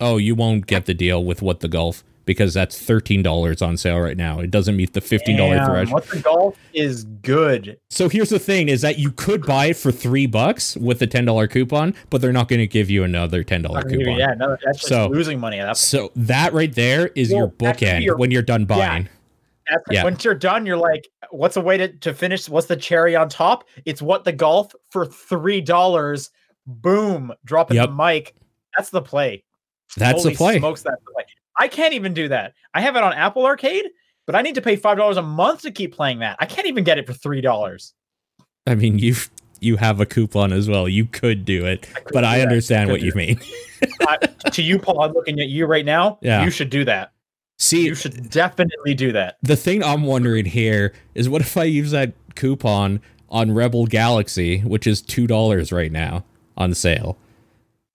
Oh, 0.00 0.16
you 0.16 0.34
won't 0.34 0.66
get 0.66 0.86
the 0.86 0.94
deal 0.94 1.24
with 1.24 1.42
what 1.42 1.60
the 1.60 1.68
Golf. 1.68 2.04
because 2.26 2.54
that's 2.54 2.78
thirteen 2.80 3.22
dollars 3.22 3.60
on 3.60 3.76
sale 3.76 4.00
right 4.00 4.16
now. 4.16 4.40
It 4.40 4.50
doesn't 4.50 4.76
meet 4.76 4.94
the 4.94 5.00
fifteen 5.02 5.36
dollar 5.36 5.62
threshold. 5.64 5.90
What 5.92 6.08
the 6.08 6.20
golf 6.20 6.56
is 6.72 7.04
good. 7.04 7.78
So 7.90 8.08
here's 8.08 8.30
the 8.30 8.38
thing: 8.38 8.68
is 8.70 8.80
that 8.80 8.98
you 8.98 9.10
could 9.12 9.44
buy 9.44 9.66
it 9.66 9.76
for 9.76 9.92
three 9.92 10.24
bucks 10.26 10.74
with 10.78 11.02
a 11.02 11.06
ten 11.06 11.26
dollar 11.26 11.46
coupon, 11.46 11.94
but 12.08 12.22
they're 12.22 12.32
not 12.32 12.48
going 12.48 12.60
to 12.60 12.66
give 12.66 12.88
you 12.88 13.04
another 13.04 13.44
ten 13.44 13.60
dollar 13.62 13.82
coupon. 13.82 14.16
Yeah, 14.18 14.32
no, 14.38 14.56
that's 14.64 14.86
So- 14.88 15.08
losing 15.08 15.38
money. 15.38 15.58
That's, 15.58 15.80
So 15.80 16.12
that 16.16 16.54
right 16.54 16.74
there 16.74 17.08
is 17.08 17.30
your 17.30 17.46
Well, 17.48 17.54
that's 17.60 17.80
bookend 17.82 18.02
your- 18.04 18.16
when 18.16 18.30
you're 18.30 18.40
done 18.42 18.64
buying. 18.64 19.08
that's 19.70 19.84
yeah. 19.90 20.02
once 20.04 20.24
you're 20.24 20.34
done, 20.34 20.64
you're 20.64 20.76
like, 20.78 21.06
what's 21.30 21.56
a 21.58 21.60
way 21.60 21.76
to, 21.76 21.88
to 21.88 22.14
finish? 22.14 22.48
What's 22.48 22.68
the 22.68 22.76
cherry 22.76 23.14
on 23.16 23.28
top? 23.28 23.64
It's 23.84 24.00
what 24.00 24.24
the 24.24 24.32
golf 24.32 24.74
for 24.90 25.04
three 25.04 25.60
dollars. 25.60 26.30
Boom, 26.66 27.32
dropping 27.44 27.76
Yep. 27.76 27.88
the 27.90 27.94
mic. 27.94 28.34
That's 28.76 28.90
the 28.90 29.02
play. 29.02 29.44
That's 29.96 30.22
Holy 30.22 30.32
the 30.32 30.36
play. 30.38 30.58
Smokes 30.58 30.82
that 30.82 30.98
play. 31.12 31.24
I 31.58 31.68
can't 31.68 31.94
even 31.94 32.14
do 32.14 32.28
that. 32.28 32.54
I 32.74 32.80
have 32.80 32.96
it 32.96 33.02
on 33.04 33.12
Apple 33.12 33.46
Arcade, 33.46 33.84
but 34.26 34.34
I 34.34 34.42
need 34.42 34.54
to 34.56 34.62
pay 34.62 34.76
five 34.76 34.96
dollars 34.96 35.16
a 35.16 35.22
month 35.22 35.62
to 35.62 35.70
keep 35.70 35.94
playing 35.94 36.18
that. 36.20 36.36
I 36.40 36.46
can't 36.46 36.66
even 36.66 36.82
get 36.84 36.98
it 36.98 37.06
for 37.06 37.12
three 37.12 37.40
dollars. 37.40 37.94
I 38.66 38.74
mean, 38.74 38.98
you 38.98 39.14
you 39.60 39.76
have 39.76 40.00
a 40.00 40.06
coupon 40.06 40.52
as 40.52 40.68
well. 40.68 40.88
You 40.88 41.04
could 41.06 41.44
do 41.44 41.64
it, 41.64 41.86
I 41.94 42.00
could 42.00 42.12
but 42.12 42.20
do 42.22 42.26
I 42.26 42.38
that. 42.38 42.48
understand 42.48 42.88
Could 42.88 42.92
what 42.94 43.00
do 43.00 43.06
you 43.06 43.12
mean. 43.14 43.38
to 44.52 44.62
you, 44.62 44.78
Paul, 44.78 45.02
I'm 45.02 45.12
looking 45.12 45.38
at 45.40 45.48
you 45.48 45.66
right 45.66 45.84
now. 45.84 46.18
Yeah. 46.22 46.44
You 46.44 46.50
should 46.50 46.70
do 46.70 46.84
that. 46.86 47.12
See, 47.58 47.84
You 47.84 47.94
should 47.94 48.30
definitely 48.30 48.94
do 48.94 49.12
that. 49.12 49.36
the 49.42 49.56
thing 49.56 49.82
I'm 49.84 50.02
wondering 50.02 50.44
here 50.44 50.92
is 51.14 51.28
what 51.28 51.40
if 51.40 51.56
I 51.56 51.64
use 51.64 51.92
that 51.92 52.12
coupon 52.34 53.00
on 53.28 53.52
Rebel 53.52 53.86
Galaxy, 53.86 54.58
which 54.60 54.86
is 54.88 55.00
two 55.00 55.26
dollars 55.28 55.70
right 55.70 55.92
now 55.92 56.24
on 56.56 56.74
sale? 56.74 57.18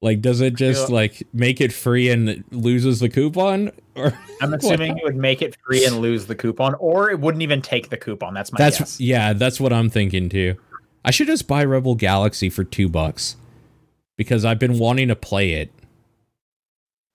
Like, 0.02 0.22
does 0.22 0.40
it 0.40 0.56
just 0.56 0.90
like 0.90 1.28
make 1.34 1.60
it 1.60 1.74
free 1.74 2.10
and 2.10 2.44
loses 2.52 3.00
the 3.00 3.10
coupon? 3.10 3.72
Or 3.96 4.18
I'm 4.42 4.54
assuming 4.56 4.98
you 4.98 5.04
would 5.04 5.16
make 5.16 5.42
it 5.42 5.58
free 5.66 5.86
and 5.86 6.00
lose 6.00 6.26
the 6.26 6.36
coupon, 6.36 6.76
or 6.76 7.10
it 7.10 7.20
wouldn't 7.20 7.42
even 7.42 7.62
take 7.62 7.90
the 7.90 7.98
coupon. 7.98 8.34
That's 8.34 8.52
my 8.54 8.58
that's 8.58 8.80
guess. 8.80 9.00
yeah, 9.02 9.34
that's 9.34 9.60
what 9.60 9.74
I'm 9.74 9.90
thinking 9.90 10.30
too. 10.30 10.56
I 11.04 11.12
should 11.12 11.28
just 11.28 11.48
buy 11.48 11.64
Rebel 11.64 11.96
Galaxy 11.96 12.50
for 12.50 12.64
two 12.64 12.88
bucks 12.88 13.36
because 14.18 14.46
I've 14.46 14.60
been 14.60 14.80
wanting 14.80 15.10
to 15.10 15.16
play 15.16 15.54
it. 15.54 15.72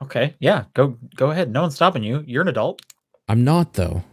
Okay, 0.03 0.35
yeah, 0.39 0.65
go 0.75 0.99
go 1.17 1.31
ahead. 1.31 1.51
No 1.51 1.63
one's 1.63 1.75
stopping 1.75 2.03
you. 2.03 2.23
You're 2.27 2.43
an 2.43 2.49
adult. 2.49 2.83
I'm 3.29 3.45
not 3.45 3.75
though. 3.75 4.05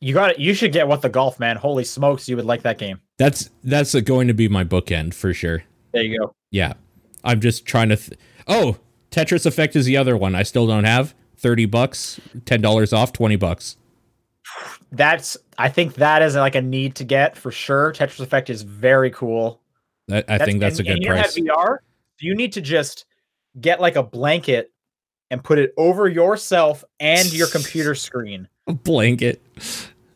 You 0.00 0.14
got 0.14 0.30
it. 0.30 0.38
You 0.38 0.54
should 0.54 0.72
get 0.72 0.86
what 0.86 1.02
the 1.02 1.08
golf 1.08 1.40
man. 1.40 1.56
Holy 1.56 1.84
smokes, 1.84 2.28
you 2.28 2.36
would 2.36 2.44
like 2.44 2.62
that 2.62 2.78
game. 2.78 3.00
That's 3.18 3.50
that's 3.64 3.94
uh, 3.94 4.00
going 4.00 4.28
to 4.28 4.34
be 4.34 4.48
my 4.48 4.64
bookend 4.64 5.14
for 5.14 5.34
sure. 5.34 5.64
There 5.92 6.02
you 6.02 6.18
go. 6.18 6.34
Yeah. 6.50 6.74
I'm 7.24 7.40
just 7.40 7.66
trying 7.66 7.88
to 7.88 7.96
th- 7.96 8.18
Oh, 8.46 8.78
Tetris 9.10 9.44
Effect 9.44 9.74
is 9.76 9.84
the 9.84 9.96
other 9.96 10.16
one 10.16 10.34
I 10.34 10.42
still 10.42 10.66
don't 10.66 10.84
have. 10.84 11.14
30 11.36 11.66
bucks, 11.66 12.20
$10 12.36 12.92
off, 12.92 13.12
20 13.12 13.36
bucks. 13.36 13.76
That's. 14.90 15.36
I 15.56 15.68
think 15.68 15.94
that 15.94 16.22
is 16.22 16.34
like 16.34 16.54
a 16.54 16.62
need 16.62 16.94
to 16.96 17.04
get 17.04 17.36
for 17.36 17.50
sure. 17.50 17.92
Tetris 17.92 18.20
Effect 18.20 18.48
is 18.50 18.62
very 18.62 19.10
cool. 19.10 19.60
That, 20.06 20.24
I 20.28 20.38
think 20.38 20.60
that's 20.60 20.78
and, 20.78 20.88
a 20.88 20.92
and 20.92 21.00
good 21.00 21.04
you 21.06 21.12
price. 21.12 21.36
Have 21.36 21.44
VR. 21.44 21.78
You 22.20 22.34
need 22.34 22.52
to 22.54 22.60
just 22.60 23.04
get 23.60 23.80
like 23.80 23.96
a 23.96 24.02
blanket 24.02 24.72
and 25.30 25.42
put 25.42 25.58
it 25.58 25.74
over 25.76 26.08
yourself 26.08 26.82
and 27.00 27.30
your 27.32 27.48
computer 27.48 27.94
screen 27.94 28.48
Blanket. 28.84 29.42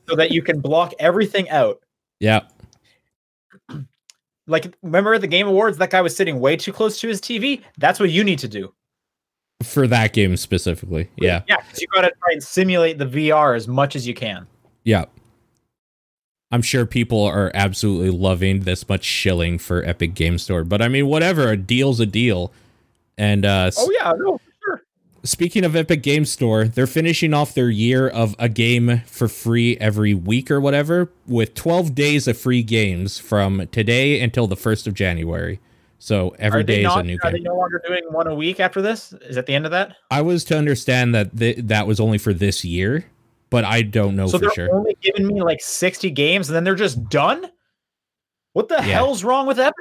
so 0.09 0.17
that 0.17 0.31
you 0.31 0.43
can 0.43 0.61
block 0.61 0.93
everything 0.99 1.49
out. 1.51 1.81
Yeah. 2.21 2.43
Like, 4.49 4.75
remember 4.83 5.15
at 5.15 5.21
the 5.21 5.29
Game 5.29 5.47
Awards, 5.47 5.79
that 5.79 5.91
guy 5.91 6.01
was 6.01 6.17
sitting 6.17 6.41
way 6.41 6.57
too 6.57 6.73
close 6.73 6.99
to 6.99 7.07
his 7.07 7.21
TV? 7.21 7.63
That's 7.79 8.01
what 8.01 8.11
you 8.11 8.25
need 8.25 8.41
to 8.41 8.49
do. 8.49 8.75
For 9.63 9.87
that 9.87 10.13
game 10.13 10.37
specifically. 10.37 11.09
Yeah. 11.17 11.43
Yeah, 11.47 11.59
because 11.59 11.81
you 11.81 11.87
got 11.95 12.01
to 12.01 12.09
try 12.09 12.33
and 12.33 12.43
simulate 12.43 12.99
the 12.99 13.07
VR 13.07 13.55
as 13.57 13.69
much 13.69 13.95
as 13.95 14.05
you 14.05 14.15
can. 14.15 14.49
Yeah. 14.83 15.05
I'm 16.51 16.61
sure 16.61 16.85
people 16.87 17.23
are 17.23 17.53
absolutely 17.55 18.11
loving 18.11 18.61
this 18.63 18.89
much 18.89 19.05
shilling 19.05 19.59
for 19.59 19.85
Epic 19.85 20.13
Game 20.15 20.39
Store, 20.39 20.65
but 20.65 20.83
I 20.83 20.89
mean, 20.89 21.07
whatever. 21.07 21.49
A 21.51 21.57
deal's 21.57 22.01
a 22.01 22.07
deal. 22.07 22.53
And 23.17 23.47
uh, 23.47 23.71
Oh, 23.79 23.91
yeah, 23.97 24.13
no. 24.19 24.41
Speaking 25.25 25.64
of 25.64 25.77
Epic 25.77 26.03
Game 26.03 26.25
Store, 26.25 26.64
they're 26.64 26.87
finishing 26.87 27.33
off 27.35 27.55
their 27.55 27.70
year 27.70 28.09
of 28.09 28.35
a 28.39 28.49
game 28.49 29.03
for 29.07 29.29
free 29.29 29.77
every 29.79 30.14
week 30.14 30.51
or 30.51 30.61
whatever 30.61 31.11
with 31.27 31.55
12 31.55 31.95
days 31.95 32.27
of 32.29 32.37
free 32.39 32.62
games 32.62 33.18
from 33.18 33.66
today 33.68 34.20
until 34.20 34.47
the 34.47 34.57
1st 34.57 34.87
of 34.87 34.95
January. 34.95 35.61
So 35.99 36.35
every 36.41 36.64
day 36.64 36.85
Are 36.85 36.89
day 36.89 36.91
is 36.91 36.97
a 36.97 37.03
new 37.05 37.18
game. 37.18 37.29
Are 37.29 37.33
they 37.33 37.41
no 37.41 37.55
longer 37.57 37.81
doing 37.87 38.03
one 38.11 38.27
a 38.27 38.35
week 38.35 38.59
after 38.59 38.83
this? 38.83 39.12
Is 39.23 39.37
at 39.37 39.47
the 39.47 39.55
end 39.55 39.64
of 39.66 39.70
that? 39.70 39.95
I 40.11 40.20
was 40.23 40.43
to 40.45 40.59
understand 40.59 41.14
that 41.14 41.37
th- 41.37 41.59
that 41.59 41.87
was 41.87 42.01
only 42.01 42.18
for 42.18 42.35
this 42.35 42.64
year, 42.64 43.05
but 43.51 43.64
I 43.64 43.83
don't 43.83 44.16
know 44.16 44.27
so 44.27 44.39
for 44.39 44.47
they're 44.47 44.51
sure. 44.51 44.75
only 44.75 44.97
giving 45.01 45.29
me 45.29 45.41
like 45.43 45.61
60 45.61 46.11
games 46.11 46.49
and 46.49 46.57
then 46.57 46.64
they're 46.64 46.75
just 46.75 47.09
done? 47.09 47.47
What 48.55 48.68
the 48.68 48.75
Yeah. 48.77 48.83
hell's 48.83 49.23
wrong 49.23 49.47
with 49.47 49.61
Epic? 49.61 49.75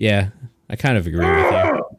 Yeah, 0.00 0.30
I 0.68 0.74
kind 0.74 0.98
of 0.98 1.06
agree 1.06 1.24
with 1.24 1.52
you. 1.52 1.80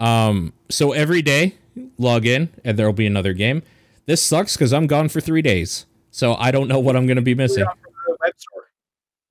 Um, 0.00 0.52
so 0.70 0.90
every 0.92 1.22
day, 1.22 1.54
log 1.98 2.26
in 2.26 2.48
and 2.64 2.78
there'll 2.78 2.92
be 2.92 3.06
another 3.06 3.32
game. 3.32 3.62
This 4.06 4.22
sucks 4.22 4.56
because 4.56 4.72
I'm 4.72 4.86
gone 4.86 5.08
for 5.08 5.20
three 5.20 5.42
days, 5.42 5.86
so 6.10 6.34
I 6.34 6.50
don't 6.50 6.68
know 6.68 6.78
what 6.80 6.94
I'm 6.96 7.06
gonna 7.06 7.22
be 7.22 7.34
missing. 7.34 7.64
Log 7.64 7.76
on 7.86 7.92
the 8.06 8.16
web 8.20 8.32
store. 8.36 8.62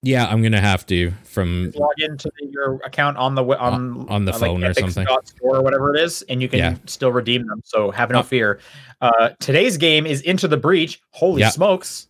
Yeah, 0.01 0.25
I'm 0.25 0.41
gonna 0.41 0.59
have 0.59 0.85
to 0.87 1.11
from 1.23 1.65
Just 1.67 1.77
log 1.77 1.91
into 1.99 2.31
the, 2.39 2.47
your 2.47 2.75
account 2.85 3.17
on 3.17 3.35
the 3.35 3.43
on 3.43 4.07
on 4.09 4.25
the 4.25 4.33
uh, 4.33 4.37
phone 4.37 4.63
or 4.63 4.71
Epic's 4.71 4.93
something. 4.95 5.05
Store 5.25 5.57
or 5.57 5.61
whatever 5.61 5.95
it 5.95 6.01
is, 6.01 6.23
and 6.23 6.41
you 6.41 6.49
can 6.49 6.59
Yeah. 6.59 6.75
still 6.87 7.11
redeem 7.11 7.45
them. 7.47 7.61
So 7.63 7.91
have 7.91 8.09
no 8.09 8.19
Oh. 8.19 8.23
fear. 8.23 8.59
Uh, 8.99 9.29
today's 9.39 9.77
game 9.77 10.05
is 10.05 10.21
Into 10.21 10.47
the 10.47 10.57
Breach. 10.57 10.99
Holy 11.11 11.43
smokes! 11.43 12.07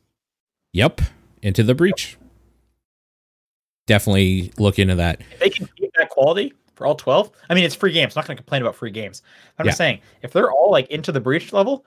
Yep, 0.71 1.01
into 1.43 1.61
the 1.63 1.75
breach. 1.75 2.17
Definitely 3.86 4.51
look 4.57 4.79
into 4.79 4.95
that. 4.95 5.19
If 5.34 5.39
they 5.39 5.49
can 5.49 5.67
keep 5.77 5.91
that 5.97 6.09
quality 6.09 6.53
for 6.76 6.86
all 6.88 6.95
12, 6.95 7.32
I 7.49 7.53
mean, 7.53 7.63
it's 7.63 7.76
free 7.76 7.91
games. 7.91 8.15
I'm 8.15 8.21
not 8.21 8.28
going 8.28 8.38
to 8.38 8.43
complain 8.43 8.61
about 8.61 8.76
free 8.76 8.91
games. 8.91 9.21
I'm 9.59 9.65
Yeah. 9.65 9.69
just 9.71 9.78
saying, 9.78 9.99
if 10.21 10.32
they're 10.34 10.51
all 10.51 10.71
like 10.71 10.89
Into 10.89 11.11
the 11.11 11.19
Breach 11.21 11.53
level, 11.53 11.86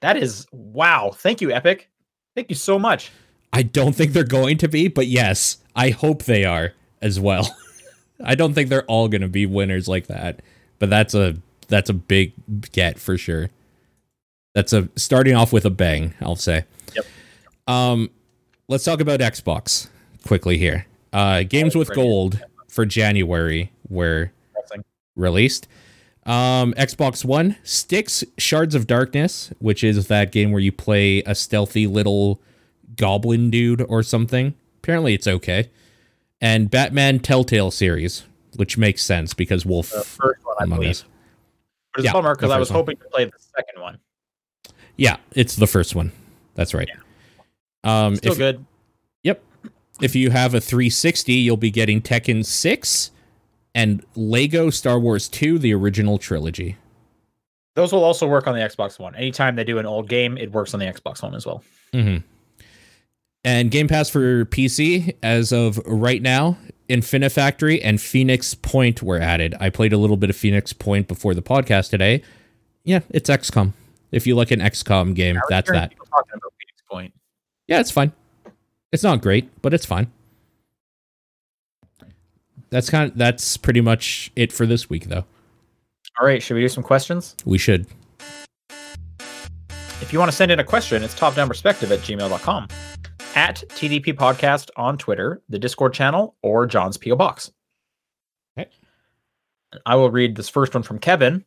that 0.00 0.16
is 0.16 0.46
wow. 0.52 1.10
Thank 1.14 1.40
you, 1.40 1.50
Epic. 1.50 1.88
Thank 2.34 2.48
you 2.50 2.54
so 2.56 2.78
much. 2.78 3.10
I 3.52 3.62
don't 3.62 3.94
think 3.94 4.12
they're 4.12 4.24
going 4.24 4.58
to 4.58 4.68
be, 4.68 4.88
but 4.88 5.06
yes, 5.06 5.58
I 5.74 5.90
hope 5.90 6.24
they 6.24 6.44
are 6.44 6.72
as 7.02 7.18
well. 7.18 7.56
I 8.24 8.34
don't 8.34 8.52
think 8.54 8.68
they're 8.68 8.84
all 8.84 9.08
going 9.08 9.22
to 9.22 9.28
be 9.28 9.46
winners 9.46 9.88
like 9.88 10.06
that, 10.08 10.40
but 10.78 10.90
that's 10.90 11.14
a 11.14 11.36
that's 11.68 11.88
a 11.90 11.94
big 11.94 12.32
get 12.72 12.98
for 12.98 13.16
sure. 13.18 13.50
That's 14.54 14.72
a 14.72 14.88
starting 14.96 15.34
off 15.34 15.52
with 15.52 15.64
a 15.64 15.70
bang, 15.70 16.14
I'll 16.20 16.34
say. 16.36 16.64
Yep. 16.94 17.06
Um, 17.66 18.10
let's 18.68 18.84
talk 18.84 19.00
about 19.00 19.20
Xbox 19.20 19.88
quickly 20.26 20.58
here. 20.58 20.86
Uh, 21.12 21.42
games 21.44 21.74
with 21.76 21.92
gold 21.94 22.40
for 22.78 22.86
January 22.86 23.72
were 23.88 24.30
released. 25.16 25.66
Um, 26.24 26.74
Xbox 26.74 27.24
One, 27.24 27.56
Styx 27.64 28.22
Shards 28.36 28.76
of 28.76 28.86
Darkness, 28.86 29.52
which 29.58 29.82
is 29.82 30.06
that 30.06 30.30
game 30.30 30.52
where 30.52 30.60
you 30.60 30.70
play 30.70 31.24
a 31.26 31.34
stealthy 31.34 31.88
little 31.88 32.40
goblin 32.94 33.50
dude 33.50 33.82
or 33.82 34.04
something. 34.04 34.54
Apparently, 34.76 35.12
it's 35.12 35.26
okay. 35.26 35.70
And 36.40 36.70
Batman 36.70 37.18
Telltale 37.18 37.72
series, 37.72 38.22
which 38.54 38.78
makes 38.78 39.02
sense 39.02 39.34
because 39.34 39.66
Wolf 39.66 39.90
The 39.90 40.04
first 40.04 40.44
one, 40.44 40.54
I 40.60 40.66
believe. 40.66 40.90
Us. 40.90 41.04
But 41.94 41.98
it's 41.98 42.04
Yeah, 42.04 42.12
bummer 42.12 42.36
because 42.36 42.52
I 42.52 42.60
was 42.60 42.70
one. 42.70 42.76
hoping 42.76 42.96
to 42.98 43.04
play 43.06 43.24
the 43.24 43.32
second 43.56 43.82
one. 43.82 43.98
Yeah, 44.96 45.16
it's 45.32 45.56
the 45.56 45.66
first 45.66 45.96
one. 45.96 46.12
That's 46.54 46.74
right. 46.74 46.88
Um, 47.82 48.14
Still 48.14 48.32
if, 48.34 48.38
good. 48.38 48.64
If 50.00 50.14
you 50.14 50.30
have 50.30 50.54
a 50.54 50.60
360, 50.60 51.32
you'll 51.32 51.56
be 51.56 51.70
getting 51.70 52.00
Tekken 52.00 52.44
6 52.44 53.10
and 53.74 54.04
Lego 54.14 54.70
Star 54.70 54.98
Wars 54.98 55.28
2, 55.28 55.58
the 55.58 55.74
original 55.74 56.18
trilogy. 56.18 56.76
Those 57.74 57.92
will 57.92 58.04
also 58.04 58.26
work 58.26 58.46
on 58.46 58.54
the 58.54 58.60
Xbox 58.60 58.98
One. 58.98 59.14
Anytime 59.14 59.56
they 59.56 59.64
do 59.64 59.78
an 59.78 59.86
old 59.86 60.08
game, 60.08 60.36
it 60.36 60.50
works 60.52 60.74
on 60.74 60.80
the 60.80 60.86
Xbox 60.86 61.22
One 61.22 61.34
as 61.34 61.46
well. 61.46 61.62
Mm-hmm. 61.92 62.26
And 63.44 63.70
Game 63.70 63.86
Pass 63.88 64.10
for 64.10 64.44
PC, 64.46 65.14
as 65.22 65.52
of 65.52 65.78
right 65.86 66.20
now, 66.20 66.58
Infinifactory 66.88 67.80
and 67.82 68.00
Phoenix 68.00 68.54
Point 68.54 69.02
were 69.02 69.18
added. 69.18 69.54
I 69.60 69.70
played 69.70 69.92
a 69.92 69.98
little 69.98 70.16
bit 70.16 70.28
of 70.28 70.36
Phoenix 70.36 70.72
Point 70.72 71.06
before 71.06 71.34
the 71.34 71.42
podcast 71.42 71.90
today. 71.90 72.22
Yeah, 72.84 73.00
it's 73.10 73.30
XCOM. 73.30 73.74
If 74.10 74.26
you 74.26 74.34
like 74.34 74.50
an 74.50 74.60
XCOM 74.60 75.14
game, 75.14 75.38
that's 75.48 75.70
that. 75.70 75.92
Talking 76.10 76.32
about 76.34 76.52
Phoenix 76.58 76.82
Point. 76.90 77.14
Yeah, 77.68 77.80
it's 77.80 77.90
fine. 77.90 78.12
It's 78.92 79.02
not 79.02 79.20
great, 79.20 79.50
but 79.62 79.74
it's 79.74 79.86
fine. 79.86 80.10
That's 82.70 82.90
kind 82.90 83.10
of 83.10 83.16
that's 83.16 83.56
pretty 83.56 83.80
much 83.80 84.30
it 84.36 84.52
for 84.52 84.66
this 84.66 84.90
week 84.90 85.06
though. 85.06 85.24
All 86.20 86.26
right, 86.26 86.42
should 86.42 86.54
we 86.54 86.60
do 86.60 86.68
some 86.68 86.82
questions? 86.82 87.36
We 87.44 87.58
should. 87.58 87.86
If 90.00 90.12
you 90.12 90.18
want 90.18 90.30
to 90.30 90.36
send 90.36 90.50
in 90.50 90.58
a 90.58 90.64
question, 90.64 91.02
it's 91.02 91.14
topdownperspective 91.14 91.90
at 91.90 92.00
gmail.com, 92.00 92.68
at 93.34 93.62
TDP 93.68 94.14
Podcast 94.14 94.70
on 94.76 94.96
Twitter, 94.96 95.42
the 95.48 95.58
Discord 95.58 95.92
channel, 95.92 96.36
or 96.42 96.66
John's 96.66 96.96
P.O. 96.96 97.16
Box. 97.16 97.50
Okay. 98.58 98.70
I 99.86 99.96
will 99.96 100.10
read 100.10 100.36
this 100.36 100.48
first 100.48 100.74
one 100.74 100.82
from 100.82 100.98
Kevin. 100.98 101.44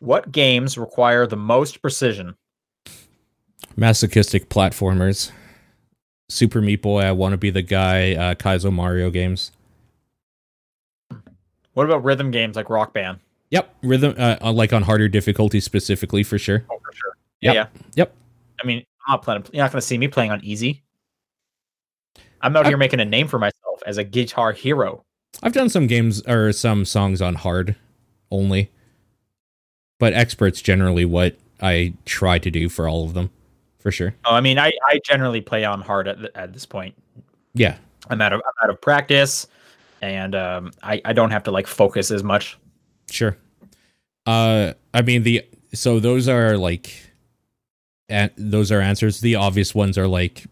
What 0.00 0.32
games 0.32 0.76
require 0.76 1.26
the 1.26 1.36
most 1.36 1.80
precision? 1.82 2.36
Masochistic 3.76 4.48
platformers. 4.48 5.30
Super 6.28 6.60
Meat 6.60 6.82
Boy, 6.82 7.02
I 7.02 7.12
want 7.12 7.32
to 7.32 7.36
be 7.36 7.50
the 7.50 7.62
guy, 7.62 8.14
uh, 8.14 8.34
Kaizo 8.34 8.72
Mario 8.72 9.10
games. 9.10 9.52
What 11.74 11.84
about 11.86 12.04
rhythm 12.04 12.30
games 12.30 12.56
like 12.56 12.70
Rock 12.70 12.92
Band? 12.94 13.18
Yep, 13.50 13.74
rhythm, 13.82 14.14
uh, 14.16 14.36
uh, 14.40 14.52
like 14.52 14.72
on 14.72 14.82
harder 14.82 15.08
difficulty 15.08 15.60
specifically 15.60 16.22
for 16.22 16.38
sure. 16.38 16.64
Oh, 16.70 16.78
for 16.84 16.92
sure. 16.94 17.16
Yeah, 17.40 17.52
Yep. 17.52 17.70
yeah. 17.74 17.82
Yep. 17.96 18.14
I 18.62 18.66
mean, 18.66 18.78
I'm 19.06 19.12
not 19.12 19.22
playing. 19.22 19.44
You're 19.52 19.64
not 19.64 19.72
going 19.72 19.80
to 19.80 19.86
see 19.86 19.98
me 19.98 20.08
playing 20.08 20.30
on 20.30 20.42
easy. 20.44 20.82
I'm 22.40 22.56
out 22.56 22.64
I- 22.66 22.68
here 22.68 22.76
making 22.78 23.00
a 23.00 23.04
name 23.04 23.28
for 23.28 23.38
myself 23.38 23.82
as 23.86 23.98
a 23.98 24.04
guitar 24.04 24.52
hero. 24.52 25.04
I've 25.42 25.52
done 25.52 25.68
some 25.68 25.86
games 25.88 26.22
or 26.28 26.52
some 26.52 26.84
songs 26.84 27.20
on 27.20 27.34
hard 27.34 27.74
only, 28.30 28.70
but 29.98 30.12
experts 30.12 30.62
generally 30.62 31.04
what 31.04 31.36
I 31.60 31.94
try 32.04 32.38
to 32.38 32.50
do 32.52 32.68
for 32.68 32.88
all 32.88 33.04
of 33.04 33.14
them, 33.14 33.30
for 33.84 33.92
sure. 33.92 34.14
Oh, 34.24 34.34
I 34.34 34.40
mean, 34.40 34.58
I, 34.58 34.72
I 34.88 34.98
generally 35.04 35.40
play 35.40 35.64
on 35.64 35.80
hard 35.80 36.08
at, 36.08 36.18
at 36.34 36.52
this 36.52 36.66
point. 36.66 36.96
Yeah, 37.52 37.76
I'm 38.10 38.20
out 38.20 38.32
of 38.32 38.40
I'm 38.40 38.64
out 38.64 38.70
of 38.70 38.80
practice, 38.80 39.46
and 40.02 40.34
um, 40.34 40.72
I 40.82 41.00
I 41.04 41.12
don't 41.12 41.30
have 41.30 41.44
to 41.44 41.52
like 41.52 41.68
focus 41.68 42.10
as 42.10 42.24
much. 42.24 42.58
sure. 43.08 43.36
Uh, 44.26 44.72
I 44.94 45.02
mean 45.02 45.22
the 45.22 45.44
so 45.74 46.00
those 46.00 46.28
are 46.28 46.56
like, 46.56 47.12
and 48.08 48.30
those 48.36 48.72
are 48.72 48.80
answers. 48.80 49.20
The 49.20 49.36
obvious 49.36 49.74
ones 49.74 49.98
are 49.98 50.08
like 50.08 50.46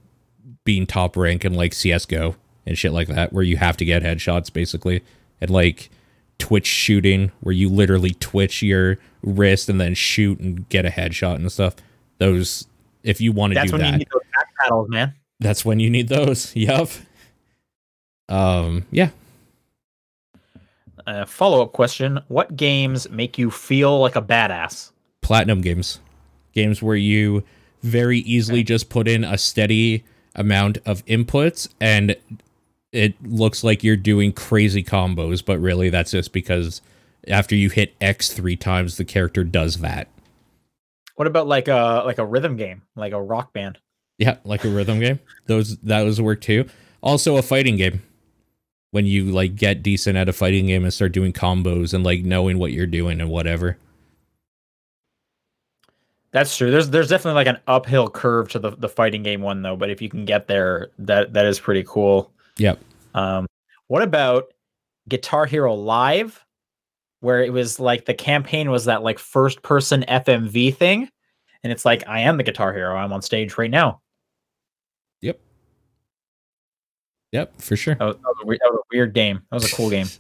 being 0.65 0.87
top 0.87 1.17
rank 1.17 1.45
and 1.45 1.57
like 1.57 1.73
CS:GO 1.73 2.37
and 2.67 2.79
shit 2.79 2.93
like 2.93 3.09
that, 3.09 3.33
where 3.33 3.43
you 3.43 3.57
have 3.57 3.77
to 3.79 3.85
get 3.85 4.03
headshots 4.03 4.53
basically, 4.53 5.03
and 5.41 5.51
like 5.51 5.91
Twitch 6.39 6.67
shooting, 6.67 7.33
where 7.41 7.55
you 7.55 7.69
literally 7.71 8.11
twitch 8.21 8.63
your 8.63 8.99
wrist 9.23 9.69
and 9.69 9.81
then 9.81 9.95
shoot 9.95 10.39
and 10.39 10.69
get 10.69 10.85
a 10.85 10.91
headshot 10.91 11.37
and 11.37 11.51
stuff. 11.51 11.77
Those, 12.19 12.67
if 13.03 13.21
you 13.21 13.33
want 13.33 13.53
to 13.53 13.55
That's 13.55 13.71
do 13.71 13.77
when 13.77 13.83
that, 13.83 13.93
you 13.93 13.99
need 13.99 14.09
those 14.13 14.23
back 14.37 14.49
paddles, 14.61 14.89
man. 14.89 15.15
that's 15.41 15.65
when 15.65 15.81
you 15.81 15.91
need 15.91 16.09
those. 16.09 16.55
Yep. 16.57 16.89
Um. 18.29 18.87
Yeah. 18.91 19.11
Uh, 21.07 21.25
Follow 21.25 21.63
up 21.63 21.73
question: 21.73 22.21
What 22.29 22.57
games 22.57 23.11
make 23.11 23.39
you 23.39 23.51
feel 23.51 23.99
like 24.01 24.17
a 24.17 24.23
badass? 24.23 24.91
Platinum 25.21 25.61
games, 25.61 26.01
games 26.53 26.83
where 26.83 26.97
you 26.97 27.43
very 27.83 28.21
easily 28.21 28.63
just 28.63 28.89
put 28.89 29.09
in 29.09 29.25
a 29.25 29.37
steady 29.37 30.05
amount 30.37 30.79
of 30.87 31.05
inputs 31.07 31.69
and 31.81 32.17
it 32.93 33.15
looks 33.27 33.63
like 33.65 33.83
you're 33.83 33.97
doing 33.97 34.33
crazy 34.33 34.83
combos, 34.85 35.45
but 35.45 35.59
really 35.59 35.91
that's 35.91 36.13
just 36.13 36.33
because 36.33 36.81
after 37.29 37.55
you 37.57 37.71
hit 37.71 37.95
X 38.01 38.33
three 38.33 38.57
times, 38.57 38.97
the 38.97 39.05
character 39.05 39.43
does 39.45 39.79
that. 39.79 40.09
What 41.17 41.27
about 41.27 41.47
like 41.47 41.69
a 41.69 42.03
like 42.05 42.19
a 42.19 42.27
rhythm 42.27 42.57
game, 42.57 42.83
like 42.97 43.13
a 43.13 43.23
rock 43.23 43.53
band? 43.53 43.79
Yeah, 44.19 44.37
like 44.45 44.65
a 44.65 44.69
rhythm 44.69 45.01
game. 45.01 45.21
Those 45.47 45.79
that 45.79 46.03
was 46.03 46.21
work 46.21 46.41
too. 46.41 46.67
Also 47.01 47.37
a 47.37 47.43
fighting 47.43 47.77
game. 47.77 48.03
When 48.91 49.07
you 49.07 49.27
like 49.33 49.57
get 49.57 49.83
decent 49.83 50.19
at 50.19 50.29
a 50.29 50.35
fighting 50.35 50.67
game 50.67 50.85
and 50.85 50.93
start 50.93 51.13
doing 51.13 51.33
combos 51.33 51.95
and 51.95 52.05
like 52.05 52.25
knowing 52.25 52.59
what 52.59 52.73
you're 52.73 52.87
doing 52.87 53.23
and 53.23 53.31
whatever. 53.31 53.79
That's 56.31 56.57
true. 56.57 56.71
There's 56.71 56.91
there's 56.91 57.09
definitely 57.09 57.37
like 57.37 57.47
an 57.47 57.59
uphill 57.67 58.09
curve 58.09 58.51
to 58.51 58.59
the, 58.59 58.71
the 58.71 58.89
fighting 58.89 59.23
game 59.23 59.43
one 59.43 59.63
though, 59.63 59.77
but 59.77 59.91
if 59.91 60.03
you 60.03 60.09
can 60.09 60.25
get 60.25 60.47
there, 60.47 60.91
that 60.99 61.33
that 61.33 61.47
is 61.47 61.59
pretty 61.61 61.85
cool. 61.87 62.33
Yep. 62.59 62.81
Um, 63.15 63.47
what 63.89 64.03
about 64.03 64.53
Guitar 65.09 65.47
Hero 65.47 65.75
Live, 65.75 66.45
where 67.23 67.43
it 67.43 67.53
was 67.53 67.81
like 67.81 68.05
the 68.05 68.15
campaign 68.15 68.71
was 68.71 68.85
that 68.85 69.03
like 69.03 69.19
first 69.19 69.63
person 69.63 70.05
FMV 70.09 70.77
thing, 70.77 71.09
and 71.63 71.73
it's 71.73 71.85
like 71.85 72.07
I 72.07 72.21
am 72.21 72.37
the 72.37 72.43
Guitar 72.43 72.73
Hero. 72.75 72.95
I'm 72.97 73.13
on 73.13 73.23
stage 73.23 73.57
right 73.57 73.71
now. 73.71 74.01
Yep, 75.23 75.41
Yep, 77.33 77.61
for 77.63 77.77
sure. 77.77 77.95
That 77.95 78.05
was, 78.05 78.17
that 78.17 78.23
was 78.25 78.37
a, 78.43 78.47
we- 78.47 78.59
that 78.59 78.71
was 78.71 78.81
a 78.81 78.89
weird 78.97 79.15
game. 79.15 79.41
That 79.51 79.55
was 79.57 79.73
a 79.73 79.75
cool 79.75 79.89
game. 79.89 80.07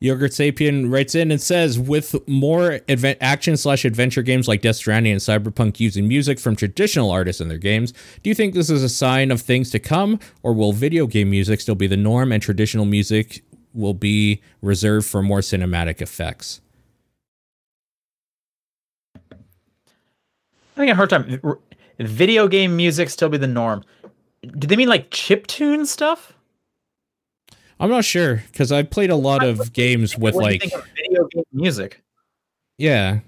Yogurt 0.00 0.30
Sapien 0.30 0.92
writes 0.92 1.16
in 1.16 1.32
and 1.32 1.40
says, 1.42 1.76
with 1.76 2.14
more 2.28 2.78
adve- 2.86 3.16
action 3.20 3.56
slash 3.56 3.84
adventure 3.84 4.22
games 4.22 4.46
like 4.46 4.60
Death 4.60 4.76
Stranding 4.76 5.10
and 5.10 5.20
Cyberpunk 5.20 5.80
using 5.80 6.06
music 6.06 6.38
from 6.38 6.54
traditional 6.54 7.10
artists 7.10 7.40
in 7.40 7.48
their 7.48 7.58
games, 7.58 7.92
do 8.22 8.30
you 8.30 8.34
think 8.34 8.54
this 8.54 8.70
is 8.70 8.84
a 8.84 8.88
sign 8.88 9.32
of 9.32 9.40
things 9.42 9.70
to 9.70 9.80
come, 9.80 10.20
or 10.44 10.52
will 10.54 10.72
video 10.72 11.08
game 11.08 11.30
music 11.30 11.60
still 11.60 11.74
be 11.74 11.88
the 11.88 11.96
norm 11.96 12.30
and 12.30 12.40
traditional 12.40 12.84
music 12.84 13.42
will 13.74 13.94
be 13.94 14.40
reserved 14.62 15.06
for 15.06 15.22
more 15.22 15.40
cinematic 15.40 16.00
effects? 16.00 16.60
I 20.76 20.80
think 20.80 20.90
a 20.92 20.94
hard 20.94 21.10
time. 21.10 21.40
Video 21.98 22.46
game 22.46 22.76
music 22.76 23.10
still 23.10 23.28
be 23.28 23.38
the 23.38 23.46
norm. 23.48 23.82
Do 24.42 24.66
they 24.68 24.76
mean 24.76 24.88
like 24.88 25.10
chip 25.10 25.46
tune 25.46 25.84
stuff? 25.86 26.34
I'm 27.80 27.90
not 27.90 28.04
sure 28.04 28.42
because 28.50 28.70
I 28.72 28.82
played 28.82 29.10
a 29.10 29.16
lot 29.16 29.44
of 29.44 29.72
games 29.72 30.16
with 30.16 30.34
What 30.34 30.44
do 30.44 30.46
you 30.46 30.52
like 30.52 30.60
think 30.60 30.74
of 30.74 30.84
video 30.96 31.24
game 31.28 31.44
music. 31.52 32.02
yeah, 32.76 33.20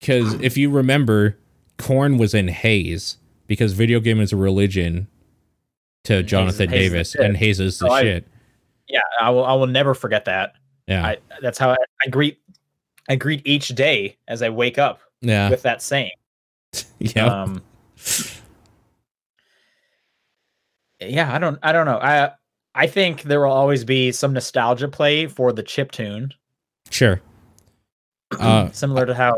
because 0.00 0.34
if 0.34 0.56
you 0.56 0.70
remember, 0.70 1.36
Korn 1.78 2.18
was 2.18 2.34
in 2.34 2.48
Haze 2.48 3.18
because 3.46 3.72
video 3.72 3.98
game 4.00 4.20
is 4.20 4.32
a 4.32 4.36
religion 4.36 5.08
to 6.04 6.22
Jonathan 6.24 6.70
the 6.70 6.76
Davis, 6.76 7.14
and 7.14 7.36
Haze 7.36 7.60
is 7.60 7.78
the 7.78 7.88
Oh, 7.88 8.00
shit. 8.00 8.26
Yeah, 8.92 9.00
I 9.20 9.30
will. 9.30 9.44
I 9.44 9.54
will 9.54 9.66
never 9.66 9.94
forget 9.94 10.26
that. 10.26 10.52
Yeah, 10.86 11.04
I, 11.04 11.16
that's 11.40 11.58
how 11.58 11.70
I, 11.70 11.76
I 12.04 12.10
greet. 12.10 12.38
I 13.08 13.16
greet 13.16 13.40
each 13.46 13.68
day 13.68 14.18
as 14.28 14.42
I 14.42 14.50
wake 14.50 14.76
up 14.76 15.00
yeah, 15.22 15.48
with 15.48 15.62
that 15.62 15.80
saying. 15.80 16.12
yeah. 16.98 17.24
Um, 17.24 17.62
yeah, 21.00 21.34
I 21.34 21.38
don't. 21.38 21.58
I 21.62 21.72
don't 21.72 21.86
know. 21.86 21.98
I 21.98 22.32
I 22.74 22.86
think 22.86 23.22
there 23.22 23.40
will 23.40 23.52
always 23.52 23.82
be 23.82 24.12
some 24.12 24.34
nostalgia 24.34 24.88
play 24.88 25.26
for 25.26 25.52
the 25.52 25.62
chip 25.62 25.90
tune, 25.90 26.32
sure. 26.90 27.20
Uh, 28.40 28.70
similar 28.72 29.04
to 29.04 29.14
how 29.14 29.36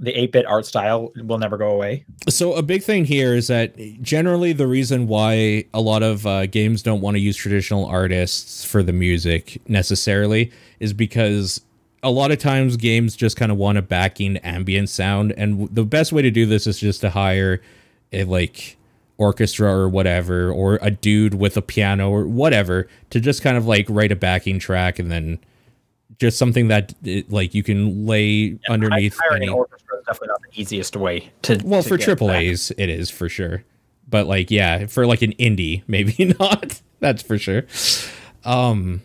the 0.00 0.12
8-bit 0.12 0.46
art 0.46 0.66
style 0.66 1.12
will 1.16 1.38
never 1.38 1.56
go 1.56 1.70
away. 1.70 2.04
So 2.28 2.54
a 2.54 2.62
big 2.62 2.82
thing 2.82 3.04
here 3.04 3.34
is 3.34 3.48
that 3.48 3.76
generally 4.02 4.52
the 4.52 4.66
reason 4.66 5.06
why 5.06 5.64
a 5.72 5.80
lot 5.80 6.02
of 6.02 6.26
uh, 6.26 6.46
games 6.46 6.82
don't 6.82 7.00
want 7.00 7.16
to 7.16 7.20
use 7.20 7.36
traditional 7.36 7.86
artists 7.86 8.64
for 8.64 8.82
the 8.82 8.92
music 8.92 9.60
necessarily 9.68 10.52
is 10.80 10.92
because 10.92 11.60
a 12.02 12.10
lot 12.10 12.30
of 12.30 12.38
times 12.38 12.76
games 12.76 13.16
just 13.16 13.36
kind 13.36 13.50
of 13.50 13.58
want 13.58 13.78
a 13.78 13.82
backing 13.82 14.36
ambient 14.38 14.88
sound, 14.88 15.32
and 15.32 15.68
the 15.74 15.84
best 15.84 16.12
way 16.12 16.22
to 16.22 16.30
do 16.30 16.46
this 16.46 16.66
is 16.66 16.78
just 16.78 17.00
to 17.00 17.10
hire 17.10 17.60
a 18.12 18.24
like 18.24 18.76
orchestra 19.18 19.68
or 19.74 19.88
whatever, 19.88 20.50
or 20.50 20.78
a 20.82 20.90
dude 20.90 21.34
with 21.34 21.56
a 21.56 21.62
piano 21.62 22.10
or 22.10 22.26
whatever 22.26 22.86
to 23.10 23.18
just 23.18 23.42
kind 23.42 23.56
of 23.56 23.66
like 23.66 23.86
write 23.88 24.12
a 24.12 24.16
backing 24.16 24.58
track 24.58 24.98
and 24.98 25.10
then 25.10 25.38
just 26.18 26.38
something 26.38 26.68
that 26.68 26.94
it, 27.04 27.30
like 27.30 27.54
you 27.54 27.62
can 27.62 28.06
lay 28.06 28.58
underneath 28.68 29.16
Hiring 29.18 29.42
any 29.42 29.52
an 29.52 29.58
orchestra 29.58 29.98
is 29.98 30.04
definitely 30.06 30.28
not 30.28 30.42
the 30.42 30.60
easiest 30.60 30.96
way 30.96 31.30
to. 31.42 31.60
well, 31.64 31.82
to 31.82 31.88
for 31.88 31.98
triple. 31.98 32.32
A's, 32.32 32.72
it 32.78 32.88
is 32.88 33.10
for 33.10 33.28
sure. 33.28 33.64
But 34.08 34.26
like, 34.26 34.50
yeah, 34.50 34.86
for 34.86 35.06
like 35.06 35.22
an 35.22 35.32
indie, 35.34 35.82
maybe 35.88 36.34
not. 36.38 36.80
That's 37.00 37.22
for 37.22 37.38
sure. 37.38 37.64
Um, 38.44 39.02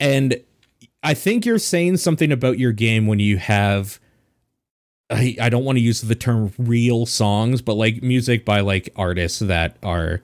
and 0.00 0.40
I 1.02 1.14
think 1.14 1.46
you're 1.46 1.58
saying 1.58 1.98
something 1.98 2.32
about 2.32 2.58
your 2.58 2.72
game 2.72 3.06
when 3.06 3.18
you 3.18 3.36
have. 3.38 4.00
I, 5.10 5.36
I 5.40 5.48
don't 5.48 5.64
want 5.64 5.78
to 5.78 5.82
use 5.82 6.02
the 6.02 6.14
term 6.14 6.52
real 6.58 7.06
songs, 7.06 7.62
but 7.62 7.74
like 7.74 8.02
music 8.02 8.44
by 8.44 8.60
like 8.60 8.90
artists 8.94 9.38
that 9.38 9.78
are 9.82 10.20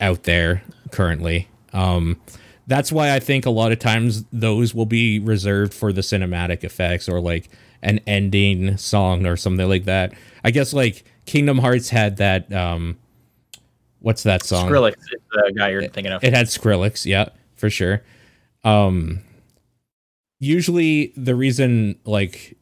out 0.00 0.24
there 0.24 0.62
currently. 0.90 1.48
Um, 1.72 2.20
that's 2.68 2.92
why 2.92 3.14
I 3.14 3.18
think 3.18 3.46
a 3.46 3.50
lot 3.50 3.72
of 3.72 3.78
times 3.78 4.24
those 4.30 4.74
will 4.74 4.86
be 4.86 5.18
reserved 5.18 5.72
for 5.72 5.90
the 5.90 6.02
cinematic 6.02 6.62
effects 6.62 7.08
or 7.08 7.18
like 7.18 7.48
an 7.82 7.98
ending 8.06 8.76
song 8.76 9.26
or 9.26 9.36
something 9.36 9.66
like 9.66 9.86
that. 9.86 10.12
I 10.44 10.50
guess 10.50 10.74
like 10.74 11.04
Kingdom 11.24 11.58
Hearts 11.58 11.88
had 11.88 12.18
that 12.18 12.52
um 12.52 12.98
what's 14.00 14.22
that 14.24 14.44
song? 14.44 14.68
Skrillex 14.68 14.98
is 14.98 15.20
the 15.32 15.52
guy 15.56 15.70
you're 15.70 15.88
thinking 15.88 16.12
of. 16.12 16.22
It 16.22 16.34
had 16.34 16.46
Skrillex, 16.46 17.06
yeah, 17.06 17.30
for 17.56 17.70
sure. 17.70 18.02
Um 18.64 19.22
usually 20.38 21.14
the 21.16 21.34
reason 21.34 21.98
like 22.04 22.54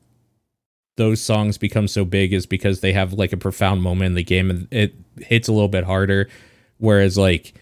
those 0.96 1.20
songs 1.20 1.58
become 1.58 1.88
so 1.88 2.04
big 2.04 2.32
is 2.32 2.46
because 2.46 2.80
they 2.80 2.92
have 2.92 3.12
like 3.12 3.32
a 3.32 3.36
profound 3.36 3.82
moment 3.82 4.06
in 4.06 4.14
the 4.14 4.22
game 4.22 4.50
and 4.50 4.68
it 4.70 4.94
hits 5.18 5.48
a 5.48 5.52
little 5.52 5.68
bit 5.68 5.84
harder 5.84 6.28
whereas 6.78 7.18
like 7.18 7.54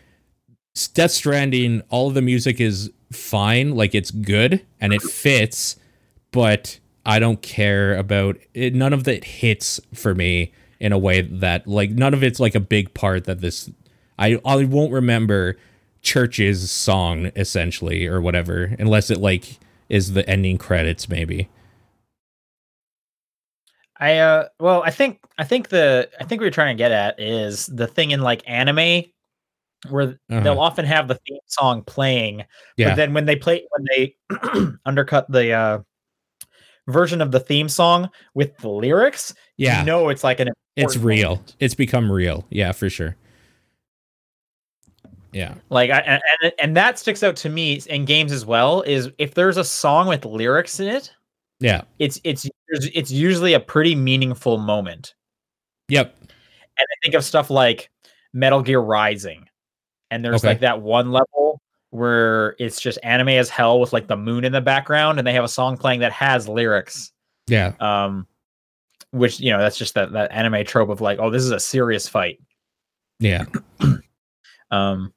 Death 0.93 1.13
Stranding 1.13 1.83
all 1.89 2.09
of 2.09 2.15
the 2.15 2.23
music 2.23 2.61
is 2.61 2.91
fine 3.13 3.77
like 3.77 3.95
it's 3.95 4.11
good 4.11 4.65
and 4.81 4.93
it 4.93 5.01
fits 5.03 5.77
but 6.33 6.81
I 7.07 7.21
don't 7.21 7.41
care 7.43 7.97
about 7.97 8.39
it 8.55 8.75
none 8.75 8.93
of 8.93 9.07
it 9.07 9.25
hits 9.25 9.81
for 9.93 10.17
me 10.17 10.53
in 10.81 10.93
a 10.93 10.99
way 10.99 11.21
that 11.21 11.69
like 11.69 11.91
none 11.91 12.13
of 12.13 12.25
it's 12.25 12.41
like 12.41 12.57
a 12.57 12.61
big 12.61 12.93
part 12.93 13.25
that 13.25 13.41
this 13.41 13.71
I 14.19 14.41
I 14.45 14.65
won't 14.65 14.93
remember 14.93 15.57
Chvrches' 16.03 16.67
song 16.67 17.31
essentially 17.37 18.07
or 18.09 18.21
whatever 18.21 18.75
unless 18.79 19.11
it 19.11 19.19
like 19.19 19.61
is 19.89 20.15
the 20.15 20.29
ending 20.29 20.59
credits 20.59 21.09
maybe. 21.09 21.49
I 24.01 24.19
uh 24.19 24.49
well 24.59 24.83
I 24.83 24.91
think 24.91 25.21
I 25.39 25.45
think 25.45 25.69
the 25.69 26.11
I 26.19 26.25
think 26.25 26.41
what 26.41 26.47
we're 26.47 26.51
trying 26.51 26.77
to 26.77 26.79
get 26.79 26.91
at 26.91 27.21
is 27.21 27.67
the 27.67 27.87
thing 27.87 28.11
in 28.11 28.23
like 28.23 28.43
anime 28.49 29.05
where 29.91 30.19
Uh-huh. 30.31 30.41
they'll 30.41 30.61
often 30.61 30.85
have 30.85 31.09
the 31.09 31.15
theme 31.27 31.39
song 31.47 31.83
playing, 31.85 32.45
Yeah. 32.77 32.91
but 32.91 32.97
then 32.97 33.15
when 33.15 33.25
they 33.27 33.37
play 33.37 33.67
when 33.77 33.87
they 33.91 34.17
undercut 34.87 35.31
the 35.31 35.53
uh 35.53 35.79
version 36.89 37.21
of 37.23 37.31
the 37.33 37.41
theme 37.41 37.69
song 37.69 38.11
with 38.35 38.57
the 38.59 38.69
lyrics, 38.69 39.35
yeah. 39.57 39.81
you 39.81 39.87
know 39.87 40.09
it's 40.11 40.23
like 40.25 40.41
an 40.41 40.51
it's 40.77 40.97
real. 40.97 41.31
moment. 41.37 41.57
It's 41.61 41.75
become 41.75 42.11
real. 42.11 42.45
Yeah, 42.51 42.73
for 42.73 42.91
sure. 42.91 43.17
Yeah. 45.33 45.55
Like 45.71 45.91
I 45.91 45.99
and, 46.01 46.23
and 46.43 46.53
and 46.61 46.77
that 46.77 46.99
sticks 46.99 47.23
out 47.23 47.37
to 47.37 47.49
me 47.49 47.81
in 47.89 48.05
games 48.05 48.31
as 48.33 48.47
well 48.47 48.83
is 48.83 49.11
if 49.19 49.35
there's 49.35 49.57
a 49.57 49.65
song 49.65 50.07
with 50.09 50.25
lyrics 50.25 50.79
in 50.79 50.89
it, 50.89 51.13
Yeah. 51.61 51.83
it's 51.99 52.21
it's 52.25 52.49
it's 52.69 53.11
usually 53.11 53.55
a 53.55 53.61
pretty 53.61 53.95
meaningful 53.97 54.59
moment. 54.59 55.15
Yep. 55.89 56.15
and 56.21 56.31
I 56.91 56.95
think 57.03 57.15
of 57.15 57.25
stuff 57.25 57.51
like 57.51 57.91
Metal 58.33 58.63
Gear 58.63 58.81
Rising, 58.81 59.47
and 60.15 60.25
there's 60.25 60.37
Okay. 60.43 60.49
like 60.49 60.61
that 60.61 60.81
one 60.81 61.11
level 61.11 61.61
where 61.91 62.57
it's 62.59 62.81
just 62.81 62.99
anime 63.03 63.29
as 63.29 63.49
hell 63.49 63.79
with 63.81 63.93
like 63.93 64.07
the 64.07 64.17
moon 64.17 64.45
in 64.45 64.53
the 64.53 64.61
background, 64.61 65.19
and 65.19 65.27
they 65.27 65.33
have 65.33 65.45
a 65.45 65.49
song 65.49 65.77
playing 65.77 66.01
that 66.01 66.13
has 66.13 66.49
lyrics. 66.49 67.13
Yeah. 67.47 67.73
Um, 67.81 68.27
which 69.11 69.39
you 69.41 69.51
know 69.53 69.59
that's 69.59 69.77
just 69.77 69.95
that 69.95 70.13
that 70.13 70.33
anime 70.33 70.65
trope 70.65 70.89
of 70.89 71.01
like, 71.01 71.19
oh, 71.21 71.31
this 71.31 71.43
is 71.43 71.51
a 71.51 71.61
serious 71.61 72.09
fight. 72.09 72.41
Yeah. 73.21 73.45
Um, 74.71 75.13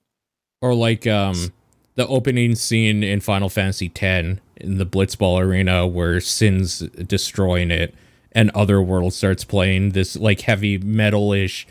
Or 0.61 0.75
like 0.75 1.07
um 1.07 1.51
the 1.95 2.05
opening 2.07 2.53
scene 2.53 3.03
in 3.03 3.21
Final 3.21 3.49
Fantasy 3.49 3.91
X 3.95 4.39
in 4.57 4.77
the 4.77 4.85
Blitzball 4.85 5.41
arena 5.41 5.87
where 5.87 6.19
Sin's 6.19 6.79
destroying 6.79 7.71
it 7.71 7.95
and 8.33 8.51
Otherworld 8.53 9.13
starts 9.13 9.43
playing 9.43 9.91
this 9.91 10.15
like 10.15 10.41
heavy 10.41 10.77
metal-ish 10.77 11.65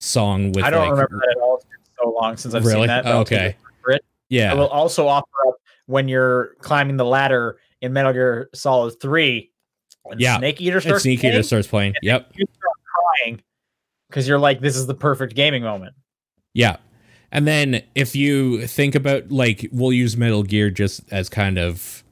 song 0.00 0.52
with 0.52 0.64
I 0.64 0.70
don't 0.70 0.80
like 0.82 0.90
remember 0.90 1.16
that 1.18 1.34
at 1.36 1.42
all. 1.42 1.62
So 2.02 2.10
long 2.10 2.36
since 2.36 2.54
I've 2.54 2.64
really 2.64 2.80
seen 2.80 2.86
that. 2.88 3.06
Oh, 3.06 3.24
take 3.24 3.38
okay. 3.38 3.56
Yeah. 4.28 4.50
it. 4.50 4.52
I 4.52 4.54
will 4.54 4.68
also 4.68 5.06
offer 5.06 5.26
up 5.48 5.56
when 5.86 6.08
you're 6.08 6.54
climbing 6.60 6.96
the 6.96 7.04
ladder 7.04 7.58
in 7.80 7.92
Metal 7.92 8.12
Gear 8.12 8.48
Solid 8.54 8.98
Three. 9.00 9.50
When 10.04 10.18
Yeah. 10.18 10.38
Snake 10.38 10.60
Eater 10.60 10.76
And 10.76 10.82
starts 10.84 11.02
Sneaky 11.02 11.20
playing, 11.20 11.36
just 11.36 11.48
starts 11.48 11.68
playing. 11.68 11.94
Yep. 12.02 12.32
you 12.34 12.46
start 12.54 12.74
crying 13.20 13.42
because 14.08 14.26
you're 14.26 14.38
like, 14.38 14.60
this 14.60 14.76
is 14.76 14.86
the 14.86 14.94
perfect 14.94 15.34
gaming 15.34 15.62
moment. 15.62 15.94
Yeah. 16.54 16.76
And 17.30 17.46
then 17.46 17.82
if 17.94 18.16
you 18.16 18.66
think 18.66 18.94
about 18.94 19.30
like 19.30 19.68
we'll 19.72 19.92
use 19.92 20.16
Metal 20.16 20.42
Gear 20.42 20.70
just 20.70 21.02
as 21.12 21.28
kind 21.28 21.58
of 21.58 22.02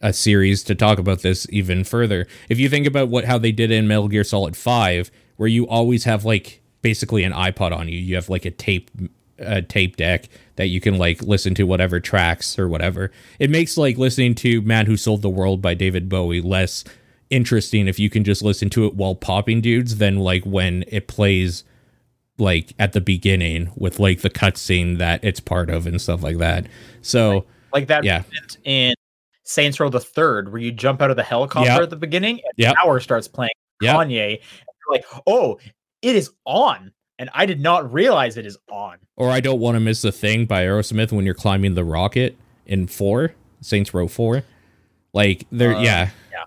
a 0.00 0.12
series 0.12 0.62
to 0.64 0.74
talk 0.74 0.98
about 0.98 1.22
this 1.22 1.46
even 1.50 1.82
further. 1.84 2.26
If 2.48 2.58
you 2.58 2.68
think 2.68 2.86
about 2.86 3.08
what 3.08 3.24
how 3.24 3.38
they 3.38 3.52
did 3.52 3.70
in 3.70 3.88
Metal 3.88 4.08
Gear 4.08 4.24
Solid 4.24 4.56
5 4.56 5.10
where 5.36 5.48
you 5.48 5.66
always 5.66 6.04
have 6.04 6.24
like 6.24 6.60
basically 6.82 7.24
an 7.24 7.32
iPod 7.32 7.76
on 7.76 7.88
you. 7.88 7.98
You 7.98 8.14
have 8.14 8.28
like 8.28 8.44
a 8.44 8.50
tape 8.50 8.90
a 9.38 9.62
tape 9.62 9.96
deck 9.96 10.28
that 10.56 10.66
you 10.68 10.80
can 10.80 10.96
like 10.98 11.22
listen 11.22 11.54
to 11.56 11.64
whatever 11.64 12.00
tracks 12.00 12.58
or 12.58 12.68
whatever. 12.68 13.10
It 13.38 13.50
makes 13.50 13.76
like 13.76 13.98
listening 13.98 14.34
to 14.36 14.62
Man 14.62 14.86
Who 14.86 14.96
Sold 14.96 15.22
the 15.22 15.30
World 15.30 15.60
by 15.60 15.74
David 15.74 16.08
Bowie 16.08 16.40
less 16.40 16.84
interesting 17.30 17.88
if 17.88 17.98
you 17.98 18.10
can 18.10 18.22
just 18.22 18.42
listen 18.42 18.70
to 18.70 18.86
it 18.86 18.94
while 18.94 19.14
popping 19.14 19.60
dudes 19.60 19.96
than 19.96 20.18
like 20.18 20.44
when 20.44 20.84
it 20.88 21.08
plays 21.08 21.64
like 22.38 22.72
at 22.78 22.92
the 22.92 23.00
beginning 23.00 23.70
with 23.76 23.98
like 23.98 24.20
the 24.20 24.30
cutscene 24.30 24.98
that 24.98 25.22
it's 25.24 25.40
part 25.40 25.70
of 25.70 25.86
and 25.86 26.00
stuff 26.00 26.22
like 26.22 26.38
that. 26.38 26.66
So 27.02 27.46
Like 27.72 27.86
that 27.88 28.04
Yeah. 28.04 28.22
in 28.64 28.94
Saints 29.44 29.80
Row 29.80 29.88
the 29.88 30.00
Third, 30.00 30.52
where 30.52 30.60
you 30.60 30.70
jump 30.72 31.02
out 31.02 31.10
of 31.10 31.16
the 31.16 31.22
helicopter 31.22 31.70
Yep. 31.70 31.82
at 31.82 31.90
the 31.90 31.96
beginning 31.96 32.34
and 32.44 32.52
Yep. 32.56 32.74
Power 32.76 33.00
starts 33.00 33.26
playing 33.28 33.50
Yep. 33.82 33.96
Kanye. 33.96 34.40
Like, 34.90 35.04
oh, 35.26 35.58
it 36.02 36.14
is 36.14 36.30
on. 36.44 36.92
And 37.18 37.30
I 37.32 37.46
did 37.46 37.60
not 37.60 37.92
realize 37.92 38.36
it 38.36 38.46
is 38.46 38.58
on. 38.70 38.96
or 39.16 39.30
I 39.30 39.40
don't 39.40 39.60
want 39.60 39.76
to 39.76 39.80
miss 39.80 40.04
a 40.04 40.10
thing 40.12 40.46
by 40.46 40.64
Aerosmith 40.64 41.12
when 41.12 41.24
you're 41.24 41.34
climbing 41.34 41.74
the 41.74 41.84
rocket 41.84 42.36
in 42.66 42.86
four 42.88 43.34
Saints 43.60 43.94
Row 43.94 44.08
four. 44.08 44.42
Like 45.12 45.46
there, 45.52 45.76
Uh, 45.76 45.80
yeah, 45.82 46.10
yeah. 46.32 46.44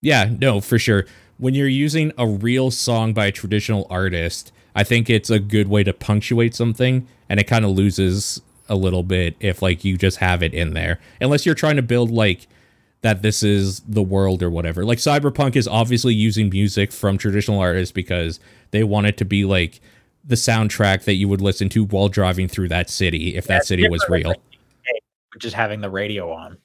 yeah, 0.00 0.30
no, 0.40 0.60
for 0.62 0.78
sure. 0.78 1.04
When 1.36 1.52
you're 1.54 1.68
using 1.68 2.12
a 2.16 2.26
real 2.26 2.70
song 2.70 3.12
by 3.12 3.26
a 3.26 3.32
traditional 3.32 3.86
artist, 3.90 4.52
I 4.74 4.84
think 4.84 5.10
it's 5.10 5.28
a 5.30 5.38
good 5.38 5.68
way 5.68 5.84
to 5.84 5.92
punctuate 5.92 6.54
something, 6.54 7.06
and 7.28 7.38
it 7.38 7.44
kind 7.44 7.64
of 7.64 7.72
loses 7.72 8.40
a 8.68 8.76
little 8.76 9.02
bit 9.02 9.36
if 9.40 9.60
like 9.60 9.84
you 9.84 9.98
just 9.98 10.16
have 10.18 10.42
it 10.42 10.54
in 10.54 10.72
there, 10.72 10.98
unless 11.20 11.44
you're 11.44 11.54
trying 11.54 11.76
to 11.76 11.82
build 11.82 12.10
like 12.10 12.46
that 13.04 13.20
this 13.20 13.42
is 13.42 13.80
the 13.80 14.02
world 14.02 14.42
or 14.42 14.48
whatever. 14.48 14.82
Like 14.82 14.96
Cyberpunk 14.96 15.56
is 15.56 15.68
obviously 15.68 16.14
using 16.14 16.48
music 16.48 16.90
from 16.90 17.18
traditional 17.18 17.60
artists 17.60 17.92
because 17.92 18.40
they 18.70 18.82
want 18.82 19.06
it 19.06 19.18
to 19.18 19.26
be 19.26 19.44
like 19.44 19.82
the 20.24 20.36
soundtrack 20.36 21.04
that 21.04 21.12
you 21.12 21.28
would 21.28 21.42
listen 21.42 21.68
to 21.68 21.84
while 21.84 22.08
driving 22.08 22.48
through 22.48 22.68
that 22.68 22.88
city 22.88 23.36
if 23.36 23.46
that 23.46 23.66
city 23.66 23.86
was 23.90 24.02
real. 24.08 24.28
like, 24.28 24.40
Just 25.38 25.54
having 25.54 25.82
the 25.82 25.90
radio 25.90 26.32
on. 26.32 26.56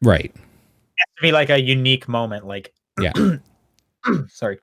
Right. 0.00 0.32
to 0.32 1.20
be 1.20 1.32
like 1.32 1.50
a 1.50 1.60
unique 1.60 2.06
moment 2.06 2.46
like 2.46 2.72
Yeah. 3.00 3.12
sorry 4.28 4.60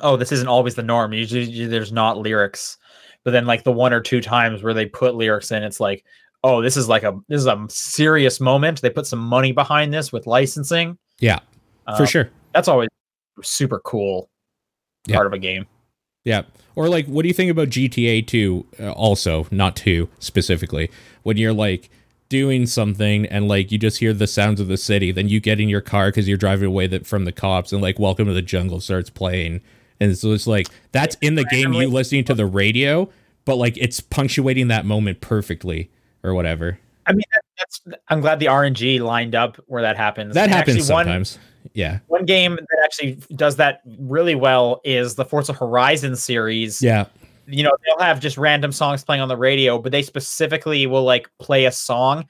oh 0.00 0.16
this 0.16 0.30
isn't 0.30 0.46
always 0.46 0.76
the 0.76 0.82
norm 0.84 1.12
usually, 1.12 1.42
usually 1.42 1.66
there's 1.66 1.90
not 1.90 2.18
lyrics 2.18 2.78
but 3.24 3.32
then 3.32 3.46
like 3.46 3.64
the 3.64 3.72
one 3.72 3.92
or 3.92 4.00
two 4.00 4.20
times 4.20 4.62
where 4.62 4.74
they 4.74 4.86
put 4.86 5.16
lyrics 5.16 5.50
in 5.50 5.64
it's 5.64 5.80
like 5.80 6.04
oh 6.44 6.60
this 6.62 6.76
is 6.76 6.88
like 6.88 7.02
a 7.02 7.18
this 7.28 7.40
is 7.40 7.46
a 7.46 7.66
serious 7.68 8.40
moment 8.40 8.80
they 8.82 8.90
put 8.90 9.06
some 9.06 9.18
money 9.18 9.52
behind 9.52 9.92
this 9.92 10.12
with 10.12 10.26
licensing 10.26 10.98
Yeah. 11.20 11.38
For 11.96 12.02
Um, 12.02 12.06
sure. 12.06 12.30
that's 12.54 12.68
always 12.68 12.88
super 13.42 13.80
cool 13.80 14.28
Yeah. 15.06 15.16
part 15.16 15.26
of 15.26 15.32
a 15.32 15.38
game 15.38 15.66
Yeah. 16.24 16.42
Or 16.74 16.88
like, 16.88 17.06
what 17.06 17.22
do 17.22 17.28
you 17.28 17.34
think 17.34 17.50
about 17.50 17.68
GTA 17.68 18.22
2? 18.26 18.66
Uh, 18.80 18.90
also, 18.92 19.46
not 19.50 19.76
2 19.76 20.08
specifically. 20.20 20.90
When 21.22 21.36
you're 21.36 21.52
like 21.52 21.90
doing 22.30 22.64
something 22.64 23.26
and 23.26 23.46
like 23.46 23.70
you 23.70 23.76
just 23.78 23.98
hear 23.98 24.14
the 24.14 24.26
sounds 24.26 24.58
of 24.60 24.68
the 24.68 24.76
city, 24.78 25.12
then 25.12 25.28
you 25.28 25.38
get 25.40 25.60
in 25.60 25.68
your 25.68 25.80
car 25.82 26.08
because 26.08 26.26
you're 26.28 26.38
driving 26.38 26.66
away 26.68 26.86
that 26.86 27.06
from 27.06 27.24
the 27.26 27.32
cops 27.32 27.72
and 27.72 27.82
like 27.82 27.98
Welcome 27.98 28.26
to 28.26 28.32
the 28.32 28.40
Jungle 28.40 28.80
starts 28.80 29.10
playing. 29.10 29.60
And 30.00 30.16
so 30.16 30.32
it's 30.32 30.46
like, 30.46 30.68
that's 30.92 31.16
in 31.20 31.34
the 31.34 31.44
game, 31.44 31.72
you 31.74 31.88
listening 31.88 32.24
to 32.24 32.34
the 32.34 32.46
radio, 32.46 33.10
but 33.44 33.56
like 33.56 33.76
it's 33.76 34.00
punctuating 34.00 34.68
that 34.68 34.86
moment 34.86 35.20
perfectly 35.20 35.90
or 36.22 36.34
whatever. 36.34 36.78
i 37.06 37.12
mean 37.12 37.22
that, 37.34 38.00
i'm 38.08 38.20
glad 38.20 38.38
the 38.38 38.46
rng 38.46 39.00
lined 39.00 39.34
up 39.34 39.56
where 39.66 39.82
that 39.82 39.96
happens 39.96 40.34
That 40.34 40.44
And 40.44 40.52
happens 40.52 40.76
actually 40.78 40.92
one- 40.94 41.04
sometimes. 41.06 41.38
Yeah. 41.74 42.00
one 42.08 42.24
game 42.24 42.56
that 42.56 42.80
actually 42.84 43.18
does 43.36 43.56
that 43.56 43.80
really 43.98 44.34
well 44.34 44.80
is 44.84 45.14
the 45.14 45.24
Forza 45.24 45.52
Horizon 45.52 46.16
series. 46.16 46.82
Yeah. 46.82 47.04
You 47.46 47.62
know, 47.62 47.70
they'll 47.86 48.04
have 48.04 48.18
just 48.18 48.36
random 48.36 48.72
songs 48.72 49.04
playing 49.04 49.22
on 49.22 49.28
the 49.28 49.36
radio, 49.36 49.78
but 49.78 49.92
they 49.92 50.02
specifically 50.02 50.86
will 50.88 51.04
like 51.04 51.30
play 51.38 51.64
a 51.66 51.72
song 51.72 52.26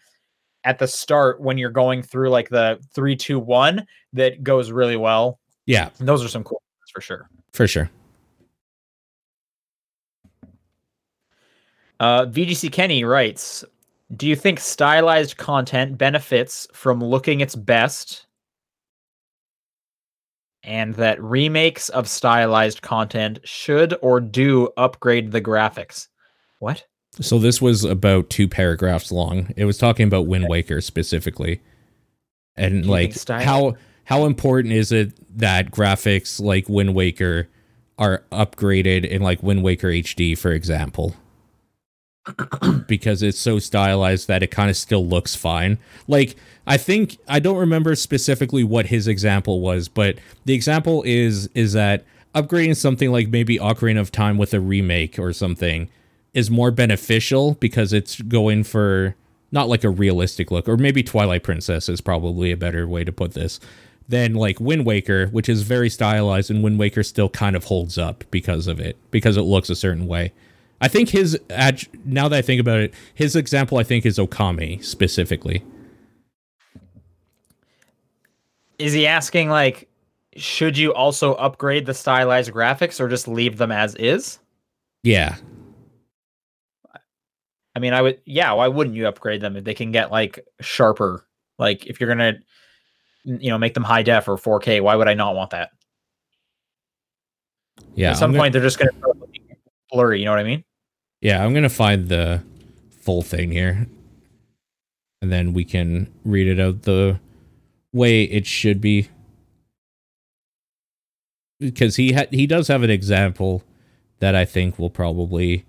at 0.64 0.78
the 0.78 0.86
start 0.86 1.40
when 1.40 1.56
you're 1.56 1.70
going 1.70 2.02
through 2.02 2.28
like 2.28 2.50
the 2.50 2.78
three, 2.94 3.16
two, 3.16 3.38
one 3.38 3.86
that 4.12 4.44
goes 4.44 4.70
really 4.70 4.96
well. 4.96 5.40
Yeah. 5.64 5.88
And 5.98 6.06
those 6.06 6.22
are 6.22 6.28
some 6.28 6.44
cool 6.44 6.60
ones 6.82 6.90
for 6.92 7.00
sure. 7.00 7.28
For 7.54 7.66
sure. 7.66 7.90
Uh, 12.00 12.26
VGC 12.26 12.70
Kenny 12.70 13.02
writes 13.04 13.64
Do 14.14 14.26
you 14.26 14.36
think 14.36 14.60
stylized 14.60 15.36
content 15.36 15.96
benefits 15.96 16.66
from 16.72 17.02
looking 17.02 17.40
its 17.40 17.54
best? 17.54 18.26
And 20.62 20.94
that 20.94 21.20
remakes 21.22 21.88
of 21.88 22.08
stylized 22.08 22.82
content 22.82 23.40
should 23.42 23.96
or 24.00 24.20
do 24.20 24.68
upgrade 24.76 25.32
the 25.32 25.40
graphics. 25.40 26.08
What? 26.58 26.84
So 27.20 27.38
this 27.38 27.60
was 27.60 27.84
about 27.84 28.30
two 28.30 28.48
paragraphs 28.48 29.10
long. 29.10 29.52
It 29.56 29.64
was 29.64 29.76
talking 29.76 30.06
about 30.06 30.26
Wind 30.26 30.48
Waker 30.48 30.80
specifically, 30.80 31.60
and 32.56 32.86
like 32.86 33.12
style- 33.12 33.44
how 33.44 33.74
how 34.04 34.24
important 34.24 34.72
is 34.72 34.92
it 34.92 35.12
that 35.38 35.70
graphics 35.70 36.40
like 36.40 36.68
Wind 36.68 36.94
Waker 36.94 37.48
are 37.98 38.24
upgraded 38.32 39.04
in 39.04 39.20
like 39.20 39.42
Wind 39.42 39.62
Waker 39.62 39.88
HD, 39.88 40.38
for 40.38 40.52
example, 40.52 41.14
because 42.86 43.22
it's 43.22 43.38
so 43.38 43.58
stylized 43.58 44.28
that 44.28 44.42
it 44.42 44.50
kind 44.50 44.70
of 44.70 44.76
still 44.76 45.06
looks 45.06 45.34
fine. 45.34 45.78
Like 46.06 46.36
I 46.66 46.76
think 46.76 47.18
I 47.28 47.40
don't 47.40 47.58
remember 47.58 47.94
specifically 47.94 48.64
what 48.64 48.86
his 48.86 49.08
example 49.08 49.60
was, 49.60 49.88
but 49.88 50.18
the 50.44 50.54
example 50.54 51.02
is 51.04 51.48
is 51.54 51.72
that 51.72 52.04
upgrading 52.34 52.76
something 52.76 53.10
like 53.10 53.28
maybe 53.28 53.58
Ocarina 53.58 54.00
of 54.00 54.12
Time 54.12 54.38
with 54.38 54.54
a 54.54 54.60
remake 54.60 55.18
or 55.18 55.32
something 55.32 55.88
is 56.32 56.50
more 56.50 56.70
beneficial 56.70 57.54
because 57.54 57.92
it's 57.92 58.20
going 58.22 58.64
for 58.64 59.14
not 59.50 59.68
like 59.68 59.84
a 59.84 59.90
realistic 59.90 60.50
look, 60.50 60.68
or 60.68 60.76
maybe 60.76 61.02
Twilight 61.02 61.42
Princess 61.42 61.88
is 61.88 62.00
probably 62.00 62.50
a 62.50 62.56
better 62.56 62.88
way 62.88 63.04
to 63.04 63.12
put 63.12 63.32
this 63.32 63.60
than 64.08 64.34
like 64.34 64.58
Wind 64.60 64.86
Waker, 64.86 65.26
which 65.28 65.48
is 65.48 65.62
very 65.62 65.90
stylized, 65.90 66.50
and 66.50 66.62
Wind 66.62 66.78
Waker 66.78 67.02
still 67.02 67.28
kind 67.28 67.54
of 67.54 67.64
holds 67.64 67.98
up 67.98 68.24
because 68.30 68.66
of 68.66 68.80
it, 68.80 68.96
because 69.10 69.36
it 69.36 69.42
looks 69.42 69.70
a 69.70 69.76
certain 69.76 70.06
way. 70.06 70.32
I 70.82 70.88
think 70.88 71.08
his 71.08 71.38
now 72.04 72.28
that 72.28 72.36
I 72.36 72.42
think 72.42 72.60
about 72.60 72.80
it, 72.80 72.92
his 73.14 73.36
example 73.36 73.78
I 73.78 73.84
think 73.84 74.04
is 74.04 74.18
Okami 74.18 74.84
specifically. 74.84 75.64
Is 78.78 78.92
he 78.92 79.06
asking 79.06 79.48
like 79.48 79.88
should 80.36 80.76
you 80.76 80.92
also 80.92 81.34
upgrade 81.34 81.86
the 81.86 81.94
stylized 81.94 82.52
graphics 82.52 83.00
or 83.00 83.08
just 83.08 83.28
leave 83.28 83.58
them 83.58 83.70
as 83.70 83.94
is? 83.94 84.40
Yeah. 85.04 85.36
I 87.74 87.78
mean, 87.78 87.92
I 87.94 88.02
would. 88.02 88.20
Yeah, 88.24 88.52
why 88.52 88.66
wouldn't 88.66 88.96
you 88.96 89.06
upgrade 89.06 89.40
them 89.40 89.56
if 89.56 89.64
they 89.64 89.74
can 89.74 89.92
get 89.92 90.10
like 90.10 90.44
sharper? 90.60 91.26
Like 91.58 91.86
if 91.86 92.00
you're 92.00 92.08
gonna, 92.08 92.34
you 93.24 93.50
know, 93.50 93.58
make 93.58 93.74
them 93.74 93.84
high 93.84 94.02
def 94.02 94.26
or 94.26 94.36
4K, 94.36 94.80
why 94.82 94.96
would 94.96 95.08
I 95.08 95.14
not 95.14 95.36
want 95.36 95.50
that? 95.50 95.70
Yeah. 97.94 98.10
At 98.10 98.16
some 98.16 98.32
gonna- 98.32 98.42
point, 98.42 98.52
they're 98.52 98.62
just 98.62 98.78
gonna 98.80 98.90
start 98.98 99.16
blurry. 99.92 100.18
You 100.18 100.24
know 100.24 100.32
what 100.32 100.40
I 100.40 100.44
mean? 100.44 100.64
Yeah, 101.22 101.42
I'm 101.42 101.54
gonna 101.54 101.68
find 101.68 102.08
the 102.08 102.42
full 102.90 103.22
thing 103.22 103.52
here, 103.52 103.86
and 105.22 105.32
then 105.32 105.52
we 105.52 105.64
can 105.64 106.12
read 106.24 106.48
it 106.48 106.60
out 106.60 106.82
the 106.82 107.20
way 107.92 108.24
it 108.24 108.44
should 108.44 108.80
be. 108.80 109.08
Because 111.60 111.94
he 111.94 112.12
ha- 112.12 112.26
he 112.30 112.46
does 112.46 112.66
have 112.66 112.82
an 112.82 112.90
example 112.90 113.62
that 114.18 114.34
I 114.34 114.44
think 114.44 114.78
will 114.78 114.90
probably 114.90 115.64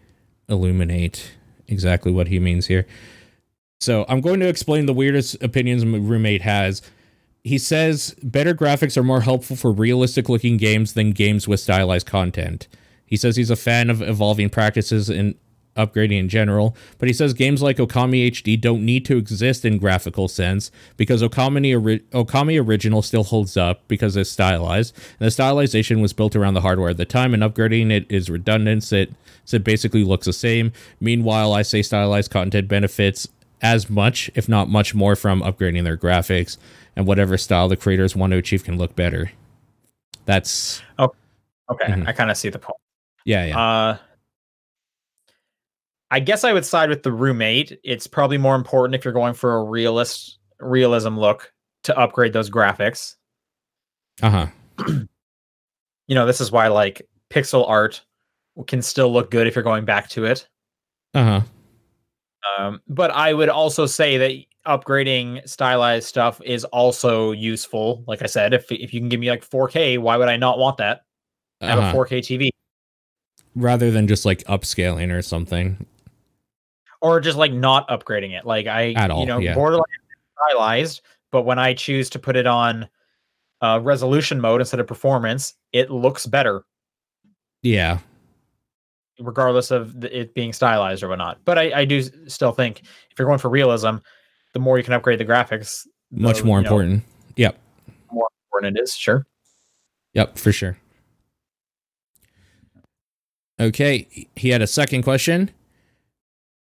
illuminate 0.49 1.33
exactly 1.67 2.11
what 2.11 2.27
he 2.27 2.39
means 2.39 2.65
here. 2.65 2.87
So 3.79 4.05
I'm 4.07 4.21
going 4.21 4.39
to 4.39 4.47
explain 4.47 4.85
the 4.85 4.93
weirdest 4.93 5.41
opinions 5.43 5.85
my 5.85 5.97
roommate 5.97 6.41
has. 6.41 6.81
He 7.43 7.57
says 7.57 8.15
better 8.23 8.55
graphics 8.55 8.95
are 8.95 9.03
more 9.03 9.21
helpful 9.21 9.55
for 9.55 9.71
realistic 9.71 10.29
looking 10.29 10.57
games 10.57 10.93
than 10.93 11.11
games 11.11 11.47
with 11.47 11.59
stylized 11.59 12.07
content. 12.07 12.67
He 13.13 13.17
says 13.17 13.35
he's 13.35 13.51
a 13.51 13.55
fan 13.55 13.91
of 13.91 14.01
evolving 14.01 14.49
practices 14.49 15.07
and 15.07 15.35
upgrading 15.77 16.17
in 16.17 16.29
general, 16.29 16.75
but 16.97 17.07
he 17.07 17.13
says 17.13 17.35
games 17.35 17.61
like 17.61 17.77
Okami 17.77 18.27
HD 18.31 18.59
don't 18.59 18.83
need 18.83 19.05
to 19.05 19.17
exist 19.17 19.63
in 19.65 19.77
graphical 19.77 20.27
sense 20.27 20.71
because 20.97 21.21
Okami, 21.21 21.79
ori- 21.79 21.99
Okami 22.11 22.59
Original 22.59 23.03
still 23.03 23.23
holds 23.23 23.55
up 23.55 23.87
because 23.87 24.15
it's 24.17 24.31
stylized, 24.31 24.95
and 25.19 25.27
the 25.27 25.31
stylization 25.31 26.01
was 26.01 26.11
built 26.11 26.35
around 26.35 26.55
the 26.55 26.61
hardware 26.61 26.89
at 26.89 26.97
the 26.97 27.05
time, 27.05 27.35
and 27.35 27.43
upgrading 27.43 27.91
it 27.91 28.07
is 28.09 28.31
redundant, 28.31 28.91
it, 28.91 29.13
so 29.45 29.57
it 29.57 29.63
basically 29.63 30.03
looks 30.03 30.25
the 30.25 30.33
same. 30.33 30.71
Meanwhile, 30.99 31.53
I 31.53 31.61
say 31.61 31.83
stylized 31.83 32.31
content 32.31 32.67
benefits 32.67 33.27
as 33.61 33.91
much, 33.91 34.31
if 34.33 34.49
not 34.49 34.69
much 34.69 34.95
more, 34.95 35.15
from 35.15 35.43
upgrading 35.43 35.83
their 35.83 35.97
graphics, 35.97 36.57
and 36.95 37.05
whatever 37.05 37.37
style 37.37 37.67
the 37.67 37.77
creators 37.77 38.15
want 38.15 38.31
to 38.31 38.37
achieve 38.37 38.63
can 38.63 38.79
look 38.79 38.95
better. 38.95 39.31
That's 40.25 40.81
Okay, 41.69 41.93
Mhm. 41.93 42.07
I 42.07 42.11
kind 42.11 42.31
of 42.31 42.37
see 42.37 42.49
the 42.49 42.57
point. 42.57 42.77
Yeah, 43.25 43.45
yeah. 43.45 43.59
Uh, 43.59 43.97
I 46.11 46.19
guess 46.19 46.43
I 46.43 46.53
would 46.53 46.65
side 46.65 46.89
with 46.89 47.03
the 47.03 47.11
roommate. 47.11 47.79
It's 47.83 48.05
probably 48.07 48.37
more 48.37 48.55
important 48.55 48.95
if 48.95 49.03
you're 49.03 49.13
going 49.13 49.33
for 49.33 49.55
a 49.55 49.63
realist 49.63 50.37
realism 50.59 51.17
look 51.17 51.51
to 51.83 51.97
upgrade 51.97 52.33
those 52.33 52.49
graphics. 52.49 53.15
Uh 54.21 54.29
huh. 54.29 54.47
You 56.07 56.15
know, 56.15 56.25
this 56.25 56.41
is 56.41 56.51
why 56.51 56.67
like 56.67 57.01
pixel 57.29 57.67
art 57.67 58.03
can 58.67 58.81
still 58.81 59.11
look 59.11 59.31
good 59.31 59.47
if 59.47 59.55
you're 59.55 59.63
going 59.63 59.85
back 59.85 60.09
to 60.09 60.25
it. 60.25 60.47
Uh 61.13 61.23
huh. 61.23 61.41
Um, 62.59 62.81
but 62.89 63.09
I 63.11 63.33
would 63.33 63.47
also 63.47 63.85
say 63.85 64.17
that 64.17 64.33
upgrading 64.67 65.47
stylized 65.47 66.05
stuff 66.07 66.41
is 66.43 66.65
also 66.65 67.31
useful. 67.31 68.03
Like 68.05 68.21
I 68.21 68.25
said, 68.25 68.53
if 68.53 68.69
if 68.69 68.93
you 68.93 68.99
can 68.99 69.07
give 69.07 69.21
me 69.21 69.29
like 69.29 69.49
4K, 69.49 69.97
why 69.97 70.17
would 70.17 70.27
I 70.27 70.35
not 70.35 70.59
want 70.59 70.75
that? 70.77 71.03
I 71.61 71.67
have 71.67 71.79
Uh-huh. 71.79 71.89
a 72.01 72.05
4K 72.05 72.19
TV. 72.19 72.49
Rather 73.55 73.91
than 73.91 74.07
just 74.07 74.25
like 74.25 74.43
upscaling 74.45 75.11
or 75.11 75.21
something. 75.21 75.85
or 77.01 77.19
just 77.19 77.37
like 77.37 77.51
not 77.51 77.87
upgrading 77.89 78.31
it. 78.37 78.45
Like 78.45 78.65
I, 78.67 78.93
At 78.93 79.11
all, 79.11 79.19
you 79.21 79.25
know, 79.25 79.37
yeah. 79.39 79.53
borderline 79.55 79.83
stylized, 80.49 81.01
but 81.31 81.43
when 81.43 81.59
I 81.59 81.73
choose 81.73 82.09
to 82.11 82.19
put 82.19 82.35
it 82.35 82.47
on 82.47 82.87
uh, 83.61 83.79
resolution 83.83 84.39
mode 84.41 84.61
instead 84.61 84.79
of 84.79 84.87
performance, 84.87 85.53
it 85.73 85.89
looks 85.91 86.25
better, 86.25 86.63
Yeah. 87.61 87.99
regardless 89.19 89.69
of 89.71 89.99
the, 90.01 90.17
it 90.19 90.33
being 90.33 90.53
stylized 90.53 91.03
or 91.03 91.09
whatnot. 91.09 91.39
But 91.45 91.57
I, 91.57 91.81
I 91.81 91.85
do 91.85 92.01
still 92.27 92.51
think 92.51 92.81
if 93.11 93.19
you're 93.19 93.27
going 93.27 93.39
for 93.39 93.49
realism, 93.49 93.97
the 94.53 94.59
more 94.59 94.77
you 94.77 94.83
can 94.83 94.93
upgrade 94.93 95.19
the 95.19 95.25
graphics, 95.25 95.85
Much 96.11 96.43
more 96.43 96.59
you 96.59 96.63
know, 96.63 96.67
important. 96.69 97.03
Yep. 97.35 97.57
more 98.11 98.27
important 98.47 98.77
it 98.77 98.81
is. 98.83 98.95
Sure. 98.95 99.25
Yep, 100.13 100.37
for 100.37 100.51
sure. 100.51 100.77
Okay, 103.63 104.27
he 104.35 104.49
had 104.49 104.61
a 104.61 104.67
second 104.67 105.03
question. 105.03 105.49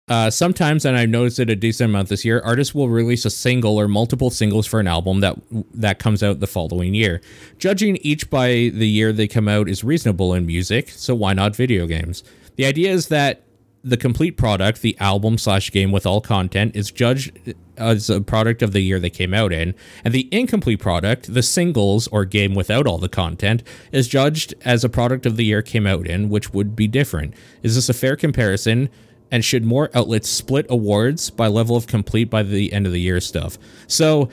Uh, 0.09 0.29
sometimes, 0.29 0.85
and 0.85 0.97
I've 0.97 1.09
noticed 1.09 1.39
it 1.39 1.49
a 1.51 1.55
decent 1.55 1.91
amount 1.91 2.09
this 2.09 2.25
year, 2.25 2.41
artists 2.43 2.73
will 2.75 2.89
release 2.89 3.25
a 3.25 3.29
single 3.29 3.79
or 3.79 3.87
multiple 3.87 4.31
singles 4.31 4.65
for 4.65 4.79
an 4.79 4.87
album 4.87 5.19
that 5.21 5.37
that 5.73 5.99
comes 5.99 6.23
out 6.23 6.39
the 6.39 6.47
following 6.47 6.93
year. 6.95 7.21
Judging 7.57 7.97
each 7.97 8.29
by 8.29 8.71
the 8.73 8.87
year 8.87 9.13
they 9.13 9.27
come 9.27 9.47
out 9.47 9.69
is 9.69 9.83
reasonable 9.83 10.33
in 10.33 10.45
music, 10.45 10.89
so 10.89 11.13
why 11.15 11.33
not 11.33 11.55
video 11.55 11.85
games? 11.85 12.23
The 12.55 12.65
idea 12.65 12.91
is 12.91 13.07
that 13.07 13.43
the 13.83 13.97
complete 13.97 14.37
product, 14.37 14.81
the 14.81 14.97
album 14.99 15.37
slash 15.37 15.71
game 15.71 15.91
with 15.91 16.05
all 16.05 16.21
content, 16.21 16.75
is 16.75 16.91
judged 16.91 17.55
as 17.77 18.09
a 18.09 18.19
product 18.19 18.61
of 18.61 18.73
the 18.73 18.81
year 18.81 18.99
they 18.99 19.09
came 19.09 19.33
out 19.33 19.53
in, 19.53 19.73
and 20.03 20.13
the 20.13 20.27
incomplete 20.31 20.79
product, 20.79 21.33
the 21.33 21.41
singles 21.41 22.07
or 22.07 22.25
game 22.25 22.53
without 22.53 22.85
all 22.85 22.97
the 22.97 23.09
content, 23.09 23.63
is 23.91 24.07
judged 24.07 24.53
as 24.65 24.83
a 24.83 24.89
product 24.89 25.25
of 25.25 25.37
the 25.37 25.45
year 25.45 25.61
came 25.61 25.87
out 25.87 26.07
in, 26.07 26.29
which 26.29 26.53
would 26.53 26.75
be 26.75 26.87
different. 26.87 27.33
Is 27.63 27.75
this 27.75 27.89
a 27.89 27.93
fair 27.93 28.15
comparison? 28.15 28.89
And 29.31 29.45
should 29.45 29.63
more 29.63 29.91
outlets 29.93 30.27
split 30.27 30.65
awards 30.69 31.29
by 31.29 31.47
level 31.47 31.75
of 31.75 31.85
complete 31.85 32.31
by 32.31 32.43
the 32.43 32.73
end 32.73 32.87
of 32.87 32.91
the 32.91 32.99
year 32.99 33.21
stuff? 33.21 33.59
So 33.85 34.29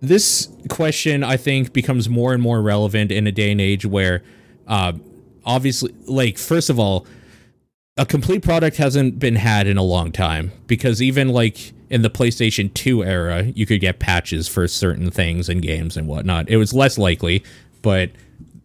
this 0.00 0.48
question 0.68 1.22
I 1.22 1.36
think 1.36 1.72
becomes 1.72 2.08
more 2.08 2.32
and 2.32 2.42
more 2.42 2.62
relevant 2.62 3.12
in 3.12 3.26
a 3.26 3.32
day 3.32 3.52
and 3.52 3.60
age 3.60 3.84
where 3.84 4.22
uh, 4.66 4.94
obviously 5.44 5.94
like 6.06 6.38
first 6.38 6.70
of 6.70 6.78
all 6.78 7.06
a 7.96 8.04
complete 8.04 8.42
product 8.42 8.76
hasn't 8.76 9.18
been 9.18 9.36
had 9.36 9.66
in 9.66 9.76
a 9.76 9.82
long 9.82 10.10
time 10.10 10.50
because 10.66 11.00
even 11.00 11.28
like 11.28 11.72
in 11.90 12.02
the 12.02 12.10
PlayStation 12.10 12.72
2 12.74 13.04
era, 13.04 13.44
you 13.54 13.66
could 13.66 13.80
get 13.80 14.00
patches 14.00 14.48
for 14.48 14.66
certain 14.66 15.10
things 15.10 15.48
and 15.48 15.62
games 15.62 15.96
and 15.96 16.08
whatnot. 16.08 16.48
It 16.48 16.56
was 16.56 16.74
less 16.74 16.98
likely, 16.98 17.44
but 17.82 18.10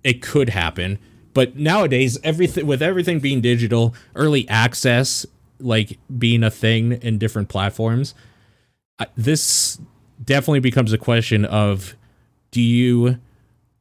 it 0.04 0.22
could 0.22 0.50
happen. 0.50 0.98
But 1.34 1.56
nowadays, 1.56 2.18
everything 2.24 2.66
with 2.66 2.82
everything 2.82 3.20
being 3.20 3.40
digital, 3.42 3.94
early 4.16 4.50
access 4.50 5.26
like 5.60 6.00
being 6.18 6.44
a 6.44 6.50
thing 6.50 6.94
in 6.94 7.20
different 7.20 7.50
platforms, 7.50 8.16
this 9.16 9.80
definitely 10.24 10.60
becomes 10.60 10.92
a 10.92 10.98
question 10.98 11.46
of 11.46 11.96
do 12.52 12.62
you 12.62 13.20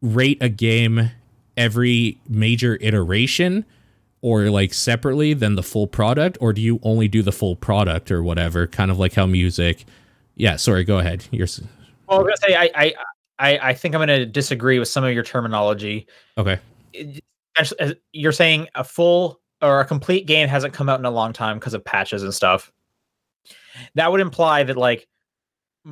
rate 0.02 0.38
a 0.42 0.48
game 0.48 1.10
every 1.56 2.20
major 2.28 2.76
iteration 2.80 3.64
or 4.20 4.50
like 4.50 4.74
separately 4.74 5.32
than 5.34 5.54
the 5.54 5.62
full 5.62 5.86
product 5.86 6.36
or 6.40 6.52
do 6.52 6.60
you 6.60 6.80
only 6.82 7.08
do 7.08 7.22
the 7.22 7.32
full 7.32 7.56
product 7.56 8.10
or 8.10 8.22
whatever? 8.22 8.66
Kind 8.66 8.90
of 8.90 8.98
like 8.98 9.14
how 9.14 9.26
music 9.26 9.84
yeah 10.36 10.56
sorry 10.56 10.84
go 10.84 10.98
ahead. 10.98 11.24
You're 11.30 11.46
Well, 12.08 12.20
I 12.20 12.22
was 12.22 12.40
gonna 12.40 12.52
say 12.52 12.56
I, 12.56 12.70
I, 12.74 12.94
I, 13.38 13.58
I 13.70 13.74
think 13.74 13.94
I'm 13.94 14.00
gonna 14.00 14.26
disagree 14.26 14.78
with 14.78 14.88
some 14.88 15.04
of 15.04 15.12
your 15.12 15.22
terminology. 15.24 16.06
okay. 16.36 16.58
It- 16.92 17.22
as- 17.56 17.72
as- 17.72 17.94
you're 18.12 18.32
saying 18.32 18.68
a 18.76 18.84
full 18.84 19.40
or 19.62 19.80
a 19.80 19.84
complete 19.84 20.26
game 20.26 20.48
hasn't 20.48 20.72
come 20.72 20.88
out 20.88 21.00
in 21.00 21.04
a 21.04 21.10
long 21.10 21.32
time 21.32 21.58
because 21.58 21.74
of 21.74 21.84
patches 21.84 22.22
and 22.22 22.32
stuff. 22.32 22.70
That 23.96 24.10
would 24.12 24.20
imply 24.20 24.62
that 24.64 24.76
like 24.76 25.08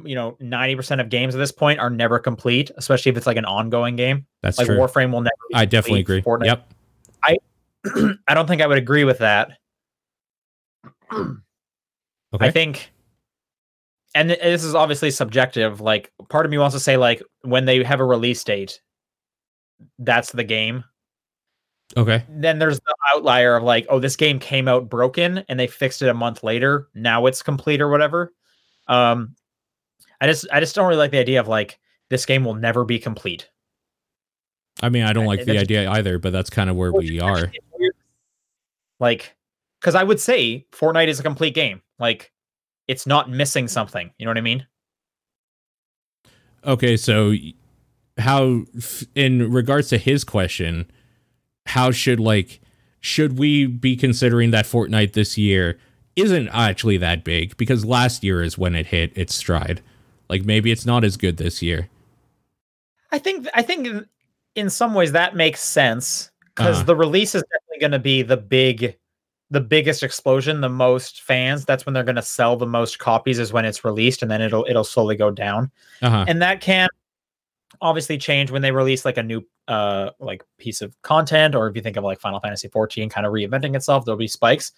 you 0.05 0.15
know 0.15 0.36
90% 0.43 1.01
of 1.01 1.09
games 1.09 1.35
at 1.35 1.39
this 1.39 1.51
point 1.53 1.81
are 1.81 1.90
never 1.90 2.19
complete, 2.19 2.70
especially 2.77 3.11
if 3.11 3.16
it's 3.16 3.27
like 3.27 3.36
an 3.36 3.44
ongoing 3.44 3.97
game. 3.97 4.27
that's 4.43 4.59
Like 4.59 4.66
true. 4.66 4.77
Warframe 4.77 5.11
will 5.12 5.23
never 5.23 5.35
be 5.48 5.55
i 5.55 5.65
definitely 5.65 6.01
agree. 6.01 6.23
Fortnite- 6.23 6.44
yep. 6.47 6.73
I 7.24 7.36
don't 8.34 8.46
think 8.46 8.62
I 8.62 8.66
would 8.66 8.78
agree 8.78 9.04
with 9.04 9.18
that. 9.18 9.50
okay 11.12 11.36
I 12.40 12.50
think 12.50 12.90
and 14.14 14.30
this 14.30 14.64
is 14.64 14.74
obviously 14.74 15.10
subjective. 15.10 15.80
Like 15.82 16.10
part 16.30 16.46
of 16.46 16.50
me 16.50 16.56
wants 16.56 16.74
to 16.74 16.80
say 16.80 16.96
like 16.96 17.22
when 17.42 17.66
they 17.66 17.84
have 17.84 18.00
a 18.00 18.04
release 18.04 18.42
date, 18.42 18.80
that's 19.98 20.32
the 20.32 20.42
game. 20.44 20.84
okay 21.96 22.24
then 22.30 22.58
there's 22.58 22.78
the 22.80 22.94
outlier 23.14 23.56
of 23.56 23.62
like, 23.62 23.86
oh, 23.90 24.00
this 24.00 24.16
game 24.16 24.38
came 24.38 24.68
out 24.68 24.88
broken 24.88 25.44
and 25.48 25.60
they 25.60 25.66
fixed 25.66 26.00
it 26.00 26.08
a 26.08 26.14
month 26.14 26.42
later. 26.42 26.88
Now 26.94 27.26
it's 27.26 27.42
complete 27.42 27.80
or 27.82 27.90
whatever. 27.90 28.32
Um, 28.88 29.36
I 30.20 30.26
just 30.26 30.46
I 30.50 30.60
just 30.60 30.74
don't 30.74 30.86
really 30.86 30.98
like 30.98 31.10
the 31.10 31.18
idea 31.18 31.38
of 31.40 31.46
like 31.48 31.78
this 32.08 32.24
game 32.24 32.42
will 32.44 32.54
never 32.54 32.84
be 32.84 32.98
complete. 32.98 33.50
i 34.82 34.88
mean 34.88 35.04
i 35.04 35.12
don't 35.12 35.24
I- 35.24 35.36
like 35.36 35.44
the 35.44 35.58
idea 35.58 35.90
either 35.90 36.18
but 36.18 36.32
that's 36.32 36.50
kind 36.50 36.70
of 36.70 36.76
where 36.76 36.92
we 36.92 37.20
are. 37.20 37.52
Like, 39.01 39.36
because 39.81 39.94
I 39.94 40.02
would 40.02 40.20
say 40.20 40.66
Fortnite 40.73 41.09
is 41.09 41.20
a 41.20 41.23
complete 41.23 41.55
game. 41.55 41.82
Like, 41.98 42.32
it's 42.89 43.06
not 43.06 43.28
missing 43.31 43.68
something. 43.68 44.10
You 44.18 44.27
know 44.27 44.31
what 44.31 44.39
I 44.39 44.43
mean? 44.43 44.66
okay 46.64 46.97
so 46.97 47.32
how 48.18 48.64
in 49.14 49.52
regards 49.52 49.89
to 49.89 49.98
his 49.98 50.24
question 50.24 50.90
how 51.66 51.93
should 51.93 52.18
like 52.18 52.60
should 53.01 53.39
we 53.39 53.66
be 53.66 53.94
considering 53.94 54.51
that 54.51 54.64
Fortnite 54.64 55.12
this 55.12 55.39
year 55.39 55.78
isn't 56.16 56.48
actually 56.48 56.97
that 56.97 57.23
big 57.23 57.56
because 57.56 57.85
last 57.85 58.24
year 58.24 58.43
is 58.43 58.59
when 58.59 58.74
it 58.74 58.86
hit 58.86 59.12
its 59.16 59.32
stride 59.35 59.81
like 60.28 60.44
maybe 60.44 60.73
it's 60.73 60.86
not 60.86 61.05
as 61.05 61.16
good 61.16 61.36
this 61.36 61.62
year 61.62 61.89
I 63.12 63.18
think 63.20 63.47
I 63.55 63.62
think 63.62 64.05
in 64.56 64.68
some 64.70 64.93
ways 64.94 65.12
that 65.12 65.36
makes 65.36 65.60
sense 65.62 66.32
because 66.47 66.78
Uh-huh. 66.78 66.85
the 66.85 66.97
release 66.97 67.35
is 67.36 67.44
definitely 67.77 67.81
going 67.81 67.93
to 67.93 67.98
be 68.03 68.23
the 68.23 68.36
big 68.36 68.97
the 69.51 69.61
biggest 69.61 70.03
explosion 70.03 70.61
the 70.61 70.69
most 70.69 71.23
fans 71.23 71.65
that's 71.65 71.86
when 71.86 71.93
they're 71.93 72.03
going 72.05 72.16
to 72.16 72.23
sell 72.23 72.57
the 72.57 72.66
most 72.66 72.98
copies 72.98 73.39
is 73.39 73.53
when 73.53 73.65
it's 73.65 73.85
released 73.85 74.23
and 74.23 74.31
then 74.31 74.43
it'll 74.43 74.66
it'll 74.69 74.82
slowly 74.85 75.15
go 75.16 75.31
down 75.31 75.70
Uh-huh. 76.03 76.24
and 76.27 76.43
that 76.43 76.61
can 76.61 76.89
obviously 77.81 78.19
change 78.19 78.51
when 78.51 78.62
they 78.62 78.73
release 78.73 79.05
like 79.05 79.19
a 79.19 79.23
new 79.23 79.43
uh 79.69 80.11
like 80.19 80.43
piece 80.59 80.81
of 80.82 81.01
content 81.03 81.55
or 81.55 81.69
if 81.69 81.77
you 81.77 81.82
think 81.82 81.97
of 81.97 82.05
like 82.05 82.19
final 82.19 82.40
fantasy 82.40 82.69
14 82.69 83.09
kind 83.09 83.27
of 83.27 83.32
reinventing 83.32 83.77
itself 83.77 84.05
there'll 84.05 84.19
be 84.19 84.27
spikes 84.28 84.73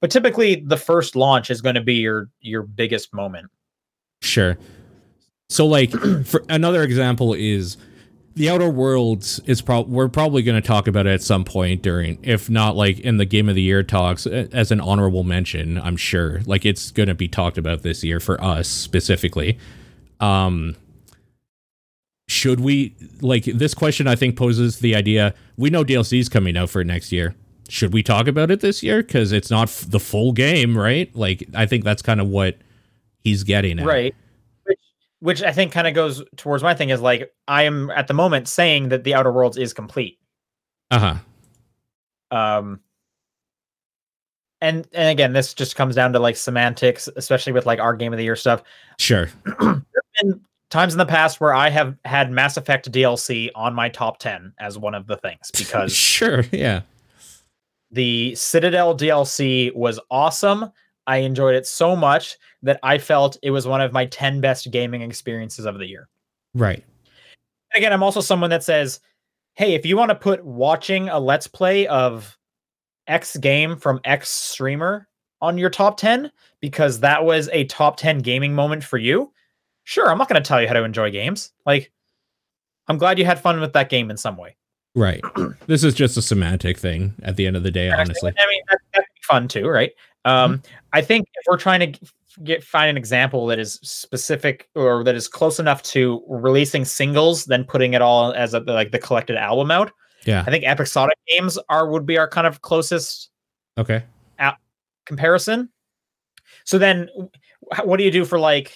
but 0.00 0.10
typically 0.10 0.56
the 0.56 0.76
first 0.76 1.16
launch 1.16 1.50
is 1.50 1.60
going 1.60 1.74
to 1.74 1.80
be 1.80 1.94
your 1.94 2.28
your 2.40 2.62
biggest 2.62 3.12
moment 3.14 3.50
Sure. 4.20 4.56
So 5.48 5.66
like 5.66 5.90
for 6.24 6.44
another 6.48 6.84
example 6.84 7.34
is 7.34 7.76
the 8.34 8.48
Outer 8.48 8.70
Worlds 8.70 9.40
is 9.46 9.60
probably 9.60 9.92
we're 9.94 10.08
probably 10.08 10.42
going 10.42 10.60
to 10.60 10.66
talk 10.66 10.86
about 10.86 11.06
it 11.06 11.10
at 11.10 11.22
some 11.22 11.44
point 11.44 11.82
during 11.82 12.18
if 12.22 12.48
not 12.48 12.76
like 12.76 12.98
in 13.00 13.18
the 13.18 13.24
game 13.26 13.48
of 13.48 13.54
the 13.54 13.62
year 13.62 13.82
talks 13.82 14.26
as 14.26 14.70
an 14.70 14.80
honorable 14.80 15.22
mention, 15.24 15.78
I'm 15.78 15.96
sure. 15.96 16.40
Like 16.46 16.64
it's 16.64 16.90
going 16.90 17.08
to 17.08 17.14
be 17.14 17.28
talked 17.28 17.58
about 17.58 17.82
this 17.82 18.02
year 18.02 18.20
for 18.20 18.42
us 18.42 18.68
specifically. 18.68 19.58
Um 20.20 20.76
should 22.28 22.60
we 22.60 22.94
like 23.20 23.44
this 23.44 23.74
question 23.74 24.06
I 24.06 24.16
think 24.16 24.36
poses 24.36 24.78
the 24.78 24.94
idea 24.94 25.34
we 25.56 25.68
know 25.68 25.84
DLC's 25.84 26.28
coming 26.28 26.56
out 26.56 26.70
for 26.70 26.82
next 26.84 27.12
year. 27.12 27.34
Should 27.68 27.92
we 27.92 28.02
talk 28.02 28.26
about 28.28 28.50
it 28.50 28.60
this 28.60 28.82
year 28.82 29.02
cuz 29.02 29.32
it's 29.32 29.50
not 29.50 29.68
f- 29.68 29.84
the 29.88 30.00
full 30.00 30.32
game, 30.32 30.78
right? 30.78 31.14
Like 31.14 31.48
I 31.54 31.66
think 31.66 31.84
that's 31.84 32.00
kind 32.00 32.20
of 32.20 32.28
what 32.28 32.56
he's 33.20 33.42
getting 33.44 33.78
at. 33.78 33.86
right 33.86 34.14
which, 35.22 35.42
i 35.42 35.52
think 35.52 35.72
kind 35.72 35.86
of 35.86 35.94
goes 35.94 36.22
towards 36.36 36.62
my 36.62 36.74
thing 36.74 36.90
is 36.90 37.00
like 37.00 37.32
i 37.48 37.62
am 37.62 37.90
at 37.90 38.08
the 38.08 38.14
moment 38.14 38.48
saying 38.48 38.88
that 38.90 39.04
the 39.04 39.14
outer 39.14 39.32
worlds 39.32 39.56
is 39.56 39.72
complete 39.72 40.18
Uh-huh. 40.90 41.16
um 42.36 42.80
and 44.60 44.86
and 44.92 45.08
again 45.08 45.32
this 45.32 45.54
just 45.54 45.76
comes 45.76 45.94
down 45.94 46.12
to 46.12 46.18
like 46.18 46.36
semantics 46.36 47.08
especially 47.16 47.52
with 47.52 47.66
like 47.66 47.78
our 47.80 47.94
game 47.94 48.12
of 48.12 48.16
the 48.18 48.24
year 48.24 48.36
stuff 48.36 48.62
Sure. 48.98 49.28
been 49.60 50.40
times 50.70 50.94
in 50.94 50.98
the 50.98 51.06
past 51.06 51.40
where 51.40 51.54
i 51.54 51.68
have 51.68 51.96
had 52.04 52.30
mass 52.30 52.56
effect 52.56 52.90
dlc 52.90 53.50
on 53.54 53.74
my 53.74 53.88
top 53.88 54.18
10 54.18 54.52
as 54.58 54.78
one 54.78 54.94
of 54.94 55.06
the 55.06 55.16
things 55.16 55.50
because 55.56 55.92
Sure. 55.94 56.44
Yeah. 56.52 56.82
the 57.90 58.34
citadel 58.34 58.96
dlc 58.96 59.74
was 59.74 59.98
awesome 60.10 60.70
i 61.06 61.18
enjoyed 61.18 61.54
it 61.54 61.66
so 61.66 61.94
much 61.96 62.36
that 62.62 62.78
i 62.82 62.98
felt 62.98 63.36
it 63.42 63.50
was 63.50 63.66
one 63.66 63.80
of 63.80 63.92
my 63.92 64.06
10 64.06 64.40
best 64.40 64.70
gaming 64.70 65.02
experiences 65.02 65.64
of 65.64 65.78
the 65.78 65.86
year 65.86 66.08
Right. 66.54 66.84
And 67.74 67.82
again, 67.82 67.92
I'm 67.92 68.02
also 68.02 68.20
someone 68.20 68.50
that 68.50 68.64
says, 68.64 69.00
hey, 69.54 69.74
if 69.74 69.86
you 69.86 69.96
want 69.96 70.10
to 70.10 70.14
put 70.14 70.44
watching 70.44 71.08
a 71.08 71.18
let's 71.18 71.46
play 71.46 71.86
of 71.86 72.36
X 73.06 73.36
game 73.36 73.76
from 73.76 74.00
X 74.04 74.28
streamer 74.28 75.08
on 75.40 75.58
your 75.58 75.70
top 75.70 75.96
10 75.96 76.30
because 76.60 77.00
that 77.00 77.24
was 77.24 77.48
a 77.52 77.64
top 77.64 77.96
10 77.96 78.18
gaming 78.18 78.54
moment 78.54 78.84
for 78.84 78.98
you, 78.98 79.32
sure, 79.84 80.10
I'm 80.10 80.18
not 80.18 80.28
going 80.28 80.42
to 80.42 80.46
tell 80.46 80.60
you 80.60 80.68
how 80.68 80.74
to 80.74 80.84
enjoy 80.84 81.10
games. 81.10 81.52
Like, 81.66 81.90
I'm 82.88 82.98
glad 82.98 83.18
you 83.18 83.24
had 83.24 83.40
fun 83.40 83.60
with 83.60 83.72
that 83.72 83.88
game 83.88 84.10
in 84.10 84.16
some 84.16 84.36
way. 84.36 84.56
Right. 84.94 85.22
this 85.66 85.84
is 85.84 85.94
just 85.94 86.16
a 86.18 86.22
semantic 86.22 86.78
thing 86.78 87.14
at 87.22 87.36
the 87.36 87.46
end 87.46 87.56
of 87.56 87.62
the 87.62 87.70
day, 87.70 87.90
honestly. 87.90 88.32
I 88.38 88.46
mean, 88.46 88.62
that, 88.68 88.78
that'd 88.92 89.06
be 89.14 89.20
fun 89.22 89.48
too, 89.48 89.66
right? 89.66 89.92
Um, 90.24 90.62
I 90.92 91.00
think 91.02 91.26
if 91.34 91.44
we're 91.48 91.56
trying 91.58 91.92
to 91.92 92.00
get 92.44 92.62
find 92.64 92.88
an 92.88 92.96
example 92.96 93.46
that 93.48 93.58
is 93.58 93.74
specific 93.82 94.68
or 94.74 95.04
that 95.04 95.14
is 95.14 95.28
close 95.28 95.58
enough 95.60 95.82
to 95.82 96.22
releasing 96.28 96.84
singles, 96.84 97.44
then 97.44 97.64
putting 97.64 97.94
it 97.94 98.00
all 98.02 98.32
as 98.32 98.54
a 98.54 98.60
like 98.60 98.90
the 98.92 98.98
collected 98.98 99.36
album 99.36 99.70
out. 99.70 99.90
Yeah. 100.24 100.44
I 100.46 100.50
think 100.50 100.64
episodic 100.64 101.18
games 101.28 101.58
are 101.68 101.90
would 101.90 102.06
be 102.06 102.16
our 102.18 102.28
kind 102.28 102.46
of 102.46 102.62
closest 102.62 103.30
Okay. 103.78 104.02
comparison. 105.06 105.68
So 106.64 106.78
then, 106.78 107.08
what 107.84 107.96
do 107.96 108.04
you 108.04 108.10
do 108.10 108.24
for 108.24 108.38
like? 108.38 108.72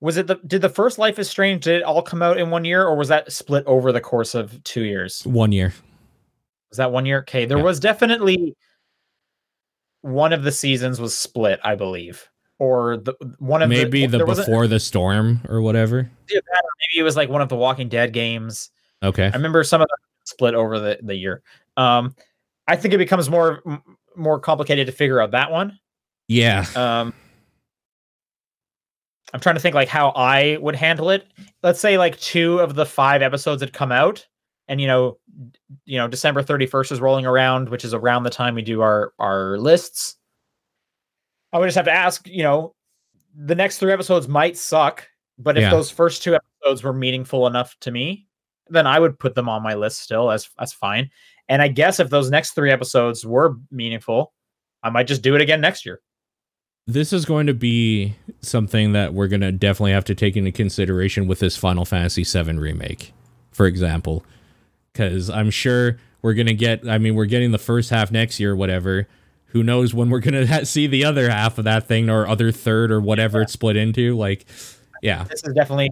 Was 0.00 0.16
it 0.16 0.26
the 0.26 0.36
did 0.46 0.62
the 0.62 0.68
first 0.68 0.98
Life 0.98 1.18
is 1.18 1.28
Strange 1.28 1.64
did 1.64 1.76
it 1.76 1.82
all 1.82 2.02
come 2.02 2.22
out 2.22 2.38
in 2.38 2.50
one 2.50 2.64
year 2.64 2.84
or 2.84 2.96
was 2.96 3.08
that 3.08 3.30
split 3.32 3.64
over 3.66 3.92
the 3.92 4.00
course 4.00 4.34
of 4.34 4.62
two 4.64 4.84
years? 4.84 5.22
One 5.26 5.52
year. 5.52 5.72
Was 6.70 6.78
that 6.78 6.92
one 6.92 7.06
year? 7.06 7.18
Okay, 7.20 7.44
there 7.46 7.58
Yeah. 7.58 7.64
was 7.64 7.78
definitely 7.80 8.54
one 10.04 10.34
of 10.34 10.42
the 10.42 10.52
seasons 10.52 11.00
was 11.00 11.16
split, 11.16 11.58
I 11.64 11.74
believe, 11.76 12.28
or 12.58 12.98
the 12.98 13.14
one 13.38 13.62
of 13.62 13.70
Maybe 13.70 14.04
the, 14.04 14.24
wasn't- 14.26 14.46
before 14.46 14.66
the 14.66 14.78
storm 14.78 15.40
or 15.48 15.62
whatever. 15.62 16.10
yeah, 16.30 16.40
maybe 16.44 17.00
it 17.00 17.02
was 17.02 17.16
like 17.16 17.30
one 17.30 17.40
of 17.40 17.48
the 17.48 17.56
Walking 17.56 17.88
Dead 17.88 18.12
games. 18.12 18.70
Okay. 19.02 19.24
I 19.24 19.30
remember 19.36 19.64
some 19.64 19.80
of 19.80 19.88
them 19.88 19.98
split 20.24 20.54
over 20.54 20.78
the, 20.78 20.98
the 21.02 21.14
year. 21.14 21.42
Um, 21.78 22.14
I 22.68 22.76
think 22.76 22.92
it 22.92 22.98
becomes 22.98 23.30
more 23.30 23.62
more 24.14 24.38
complicated 24.38 24.86
to 24.86 24.92
figure 24.92 25.20
out 25.20 25.30
that 25.30 25.50
one. 25.50 25.78
Yeah. 26.28 26.66
Um, 26.76 27.14
I'm 29.32 29.40
trying 29.40 29.56
to 29.56 29.60
think 29.60 29.74
like 29.74 29.88
how 29.88 30.10
I 30.10 30.58
would 30.60 30.76
handle 30.76 31.10
it. 31.10 31.26
Let's 31.62 31.80
say 31.80 31.96
like 31.98 32.18
two 32.20 32.58
of 32.60 32.74
the 32.74 32.86
five 32.86 33.22
episodes 33.22 33.62
had 33.62 33.72
come 33.72 33.90
out, 33.90 34.26
and 34.68 34.80
you 34.80 34.86
know, 34.86 35.18
you 35.84 35.98
know, 35.98 36.08
December 36.08 36.42
31st 36.42 36.92
is 36.92 37.00
rolling 37.00 37.26
around, 37.26 37.68
which 37.68 37.84
is 37.84 37.94
around 37.94 38.22
the 38.22 38.30
time 38.30 38.54
we 38.54 38.62
do 38.62 38.80
our 38.80 39.12
our 39.18 39.58
lists. 39.58 40.16
I 41.52 41.58
would 41.58 41.66
just 41.66 41.76
have 41.76 41.84
to 41.86 41.92
ask, 41.92 42.26
you 42.26 42.42
know, 42.42 42.74
the 43.36 43.54
next 43.54 43.78
three 43.78 43.92
episodes 43.92 44.28
might 44.28 44.56
suck, 44.56 45.06
but 45.38 45.56
if 45.56 45.62
Yeah. 45.62 45.70
those 45.70 45.90
first 45.90 46.22
two 46.22 46.34
episodes 46.34 46.82
were 46.82 46.92
meaningful 46.92 47.46
enough 47.46 47.76
to 47.80 47.90
me, 47.90 48.26
then 48.68 48.86
I 48.86 48.98
would 48.98 49.18
put 49.18 49.34
them 49.34 49.48
on 49.48 49.62
my 49.62 49.74
list 49.74 50.00
still. 50.00 50.30
As 50.30 50.48
that's 50.58 50.72
fine. 50.72 51.10
And 51.48 51.60
I 51.60 51.68
guess 51.68 52.00
if 52.00 52.10
those 52.10 52.30
next 52.30 52.52
three 52.52 52.70
episodes 52.70 53.24
were 53.26 53.56
meaningful, 53.70 54.32
I 54.82 54.90
might 54.90 55.06
just 55.06 55.22
do 55.22 55.34
it 55.34 55.40
again 55.40 55.60
next 55.60 55.84
year. 55.84 56.00
This 56.86 57.12
is 57.12 57.24
going 57.24 57.46
to 57.46 57.54
be 57.54 58.14
something 58.40 58.92
that 58.92 59.14
we're 59.14 59.28
going 59.28 59.40
to 59.40 59.52
definitely 59.52 59.92
have 59.92 60.04
to 60.04 60.14
take 60.14 60.36
into 60.36 60.52
consideration 60.52 61.26
with 61.26 61.38
this 61.38 61.56
Final 61.56 61.84
Fantasy 61.84 62.24
VII 62.24 62.58
remake, 62.58 63.12
for 63.52 63.66
example. 63.66 64.24
Because 64.94 65.28
I'm 65.28 65.50
sure 65.50 65.98
we're 66.22 66.34
to 66.46 66.54
get, 66.54 66.88
I 66.88 66.98
mean, 66.98 67.16
we're 67.16 67.26
getting 67.26 67.50
the 67.50 67.58
first 67.58 67.90
half 67.90 68.10
next 68.10 68.40
year, 68.40 68.56
whatever. 68.56 69.08
Who 69.46 69.62
knows 69.62 69.92
when 69.92 70.08
we're 70.08 70.20
to 70.34 70.46
ha- 70.46 70.64
see 70.64 70.86
the 70.86 71.04
other 71.04 71.28
half 71.28 71.58
of 71.58 71.64
that 71.64 71.86
thing 71.86 72.08
or 72.08 72.26
other 72.26 72.50
third 72.50 72.90
or 72.90 73.00
whatever 73.00 73.42
it's 73.42 73.52
split 73.52 73.76
into. 73.76 74.16
Like, 74.16 74.46
yeah. 75.02 75.24
this 75.24 75.44
is 75.44 75.52
definitely 75.52 75.90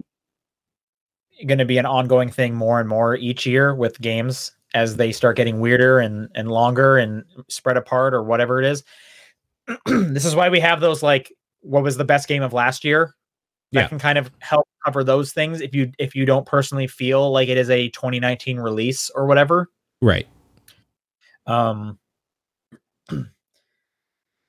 going 1.45 1.59
to 1.59 1.65
be 1.65 1.77
an 1.77 1.85
ongoing 1.85 2.29
thing 2.29 2.55
more 2.55 2.79
and 2.79 2.89
more 2.89 3.15
each 3.15 3.45
year 3.45 3.75
with 3.75 3.99
games 4.01 4.51
as 4.73 4.95
they 4.95 5.11
start 5.11 5.37
getting 5.37 5.59
weirder 5.59 5.99
and 5.99 6.29
and 6.33 6.49
longer 6.49 6.97
and 6.97 7.23
spread 7.47 7.77
apart 7.77 8.13
or 8.13 8.23
whatever 8.23 8.59
it 8.59 8.65
is. 8.65 8.83
this 9.85 10.25
is 10.25 10.35
why 10.35 10.49
we 10.49 10.59
have 10.59 10.79
those 10.79 11.03
like 11.03 11.31
what 11.61 11.83
was 11.83 11.97
the 11.97 12.05
best 12.05 12.27
game 12.27 12.41
of 12.41 12.53
last 12.53 12.83
year 12.83 13.13
that 13.73 13.81
Yeah. 13.81 13.87
can 13.89 13.99
kind 13.99 14.17
of 14.17 14.31
help 14.39 14.67
cover 14.85 15.03
those 15.03 15.33
things 15.33 15.61
if 15.61 15.73
you 15.75 15.91
if 15.99 16.15
you 16.15 16.25
don't 16.25 16.45
personally 16.45 16.87
feel 16.87 17.31
like 17.31 17.49
it 17.49 17.57
is 17.57 17.69
a 17.69 17.89
2019 17.89 18.57
release 18.59 19.09
or 19.15 19.25
whatever. 19.25 19.69
Right. 20.01 20.27
Um 21.45 21.99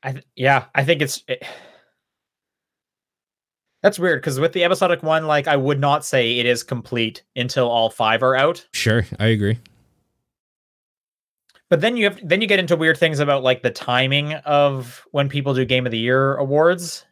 I 0.03 0.13
th- 0.13 0.25
yeah, 0.37 0.67
I 0.75 0.85
think 0.85 1.01
it's 1.03 1.23
it, 1.29 1.43
That's 3.83 3.99
weird 3.99 4.21
because 4.23 4.39
with 4.41 4.53
the 4.53 4.65
episodic 4.65 5.03
one, 5.03 5.27
like 5.27 5.47
I 5.49 5.57
would 5.57 5.79
not 5.81 6.05
say 6.05 6.39
it 6.39 6.47
is 6.47 6.63
complete 6.63 7.23
until 7.37 7.69
all 7.69 7.91
five 7.91 8.23
are 8.23 8.35
out. 8.37 8.67
Sure. 8.73 9.05
I 9.19 9.27
agree. 9.27 9.59
But 11.71 11.81
then 11.81 11.97
you 11.97 12.05
have 12.05 12.21
then 12.27 12.41
you 12.41 12.47
get 12.47 12.59
into 12.59 12.77
weird 12.77 12.99
things 12.99 13.19
about 13.19 13.43
like 13.43 13.63
the 13.63 13.71
timing 13.71 14.35
of 14.45 15.05
when 15.13 15.29
people 15.29 15.55
do 15.55 15.65
Game 15.65 15.87
of 15.87 15.93
the 15.93 15.99
Year 15.99 16.35
awards. 16.37 17.05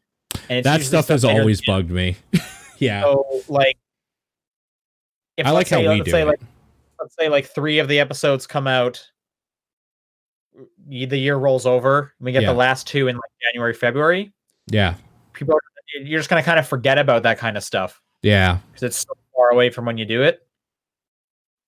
And 0.49 0.65
that 0.65 0.83
stuff 0.83 1.09
has 1.09 1.25
always 1.25 1.61
bugged 1.61 1.91
me. 1.91 2.17
yeah. 2.79 3.03
So 3.03 3.43
like, 3.49 3.77
if 5.37 5.47
I 5.47 5.51
like 5.51 5.59
let's 5.59 5.71
say, 5.71 5.83
we 5.83 5.89
let's 5.89 6.05
do 6.05 6.11
say 6.11 6.23
it. 6.23 6.27
like 6.27 6.41
let's 7.01 7.15
say 7.19 7.29
like 7.29 7.47
three 7.47 7.79
of 7.79 7.89
the 7.89 8.01
episodes 8.01 8.47
come 8.47 8.67
out, 8.67 9.05
the 10.87 11.17
year 11.19 11.37
rolls 11.37 11.67
over. 11.67 12.13
We 12.21 12.33
get 12.33 12.43
Yeah. 12.43 12.53
the 12.53 12.59
last 12.59 12.87
two 12.87 13.09
in 13.09 13.17
like 13.17 13.31
January, 13.53 13.75
February. 13.75 14.33
yeah. 14.69 14.95
People, 15.33 15.55
are, 15.55 15.61
you're 16.05 16.21
just 16.21 16.29
gonna 16.29 16.43
kind 16.43 16.59
of 16.59 16.69
forget 16.69 16.99
about 16.99 17.23
that 17.23 17.39
kind 17.39 17.57
of 17.57 17.65
stuff 17.65 18.01
Yeah. 18.23 18.59
because 18.71 18.83
it's 18.83 18.99
so 18.99 19.15
far 19.35 19.51
away 19.51 19.71
from 19.71 19.87
when 19.87 19.97
you 19.97 20.05
do 20.05 20.23
it. 20.23 20.47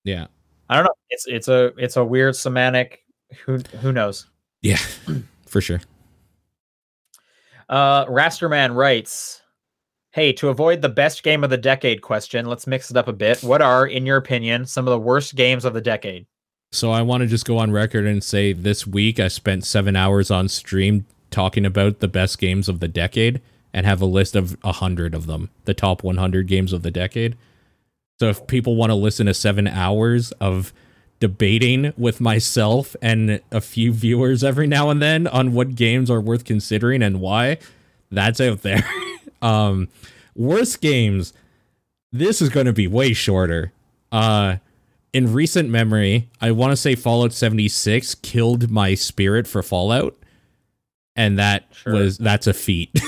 Yeah. 0.05 0.27
I 0.69 0.77
don't 0.77 0.85
know. 0.85 0.95
It's 1.11 1.27
it's 1.27 1.49
a 1.49 1.73
it's 1.79 1.97
a 1.97 2.05
weird 2.05 2.37
semantic. 2.37 3.01
Who 3.47 3.59
who 3.81 3.91
knows? 3.93 4.27
Yeah. 4.63 4.77
For 5.47 5.61
sure. 5.61 5.81
Uh, 7.69 8.05
Rasterman 8.07 8.75
writes, 8.75 9.43
"Hey, 10.13 10.33
to 10.35 10.49
avoid 10.49 10.83
the 10.83 10.89
best 10.89 11.23
game 11.23 11.45
of 11.45 11.51
the 11.51 11.57
decade 11.57 12.03
question, 12.03 12.47
let's 12.47 12.67
mix 12.67 12.91
it 12.91 12.97
up 12.97 13.09
a 13.09 13.13
bit. 13.13 13.43
What 13.43 13.63
are, 13.63 13.87
in 13.87 14.07
your 14.07 14.17
opinion, 14.17 14.67
some 14.67 14.87
of 14.87 14.93
the 14.93 14.99
worst 14.99 15.35
games 15.35 15.65
of 15.65 15.75
the 15.75 15.81
decade?" 15.81 16.27
So 16.73 16.91
I 16.91 17.03
want 17.03 17.21
to 17.23 17.29
just 17.29 17.45
go 17.45 17.59
on 17.59 17.71
record 17.71 18.05
and 18.05 18.23
say 18.23 18.53
this 18.53 18.87
week 18.87 19.21
I 19.21 19.29
spent 19.29 19.65
seven 19.65 19.95
hours 19.95 20.31
on 20.31 20.49
stream 20.49 21.07
talking 21.31 21.65
about 21.65 22.01
the 22.01 22.09
best 22.09 22.39
games 22.39 22.69
of 22.69 22.81
the 22.81 22.89
decade 22.89 23.41
and 23.73 23.87
have 23.87 24.01
a 24.01 24.07
list 24.07 24.35
of 24.37 24.57
a 24.65 24.73
hundred 24.73 25.15
of 25.15 25.27
them, 25.27 25.51
the 25.67 25.75
top 25.75 26.03
100 26.03 26.47
games 26.47 26.73
of 26.73 26.83
the 26.83 26.91
decade. 26.91 27.37
So 28.21 28.29
if 28.29 28.47
people 28.47 28.77
want 28.77 28.91
to 28.91 28.95
listen 28.95 29.27
to 29.27 29.35
seven 29.35 29.67
hours 29.67 30.33
of 30.33 30.73
debating 31.25 31.95
with 31.97 32.21
myself 32.21 32.95
and 33.01 33.41
a 33.51 33.63
few 33.63 33.93
viewers 33.95 34.45
every 34.45 34.67
now 34.67 34.91
and 34.91 35.01
then 35.01 35.27
on 35.27 35.55
what 35.55 35.75
games 35.75 36.11
are 36.11 36.21
worth 36.21 36.45
considering 36.45 37.03
and 37.03 37.19
why, 37.19 37.57
that's 38.11 38.43
out 38.43 38.61
there. 38.61 38.85
um, 39.43 39.89
worst 40.35 40.83
games. 40.83 41.33
This 42.13 42.43
is 42.43 42.51
going 42.51 42.67
to 42.67 42.75
be 42.75 42.87
way 42.87 43.15
shorter. 43.15 43.73
Uh, 44.13 44.57
in 45.15 45.33
recent 45.33 45.71
memory, 45.71 46.29
I 46.43 46.51
want 46.51 46.73
to 46.73 46.77
say 46.77 46.95
Fallout 46.95 47.33
76 47.33 48.17
killed 48.17 48.71
my 48.71 48.95
spirit 48.95 49.47
for 49.47 49.63
Fallout, 49.63 50.15
and 51.17 51.39
that 51.39 51.65
Sure. 51.73 51.95
was 51.95 52.19
that's 52.19 52.47
a 52.47 52.53
feat. 52.53 52.91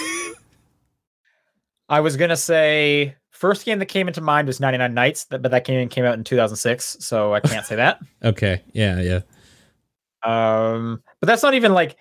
I 1.90 2.00
was 2.00 2.16
gonna 2.16 2.36
say 2.36 3.14
first 3.36 3.64
game 3.64 3.78
that 3.78 3.86
came 3.86 4.08
into 4.08 4.20
mind 4.20 4.46
was 4.46 4.60
99 4.60 4.94
Nights, 4.94 5.26
but 5.28 5.42
that 5.42 5.64
game 5.64 5.88
came 5.88 6.04
out 6.04 6.14
in 6.14 6.24
2006, 6.24 6.96
so 7.00 7.34
I 7.34 7.40
can't 7.40 7.66
say 7.66 7.76
that. 7.76 8.00
okay, 8.24 8.62
yeah, 8.72 9.00
yeah. 9.00 9.20
Um, 10.24 11.02
but 11.20 11.26
that's 11.26 11.42
not 11.42 11.54
even 11.54 11.72
like 11.72 11.96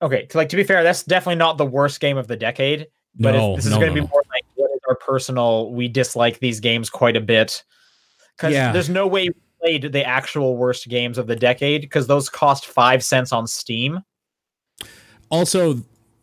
okay. 0.00 0.26
To, 0.26 0.36
like 0.38 0.48
to 0.48 0.56
be 0.56 0.64
fair, 0.64 0.82
that's 0.82 1.04
definitely 1.04 1.36
not 1.36 1.58
the 1.58 1.66
worst 1.66 2.00
game 2.00 2.16
of 2.16 2.26
the 2.26 2.36
decade. 2.36 2.88
But 3.18 3.32
no, 3.32 3.56
this 3.56 3.66
is 3.66 3.72
no, 3.72 3.78
going 3.78 3.94
to 3.94 4.00
no, 4.00 4.06
be 4.06 4.10
more 4.10 4.22
like 4.30 4.44
what 4.56 4.70
is 4.70 4.80
our 4.88 4.96
personal. 4.96 5.70
We 5.70 5.86
dislike 5.86 6.38
these 6.40 6.58
games 6.60 6.90
quite 6.90 7.16
a 7.16 7.20
bit 7.20 7.62
because 8.36 8.52
Yeah. 8.54 8.72
there's 8.72 8.88
no 8.88 9.06
way 9.06 9.28
we 9.28 9.34
played 9.60 9.92
the 9.92 10.04
actual 10.04 10.56
worst 10.56 10.88
games 10.88 11.18
of 11.18 11.26
the 11.26 11.36
decade 11.36 11.82
because 11.82 12.06
those 12.06 12.28
cost 12.28 12.66
five 12.66 13.04
cents 13.04 13.32
on 13.32 13.46
Steam. 13.46 14.00
also 15.30 15.74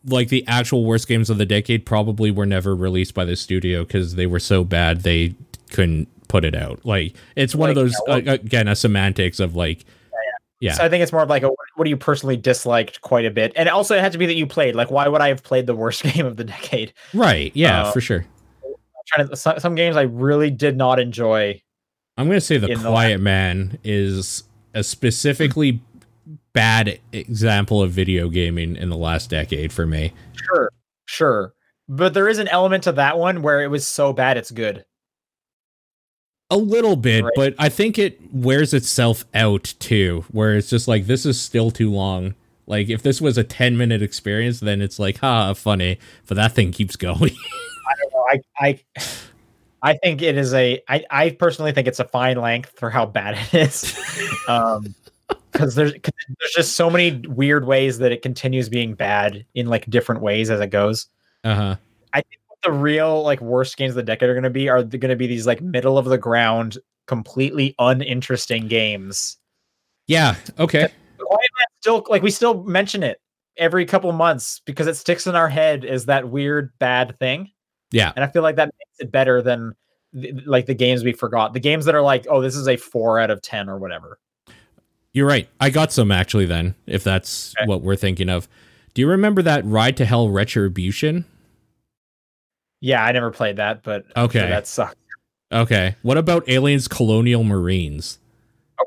like 0.06 0.28
the 0.28 0.44
actual 0.46 0.84
worst 0.84 1.06
games 1.08 1.28
of 1.30 1.38
the 1.38 1.46
decade 1.46 1.84
probably 1.84 2.30
were 2.30 2.46
never 2.46 2.74
released 2.74 3.14
by 3.14 3.24
the 3.24 3.36
studio 3.36 3.84
because 3.84 4.14
they 4.14 4.26
were 4.26 4.40
so 4.40 4.64
bad 4.64 5.02
they 5.02 5.34
couldn't 5.70 6.08
put 6.28 6.44
it 6.44 6.54
out 6.54 6.80
like 6.84 7.14
it's 7.36 7.54
one 7.54 7.68
of 7.68 7.74
those 7.74 7.94
uh, 8.08 8.20
again 8.24 8.68
a 8.68 8.74
semantics 8.76 9.40
of 9.40 9.56
like 9.56 9.84
Yeah. 10.60 10.74
So 10.74 10.84
I 10.84 10.88
think 10.90 11.02
it's 11.02 11.12
more 11.12 11.22
of 11.22 11.28
like 11.30 11.42
a 11.42 11.48
what 11.48 11.84
do 11.84 11.90
you 11.90 11.96
personally 11.96 12.36
disliked 12.36 13.00
quite 13.00 13.24
a 13.24 13.30
bit, 13.30 13.52
and 13.56 13.66
also 13.68 13.96
it 13.96 14.00
had 14.02 14.12
to 14.12 14.18
be 14.18 14.26
that 14.26 14.34
you 14.34 14.46
played. 14.46 14.74
Like, 14.74 14.90
why 14.90 15.08
would 15.08 15.22
I 15.22 15.28
have 15.28 15.42
played 15.42 15.66
the 15.66 15.74
worst 15.74 16.02
game 16.14 16.26
of 16.26 16.36
the 16.36 16.44
decade? 16.44 16.92
right 17.14 17.50
yeah 17.54 17.84
Uh, 17.84 17.92
for 17.92 18.00
sure 18.02 18.26
I'm 18.64 18.74
trying 19.06 19.28
to 19.28 19.36
some, 19.36 19.58
some 19.58 19.74
games 19.74 19.96
I 19.96 20.02
really 20.02 20.50
did 20.50 20.76
not 20.76 21.00
enjoy. 21.00 21.60
i'm 22.18 22.26
gonna 22.28 22.40
say 22.40 22.58
the 22.58 22.68
in 22.68 22.82
the 22.82 22.90
quiet 22.90 23.20
man 23.20 23.78
is 23.84 24.44
a 24.74 24.84
specifically 24.84 25.80
bad 26.52 26.98
example 27.12 27.82
of 27.82 27.90
video 27.92 28.28
gaming 28.28 28.76
in 28.76 28.88
the 28.88 28.96
last 28.96 29.30
decade 29.30 29.72
for 29.72 29.86
me 29.86 30.12
Sure, 30.34 30.72
sure, 31.06 31.54
but 31.88 32.14
there 32.14 32.28
is 32.28 32.38
an 32.38 32.48
element 32.48 32.84
to 32.84 32.92
that 32.92 33.18
one 33.18 33.42
where 33.42 33.62
it 33.62 33.68
was 33.68 33.86
so 33.86 34.12
bad 34.12 34.36
it's 34.36 34.50
good. 34.50 34.84
a 36.50 36.56
little 36.56 36.96
bit 36.96 37.22
Right. 37.24 37.32
but 37.36 37.54
i 37.58 37.68
think 37.68 37.98
it 37.98 38.18
wears 38.32 38.74
itself 38.74 39.24
out 39.34 39.74
too 39.78 40.24
where 40.32 40.56
it's 40.56 40.68
just 40.70 40.88
like 40.88 41.06
this 41.06 41.24
is 41.24 41.40
still 41.40 41.70
too 41.70 41.90
long 41.92 42.34
like 42.66 42.88
if 42.90 43.02
this 43.02 43.20
was 43.20 43.38
a 43.38 43.44
10 43.44 43.76
minute 43.76 44.02
experience 44.02 44.58
then 44.60 44.82
it's 44.82 44.98
like 44.98 45.18
ha 45.18 45.54
funny 45.54 45.98
but 46.26 46.36
that 46.36 46.52
thing 46.52 46.72
keeps 46.72 46.96
going 47.08 47.30
I 47.88 47.94
don't 48.02 48.12
know. 48.12 48.24
I 48.28 48.40
I 48.60 48.80
I 49.82 49.96
think 49.96 50.20
it 50.22 50.36
is 50.36 50.52
a. 50.52 50.80
I 50.88 51.04
I 51.10 51.30
personally 51.30 51.72
think 51.72 51.88
it's 51.88 51.98
a 52.00 52.04
fine 52.04 52.36
length 52.36 52.78
for 52.78 52.90
how 52.90 53.06
bad 53.06 53.38
it 53.52 53.54
is. 53.68 53.98
um, 54.48 54.94
because 55.52 55.74
there's 55.74 55.92
'cause 55.92 56.12
there's 56.38 56.52
just 56.52 56.76
so 56.76 56.88
many 56.90 57.26
weird 57.28 57.66
ways 57.66 57.98
that 57.98 58.12
it 58.12 58.22
continues 58.22 58.68
being 58.68 58.94
bad 58.94 59.44
in 59.54 59.66
like 59.66 59.88
different 59.90 60.20
ways 60.22 60.50
as 60.50 60.60
it 60.60 60.68
goes. 60.68 61.06
uh-huh 61.44 61.76
I 62.12 62.22
think 62.22 62.40
the 62.64 62.72
real 62.72 63.22
like 63.22 63.40
worst 63.40 63.76
games 63.76 63.90
of 63.90 63.96
the 63.96 64.02
decade 64.02 64.28
are 64.28 64.34
going 64.34 64.42
to 64.44 64.50
be 64.50 64.68
are 64.68 64.82
going 64.82 65.08
to 65.10 65.16
be 65.16 65.26
these 65.26 65.46
like 65.46 65.60
middle 65.62 65.96
of 65.96 66.04
the 66.06 66.18
ground, 66.18 66.76
completely 67.06 67.74
uninteresting 67.78 68.68
games. 68.68 69.38
yeah 70.06 70.34
okay 70.58 70.88
still 71.80 72.04
like 72.08 72.22
we 72.22 72.30
still 72.30 72.62
mention 72.64 73.02
it 73.02 73.20
every 73.56 73.84
couple 73.84 74.10
months 74.12 74.60
because 74.64 74.86
it 74.86 74.96
sticks 74.96 75.26
in 75.26 75.34
our 75.34 75.48
head 75.48 75.84
as 75.84 76.06
that 76.06 76.28
weird 76.28 76.72
bad 76.78 77.18
thing. 77.18 77.50
Yeah. 77.92 78.12
and 78.14 78.24
I 78.24 78.28
feel 78.28 78.42
like 78.42 78.56
that 78.56 78.66
makes 78.66 79.00
it 79.00 79.10
better 79.10 79.42
than 79.42 79.74
like 80.46 80.66
the 80.66 80.74
games 80.74 81.02
we 81.02 81.12
forgot. 81.12 81.52
The 81.54 81.60
games 81.60 81.84
that 81.86 81.94
are 81.94 82.02
like, 82.02 82.26
oh, 82.28 82.40
this 82.40 82.54
is 82.56 82.68
a 82.68 82.76
four 82.76 83.18
out 83.18 83.30
of 83.30 83.42
ten 83.42 83.68
or 83.68 83.78
whatever. 83.78 84.18
You're 85.12 85.26
right 85.26 85.48
i 85.60 85.70
got 85.70 85.92
some 85.92 86.10
actually 86.12 86.46
then 86.46 86.74
if 86.86 87.02
that's 87.04 87.54
Okay. 87.58 87.66
what 87.66 87.82
we're 87.82 87.96
thinking 87.96 88.28
of 88.28 88.48
do 88.94 89.02
you 89.02 89.08
remember 89.08 89.42
that 89.42 89.64
ride 89.64 89.96
to 89.98 90.04
hell 90.04 90.28
retribution 90.28 91.24
Yeah, 92.80 93.04
I 93.04 93.12
never 93.12 93.30
played 93.30 93.56
that, 93.56 93.82
but 93.82 94.04
Okay. 94.16 94.40
that 94.48 94.66
sucks. 94.66 94.94
okay 95.52 95.96
what 96.02 96.16
about 96.18 96.48
aliens 96.48 96.88
colonial 96.88 97.44
marines 97.44 98.18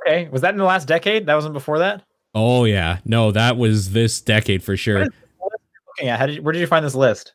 Okay, 0.08 0.28
was 0.30 0.42
that 0.42 0.54
in 0.54 0.58
the 0.58 0.64
last 0.64 0.88
decade? 0.88 1.28
That 1.28 1.36
wasn't 1.36 1.54
before 1.54 1.80
that. 1.80 2.04
oh 2.34 2.64
yeah 2.66 2.98
no 3.06 3.32
that 3.32 3.58
was 3.58 3.92
this 3.92 4.20
decade 4.22 4.64
for 4.64 4.76
sure 4.78 5.06
Looking 5.96 6.10
at 6.10 6.18
how 6.20 6.26
did 6.26 6.38
you, 6.38 6.42
where 6.42 6.52
did 6.54 6.60
you 6.60 6.66
find 6.66 6.84
this 6.84 6.96
list? 6.96 7.34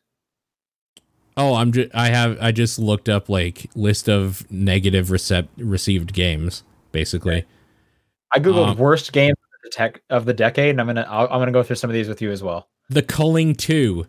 Oh, 1.37 1.55
I'm 1.55 1.71
just 1.71 1.95
I 1.95 2.09
have 2.09 2.37
I 2.41 2.51
just 2.51 2.81
looked 2.81 3.09
up 3.09 3.29
like 3.29 3.71
list 3.77 4.09
of 4.09 4.51
negative 4.51 5.07
recept 5.11 5.47
received 5.57 6.13
games 6.13 6.65
basically. 6.91 7.45
I 8.33 8.39
googled 8.39 8.69
Um, 8.69 8.77
worst 8.79 9.13
game 9.13 9.33
of 9.33 9.61
the 9.63 9.71
tech 9.71 10.03
of 10.11 10.25
the 10.25 10.35
decade, 10.35 10.71
and 10.71 10.81
I'm 10.81 10.87
gonna 10.87 11.07
I'll, 11.09 11.27
I'm 11.27 11.41
gonna 11.41 11.53
go 11.53 11.63
through 11.63 11.77
some 11.77 11.91
of 11.91 11.95
these 11.95 12.09
with 12.09 12.21
you 12.23 12.31
as 12.31 12.43
well. 12.43 12.69
The 12.91 13.03
Culling 13.03 13.55
2 13.55 14.07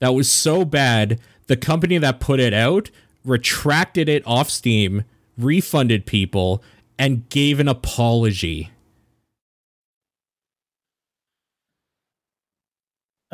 that 0.00 0.14
was 0.14 0.30
so 0.30 0.64
bad, 0.64 1.20
the 1.46 1.56
company 1.56 1.98
that 1.98 2.20
put 2.20 2.40
it 2.40 2.54
out 2.54 2.90
retracted 3.24 4.08
it 4.08 4.22
off 4.26 4.48
Steam, 4.48 5.04
refunded 5.36 6.06
people 6.06 6.62
and 6.98 7.28
gave 7.28 7.60
an 7.60 7.68
apology. 7.68 8.70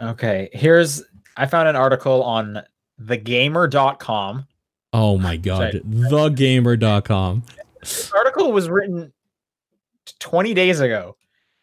Okay, 0.01 0.48
here's 0.52 1.02
I 1.36 1.47
found 1.47 1.69
an 1.69 1.77
article 1.77 2.23
on 2.23 2.62
thegamer.com. 3.01 4.47
Oh 4.93 5.19
my 5.19 5.36
god, 5.36 5.74
thegamer.com. 5.74 7.43
This 7.81 8.12
article 8.12 8.52
was 8.52 8.69
written 8.69 9.12
20 10.20 10.55
days 10.55 10.81
ago. 10.81 11.16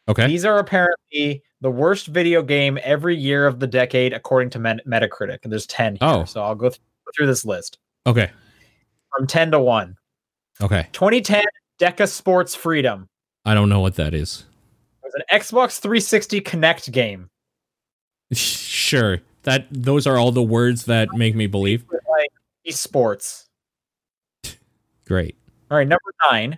Okay. 0.07 0.27
These 0.27 0.45
are 0.45 0.57
apparently 0.59 1.43
the 1.61 1.69
worst 1.71 2.07
video 2.07 2.41
game 2.41 2.79
every 2.83 3.15
year 3.15 3.45
of 3.47 3.59
the 3.59 3.67
decade, 3.67 4.13
according 4.13 4.49
to 4.51 4.59
Met- 4.59 4.85
Metacritic. 4.87 5.39
And 5.43 5.51
there's 5.51 5.67
10 5.67 5.93
here. 5.95 5.99
Oh. 6.01 6.25
So 6.25 6.41
I'll 6.41 6.55
go, 6.55 6.69
th- 6.69 6.81
through 7.15 7.27
this 7.27 7.45
list 7.45 7.77
Okay. 8.07 8.31
from 9.15 9.27
10 9.27 9.51
to 9.51 9.59
1. 9.59 9.95
Okay. 10.61 10.87
2010 10.91 11.43
Deca 11.79 12.07
Sports 12.07 12.55
Freedom. 12.55 13.07
I 13.45 13.53
don't 13.53 13.69
know 13.69 13.79
what 13.79 13.95
that 13.95 14.13
is. 14.13 14.45
It 15.03 15.05
was 15.07 15.13
an 15.15 15.23
Xbox 15.39 15.79
360 15.79 16.41
Kinect 16.41 16.91
game. 16.91 17.29
Sure. 18.33 19.19
That 19.43 19.65
those 19.71 20.05
are 20.07 20.17
all 20.17 20.31
the 20.31 20.43
words 20.43 20.85
that 20.85 21.09
make 21.15 21.35
me 21.35 21.47
believe. 21.47 21.83
with, 21.91 22.01
Like 22.09 22.29
esports. 22.67 23.45
Great. 25.05 25.35
All 25.69 25.77
right, 25.77 25.87
number 25.87 26.13
nine. 26.31 26.57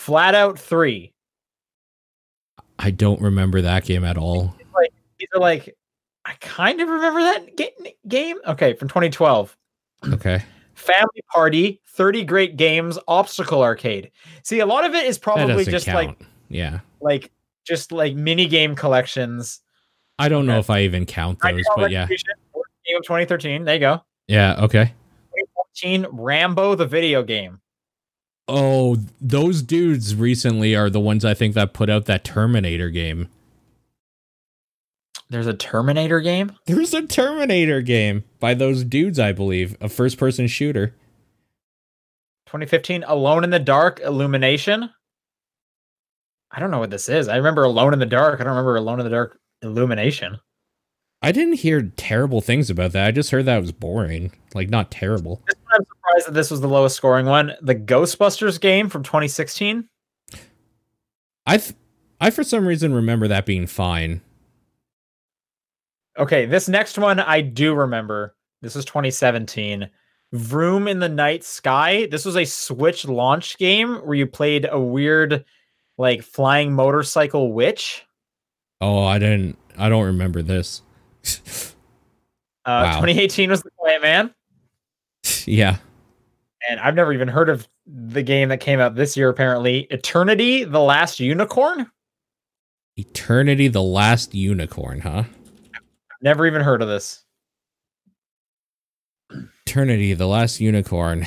Flat 0.00 0.34
Out 0.34 0.58
3. 0.58 1.12
I 2.78 2.90
don't 2.90 3.20
remember 3.20 3.60
that 3.60 3.84
game 3.84 4.02
at 4.02 4.16
all. 4.16 4.56
These 5.18 5.28
are 5.34 5.40
like, 5.40 5.76
I 6.24 6.32
kind 6.40 6.80
of 6.80 6.88
remember 6.88 7.20
that 7.20 7.54
ga- 7.54 7.94
game. 8.08 8.38
Okay, 8.46 8.72
from 8.72 8.88
2012. 8.88 9.54
Okay. 10.14 10.42
Family 10.72 11.20
Party, 11.30 11.82
30 11.88 12.24
Great 12.24 12.56
Games, 12.56 12.98
Obstacle 13.06 13.62
Arcade. 13.62 14.10
See, 14.42 14.60
a 14.60 14.66
lot 14.66 14.86
of 14.86 14.94
it 14.94 15.04
is 15.04 15.18
probably 15.18 15.66
just 15.66 15.84
count. 15.84 16.08
like 16.08 16.26
yeah. 16.48 16.80
like 17.02 17.30
just 17.66 17.92
like 17.92 18.14
mini 18.14 18.48
game 18.48 18.74
collections. 18.74 19.60
I 20.18 20.30
don't 20.30 20.46
know 20.46 20.58
if 20.58 20.70
I 20.70 20.80
even 20.80 21.04
count 21.04 21.40
those, 21.42 21.62
but 21.76 21.90
yeah. 21.90 22.06
Game 22.06 22.96
of 22.96 23.02
2013. 23.02 23.64
There 23.64 23.74
you 23.74 23.80
go. 23.80 24.02
Yeah, 24.28 24.56
okay. 24.60 24.94
2014, 25.74 26.06
Rambo 26.10 26.74
the 26.74 26.86
video 26.86 27.22
game. 27.22 27.60
Oh, 28.52 28.96
those 29.20 29.62
dudes 29.62 30.16
recently 30.16 30.74
are 30.74 30.90
the 30.90 30.98
ones 30.98 31.24
I 31.24 31.34
think 31.34 31.54
that 31.54 31.72
put 31.72 31.88
out 31.88 32.06
that 32.06 32.24
Terminator 32.24 32.90
game. 32.90 33.28
There's 35.28 35.46
a 35.46 35.54
Terminator 35.54 36.20
game. 36.20 36.56
There's 36.66 36.92
a 36.92 37.06
Terminator 37.06 37.80
game 37.80 38.24
by 38.40 38.54
those 38.54 38.82
dudes, 38.82 39.20
I 39.20 39.30
believe, 39.30 39.76
a 39.80 39.88
first 39.88 40.18
person 40.18 40.48
shooter. 40.48 40.88
2015, 42.46 43.04
Alone 43.04 43.44
in 43.44 43.50
the 43.50 43.60
Dark, 43.60 44.00
Illumination. 44.00 44.90
I 46.50 46.58
don't 46.58 46.72
know 46.72 46.80
what 46.80 46.90
this 46.90 47.08
is. 47.08 47.28
I 47.28 47.36
remember 47.36 47.62
Alone 47.62 47.92
in 47.92 48.00
the 48.00 48.06
Dark. 48.06 48.40
I 48.40 48.42
don't 48.42 48.54
remember 48.54 48.74
Alone 48.74 48.98
in 48.98 49.04
the 49.04 49.10
Dark 49.10 49.38
Illumination. 49.62 50.40
I 51.22 51.32
didn't 51.32 51.54
hear 51.54 51.82
terrible 51.96 52.40
things 52.40 52.70
about 52.70 52.92
that. 52.92 53.06
I 53.06 53.10
just 53.10 53.30
heard 53.30 53.44
that 53.44 53.60
was 53.60 53.72
boring. 53.72 54.32
Like 54.54 54.70
not 54.70 54.90
terrible. 54.90 55.42
I'm 55.72 55.84
surprised 55.84 56.28
that 56.28 56.34
this 56.34 56.50
was 56.50 56.60
the 56.60 56.68
lowest 56.68 56.96
scoring 56.96 57.26
one. 57.26 57.52
The 57.60 57.74
Ghostbusters 57.74 58.60
game 58.60 58.88
from 58.88 59.02
2016. 59.02 59.88
I 61.46 61.56
th- 61.58 61.74
I 62.20 62.30
for 62.30 62.44
some 62.44 62.66
reason 62.66 62.94
remember 62.94 63.28
that 63.28 63.46
being 63.46 63.66
fine. 63.66 64.22
Okay, 66.18 66.46
this 66.46 66.68
next 66.68 66.98
one 66.98 67.20
I 67.20 67.40
do 67.40 67.74
remember. 67.74 68.34
This 68.62 68.76
is 68.76 68.84
2017. 68.84 69.88
Vroom 70.32 70.86
in 70.86 71.00
the 71.00 71.08
Night 71.08 71.44
Sky. 71.44 72.06
This 72.10 72.24
was 72.24 72.36
a 72.36 72.44
Switch 72.44 73.06
launch 73.06 73.58
game 73.58 73.96
where 73.96 74.14
you 74.14 74.26
played 74.26 74.68
a 74.70 74.78
weird, 74.78 75.44
like 75.98 76.22
flying 76.22 76.72
motorcycle 76.72 77.52
witch. 77.52 78.04
Oh, 78.80 79.02
I 79.02 79.18
didn't. 79.18 79.58
I 79.76 79.88
don't 79.88 80.04
remember 80.04 80.42
this. 80.42 80.82
Uh, 82.66 82.82
Wow. 82.84 83.00
2018 83.00 83.50
was 83.50 83.62
the 83.62 83.70
Quiet 83.76 84.02
Man, 84.02 84.34
yeah. 85.46 85.78
and 86.68 86.78
I've 86.78 86.94
never 86.94 87.12
even 87.12 87.26
heard 87.28 87.48
of 87.48 87.66
the 87.86 88.22
game 88.22 88.50
that 88.50 88.58
came 88.60 88.80
out 88.80 88.94
this 88.94 89.16
year. 89.16 89.28
Apparently, 89.30 89.80
Eternity: 89.90 90.64
The 90.64 90.78
Last 90.80 91.20
Unicorn. 91.20 91.90
Eternity, 92.96 93.68
the 93.68 93.82
last 93.82 94.34
unicorn, 94.34 95.00
huh? 95.00 95.22
Never 96.20 96.46
even 96.46 96.60
heard 96.60 96.82
of 96.82 96.88
this. 96.88 97.24
Eternity, 99.66 100.12
the 100.12 100.26
last 100.26 100.60
unicorn. 100.60 101.24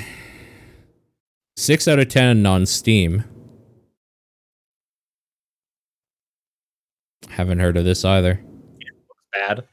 Six 1.58 1.88
out 1.88 1.98
of 1.98 2.10
ten 2.10 2.46
on 2.46 2.68
Steam. 2.68 3.24
Haven't 7.30 7.60
heard 7.60 7.78
of 7.78 7.86
this 7.86 8.06
either. 8.06 8.40
Bad. 9.32 9.64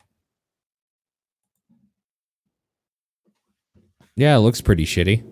Yeah, 4.17 4.37
it 4.37 4.41
looks 4.41 4.61
pretty 4.61 4.85
shitty. 4.85 5.25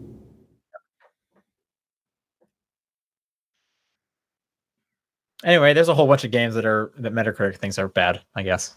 Anyway, 5.45 5.73
there's 5.73 5.89
a 5.89 5.95
whole 5.95 6.07
bunch 6.07 6.25
of 6.25 6.31
games 6.31 6.55
that 6.55 6.67
are 6.67 6.91
that 6.99 7.13
Metacritic 7.13 7.57
thinks 7.57 7.79
are 7.79 7.89
bad. 7.89 8.23
I 8.35 8.43
guess. 8.43 8.75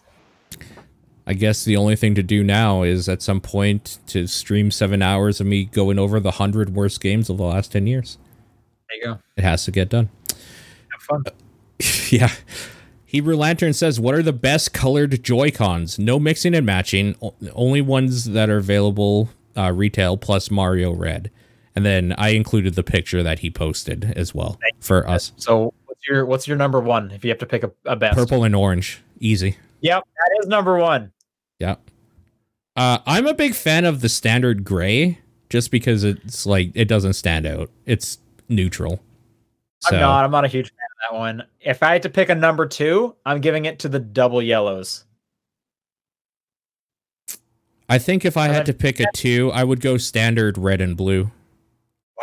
I 1.26 1.34
guess 1.34 1.64
the 1.64 1.78
only 1.78 1.96
thing 1.96 2.16
to 2.16 2.24
do 2.24 2.44
now 2.44 2.84
is 2.84 3.08
at 3.08 3.22
some 3.22 3.42
point 3.42 4.00
to 4.08 4.28
stream 4.28 4.70
seven 4.70 5.02
hours 5.02 5.40
of 5.40 5.48
me 5.48 5.66
going 5.66 5.98
over 5.98 6.20
the 6.20 6.32
hundred 6.32 6.76
worst 6.76 7.02
games 7.02 7.30
of 7.30 7.38
the 7.38 7.44
last 7.44 7.72
ten 7.72 7.88
years. 7.88 8.18
There 8.90 8.98
you 8.98 9.16
go. 9.16 9.22
It 9.38 9.44
has 9.44 9.66
to 9.66 9.72
get 9.72 9.90
done. 9.90 10.10
Have 10.30 11.02
fun. 11.02 11.24
yeah. 12.10 12.32
Hebrew 13.06 13.36
Lantern 13.36 13.74
says, 13.74 14.00
"What 14.00 14.14
are 14.14 14.24
the 14.24 14.34
best 14.34 14.72
colored 14.72 15.24
Joy 15.24 15.52
Cons? 15.52 15.98
No 15.98 16.20
mixing 16.20 16.54
and 16.54 16.66
matching. 16.66 17.16
Only 17.54 17.82
ones 17.82 18.26
that 18.26 18.50
are 18.50 18.58
available 18.58 19.30
uh, 19.58 19.72
retail 19.72 20.18
plus 20.18 20.52
Mario 20.52 20.94
Red." 20.94 21.32
And 21.76 21.86
then 21.86 22.14
I 22.18 22.30
included 22.30 22.76
the 22.76 22.84
picture 22.84 23.24
that 23.24 23.40
he 23.40 23.50
posted 23.50 24.14
as 24.16 24.36
well 24.36 24.60
for 24.80 25.08
us. 25.08 25.32
So, 25.38 25.74
what's 25.86 26.08
your 26.08 26.26
what's 26.26 26.48
your 26.48 26.58
number 26.58 26.80
one 26.80 27.12
if 27.12 27.24
you 27.24 27.30
have 27.30 27.40
to 27.40 27.46
pick 27.46 27.64
a, 27.64 27.72
a 27.86 27.96
best? 27.96 28.18
Purple 28.18 28.44
and 28.44 28.56
orange, 28.56 29.02
easy. 29.20 29.58
Yep, 29.82 30.04
that 30.04 30.40
is 30.42 30.48
number 30.48 30.78
one. 30.78 31.12
Yep. 31.60 31.82
Uh, 32.76 33.00
I'm 33.06 33.28
a 33.28 33.34
big 33.34 33.54
fan 33.54 33.86
of 33.86 34.02
the 34.02 34.10
standard 34.10 34.64
gray, 34.64 35.20
just 35.50 35.72
because 35.72 36.04
it's 36.04 36.46
like 36.46 36.72
it 36.74 36.86
doesn't 36.86 37.14
stand 37.14 37.46
out. 37.46 37.70
It's 37.86 38.18
neutral. 38.50 39.02
So 39.80 39.96
I'm 39.96 40.02
not. 40.02 40.26
I'm 40.26 40.32
not 40.32 40.46
a 40.46 40.48
huge 40.48 40.70
fan 40.70 40.88
of 41.08 41.12
that 41.12 41.20
one. 41.20 41.44
If 41.60 41.84
I 41.84 41.94
had 41.94 42.04
to 42.04 42.10
pick 42.10 42.30
a 42.30 42.36
number 42.36 42.66
two, 42.66 43.16
I'm 43.26 43.42
giving 43.42 43.66
it 43.66 43.80
to 43.80 43.90
the 43.90 44.00
double 44.00 44.42
yellows. 44.42 45.06
I 47.92 47.98
think 47.98 48.24
if 48.24 48.38
I 48.38 48.48
had 48.48 48.66
to 48.68 48.74
pick 48.74 49.02
a 49.02 49.06
two, 49.14 49.52
I 49.52 49.66
would 49.66 49.82
go 49.82 49.98
standard 49.98 50.58
red 50.58 50.80
and 50.80 50.96
blue. 50.96 51.30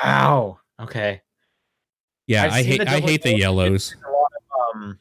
Wow. 0.03 0.61
Okay. 0.81 1.21
Yeah, 2.27 2.45
I've 2.45 2.53
I 2.53 2.63
hate 2.63 2.79
the 2.79 2.91
I 2.91 3.01
hate 3.01 3.23
the 3.23 3.37
yellows. 3.37 3.95
A 3.95 4.11
lot 4.11 4.33
of 4.35 4.77
um, 4.77 4.99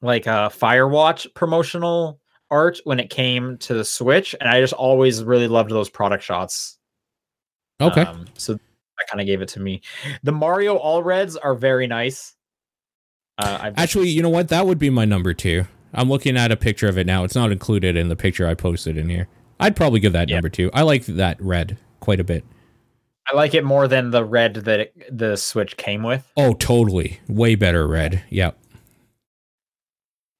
like 0.00 0.26
uh, 0.26 0.48
Firewatch 0.48 1.34
promotional 1.34 2.18
art 2.50 2.80
when 2.84 2.98
it 2.98 3.10
came 3.10 3.58
to 3.58 3.74
the 3.74 3.84
Switch, 3.84 4.34
and 4.40 4.48
I 4.48 4.62
just 4.62 4.72
always 4.72 5.22
really 5.22 5.46
loved 5.46 5.70
those 5.70 5.90
product 5.90 6.24
shots. 6.24 6.78
Okay. 7.78 8.00
Um, 8.00 8.24
so 8.32 8.54
that 8.54 9.08
kind 9.10 9.20
of 9.20 9.26
gave 9.26 9.42
it 9.42 9.48
to 9.50 9.60
me. 9.60 9.82
The 10.22 10.32
Mario 10.32 10.76
All 10.76 11.02
Reds 11.02 11.36
are 11.36 11.54
very 11.54 11.86
nice. 11.86 12.34
Uh, 13.36 13.58
I've 13.60 13.78
Actually, 13.78 14.08
you 14.08 14.22
know 14.22 14.30
what? 14.30 14.48
That 14.48 14.66
would 14.66 14.78
be 14.78 14.88
my 14.88 15.04
number 15.04 15.34
two. 15.34 15.66
I'm 15.92 16.08
looking 16.08 16.38
at 16.38 16.50
a 16.50 16.56
picture 16.56 16.88
of 16.88 16.96
it 16.96 17.06
now. 17.06 17.24
It's 17.24 17.34
not 17.34 17.52
included 17.52 17.94
in 17.94 18.08
the 18.08 18.16
picture 18.16 18.46
I 18.46 18.54
posted 18.54 18.96
in 18.96 19.10
here. 19.10 19.28
I'd 19.60 19.76
probably 19.76 20.00
give 20.00 20.12
that 20.12 20.28
Yeah. 20.28 20.36
number 20.36 20.48
two. 20.48 20.70
I 20.74 20.82
like 20.82 21.06
that 21.06 21.40
red 21.40 21.78
quite 22.00 22.20
a 22.20 22.24
bit. 22.24 22.44
I 23.32 23.34
like 23.36 23.54
it 23.54 23.64
more 23.64 23.88
than 23.88 24.10
the 24.10 24.24
red 24.24 24.54
that 24.54 24.80
it, 24.80 25.18
the 25.18 25.36
Switch 25.36 25.76
came 25.76 26.02
with. 26.02 26.30
Oh, 26.36 26.52
totally. 26.54 27.18
Way 27.28 27.54
better 27.56 27.88
red. 27.88 28.22
Yep. 28.30 28.56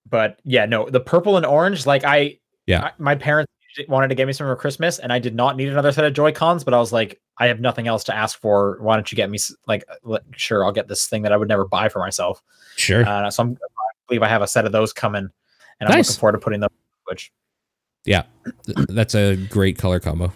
But 0.08 0.38
yeah, 0.44 0.66
no, 0.66 0.88
the 0.88 1.00
purple 1.00 1.36
and 1.36 1.44
orange. 1.44 1.86
Like 1.86 2.04
I, 2.04 2.38
Yeah. 2.66 2.84
I- 2.84 2.92
my 2.98 3.14
parents 3.16 3.50
wanted 3.88 4.08
to 4.08 4.14
get 4.14 4.26
me 4.26 4.32
some 4.32 4.46
for 4.46 4.56
Christmas, 4.56 4.98
and 4.98 5.12
I 5.12 5.18
did 5.18 5.34
not 5.34 5.56
need 5.56 5.68
another 5.68 5.92
set 5.92 6.04
of 6.04 6.12
Joy 6.14 6.32
Cons. 6.32 6.64
But 6.64 6.74
I 6.74 6.78
was 6.78 6.92
like, 6.92 7.20
I 7.38 7.48
have 7.48 7.60
nothing 7.60 7.88
else 7.88 8.04
to 8.04 8.14
ask 8.16 8.40
for. 8.40 8.78
Why 8.80 8.94
don't 8.94 9.10
you 9.12 9.16
get 9.16 9.28
me? 9.30 9.36
s- 9.36 9.54
Like, 9.66 9.84
sure, 10.32 10.64
I'll 10.64 10.72
get 10.72 10.88
this 10.88 11.06
thing 11.08 11.22
that 11.22 11.32
I 11.32 11.36
would 11.36 11.48
never 11.48 11.66
buy 11.66 11.88
for 11.88 11.98
myself. 11.98 12.40
Sure. 12.76 13.06
Uh, 13.06 13.30
so 13.30 13.42
I'm, 13.42 13.50
I 13.60 13.92
believe 14.08 14.22
I 14.22 14.28
have 14.28 14.40
a 14.42 14.46
set 14.46 14.64
of 14.64 14.72
those 14.72 14.92
coming, 14.94 15.28
and 15.80 15.88
I'm 15.90 15.98
looking 15.98 16.14
forward 16.14 16.32
to 16.32 16.38
putting 16.38 16.60
them. 16.60 16.70
on 17.10 17.16
Th- 18.64 18.78
That's 18.88 19.14
a 19.14 19.36
great 19.36 19.78
color 19.78 20.00
combo. 20.00 20.32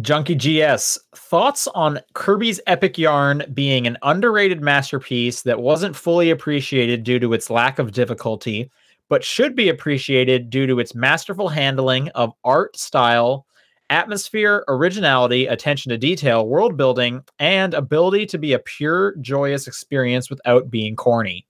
Junkie 0.00 0.34
GS 0.34 0.98
thoughts 1.14 1.66
on 1.68 2.00
Kirby's 2.12 2.60
Epic 2.66 2.98
Yarn 2.98 3.44
being 3.54 3.86
an 3.86 3.96
underrated 4.02 4.60
masterpiece 4.60 5.42
that 5.42 5.60
wasn't 5.60 5.96
fully 5.96 6.30
appreciated 6.30 7.02
due 7.02 7.18
to 7.18 7.32
its 7.32 7.48
lack 7.48 7.78
of 7.78 7.92
difficulty, 7.92 8.70
but 9.08 9.24
should 9.24 9.54
be 9.56 9.68
appreciated 9.68 10.50
due 10.50 10.66
to 10.66 10.80
its 10.80 10.94
masterful 10.94 11.48
handling 11.48 12.10
of 12.10 12.32
art 12.44 12.76
style, 12.76 13.46
atmosphere, 13.88 14.64
originality, 14.68 15.46
attention 15.46 15.90
to 15.90 15.98
detail, 15.98 16.46
world 16.46 16.76
building, 16.76 17.22
and 17.38 17.72
ability 17.72 18.26
to 18.26 18.38
be 18.38 18.52
a 18.52 18.58
pure, 18.58 19.14
joyous 19.20 19.66
experience 19.66 20.28
without 20.28 20.70
being 20.70 20.94
corny. 20.94 21.46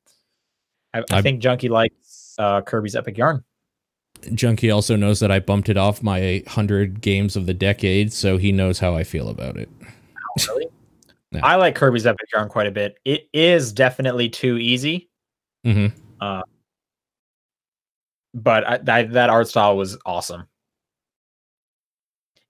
I, 0.95 1.03
I 1.11 1.23
think 1.23 1.41
Junkie 1.41 1.69
likes 1.69 2.35
uh, 2.39 2.63
Kirby's 2.63 2.95
Epic 2.95 3.19
Yarn. 3.19 3.43
Junkie 4.35 4.71
also 4.71 4.97
knows 4.97 5.21
that 5.21 5.31
I 5.31 5.39
bumped 5.41 5.69
it 5.69 5.77
off 5.77 6.03
my 6.03 6.43
100 6.47 7.01
games 7.01 7.37
of 7.37 7.47
the 7.47 7.55
decade, 7.55 8.13
so 8.13 8.37
he 8.37 8.53
knows 8.53 8.79
how 8.79 8.95
I 8.95 9.05
feel 9.05 9.29
about 9.29 9.57
it. 9.57 9.69
Really? 10.49 10.69
Yeah. 11.33 11.41
I 11.45 11.57
like 11.57 11.75
Kirby's 11.75 12.07
Epic 12.07 12.29
Yarn 12.33 12.49
quite 12.49 12.69
a 12.69 12.71
bit. 12.71 12.99
It 13.05 13.29
is 13.33 13.73
definitely 13.73 14.29
too 14.31 14.59
easy. 14.59 15.11
hmm 15.65 15.89
but 18.33 18.67
I, 18.67 18.77
that 18.79 19.13
that 19.13 19.29
art 19.29 19.49
style 19.49 19.77
was 19.77 19.99
awesome. 20.07 20.47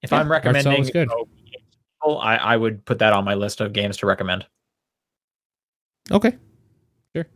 If 0.02 0.10
Yeah, 0.12 0.18
I'm 0.18 0.30
recommending, 0.30 0.82
good. 0.84 1.08
a 1.08 1.16
game 1.16 1.24
to 1.52 1.58
people, 2.02 2.18
I 2.20 2.36
I 2.36 2.56
would 2.56 2.84
put 2.84 2.98
that 2.98 3.12
on 3.12 3.24
my 3.24 3.34
list 3.34 3.60
of 3.60 3.72
games 3.72 3.96
to 3.98 4.06
recommend. 4.06 4.44
Okay. 6.10 6.36
Sure. 7.14 7.26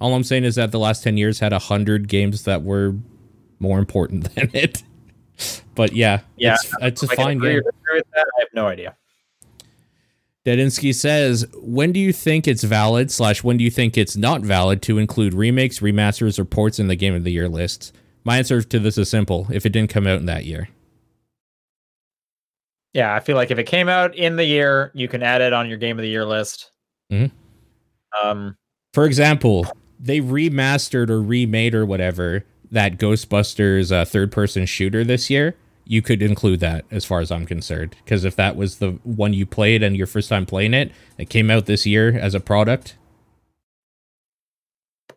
All 0.00 0.14
I'm 0.14 0.24
saying 0.24 0.44
is 0.44 0.56
that 0.56 0.72
the 0.72 0.78
last 0.78 1.02
10 1.02 1.16
years 1.16 1.38
had 1.40 1.52
100 1.52 2.06
games 2.06 2.44
that 2.44 2.62
were 2.62 2.94
more 3.60 3.78
important 3.78 4.34
than 4.34 4.50
it. 4.52 4.82
But 5.74 5.92
yeah, 5.92 6.20
Yeah, 6.36 6.54
it's, 6.54 6.74
it's 6.80 7.02
a 7.04 7.12
I 7.12 7.14
fine 7.14 7.38
game. 7.38 7.60
I 7.92 8.22
have 8.38 8.48
no 8.54 8.66
idea. 8.66 8.96
Dedinsky 10.44 10.94
says, 10.94 11.46
when 11.54 11.92
do 11.92 12.00
you 12.00 12.12
think 12.12 12.48
it's 12.48 12.64
valid 12.64 13.10
slash 13.10 13.44
when 13.44 13.58
do 13.58 13.64
you 13.64 13.70
think 13.70 13.96
it's 13.98 14.16
not 14.16 14.40
valid 14.40 14.80
to 14.82 14.98
include 14.98 15.34
remakes, 15.34 15.80
remasters, 15.80 16.38
or 16.38 16.46
ports 16.46 16.78
in 16.78 16.88
the 16.88 16.96
Game 16.96 17.14
of 17.14 17.24
the 17.24 17.30
Year 17.30 17.48
lists? 17.48 17.92
My 18.24 18.38
answer 18.38 18.62
to 18.62 18.78
this 18.78 18.98
is 18.98 19.08
simple. 19.08 19.46
If 19.52 19.64
it 19.66 19.70
didn't 19.70 19.90
come 19.90 20.06
out 20.06 20.18
in 20.18 20.26
that 20.26 20.44
year. 20.46 20.68
Yeah, 22.94 23.14
I 23.14 23.20
feel 23.20 23.36
like 23.36 23.50
if 23.50 23.58
it 23.58 23.64
came 23.64 23.88
out 23.88 24.14
in 24.16 24.36
the 24.36 24.44
year, 24.44 24.90
you 24.94 25.08
can 25.08 25.22
add 25.22 25.40
it 25.42 25.52
on 25.52 25.68
your 25.68 25.78
game 25.78 25.98
of 25.98 26.02
the 26.02 26.08
year 26.08 26.24
list. 26.24 26.70
Mhm. 27.12 27.30
Um, 28.22 28.56
For 28.92 29.04
example, 29.04 29.66
they 30.00 30.20
remastered 30.20 31.08
or 31.10 31.22
remade 31.22 31.74
or 31.74 31.86
whatever 31.86 32.44
that 32.70 32.98
Ghostbusters 32.98 33.92
uh, 33.92 34.04
third 34.04 34.32
person 34.32 34.66
shooter 34.66 35.04
this 35.04 35.30
year. 35.30 35.56
You 35.84 36.02
could 36.02 36.22
include 36.22 36.60
that 36.60 36.84
as 36.92 37.04
far 37.04 37.18
as 37.20 37.32
I'm 37.32 37.46
concerned. 37.46 37.96
Because 38.04 38.24
if 38.24 38.36
that 38.36 38.54
was 38.54 38.78
the 38.78 38.92
one 39.02 39.32
you 39.32 39.44
played 39.44 39.82
and 39.82 39.96
your 39.96 40.06
first 40.06 40.28
time 40.28 40.46
playing 40.46 40.72
it, 40.72 40.92
it 41.18 41.28
came 41.28 41.50
out 41.50 41.66
this 41.66 41.84
year 41.84 42.16
as 42.16 42.34
a 42.34 42.40
product. 42.40 42.96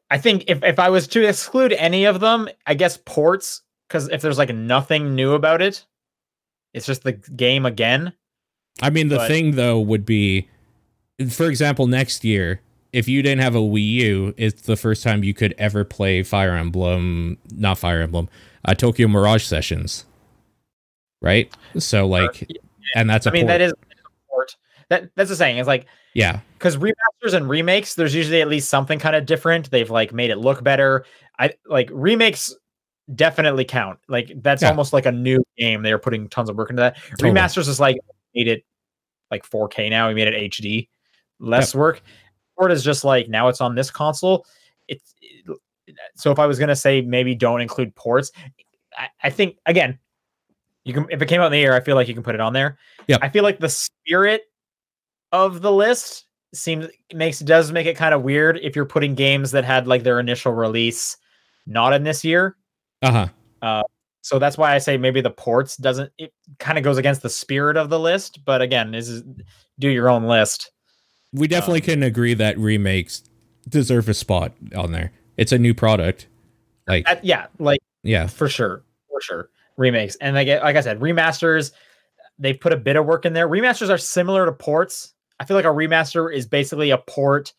I 0.10 0.18
think 0.18 0.46
if 0.48 0.64
if 0.64 0.80
I 0.80 0.90
was 0.90 1.08
to 1.10 1.28
exclude 1.28 1.74
any 1.74 2.06
of 2.06 2.20
them, 2.20 2.48
I 2.66 2.74
guess 2.76 2.98
ports 2.98 3.62
because 3.88 4.10
if 4.10 4.22
there's 4.22 4.38
like 4.38 4.54
nothing 4.54 5.16
new 5.16 5.34
about 5.34 5.62
it, 5.62 5.86
it's 6.74 6.86
just 6.86 7.04
the 7.04 7.14
game 7.14 7.66
again. 7.66 8.14
I 8.82 8.90
mean, 8.90 9.10
the 9.10 9.18
But- 9.18 9.28
thing 9.28 9.52
though 9.52 9.80
would 9.80 10.06
be, 10.06 10.50
for 11.30 11.48
example, 11.50 11.88
next 11.88 12.24
year, 12.24 12.62
if 12.94 13.08
you 13.08 13.22
didn't 13.22 13.42
have 13.42 13.56
a 13.56 13.60
Wii 13.60 13.86
U, 13.90 14.34
it's 14.38 14.62
the 14.62 14.76
first 14.78 15.04
time 15.04 15.24
you 15.24 15.34
could 15.34 15.54
ever 15.58 15.84
play 15.84 16.24
Fire 16.24 16.54
Emblem, 16.56 17.38
not 17.52 17.78
Fire 17.78 18.02
Emblem, 18.02 18.30
uh, 18.66 18.74
Tokyo 18.76 19.08
Mirage 19.08 19.44
Sessions, 19.44 20.06
right? 21.22 21.54
So 21.78 22.08
like, 22.08 22.50
and 22.96 23.10
that's 23.10 23.26
a 23.26 23.30
I 23.30 23.34
mean, 23.34 23.44
port. 23.44 23.48
that 23.50 23.62
is 23.62 23.72
a 23.72 23.76
port. 24.30 24.56
That 24.90 25.10
that's 25.16 25.30
the 25.30 25.36
saying. 25.36 25.58
It's 25.58 25.68
like 25.68 25.88
yeah, 26.14 26.40
because 26.58 26.78
remasters 26.78 27.34
and 27.34 27.50
remakes, 27.50 27.96
there's 27.96 28.14
usually 28.14 28.42
at 28.42 28.48
least 28.48 28.70
something 28.70 29.00
kind 29.00 29.16
of 29.16 29.26
different. 29.26 29.72
They've 29.72 29.90
like 29.90 30.14
made 30.14 30.30
it 30.30 30.38
look 30.38 30.64
better. 30.64 31.06
I 31.40 31.54
like 31.68 31.90
remakes 31.92 32.54
definitely 33.16 33.66
count. 33.66 34.00
Like 34.08 34.32
that's 34.38 34.62
Yeah. 34.62 34.70
almost 34.70 34.94
like 34.94 35.06
a 35.08 35.12
new 35.12 35.44
game. 35.58 35.82
They're 35.82 35.98
putting 36.00 36.30
tons 36.30 36.50
of 36.50 36.56
work 36.56 36.70
into 36.70 36.82
that. 36.82 36.98
Totally. 37.10 37.32
Remasters 37.32 37.68
is 37.68 37.80
like 37.80 37.98
made 38.36 38.48
it 38.48 38.64
like 39.32 39.50
4K 39.50 39.90
now. 39.90 40.08
We 40.10 40.14
made 40.14 40.28
it 40.28 40.52
HD, 40.52 40.88
less 41.40 41.74
work. 41.74 42.02
Port 42.58 42.72
is 42.72 42.84
just 42.84 43.04
like 43.04 43.30
now 43.30 43.48
it's 43.48 43.62
on 43.62 43.76
this 43.76 43.90
console. 43.92 44.46
It's 44.88 45.14
so 46.16 46.32
if 46.32 46.40
I 46.40 46.46
was 46.46 46.60
gonna 46.60 46.76
say 46.76 47.02
maybe 47.02 47.36
don't 47.36 47.62
include 47.62 47.96
ports, 47.96 48.32
I, 48.98 49.08
I 49.24 49.30
think 49.30 49.58
again, 49.66 50.00
you 50.84 50.94
can 50.94 51.06
if 51.10 51.22
it 51.22 51.28
came 51.28 51.42
out 51.42 51.48
in 51.48 51.52
the 51.52 51.64
air, 51.64 51.74
I 51.74 51.80
feel 51.80 51.96
like 51.96 52.08
you 52.08 52.14
can 52.14 52.24
put 52.24 52.36
it 52.36 52.42
on 52.42 52.54
there. 52.54 52.78
Yep. 53.08 53.20
I 53.22 53.30
feel 53.30 53.44
like 53.44 53.60
the 53.60 53.70
spirit 53.70 54.44
of 55.32 55.62
the 55.62 55.72
list 55.72 56.26
seems 56.54 56.88
makes 57.14 57.40
does 57.40 57.72
make 57.72 57.88
it 57.88 57.98
kind 57.98 58.14
of 58.14 58.22
weird 58.22 58.60
if 58.62 58.76
you're 58.76 58.86
putting 58.86 59.16
games 59.16 59.52
that 59.52 59.66
had 59.66 59.88
like 59.88 60.04
their 60.04 60.20
initial 60.20 60.54
release 60.54 61.18
not 61.66 61.94
in 61.94 62.04
this 62.04 62.24
year. 62.24 62.58
Uh 63.02 63.12
huh. 63.12 63.28
Uh 63.62 63.84
So 64.22 64.38
that's 64.38 64.58
why 64.58 64.76
I 64.76 64.78
say 64.78 64.98
maybe 64.98 65.22
the 65.22 65.32
ports 65.32 65.78
doesn't 65.78 66.12
it 66.18 66.34
kind 66.60 66.78
of 66.78 66.84
goes 66.84 66.98
against 66.98 67.24
the 67.24 67.30
spirit 67.30 67.78
of 67.78 67.90
the 67.90 68.00
list. 68.00 68.46
But 68.46 68.62
again, 68.62 68.92
this 68.92 69.08
is 69.08 69.24
do 69.80 69.90
your 69.90 70.10
own 70.10 70.26
list. 70.26 70.72
We 71.34 71.48
definitely 71.48 71.82
Um, 71.82 71.86
can 71.86 72.04
agree 72.04 72.34
that 72.36 72.58
remakes 72.58 73.24
deserve 73.68 74.08
a 74.10 74.14
spot 74.14 74.54
on 74.76 74.92
there. 74.92 75.12
It's 75.38 75.52
a 75.52 75.58
new 75.58 75.74
product. 75.74 76.28
Like, 76.88 77.10
Uh, 77.10 77.16
yeah, 77.24 77.48
like 77.60 77.80
yeah, 78.04 78.28
for 78.28 78.48
sure, 78.48 78.84
for 79.10 79.20
sure. 79.22 79.50
Remakes 79.78 80.16
and 80.22 80.36
like 80.36 80.48
like 80.48 80.76
I 80.76 80.82
said, 80.82 81.00
remasters. 81.00 81.72
They 82.40 82.54
put 82.54 82.74
a 82.74 82.78
bit 82.78 82.96
of 82.96 83.06
work 83.06 83.26
in 83.26 83.34
there. 83.34 83.48
Remasters 83.48 83.90
are 83.90 83.98
similar 83.98 84.46
to 84.46 84.52
ports. 84.52 85.14
I 85.40 85.46
feel 85.46 85.56
like 85.56 85.66
a 85.66 85.70
remaster 85.70 86.32
is 86.34 86.46
basically 86.46 86.90
a 86.92 86.98
port, 86.98 87.54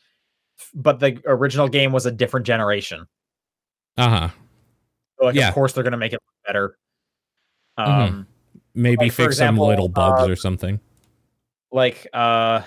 but 0.74 1.00
the 1.00 1.20
original 1.26 1.68
game 1.68 1.90
was 1.92 2.06
a 2.06 2.10
different 2.12 2.46
generation. 2.46 3.06
uh 3.96 4.08
huh. 4.08 4.28
So 5.18 5.26
like, 5.26 5.34
Yeah. 5.36 5.48
of 5.48 5.54
course, 5.54 5.72
they're 5.72 5.84
gonna 5.84 5.96
make 5.96 6.12
it 6.12 6.20
better. 6.46 6.76
Mhm. 7.78 7.86
Um, 7.88 8.26
Maybe 8.76 9.04
Like, 9.06 9.12
fix 9.12 9.38
some 9.38 9.56
little 9.56 9.88
bugs 9.88 10.22
uh, 10.22 10.30
or 10.30 10.36
something. 10.36 10.80
like 11.72 12.06
uh 12.12 12.62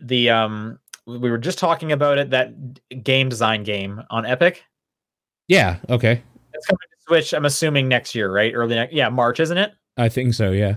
the 0.00 0.30
um 0.30 0.78
we 1.06 1.30
were 1.30 1.38
just 1.38 1.58
talking 1.58 1.92
about 1.92 2.18
it 2.18 2.30
that 2.30 2.52
game 3.04 3.28
design 3.28 3.62
game 3.62 4.02
on 4.10 4.24
epic 4.26 4.64
Yeah. 5.48 5.76
Okay. 5.88 6.22
it's 6.52 6.66
coming 6.66 6.78
to 6.78 6.96
switch 7.06 7.32
i'm 7.34 7.44
assuming 7.44 7.88
next 7.88 8.14
year 8.14 8.30
right 8.32 8.52
early 8.54 8.74
next 8.74 8.92
yeah 8.92 9.08
march 9.08 9.40
isn't 9.40 9.58
it 9.58 9.72
I 9.96 10.08
think 10.08 10.34
so. 10.34 10.50
Yeah. 10.50 10.76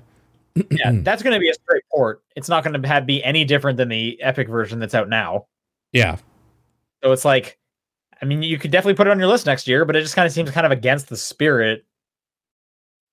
yeah 0.72 0.92
that's 1.02 1.24
going 1.24 1.34
to 1.34 1.40
be 1.40 1.50
a 1.50 1.54
straight 1.54 1.84
port 1.92 2.22
it's 2.36 2.50
not 2.50 2.64
going 2.64 2.80
to 2.82 2.88
have 2.88 3.06
be 3.06 3.24
any 3.24 3.44
different 3.46 3.78
than 3.78 3.90
the 3.90 4.22
epic 4.22 4.48
version 4.50 4.80
that's 4.80 4.94
out 4.96 5.10
now 5.10 5.46
Yeah. 5.92 6.18
so 7.04 7.12
it's 7.12 7.26
like 7.26 7.58
i 8.22 8.26
mean 8.26 8.44
you 8.44 8.58
could 8.60 8.72
definitely 8.72 8.96
put 8.96 9.08
it 9.08 9.12
on 9.12 9.20
your 9.20 9.28
list 9.30 9.46
next 9.46 9.68
year 9.68 9.86
but 9.86 9.96
it 9.96 10.02
just 10.02 10.16
kind 10.16 10.26
of 10.26 10.32
seems 10.34 10.52
kind 10.52 10.66
of 10.66 10.72
against 10.72 11.08
the 11.10 11.18
spirit 11.18 11.86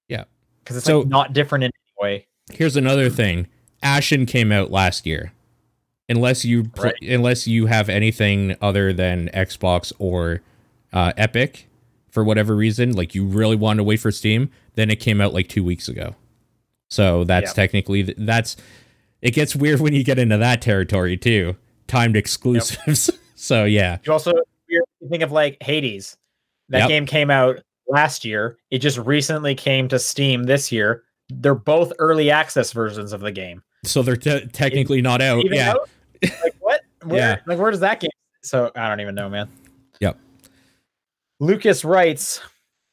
Yeah. 0.09 0.25
because 0.63 0.77
it's 0.77 0.87
So- 0.87 1.01
like 1.01 1.09
not 1.09 1.33
different 1.33 1.65
in 1.65 1.71
any 1.75 2.03
way 2.09 2.27
Here's 2.53 2.77
another 2.77 3.09
thing. 3.09 3.47
Ashen 3.83 4.27
came 4.27 4.53
out 4.53 4.71
last 4.71 5.07
year. 5.07 5.33
Unless 6.09 6.45
you 6.45 6.65
pl- 6.65 6.85
Right. 6.85 6.95
unless 7.03 7.47
you 7.47 7.67
have 7.67 7.89
anything 7.89 8.57
other 8.61 8.93
than 8.93 9.31
Xbox 9.33 9.93
or 9.99 10.43
uh, 10.93 11.13
Epic 11.17 11.67
for 12.11 12.23
whatever 12.23 12.55
reason, 12.55 12.93
like 12.93 13.15
you 13.15 13.25
really 13.25 13.57
wanted 13.57 13.79
to 13.79 13.85
wait 13.85 14.01
for 14.01 14.11
Steam, 14.13 14.51
then 14.75 14.91
it 14.91 14.97
came 14.97 15.21
out 15.21 15.33
like 15.33 15.49
2 15.49 15.65
weeks 15.65 15.89
ago. 15.89 16.15
So 16.91 17.25
that's 17.25 17.49
Yep. 17.51 17.55
technically 17.55 18.05
th- 18.05 18.19
that's 18.21 18.57
it 19.23 19.31
gets 19.33 19.57
weird 19.57 19.81
when 19.81 19.95
you 19.95 20.05
get 20.05 20.19
into 20.19 20.37
that 20.37 20.61
territory 20.61 21.17
too. 21.17 21.57
Timed 21.87 22.17
exclusives. 22.17 23.11
so 23.35 23.65
yeah. 23.65 23.97
You 24.05 24.13
also 24.13 24.33
you 24.69 24.85
think 25.09 25.23
of 25.23 25.33
like 25.33 25.57
Hades. 25.63 26.17
That 26.69 26.81
Yep. 26.81 26.89
game 26.89 27.07
came 27.07 27.31
out 27.31 27.61
last 27.89 28.25
year. 28.25 28.59
It 28.71 28.79
just 28.79 28.99
recently 28.99 29.55
came 29.55 29.89
to 29.89 29.99
Steam 29.99 30.45
this 30.45 30.71
year. 30.71 31.03
They're 31.31 31.55
both 31.55 31.93
early 31.99 32.31
access 32.31 32.73
versions 32.73 33.13
of 33.15 33.21
the 33.23 33.33
game. 33.33 33.63
So 33.85 34.03
they're 34.03 34.17
te- 34.17 34.47
technically 34.47 35.01
not 35.03 35.21
out. 35.23 35.45
Yeah. 35.51 35.73
out? 35.73 35.89
Like 36.43 36.55
what? 36.61 36.81
Where, 37.05 37.19
Yeah. 37.19 37.37
Like 37.47 37.59
where 37.59 37.71
does 37.71 37.81
that 37.81 38.01
game? 38.01 38.11
So 38.43 38.71
I 38.77 38.89
don't 38.89 39.01
even 39.01 39.15
know, 39.15 39.29
man. 39.29 39.49
Yep. 40.01 40.19
Lucas 41.41 41.85
writes, 41.85 42.41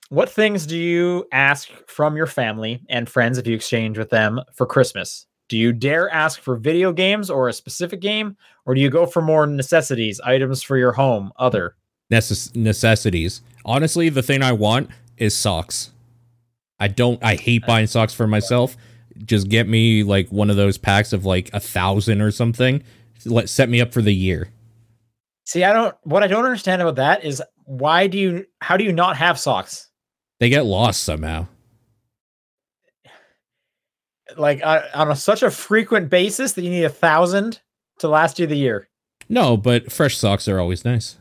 "What 0.09 0.29
things 0.29 0.65
do 0.65 0.77
you 0.77 1.27
ask 1.31 1.69
from 1.87 2.15
your 2.15 2.27
family 2.27 2.81
and 2.89 3.07
friends 3.09 3.37
if 3.37 3.47
you 3.47 3.55
exchange 3.55 3.97
with 3.97 4.09
them 4.09 4.41
for 4.53 4.65
Christmas? 4.65 5.25
Do 5.49 5.57
you 5.57 5.73
dare 5.73 6.09
ask 6.09 6.39
for 6.39 6.55
video 6.55 6.93
games 6.93 7.29
or 7.29 7.47
a 7.49 7.53
specific 7.53 7.99
game, 7.99 8.37
or 8.65 8.73
do 8.73 8.81
you 8.81 8.89
go 8.89 9.05
for 9.05 9.21
more 9.21 9.45
necessities, 9.45 10.19
items 10.21 10.63
for 10.63 10.77
your 10.77 10.93
home, 10.93 11.31
other?" 11.37 11.75
necess- 12.11 12.55
necessities. 12.55 13.41
Honestly, 13.63 14.09
the 14.09 14.23
thing 14.23 14.41
I 14.41 14.51
want 14.53 14.89
is 15.17 15.35
socks. 15.35 15.91
I 16.79 16.87
don't. 16.87 17.23
I 17.23 17.35
hate 17.35 17.65
buying 17.65 17.87
socks 17.87 18.13
for 18.13 18.25
myself. 18.27 18.75
Just 19.25 19.49
get 19.49 19.67
me 19.67 20.03
like 20.03 20.29
one 20.29 20.49
of 20.49 20.55
those 20.55 20.77
packs 20.79 21.13
of 21.13 21.25
like 21.25 21.49
a 21.53 21.59
thousand 21.59 22.21
or 22.21 22.31
something. 22.31 22.81
Let 23.25 23.49
set 23.49 23.69
me 23.69 23.81
up 23.81 23.93
for 23.93 24.01
the 24.01 24.13
year. 24.13 24.49
See, 25.45 25.63
I 25.63 25.73
don't. 25.73 25.95
What 26.03 26.23
I 26.23 26.27
don't 26.27 26.45
understand 26.45 26.81
about 26.81 26.95
that 26.95 27.23
is 27.23 27.41
why 27.65 28.07
do 28.07 28.17
you? 28.17 28.45
How 28.61 28.77
do 28.77 28.83
you 28.83 28.91
not 28.91 29.17
have 29.17 29.39
socks? 29.39 29.89
They 30.39 30.49
get 30.49 30.65
lost 30.65 31.03
somehow. 31.03 31.47
Like 34.37 34.61
uh, 34.63 34.83
on 34.93 35.11
a, 35.11 35.15
such 35.15 35.43
a 35.43 35.51
frequent 35.51 36.09
basis 36.09 36.53
that 36.53 36.63
you 36.63 36.69
need 36.69 36.85
a 36.85 36.89
thousand 36.89 37.59
to 37.99 38.07
last 38.07 38.39
you 38.39 38.47
the 38.47 38.55
year. 38.55 38.87
No, 39.29 39.57
but 39.57 39.91
fresh 39.91 40.17
socks 40.17 40.47
are 40.47 40.59
always 40.59 40.85
nice. 40.85 41.17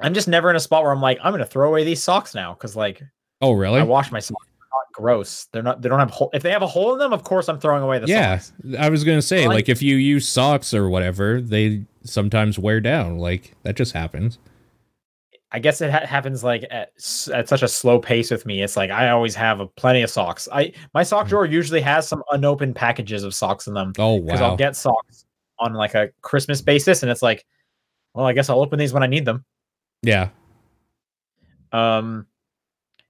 I'm 0.00 0.14
just 0.14 0.28
never 0.28 0.50
in 0.50 0.56
a 0.56 0.60
spot 0.60 0.82
where 0.82 0.92
I'm 0.92 1.00
like, 1.00 1.18
I'm 1.22 1.32
gonna 1.32 1.46
throw 1.46 1.68
away 1.68 1.84
these 1.84 2.02
socks 2.02 2.34
now 2.34 2.54
because 2.54 2.74
like 2.74 3.02
Oh, 3.40 3.52
really? 3.52 3.80
I 3.80 3.84
wash 3.84 4.10
my 4.12 4.20
socks. 4.20 4.46
Not 4.72 4.92
gross. 4.92 5.46
They're 5.52 5.62
not. 5.62 5.82
They 5.82 5.88
don't 5.88 5.98
have 5.98 6.10
hole. 6.10 6.30
If 6.32 6.42
they 6.42 6.50
have 6.52 6.62
a 6.62 6.66
hole 6.66 6.92
in 6.92 6.98
them, 6.98 7.12
of 7.12 7.24
course 7.24 7.48
I'm 7.48 7.58
throwing 7.58 7.82
away 7.82 7.98
the 7.98 8.06
yeah, 8.06 8.38
socks. 8.38 8.52
I 8.78 8.88
was 8.88 9.02
gonna 9.04 9.20
say 9.22 9.44
I- 9.44 9.48
like 9.48 9.68
if 9.68 9.82
you 9.82 9.96
use 9.96 10.28
socks 10.28 10.72
or 10.72 10.88
whatever, 10.88 11.40
they 11.40 11.84
sometimes 12.04 12.58
wear 12.58 12.80
down. 12.80 13.18
Like 13.18 13.54
that 13.64 13.76
just 13.76 13.92
happens. 13.92 14.38
I 15.52 15.58
guess 15.58 15.80
it 15.80 15.90
ha- 15.90 16.06
happens 16.06 16.44
like 16.44 16.62
at, 16.70 16.92
at 17.34 17.48
such 17.48 17.62
a 17.62 17.66
slow 17.68 17.98
pace 17.98 18.30
with 18.30 18.46
me. 18.46 18.62
It's 18.62 18.76
like 18.76 18.90
I 18.92 19.08
always 19.10 19.34
have 19.34 19.58
a 19.58 19.66
plenty 19.66 20.02
of 20.02 20.10
socks. 20.10 20.48
I 20.52 20.72
my 20.94 21.02
sock 21.02 21.24
Hmm. 21.24 21.30
drawer 21.30 21.46
usually 21.46 21.80
has 21.80 22.06
some 22.06 22.22
unopened 22.30 22.76
packages 22.76 23.24
of 23.24 23.34
socks 23.34 23.66
in 23.66 23.74
them. 23.74 23.92
Oh 23.98 24.14
wow! 24.14 24.26
because. 24.26 24.40
I'll 24.40 24.56
get 24.56 24.76
socks 24.76 25.24
on 25.58 25.74
like 25.74 25.96
a 25.96 26.10
Christmas 26.22 26.62
basis, 26.62 27.02
and 27.02 27.10
it's 27.10 27.22
like, 27.22 27.44
well, 28.14 28.26
I 28.26 28.32
guess 28.32 28.48
I'll 28.48 28.60
open 28.60 28.78
these 28.78 28.92
when 28.92 29.02
I 29.02 29.08
need 29.08 29.24
them. 29.24 29.44
yeah. 30.02 30.28
Um, 31.72 32.26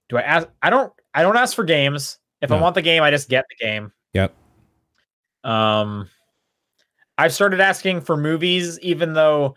do 0.09 0.17
I 0.17 0.21
ask? 0.21 0.47
I 0.61 0.69
don't. 0.69 0.91
I 1.13 1.21
don't 1.21 1.37
ask 1.37 1.55
for 1.55 1.63
games. 1.63 2.17
If 2.41 2.51
I 2.51 2.59
want 2.59 2.73
the 2.73 2.81
game, 2.81 3.03
I 3.03 3.11
just 3.11 3.29
get 3.29 3.45
the 3.49 3.65
game. 3.65 3.91
Yep. 4.13 4.33
Um, 5.43 6.09
I've 7.17 7.33
started 7.33 7.59
asking 7.59 8.01
for 8.01 8.17
movies, 8.17 8.79
even 8.79 9.13
though, 9.13 9.55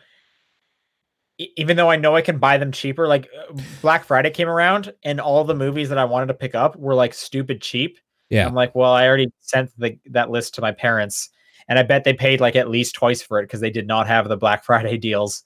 even 1.39 1.77
though 1.77 1.91
I 1.91 1.97
know 1.97 2.15
I 2.15 2.21
can 2.21 2.39
buy 2.39 2.59
them 2.59 2.73
cheaper. 2.73 3.09
Like 3.09 3.29
uh, 3.39 3.59
Black 3.81 4.05
Friday 4.05 4.31
came 4.31 4.49
around, 4.49 4.93
and 5.03 5.21
all 5.21 5.45
the 5.45 5.55
movies 5.55 5.89
that 5.89 5.99
I 5.99 6.05
wanted 6.05 6.27
to 6.27 6.35
pick 6.35 6.55
up 6.55 6.77
were 6.77 6.95
like 6.95 7.15
stupid 7.15 7.63
cheap. 7.63 7.99
Yeah. 8.29 8.47
I'm 8.47 8.55
like, 8.55 8.75
well, 8.75 8.93
I 8.93 9.07
already 9.07 9.33
sent 9.41 9.71
the 9.79 9.99
that 10.11 10.31
list 10.31 10.55
to 10.57 10.61
my 10.61 10.73
parents, 10.73 11.31
and 11.69 11.79
I 11.79 11.83
bet 11.85 12.05
they 12.05 12.13
paid 12.13 12.41
like 12.41 12.57
at 12.57 12.69
least 12.69 12.95
twice 12.95 13.23
for 13.23 13.39
it 13.39 13.45
because 13.45 13.61
they 13.61 13.71
did 13.71 13.87
not 13.87 14.07
have 14.07 14.29
the 14.29 14.37
Black 14.37 14.63
Friday 14.67 14.99
deals. 14.99 15.45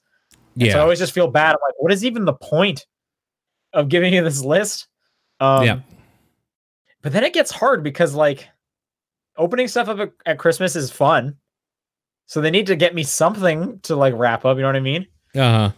And 0.55 0.63
Yeah. 0.65 0.73
So 0.73 0.79
I 0.79 0.81
always 0.81 0.99
just 0.99 1.13
feel 1.13 1.27
bad. 1.27 1.51
I'm 1.51 1.61
like, 1.65 1.75
what 1.77 1.93
is 1.93 2.03
even 2.03 2.25
the 2.25 2.33
point 2.33 2.85
of 3.71 3.87
giving 3.87 4.13
you 4.13 4.23
this 4.23 4.43
list? 4.43 4.87
Um, 5.39 5.65
Yeah. 5.65 5.79
But 7.01 7.13
then 7.13 7.23
it 7.23 7.33
gets 7.33 7.51
hard 7.51 7.83
because 7.83 8.13
like 8.13 8.47
opening 9.37 9.67
stuff 9.67 9.87
up 9.87 9.99
at, 9.99 10.11
at 10.25 10.39
Christmas 10.39 10.75
is 10.75 10.91
fun. 10.91 11.37
So 12.25 12.41
they 12.41 12.51
need 12.51 12.67
to 12.67 12.75
get 12.75 12.93
me 12.93 13.03
something 13.03 13.79
to 13.81 13.95
like 13.95 14.13
wrap 14.15 14.45
up. 14.45 14.57
You 14.57 14.61
know 14.61 14.67
what 14.69 14.75
I 14.75 14.81
mean? 14.81 15.07
Uh 15.35 15.39
huh. 15.39 15.71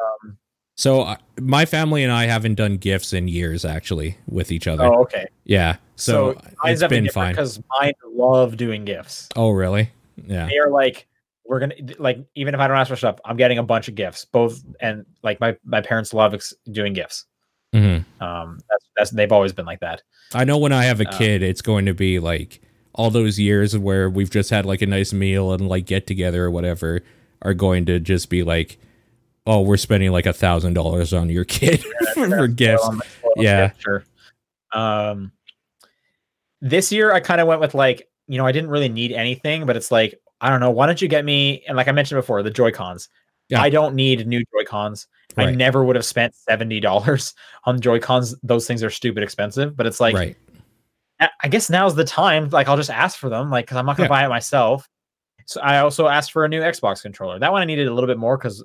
Um, 0.00 0.38
So 0.76 1.02
uh, 1.02 1.16
my 1.40 1.66
family 1.66 2.02
and 2.02 2.12
I 2.12 2.26
haven't 2.26 2.54
done 2.54 2.76
gifts 2.78 3.12
in 3.12 3.28
years, 3.28 3.64
actually, 3.64 4.16
with 4.26 4.50
each 4.50 4.66
other. 4.66 4.84
oh, 4.84 5.02
okay. 5.02 5.26
Yeah, 5.44 5.76
so, 5.96 6.40
it's 6.64 6.84
been 6.86 7.08
fine. 7.08 7.32
because 7.32 7.60
mine 7.80 7.92
love 8.06 8.56
doing 8.56 8.84
gifts. 8.84 9.28
Oh, 9.34 9.50
really? 9.50 9.90
Yeah, 10.26 10.46
They 10.46 10.58
are 10.58 10.70
like, 10.70 11.06
we're 11.44 11.60
gonna 11.60 11.74
like 11.98 12.18
even 12.34 12.54
if 12.54 12.60
I 12.60 12.68
don't 12.68 12.76
ask 12.76 12.88
for 12.90 12.96
stuff, 12.96 13.18
I'm 13.24 13.36
getting 13.36 13.58
a 13.58 13.62
bunch 13.62 13.88
of 13.88 13.94
gifts. 13.94 14.24
Both 14.24 14.62
and 14.80 15.06
like 15.22 15.40
my 15.40 15.56
my 15.64 15.80
parents 15.80 16.12
love 16.12 16.34
ex- 16.34 16.54
doing 16.70 16.92
gifts. 16.92 17.24
Um, 18.20 18.58
that's 18.68 18.84
that's 18.96 19.10
they've 19.10 19.30
always 19.32 19.52
been 19.52 19.66
like 19.66 19.80
that. 19.80 20.02
I 20.34 20.44
know 20.44 20.58
when 20.58 20.72
I 20.72 20.84
have 20.84 21.00
a 21.00 21.08
Uh, 21.08 21.16
kid, 21.18 21.42
it's 21.42 21.62
going 21.62 21.86
to 21.86 21.94
be 21.94 22.18
like 22.18 22.60
all 22.94 23.10
those 23.10 23.38
years 23.38 23.76
where 23.78 24.10
we've 24.10 24.30
just 24.30 24.50
had 24.50 24.66
like 24.66 24.82
a 24.82 24.86
nice 24.86 25.12
meal 25.12 25.52
and 25.52 25.68
like 25.68 25.86
get 25.86 26.06
together 26.06 26.44
or 26.44 26.50
whatever 26.50 27.00
are 27.42 27.54
going 27.54 27.86
to 27.86 28.00
just 28.00 28.28
be 28.28 28.42
like, 28.42 28.78
oh, 29.46 29.60
we're 29.60 29.76
spending 29.76 30.10
like 30.10 30.26
a 30.26 30.32
thousand 30.32 30.74
dollars 30.74 31.12
on 31.14 31.30
your 31.30 31.44
kid 31.58 31.84
for 32.14 32.48
gifts. 32.48 32.82
Spoil 32.82 32.92
'em, 32.94 33.02
spoil 33.18 33.32
'em, 33.38 33.42
Yeah. 33.44 33.70
sure. 33.78 34.04
Um, 34.72 35.32
this 36.60 36.90
year 36.92 37.12
I 37.12 37.20
kind 37.20 37.40
of 37.40 37.46
went 37.46 37.60
with 37.60 37.74
like, 37.74 38.08
you 38.26 38.36
know, 38.36 38.46
I 38.46 38.52
didn't 38.52 38.70
really 38.70 38.88
need 38.88 39.12
anything, 39.12 39.64
but 39.64 39.76
it's 39.76 39.90
like, 39.90 40.20
I 40.40 40.50
don't 40.50 40.60
know, 40.60 40.70
why 40.70 40.86
don't 40.86 41.00
you 41.00 41.08
get 41.08 41.24
me? 41.24 41.62
And 41.68 41.76
like 41.76 41.88
I 41.88 41.92
mentioned 41.92 42.18
before, 42.18 42.42
the 42.42 42.50
Joy 42.50 42.72
Cons. 42.72 43.08
Yeah. 43.48 43.62
I 43.62 43.70
don't 43.70 43.94
need 43.94 44.26
new 44.26 44.40
Joy 44.40 44.64
Cons. 44.66 45.06
I 45.40 45.50
never 45.54 45.84
would 45.84 45.96
have 45.96 46.04
spent 46.04 46.34
seventy 46.34 46.80
dollars 46.80 47.34
on 47.64 47.80
Joy 47.80 47.98
Cons. 48.00 48.34
Those 48.42 48.66
things 48.66 48.82
are 48.82 48.90
stupid 48.90 49.22
expensive, 49.22 49.76
but 49.76 49.86
it's 49.86 50.00
like 50.00 50.14
right. 50.14 50.36
I- 51.20 51.28
I 51.42 51.48
guess 51.48 51.68
now's 51.70 51.94
the 51.94 52.04
time. 52.04 52.48
Like 52.50 52.68
I'll 52.68 52.76
just 52.76 52.90
ask 52.90 53.18
for 53.18 53.28
them, 53.28 53.50
like 53.50 53.66
because 53.66 53.76
I'm 53.76 53.86
not 53.86 53.96
gonna 53.96 54.06
Yeah. 54.06 54.08
buy 54.20 54.24
it 54.24 54.28
myself. 54.28 54.88
So 55.46 55.60
I 55.60 55.78
also 55.78 56.08
asked 56.08 56.32
for 56.32 56.44
a 56.44 56.48
new 56.48 56.60
Xbox 56.60 57.02
controller. 57.02 57.38
That 57.38 57.52
one 57.52 57.62
I 57.62 57.64
needed 57.64 57.88
a 57.88 57.94
little 57.94 58.06
bit 58.08 58.18
more 58.18 58.36
because 58.36 58.62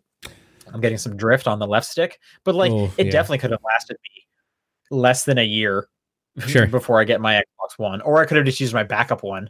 I'm 0.71 0.81
getting 0.81 0.97
some 0.97 1.15
drift 1.15 1.47
on 1.47 1.59
the 1.59 1.67
left 1.67 1.87
stick. 1.87 2.19
But 2.43 2.55
like 2.55 2.71
Oh, 2.71 2.91
it 2.97 3.05
yeah. 3.07 3.11
definitely 3.11 3.37
could 3.39 3.51
have 3.51 3.63
lasted 3.63 3.97
me 4.03 4.97
less 4.97 5.23
than 5.25 5.37
a 5.37 5.43
year 5.45 5.87
Sure. 6.47 6.67
before 6.67 6.99
I 6.99 7.03
get 7.05 7.21
my 7.21 7.33
Xbox 7.35 7.77
One, 7.77 8.01
or 8.01 8.21
I 8.21 8.25
could 8.25 8.37
have 8.37 8.45
just 8.45 8.59
used 8.59 8.73
my 8.73 8.83
backup 8.83 9.23
one. 9.23 9.49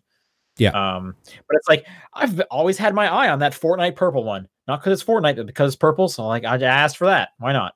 Yeah. 0.57 0.69
Um, 0.69 1.15
but 1.47 1.55
it's 1.57 1.67
like 1.67 1.85
I've 2.13 2.39
always 2.51 2.77
had 2.77 2.93
my 2.93 3.07
eye 3.11 3.29
on 3.29 3.39
that 3.39 3.53
Fortnite 3.53 3.95
purple 3.95 4.23
one, 4.23 4.47
not 4.67 4.79
because 4.81 4.99
it's 5.01 5.07
Fortnite, 5.07 5.35
but 5.37 5.45
because 5.47 5.73
it's 5.73 5.75
purple. 5.79 6.07
So 6.07 6.25
like 6.27 6.45
I 6.45 6.57
asked 6.61 6.97
for 6.97 7.05
that. 7.07 7.29
Why 7.39 7.51
not? 7.53 7.73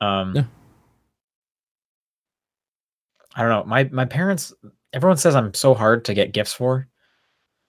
Um, 0.00 0.34
Yeah. 0.36 0.44
I 3.34 3.42
don't 3.42 3.50
know. 3.50 3.64
My 3.64 3.84
my 3.92 4.04
parents. 4.04 4.52
Everyone 4.92 5.16
says 5.16 5.36
I'm 5.36 5.54
so 5.54 5.72
hard 5.72 6.04
to 6.06 6.14
get 6.14 6.32
gifts 6.32 6.52
for, 6.52 6.88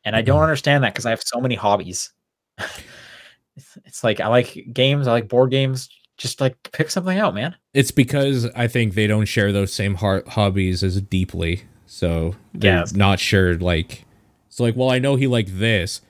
and 0.03 0.15
I 0.15 0.21
don't 0.23 0.39
Mhm. 0.39 0.43
understand 0.43 0.83
that 0.83 0.93
because 0.93 1.05
I 1.05 1.11
have 1.11 1.21
so 1.23 1.39
many 1.39 1.53
hobbies. 1.55 2.11
it's, 2.57 3.77
it's 3.85 4.03
like 4.03 4.19
I 4.19 4.27
like 4.27 4.57
games. 4.73 5.07
I 5.07 5.11
like 5.11 5.27
board 5.27 5.51
games. 5.51 5.89
Just 6.17 6.41
like 6.41 6.55
pick 6.71 6.89
something 6.91 7.17
out, 7.17 7.33
man. 7.35 7.55
It's 7.73 7.91
because 7.91 8.45
I 8.55 8.67
think 8.67 8.93
they 8.95 9.07
don't 9.07 9.25
share 9.25 9.51
those 9.51 9.73
same 9.73 9.95
har- 9.95 10.23
hobbies 10.27 10.83
as 10.83 10.99
deeply. 11.01 11.63
So 11.87 12.35
they're 12.53 12.79
Yes. 12.79 12.93
not 12.93 13.19
sure. 13.19 13.55
Like, 13.57 14.05
so 14.49 14.63
like, 14.63 14.75
well, 14.75 14.89
I 14.91 14.99
know 14.99 15.15
he 15.15 15.25
liked 15.27 15.57
this. 15.59 16.01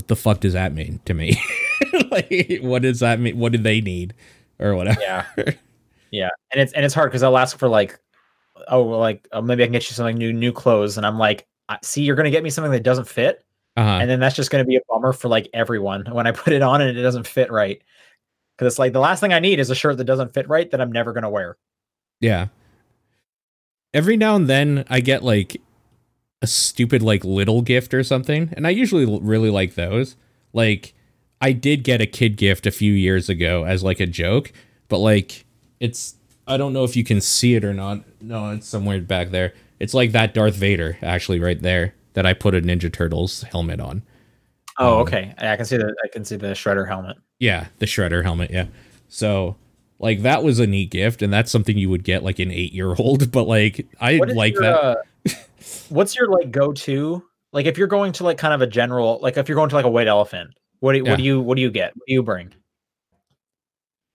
What 0.00 0.08
the 0.08 0.16
fuck 0.16 0.40
does 0.40 0.54
that 0.54 0.72
mean 0.72 0.98
to 1.04 1.12
me? 1.12 1.38
like, 2.10 2.60
what 2.62 2.80
does 2.80 3.00
that 3.00 3.20
mean? 3.20 3.38
What 3.38 3.52
do 3.52 3.58
they 3.58 3.82
need, 3.82 4.14
or 4.58 4.74
whatever? 4.74 4.98
Yeah, 4.98 5.26
yeah, 6.10 6.30
and 6.50 6.58
it's 6.62 6.72
and 6.72 6.86
it's 6.86 6.94
hard 6.94 7.10
because 7.10 7.22
I'll 7.22 7.36
ask 7.36 7.58
for 7.58 7.68
like, 7.68 8.00
oh, 8.68 8.82
well, 8.82 8.98
like 8.98 9.28
oh, 9.32 9.42
maybe 9.42 9.62
I 9.62 9.66
can 9.66 9.72
get 9.72 9.90
you 9.90 9.94
something 9.94 10.16
new, 10.16 10.32
new 10.32 10.52
clothes, 10.52 10.96
and 10.96 11.04
I'm 11.04 11.18
like, 11.18 11.46
see, 11.82 12.02
you're 12.02 12.16
gonna 12.16 12.30
get 12.30 12.42
me 12.42 12.48
something 12.48 12.72
that 12.72 12.82
doesn't 12.82 13.08
fit, 13.08 13.44
Uh-huh. 13.76 13.98
and 14.00 14.08
then 14.08 14.20
that's 14.20 14.36
just 14.36 14.50
gonna 14.50 14.64
be 14.64 14.76
a 14.76 14.80
bummer 14.88 15.12
for 15.12 15.28
like 15.28 15.50
everyone 15.52 16.06
when 16.10 16.26
I 16.26 16.32
put 16.32 16.54
it 16.54 16.62
on 16.62 16.80
and 16.80 16.96
it 16.96 17.02
doesn't 17.02 17.26
fit 17.26 17.52
right. 17.52 17.82
Because 18.56 18.72
it's 18.72 18.78
like 18.78 18.94
the 18.94 19.00
last 19.00 19.20
thing 19.20 19.34
I 19.34 19.38
need 19.38 19.60
is 19.60 19.68
a 19.68 19.74
shirt 19.74 19.98
that 19.98 20.04
doesn't 20.04 20.32
fit 20.32 20.48
right 20.48 20.70
that 20.70 20.80
I'm 20.80 20.92
never 20.92 21.12
gonna 21.12 21.28
wear. 21.28 21.58
Yeah. 22.20 22.46
Every 23.92 24.16
now 24.16 24.34
and 24.34 24.48
then 24.48 24.86
I 24.88 25.00
get 25.00 25.22
like 25.22 25.60
a 26.42 26.46
stupid 26.46 27.02
like 27.02 27.24
little 27.24 27.62
gift 27.62 27.92
or 27.94 28.02
something, 28.02 28.52
and 28.56 28.66
I 28.66 28.70
usually 28.70 29.04
really 29.20 29.50
like 29.50 29.74
those. 29.74 30.16
Like 30.52 30.94
I 31.40 31.52
did 31.52 31.84
get 31.84 32.00
a 32.00 32.06
kid 32.06 32.36
gift 32.36 32.66
a 32.66 32.70
few 32.70 32.92
years 32.92 33.28
ago 33.28 33.64
as 33.64 33.82
like 33.82 34.00
a 34.00 34.06
joke, 34.06 34.52
but 34.88 34.98
like 34.98 35.44
it's 35.80 36.14
I 36.46 36.56
don't 36.56 36.72
know 36.72 36.84
if 36.84 36.96
you 36.96 37.04
can 37.04 37.20
see 37.20 37.54
it 37.54 37.64
or 37.64 37.74
not. 37.74 38.00
No, 38.20 38.50
it's 38.50 38.66
somewhere 38.66 39.00
back 39.00 39.30
there. 39.30 39.54
It's 39.78 39.94
like 39.94 40.12
that 40.12 40.34
Darth 40.34 40.56
Vader 40.56 40.98
actually 41.02 41.40
right 41.40 41.60
there 41.60 41.94
that 42.14 42.26
I 42.26 42.34
put 42.34 42.54
a 42.54 42.60
Ninja 42.60 42.92
Turtles 42.92 43.42
helmet 43.42 43.80
on. 43.80 44.02
Oh, 44.78 44.96
Um, 44.96 45.02
okay. 45.02 45.34
I 45.38 45.56
can 45.56 45.64
see 45.64 45.76
the 45.76 45.94
I 46.04 46.08
can 46.08 46.24
see 46.24 46.36
the 46.36 46.48
shredder 46.48 46.88
helmet. 46.88 47.16
Yeah, 47.38 47.68
the 47.78 47.86
Shredder 47.86 48.22
helmet. 48.22 48.50
Yeah. 48.50 48.66
So, 49.08 49.56
like, 49.98 50.22
that 50.22 50.42
was 50.44 50.58
a 50.58 50.66
neat 50.66 50.90
gift, 50.90 51.22
and 51.22 51.32
that's 51.32 51.50
something 51.50 51.76
you 51.78 51.88
would 51.88 52.04
get 52.04 52.22
like 52.22 52.38
an 52.38 52.50
eight 52.50 52.72
year 52.72 52.94
old. 52.98 53.30
But 53.32 53.44
like, 53.44 53.86
I 54.00 54.16
like 54.18 54.54
your, 54.54 54.62
that. 54.62 54.74
uh, 54.74 54.94
what's 55.90 56.16
your 56.16 56.28
like 56.28 56.50
go 56.50 56.72
to? 56.72 57.22
Like 57.52 57.66
if 57.66 57.76
you're 57.76 57.88
going 57.88 58.12
to 58.12 58.24
like 58.24 58.38
kind 58.38 58.54
of 58.54 58.62
a 58.62 58.66
general, 58.66 59.18
like 59.22 59.36
if 59.36 59.48
you're 59.48 59.56
going 59.56 59.68
to 59.70 59.74
like 59.74 59.84
a 59.84 59.90
white 59.90 60.08
elephant, 60.08 60.50
what 60.80 60.92
do 60.92 60.98
Yeah. 60.98 61.10
what 61.10 61.16
do 61.16 61.22
you 61.22 61.40
what 61.40 61.56
do 61.56 61.62
you 61.62 61.70
get? 61.70 61.92
What 61.96 62.06
do 62.06 62.12
you 62.14 62.22
bring? 62.22 62.52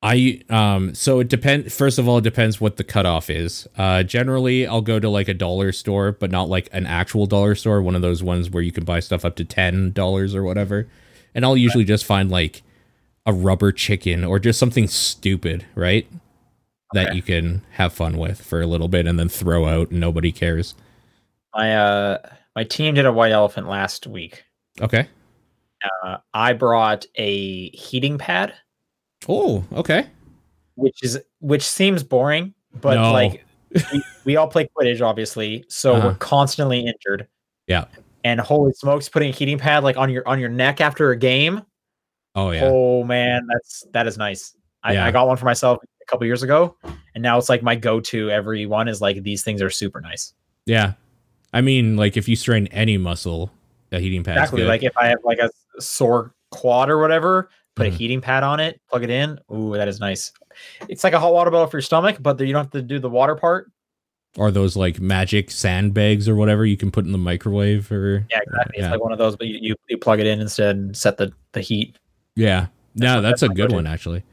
I 0.02 0.42
um. 0.50 0.94
So 0.94 1.20
it 1.20 1.30
depends. 1.30 1.76
First 1.76 1.98
of 1.98 2.08
all, 2.08 2.20
it 2.20 2.24
depends 2.24 2.62
what 2.62 2.78
the 2.78 2.84
cutoff 2.84 3.30
is. 3.30 3.68
Uh, 3.78 4.04
generally, 4.04 4.68
I'll 4.68 4.82
go 4.82 5.00
to 5.00 5.10
like 5.10 5.28
a 5.28 5.34
dollar 5.34 5.72
store, 5.72 6.12
but 6.12 6.30
not 6.30 6.48
like 6.48 6.70
an 6.72 6.86
actual 6.86 7.26
dollar 7.26 7.56
store. 7.56 7.82
One 7.82 7.96
of 7.96 8.02
those 8.04 8.22
ones 8.22 8.50
where 8.50 8.62
you 8.62 8.72
can 8.72 8.86
buy 8.86 9.00
stuff 9.00 9.26
up 9.26 9.36
to 9.38 9.46
ten 9.46 9.92
dollars 9.94 10.36
or 10.36 10.44
whatever. 10.44 10.88
And 11.34 11.44
I'll 11.44 11.58
usually 11.58 11.86
just 11.86 12.06
find 12.06 12.30
like 12.30 12.62
a 13.26 13.34
rubber 13.34 13.72
chicken 13.72 14.24
or 14.24 14.38
just 14.38 14.60
something 14.60 14.88
stupid, 14.88 15.66
right? 15.74 16.08
That 16.94 17.16
you 17.16 17.24
can 17.24 17.64
have 17.72 17.92
fun 17.92 18.18
with 18.18 18.40
for 18.42 18.62
a 18.62 18.68
little 18.68 18.88
bit 18.88 19.08
and 19.08 19.18
then 19.20 19.28
throw 19.28 19.66
out 19.66 19.90
and 19.90 20.00
nobody 20.00 20.32
cares. 20.32 20.76
My 21.56 21.76
uh 21.76 22.18
my 22.56 22.64
team 22.64 22.94
did 22.96 23.06
a 23.06 23.12
white 23.12 23.32
elephant 23.32 23.68
last 23.68 24.08
week. 24.08 24.44
Okay. 24.82 25.08
Uh, 26.04 26.18
I 26.34 26.54
brought 26.54 27.06
a 27.16 27.70
heating 27.70 28.18
pad, 28.18 28.54
Oh, 29.30 29.64
okay. 29.74 30.08
which 30.76 31.04
is 31.04 31.20
which 31.40 31.62
seems 31.64 32.04
boring, 32.04 32.54
but 32.82 32.96
No. 32.96 33.12
like 33.14 33.46
we, 33.94 34.04
we 34.26 34.36
all 34.36 34.48
play 34.48 34.68
Quidditch, 34.76 35.02
obviously, 35.02 35.66
so 35.68 35.96
Uh-huh. 35.96 36.08
we're 36.10 36.14
constantly 36.16 36.80
injured. 36.86 37.28
Yeah. 37.68 37.86
And 38.24 38.40
holy 38.40 38.72
smokes, 38.74 39.08
putting 39.10 39.30
a 39.30 39.32
heating 39.34 39.58
pad 39.60 39.84
like 39.84 39.98
on 39.98 40.10
your 40.10 40.28
on 40.28 40.40
your 40.40 40.50
neck 40.50 40.82
after 40.82 41.12
a 41.12 41.16
game. 41.18 41.62
Oh 42.36 42.52
yeah. 42.52 42.62
Oh 42.66 43.04
man, 43.04 43.48
that's 43.52 43.86
that 43.94 44.08
is 44.08 44.18
nice. 44.18 44.56
I, 44.84 44.94
Yeah. 44.94 45.06
I 45.06 45.12
got 45.12 45.28
one 45.28 45.38
for 45.38 45.46
myself 45.46 45.80
a 45.84 46.06
couple 46.06 46.26
years 46.26 46.42
ago, 46.44 46.76
and 47.14 47.22
now 47.22 47.38
it's 47.38 47.50
like 47.50 47.64
my 47.64 47.76
go-to. 47.76 48.30
Every 48.32 48.66
one 48.66 48.88
is 48.88 49.02
like 49.02 49.22
these 49.24 49.44
things 49.44 49.62
are 49.62 49.70
super 49.70 50.02
nice. 50.02 50.34
Yeah. 50.66 50.94
I 51.56 51.62
mean, 51.62 51.96
like 51.98 52.18
if 52.18 52.28
you 52.28 52.36
strain 52.36 52.68
any 52.68 52.98
muscle, 52.98 53.50
a 53.92 54.00
heating 54.00 54.24
pad. 54.24 54.38
exactly. 54.38 54.62
good. 54.62 54.68
Like 54.68 54.84
if 54.84 54.96
I 54.98 55.08
have 55.08 55.20
like 55.24 55.40
a 55.40 55.50
sore 55.80 56.34
quad 56.52 56.90
or 56.90 57.00
whatever, 57.00 57.50
put 57.76 57.88
Mhm. 57.88 57.94
a 57.94 57.96
heating 57.96 58.22
pad 58.22 58.44
on 58.44 58.60
it, 58.60 58.80
plug 58.90 59.04
it 59.04 59.10
in. 59.10 59.40
Ooh, 59.54 59.74
that 59.76 59.88
is 59.88 60.00
nice. 60.00 60.32
It's 60.90 61.04
like 61.04 61.14
a 61.14 61.20
hot 61.20 61.34
water 61.34 61.50
bottle 61.52 61.68
for 61.68 61.78
your 61.78 61.82
stomach, 61.82 62.18
but 62.22 62.40
you 62.40 62.48
don't 62.54 62.64
have 62.66 62.72
to 62.72 62.82
do 62.82 63.00
the 63.00 63.10
water 63.10 63.36
part. 63.36 63.72
or 64.38 64.52
those 64.52 64.76
like 64.76 65.00
magic 65.00 65.50
sandbags 65.50 66.28
or 66.28 66.36
whatever 66.36 66.66
you 66.66 66.76
can 66.76 66.92
put 66.92 67.06
in 67.06 67.14
the 67.14 67.18
microwave 67.18 67.90
or 67.90 68.26
Yeah, 68.30 68.40
exactly. 68.46 68.74
yeah. 68.80 68.84
It's 68.88 68.92
like 68.92 69.02
one 69.02 69.14
of 69.14 69.18
those, 69.18 69.38
but 69.38 69.48
you, 69.48 69.58
you, 69.62 69.76
you 69.88 69.98
plug 69.98 70.20
it 70.20 70.28
in 70.28 70.42
instead 70.42 70.76
and 70.76 70.96
set 70.98 71.16
the, 71.16 71.32
the 71.54 71.62
heat. 71.62 71.98
yeah. 72.36 72.68
No, 72.96 73.22
that's 73.22 73.40
that's 73.40 73.52
a 73.52 73.56
good 73.56 73.72
one 73.72 73.88
actually. 73.88 74.24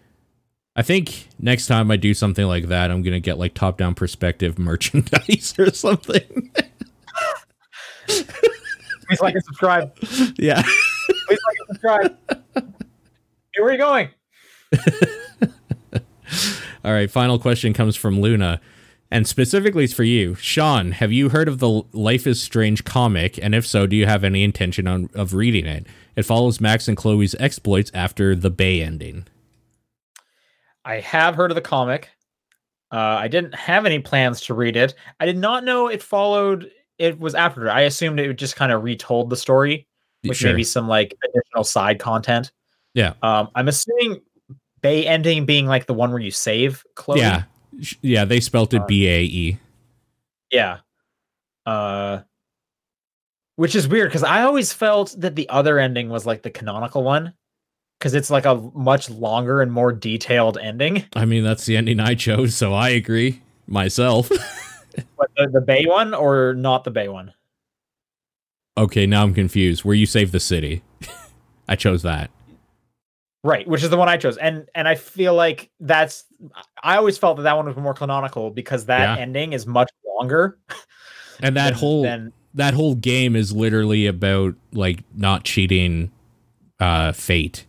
I 0.74 0.82
think 0.82 1.28
next 1.38 1.66
time 1.68 1.90
I 1.92 1.96
do 1.96 2.14
something 2.14 2.46
like 2.46 2.66
that, 2.68 2.90
I'm 2.90 3.02
gonna 3.02 3.20
get 3.20 3.38
like 3.38 3.54
top 3.54 3.78
down 3.78 3.94
perspective 3.94 4.58
merchandise 4.70 5.54
or 5.58 5.70
something. 5.72 6.50
Please 8.06 9.20
like 9.20 9.34
and 9.34 9.44
subscribe. 9.44 9.92
yeah. 10.38 10.62
Please 10.62 11.40
like 11.46 11.56
and 11.58 11.68
subscribe. 11.68 12.16
Hey, 13.54 13.60
where 13.60 13.68
are 13.68 13.72
you 13.72 13.78
going? 13.78 14.08
All 16.84 16.92
right. 16.92 17.10
Final 17.10 17.38
question 17.38 17.72
comes 17.72 17.94
from 17.96 18.20
Luna, 18.20 18.60
and 19.10 19.26
specifically 19.26 19.84
it's 19.84 19.92
for 19.92 20.04
you, 20.04 20.34
Sean. 20.36 20.92
Have 20.92 21.12
you 21.12 21.28
heard 21.28 21.48
of 21.48 21.58
the 21.58 21.82
Life 21.92 22.26
is 22.26 22.40
Strange 22.42 22.84
comic? 22.84 23.38
And 23.42 23.54
if 23.54 23.66
so, 23.66 23.86
do 23.86 23.94
you 23.94 24.06
have 24.06 24.24
any 24.24 24.42
intention 24.42 24.86
on 24.86 25.10
of 25.14 25.34
reading 25.34 25.66
it? 25.66 25.86
It 26.16 26.22
follows 26.24 26.60
Max 26.60 26.88
and 26.88 26.96
Chloe's 26.96 27.34
exploits 27.38 27.90
after 27.94 28.34
the 28.34 28.50
Bay 28.50 28.82
ending. 28.82 29.26
I 30.84 30.96
have 31.00 31.34
heard 31.36 31.50
of 31.50 31.54
the 31.54 31.60
comic. 31.60 32.08
Uh, 32.90 32.96
I 33.20 33.28
didn't 33.28 33.54
have 33.54 33.86
any 33.86 34.00
plans 34.00 34.40
to 34.42 34.54
read 34.54 34.76
it. 34.76 34.94
I 35.20 35.26
did 35.26 35.38
not 35.38 35.64
know 35.64 35.88
it 35.88 36.02
followed. 36.02 36.70
It 36.98 37.18
was 37.18 37.34
after. 37.34 37.70
I 37.70 37.82
assumed 37.82 38.20
it 38.20 38.26
would 38.26 38.38
just 38.38 38.56
kind 38.56 38.70
of 38.72 38.82
retold 38.84 39.30
the 39.30 39.36
story 39.36 39.86
with 40.24 40.36
Sure. 40.36 40.50
maybe 40.50 40.64
some 40.64 40.86
like 40.88 41.14
additional 41.24 41.64
side 41.64 41.98
content. 41.98 42.52
Yeah. 42.94 43.14
Um, 43.22 43.48
I'm 43.54 43.68
assuming 43.68 44.20
Bay 44.82 45.06
ending 45.06 45.46
being 45.46 45.66
like 45.66 45.86
the 45.86 45.94
one 45.94 46.10
where 46.10 46.20
you 46.20 46.30
save 46.30 46.84
Chloe. 46.94 47.18
Yeah. 47.20 47.44
Yeah, 48.02 48.24
they 48.24 48.38
spelt 48.40 48.74
it 48.74 48.82
Uh, 48.82 48.86
B 48.86 49.08
A 49.08 49.22
E. 49.22 49.58
Yeah. 50.50 50.78
Uh, 51.64 52.20
which 53.56 53.74
is 53.74 53.88
weird 53.88 54.08
because 54.10 54.22
I 54.22 54.42
always 54.42 54.72
felt 54.72 55.14
that 55.18 55.34
the 55.36 55.48
other 55.48 55.78
ending 55.78 56.08
was 56.08 56.26
like 56.26 56.42
the 56.42 56.50
canonical 56.50 57.02
one 57.02 57.32
because 57.98 58.14
it's 58.14 58.30
like 58.30 58.44
a 58.46 58.56
much 58.74 59.08
longer 59.08 59.62
and 59.62 59.72
more 59.72 59.92
detailed 59.92 60.58
ending. 60.58 61.04
I 61.14 61.24
mean, 61.24 61.44
that's 61.44 61.64
the 61.66 61.76
ending 61.76 62.00
I 62.00 62.14
chose, 62.14 62.54
so 62.54 62.74
I 62.74 62.90
agree 62.90 63.40
myself. 63.66 64.30
But 65.18 65.30
the, 65.36 65.48
the 65.48 65.60
Bay 65.60 65.84
one 65.86 66.14
or 66.14 66.54
not 66.54 66.84
the 66.84 66.90
Bay 66.90 67.08
one? 67.08 67.32
okay, 68.78 69.06
now 69.06 69.22
I'm 69.22 69.34
confused. 69.34 69.84
Where 69.84 69.94
you 69.94 70.06
save 70.06 70.32
the 70.32 70.40
city. 70.40 70.82
I 71.68 71.76
chose 71.76 72.02
that. 72.02 72.30
Right, 73.44 73.66
which 73.66 73.82
is 73.82 73.90
the 73.90 73.96
one 73.96 74.08
I 74.08 74.16
chose, 74.16 74.36
and 74.36 74.68
and 74.74 74.86
I 74.86 74.94
feel 74.94 75.34
like 75.34 75.70
that's. 75.80 76.24
I 76.82 76.96
always 76.96 77.18
felt 77.18 77.36
that 77.38 77.42
that 77.42 77.56
one 77.56 77.66
was 77.66 77.76
more 77.76 77.94
canonical 77.94 78.50
because 78.50 78.86
that 78.86 79.16
Yeah. 79.16 79.22
ending 79.22 79.52
is 79.52 79.66
much 79.66 79.90
longer. 80.06 80.58
And 81.40 81.56
that 81.56 81.70
than- 81.70 81.74
whole 81.74 82.02
than- 82.02 82.32
that 82.54 82.74
whole 82.74 82.94
game 82.94 83.34
is 83.34 83.52
literally 83.52 84.06
about 84.06 84.54
like 84.72 85.02
not 85.14 85.42
cheating 85.44 86.10
uh 86.80 87.12
fate 87.12 87.64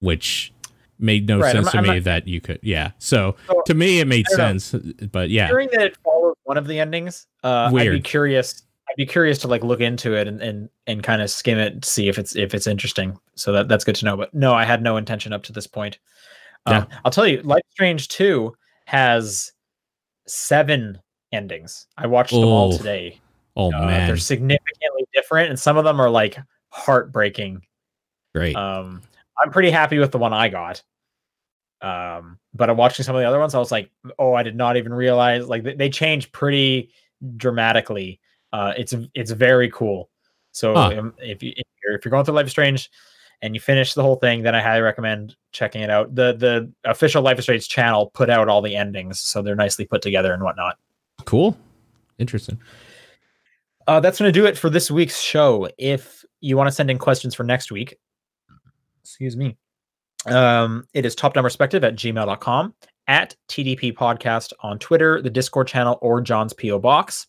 which 0.00 0.52
made 1.00 1.26
no 1.28 1.40
Right, 1.40 1.54
I'm 1.56 1.62
sense 1.64 1.72
to 1.72 1.78
I'm 1.78 1.84
me 1.84 1.94
not- 1.96 2.04
that 2.04 2.28
you 2.28 2.40
could 2.40 2.58
yeah 2.62 2.92
so 2.98 3.36
So, 3.48 3.62
to 3.66 3.74
me 3.74 4.00
it 4.00 4.06
made 4.06 4.26
don't 4.26 4.38
know. 4.38 4.58
sense 4.58 4.84
but 5.12 5.30
yeah 5.30 5.46
hearing 5.48 5.68
that 5.72 5.82
it 5.82 5.96
follows 6.04 6.34
one 6.44 6.56
of 6.58 6.66
the 6.66 6.78
endings, 6.80 7.26
uh, 7.44 7.70
I'd 7.74 7.90
be 7.92 8.00
curious. 8.00 8.62
I'd 8.88 8.96
be 8.96 9.06
curious 9.06 9.38
to 9.38 9.48
like 9.48 9.62
look 9.62 9.80
into 9.80 10.14
it 10.14 10.26
and 10.26 10.42
and, 10.42 10.68
and 10.88 11.00
kind 11.02 11.22
of 11.22 11.30
skim 11.30 11.58
it, 11.58 11.84
see 11.84 12.08
if 12.08 12.18
it's 12.18 12.34
if 12.34 12.54
it's 12.54 12.66
interesting. 12.66 13.16
So 13.36 13.52
that 13.52 13.68
that's 13.68 13.84
good 13.84 13.94
to 13.96 14.04
know. 14.04 14.16
But 14.16 14.34
no, 14.34 14.52
I 14.52 14.64
had 14.64 14.82
no 14.82 14.96
intention 14.96 15.32
up 15.32 15.44
to 15.44 15.52
this 15.52 15.68
point. 15.68 15.98
Um, 16.66 16.88
I'll 17.04 17.12
tell 17.12 17.26
you, 17.26 17.40
Life 17.42 17.62
Strange 17.70 18.08
Two 18.08 18.52
has 18.86 19.52
seven 20.26 20.98
endings. 21.32 21.86
I 21.96 22.06
watched 22.08 22.32
them 22.32 22.44
all 22.44 22.72
Oh, 22.74 22.76
today. 22.76 23.20
Oh 23.56 23.68
Uh, 23.72 23.86
man, 23.86 24.08
they're 24.08 24.16
significantly 24.16 25.04
different, 25.14 25.50
and 25.50 25.58
some 25.58 25.76
of 25.76 25.84
them 25.84 26.00
are 26.00 26.10
like 26.10 26.36
heartbreaking. 26.70 27.62
great. 28.34 28.56
Um, 28.56 29.02
I'm 29.42 29.50
pretty 29.52 29.70
happy 29.70 29.98
with 29.98 30.10
the 30.12 30.18
one 30.18 30.32
I 30.32 30.48
got. 30.48 30.82
Um, 31.82 32.38
but 32.54 32.68
I'm 32.68 32.76
watching 32.76 33.04
some 33.04 33.16
of 33.16 33.20
the 33.22 33.28
other 33.28 33.38
ones. 33.38 33.54
I 33.54 33.58
was 33.58 33.72
like, 33.72 33.90
oh, 34.18 34.34
I 34.34 34.42
did 34.42 34.56
not 34.56 34.76
even 34.76 34.92
realize 34.92 35.48
like 35.48 35.62
they, 35.62 35.74
they 35.74 35.88
change 35.90 36.30
pretty 36.32 36.90
dramatically. 37.36 38.20
Uh, 38.52 38.74
it's 38.76 38.94
it's 39.14 39.30
very 39.30 39.70
cool. 39.70 40.10
So 40.52 40.74
Huh. 40.74 41.10
if 41.18 41.42
you 41.42 41.52
if 41.56 41.66
you're, 41.82 41.94
if 41.96 42.04
you're 42.04 42.10
going 42.10 42.24
through 42.24 42.34
Life 42.34 42.46
is 42.46 42.52
Strange 42.52 42.90
and 43.42 43.54
you 43.54 43.60
finish 43.60 43.94
the 43.94 44.02
whole 44.02 44.16
thing, 44.16 44.42
then 44.42 44.54
I 44.54 44.60
highly 44.60 44.82
recommend 44.82 45.36
checking 45.52 45.80
it 45.82 45.88
out. 45.90 46.14
The 46.14 46.34
the 46.34 46.72
official 46.84 47.22
Life 47.22 47.38
is 47.38 47.44
Strange 47.44 47.68
channel 47.68 48.10
put 48.12 48.28
out 48.28 48.48
all 48.48 48.60
the 48.60 48.76
endings, 48.76 49.20
so 49.20 49.40
they're 49.40 49.54
nicely 49.54 49.84
put 49.86 50.02
together 50.02 50.34
and 50.34 50.42
whatnot. 50.42 50.76
cool. 51.24 51.56
Interesting. 52.18 52.60
Uh, 53.86 53.98
that's 54.00 54.18
going 54.18 54.28
to 54.30 54.38
do 54.38 54.44
it 54.46 54.58
for 54.58 54.68
this 54.68 54.90
week's 54.90 55.20
show. 55.20 55.68
If 55.78 56.24
you 56.40 56.56
want 56.56 56.68
to 56.68 56.72
send 56.72 56.90
in 56.90 56.98
questions 56.98 57.34
for 57.34 57.44
next 57.44 57.72
week, 57.72 57.96
excuse 59.02 59.36
me, 59.36 59.56
um, 60.26 60.86
it 60.94 61.06
is 61.06 61.14
top 61.14 61.34
down 61.34 61.44
perspective 61.44 61.84
at 61.84 61.94
gmail.com, 61.96 62.74
at 63.06 63.34
TDP 63.48 63.92
podcast 63.94 64.52
on 64.60 64.78
Twitter, 64.78 65.22
the 65.22 65.30
Discord 65.30 65.66
channel, 65.66 65.98
or 66.02 66.20
John's 66.20 66.52
P.O. 66.52 66.78
Box. 66.78 67.26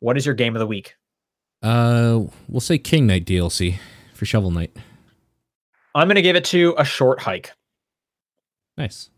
What 0.00 0.16
is 0.16 0.24
your 0.24 0.34
game 0.34 0.56
of 0.56 0.60
the 0.60 0.66
week? 0.66 0.94
Uh, 1.62 2.20
we'll 2.48 2.60
say 2.60 2.78
King 2.78 3.06
Knight 3.06 3.26
DLC 3.26 3.78
for 4.14 4.24
Shovel 4.24 4.50
Knight. 4.50 4.74
I'm 5.94 6.08
going 6.08 6.16
to 6.16 6.22
give 6.22 6.36
it 6.36 6.44
to 6.46 6.74
a 6.78 6.84
short 6.84 7.20
hike. 7.20 7.52
Nice. 8.78 9.10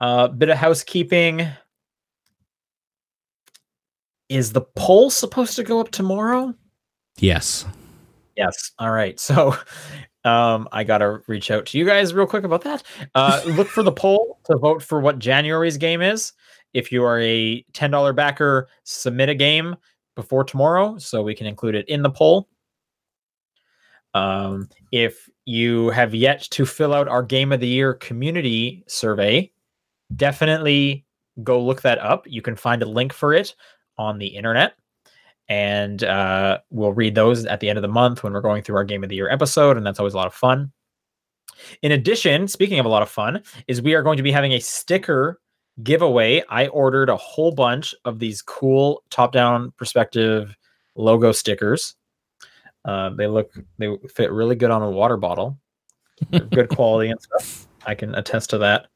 Uh, 0.00 0.28
bit 0.28 0.48
of 0.48 0.56
housekeeping. 0.56 1.46
Is 4.28 4.52
the 4.52 4.62
poll 4.62 5.10
supposed 5.10 5.56
to 5.56 5.62
go 5.62 5.80
up 5.80 5.90
tomorrow? 5.90 6.54
Yes. 7.18 7.66
Yes. 8.36 8.72
All 8.78 8.90
right. 8.90 9.18
So 9.20 9.56
um 10.24 10.68
I 10.72 10.84
gotta 10.84 11.20
reach 11.26 11.50
out 11.50 11.66
to 11.66 11.78
you 11.78 11.84
guys 11.84 12.14
real 12.14 12.26
quick 12.26 12.44
about 12.44 12.62
that. 12.62 12.82
Uh 13.14 13.42
look 13.46 13.68
for 13.68 13.82
the 13.82 13.92
poll 13.92 14.40
to 14.44 14.56
vote 14.56 14.82
for 14.82 15.00
what 15.00 15.18
January's 15.18 15.76
game 15.76 16.02
is. 16.02 16.32
If 16.74 16.90
you 16.90 17.04
are 17.04 17.20
a 17.20 17.64
$10 17.72 18.16
backer, 18.16 18.68
submit 18.82 19.28
a 19.28 19.34
game 19.34 19.76
before 20.16 20.44
tomorrow 20.44 20.98
so 20.98 21.22
we 21.22 21.34
can 21.34 21.46
include 21.46 21.76
it 21.76 21.88
in 21.88 22.02
the 22.02 22.10
poll. 22.10 22.48
Um, 24.12 24.68
if 24.92 25.28
you 25.44 25.90
have 25.90 26.14
yet 26.14 26.42
to 26.50 26.66
fill 26.66 26.94
out 26.94 27.08
our 27.08 27.22
game 27.22 27.52
of 27.52 27.60
the 27.60 27.66
year 27.66 27.94
community 27.94 28.84
survey, 28.86 29.50
definitely 30.16 31.04
go 31.42 31.62
look 31.62 31.82
that 31.82 31.98
up. 31.98 32.24
You 32.26 32.42
can 32.42 32.56
find 32.56 32.82
a 32.82 32.86
link 32.86 33.12
for 33.12 33.34
it 33.34 33.54
on 33.98 34.18
the 34.18 34.26
internet 34.26 34.74
and 35.48 36.04
uh, 36.04 36.58
we'll 36.70 36.92
read 36.92 37.14
those 37.14 37.44
at 37.46 37.60
the 37.60 37.68
end 37.68 37.78
of 37.78 37.82
the 37.82 37.88
month 37.88 38.22
when 38.22 38.32
we're 38.32 38.40
going 38.40 38.62
through 38.62 38.76
our 38.76 38.84
game 38.84 39.02
of 39.02 39.10
the 39.10 39.16
year 39.16 39.30
episode 39.30 39.76
and 39.76 39.84
that's 39.84 39.98
always 39.98 40.14
a 40.14 40.16
lot 40.16 40.26
of 40.26 40.34
fun. 40.34 40.72
In 41.82 41.92
addition 41.92 42.48
speaking 42.48 42.78
of 42.78 42.86
a 42.86 42.88
lot 42.88 43.02
of 43.02 43.08
fun 43.08 43.42
is 43.68 43.82
we 43.82 43.94
are 43.94 44.02
going 44.02 44.16
to 44.16 44.22
be 44.22 44.32
having 44.32 44.52
a 44.52 44.60
sticker 44.60 45.40
giveaway. 45.82 46.42
I 46.48 46.68
ordered 46.68 47.08
a 47.08 47.16
whole 47.16 47.52
bunch 47.52 47.94
of 48.04 48.18
these 48.18 48.42
cool 48.42 49.02
top 49.10 49.32
down 49.32 49.72
perspective 49.76 50.56
logo 50.94 51.32
stickers. 51.32 51.96
Uh, 52.84 53.10
they 53.10 53.26
look 53.26 53.52
they 53.78 53.96
fit 54.14 54.30
really 54.30 54.56
good 54.56 54.70
on 54.70 54.82
a 54.82 54.90
water 54.90 55.16
bottle. 55.16 55.58
Good 56.30 56.68
quality 56.68 57.10
and 57.10 57.20
stuff. 57.20 57.66
I 57.86 57.94
can 57.94 58.14
attest 58.14 58.50
to 58.50 58.58
that 58.58 58.86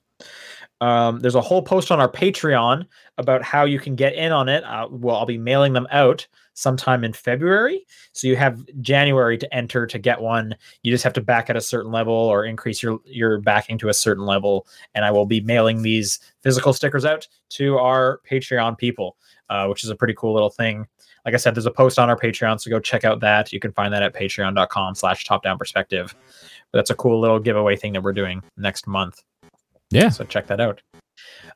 um, 0.81 1.21
there's 1.21 1.35
a 1.35 1.41
whole 1.41 1.63
post 1.63 1.91
on 1.91 2.01
our 2.01 2.11
Patreon 2.11 2.87
about 3.19 3.43
how 3.43 3.65
you 3.65 3.81
can 3.81 3.97
get 3.97 4.15
in 4.15 4.33
on 4.33 4.49
it. 4.49 4.63
Uh, 4.65 4.89
well, 4.91 5.17
I'll 5.17 5.27
be 5.27 5.39
mailing 5.39 5.73
them 5.73 5.89
out 5.91 6.27
sometime 6.55 7.05
in 7.05 7.13
February. 7.13 7.87
So 8.13 8.27
you 8.27 8.37
have 8.37 8.65
January 8.81 9.39
to 9.39 9.55
enter 9.55 9.87
to 9.87 9.99
get 9.99 10.21
one. 10.21 10.55
You 10.83 10.93
just 10.93 11.05
have 11.05 11.13
to 11.15 11.21
back 11.21 11.49
at 11.51 11.57
a 11.57 11.61
certain 11.61 11.93
level 11.93 12.15
or 12.15 12.45
increase 12.45 12.83
your 12.83 12.99
your 13.05 13.41
backing 13.41 13.79
to 13.79 13.89
a 13.89 13.95
certain 13.95 14.25
level. 14.25 14.67
And 14.95 15.05
I 15.05 15.11
will 15.11 15.27
be 15.27 15.41
mailing 15.41 15.83
these 15.83 16.19
physical 16.43 16.73
stickers 16.73 17.05
out 17.05 17.27
to 17.51 17.79
our 17.79 18.21
Patreon 18.29 18.79
people, 18.79 19.17
uh, 19.51 19.67
which 19.67 19.85
is 19.85 19.91
a 19.91 19.97
pretty 19.97 20.15
cool 20.15 20.35
little 20.35 20.51
thing. 20.51 20.87
Like 21.25 21.35
I 21.35 21.39
said, 21.39 21.55
there's 21.55 21.67
a 21.67 21.71
post 21.71 21.99
on 21.99 22.09
our 22.09 22.19
Patreon, 22.19 22.61
so 22.61 22.71
go 22.71 22.81
check 22.81 23.05
out 23.05 23.21
that. 23.21 23.53
You 23.53 23.61
can 23.61 23.73
find 23.73 23.93
that 23.93 24.03
at 24.03 24.15
patreon.com 24.15 24.95
slash 24.95 25.25
top 25.25 25.43
down 25.43 25.59
perspective. 25.59 26.15
But 26.73 26.79
that's 26.79 26.91
a 26.91 26.95
cool 26.95 27.21
little 27.21 27.39
giveaway 27.39 27.77
thing 27.77 27.93
that 27.95 28.03
we're 28.03 28.13
doing 28.13 28.43
next 28.57 28.87
month. 28.87 29.23
Yeah. 29.91 30.09
So 30.11 30.25
check 30.25 30.47
that 30.49 30.61
out. 30.61 30.83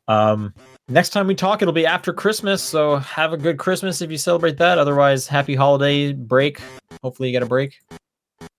Um, 0.09 0.55
next 0.89 1.11
time 1.11 1.27
we 1.27 1.35
talk, 1.35 1.63
it'll 1.63 1.73
be 1.73 1.87
after 1.87 2.13
Christmas. 2.13 2.63
So 2.63 2.97
have 2.97 3.33
a 3.33 3.37
good 3.37 3.59
Christmas 3.59 4.03
if 4.03 4.11
you 4.11 4.19
celebrate 4.19 4.57
that. 4.59 4.79
Otherwise, 4.79 5.27
happy 5.27 5.55
holiday 5.55 6.13
break. 6.13 6.61
Hopefully, 7.03 7.29
you 7.29 7.33
get 7.33 7.43
a 7.43 7.47
break. 7.47 7.79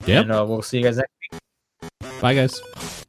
Yeah. 0.05 0.21
And 0.21 0.31
uh, 0.31 0.45
we'll 0.47 0.61
see 0.61 0.77
you 0.77 0.83
guys 0.83 0.97
next. 0.97 1.11
Week. 1.31 2.21
Bye, 2.21 2.35
guys. 2.35 3.02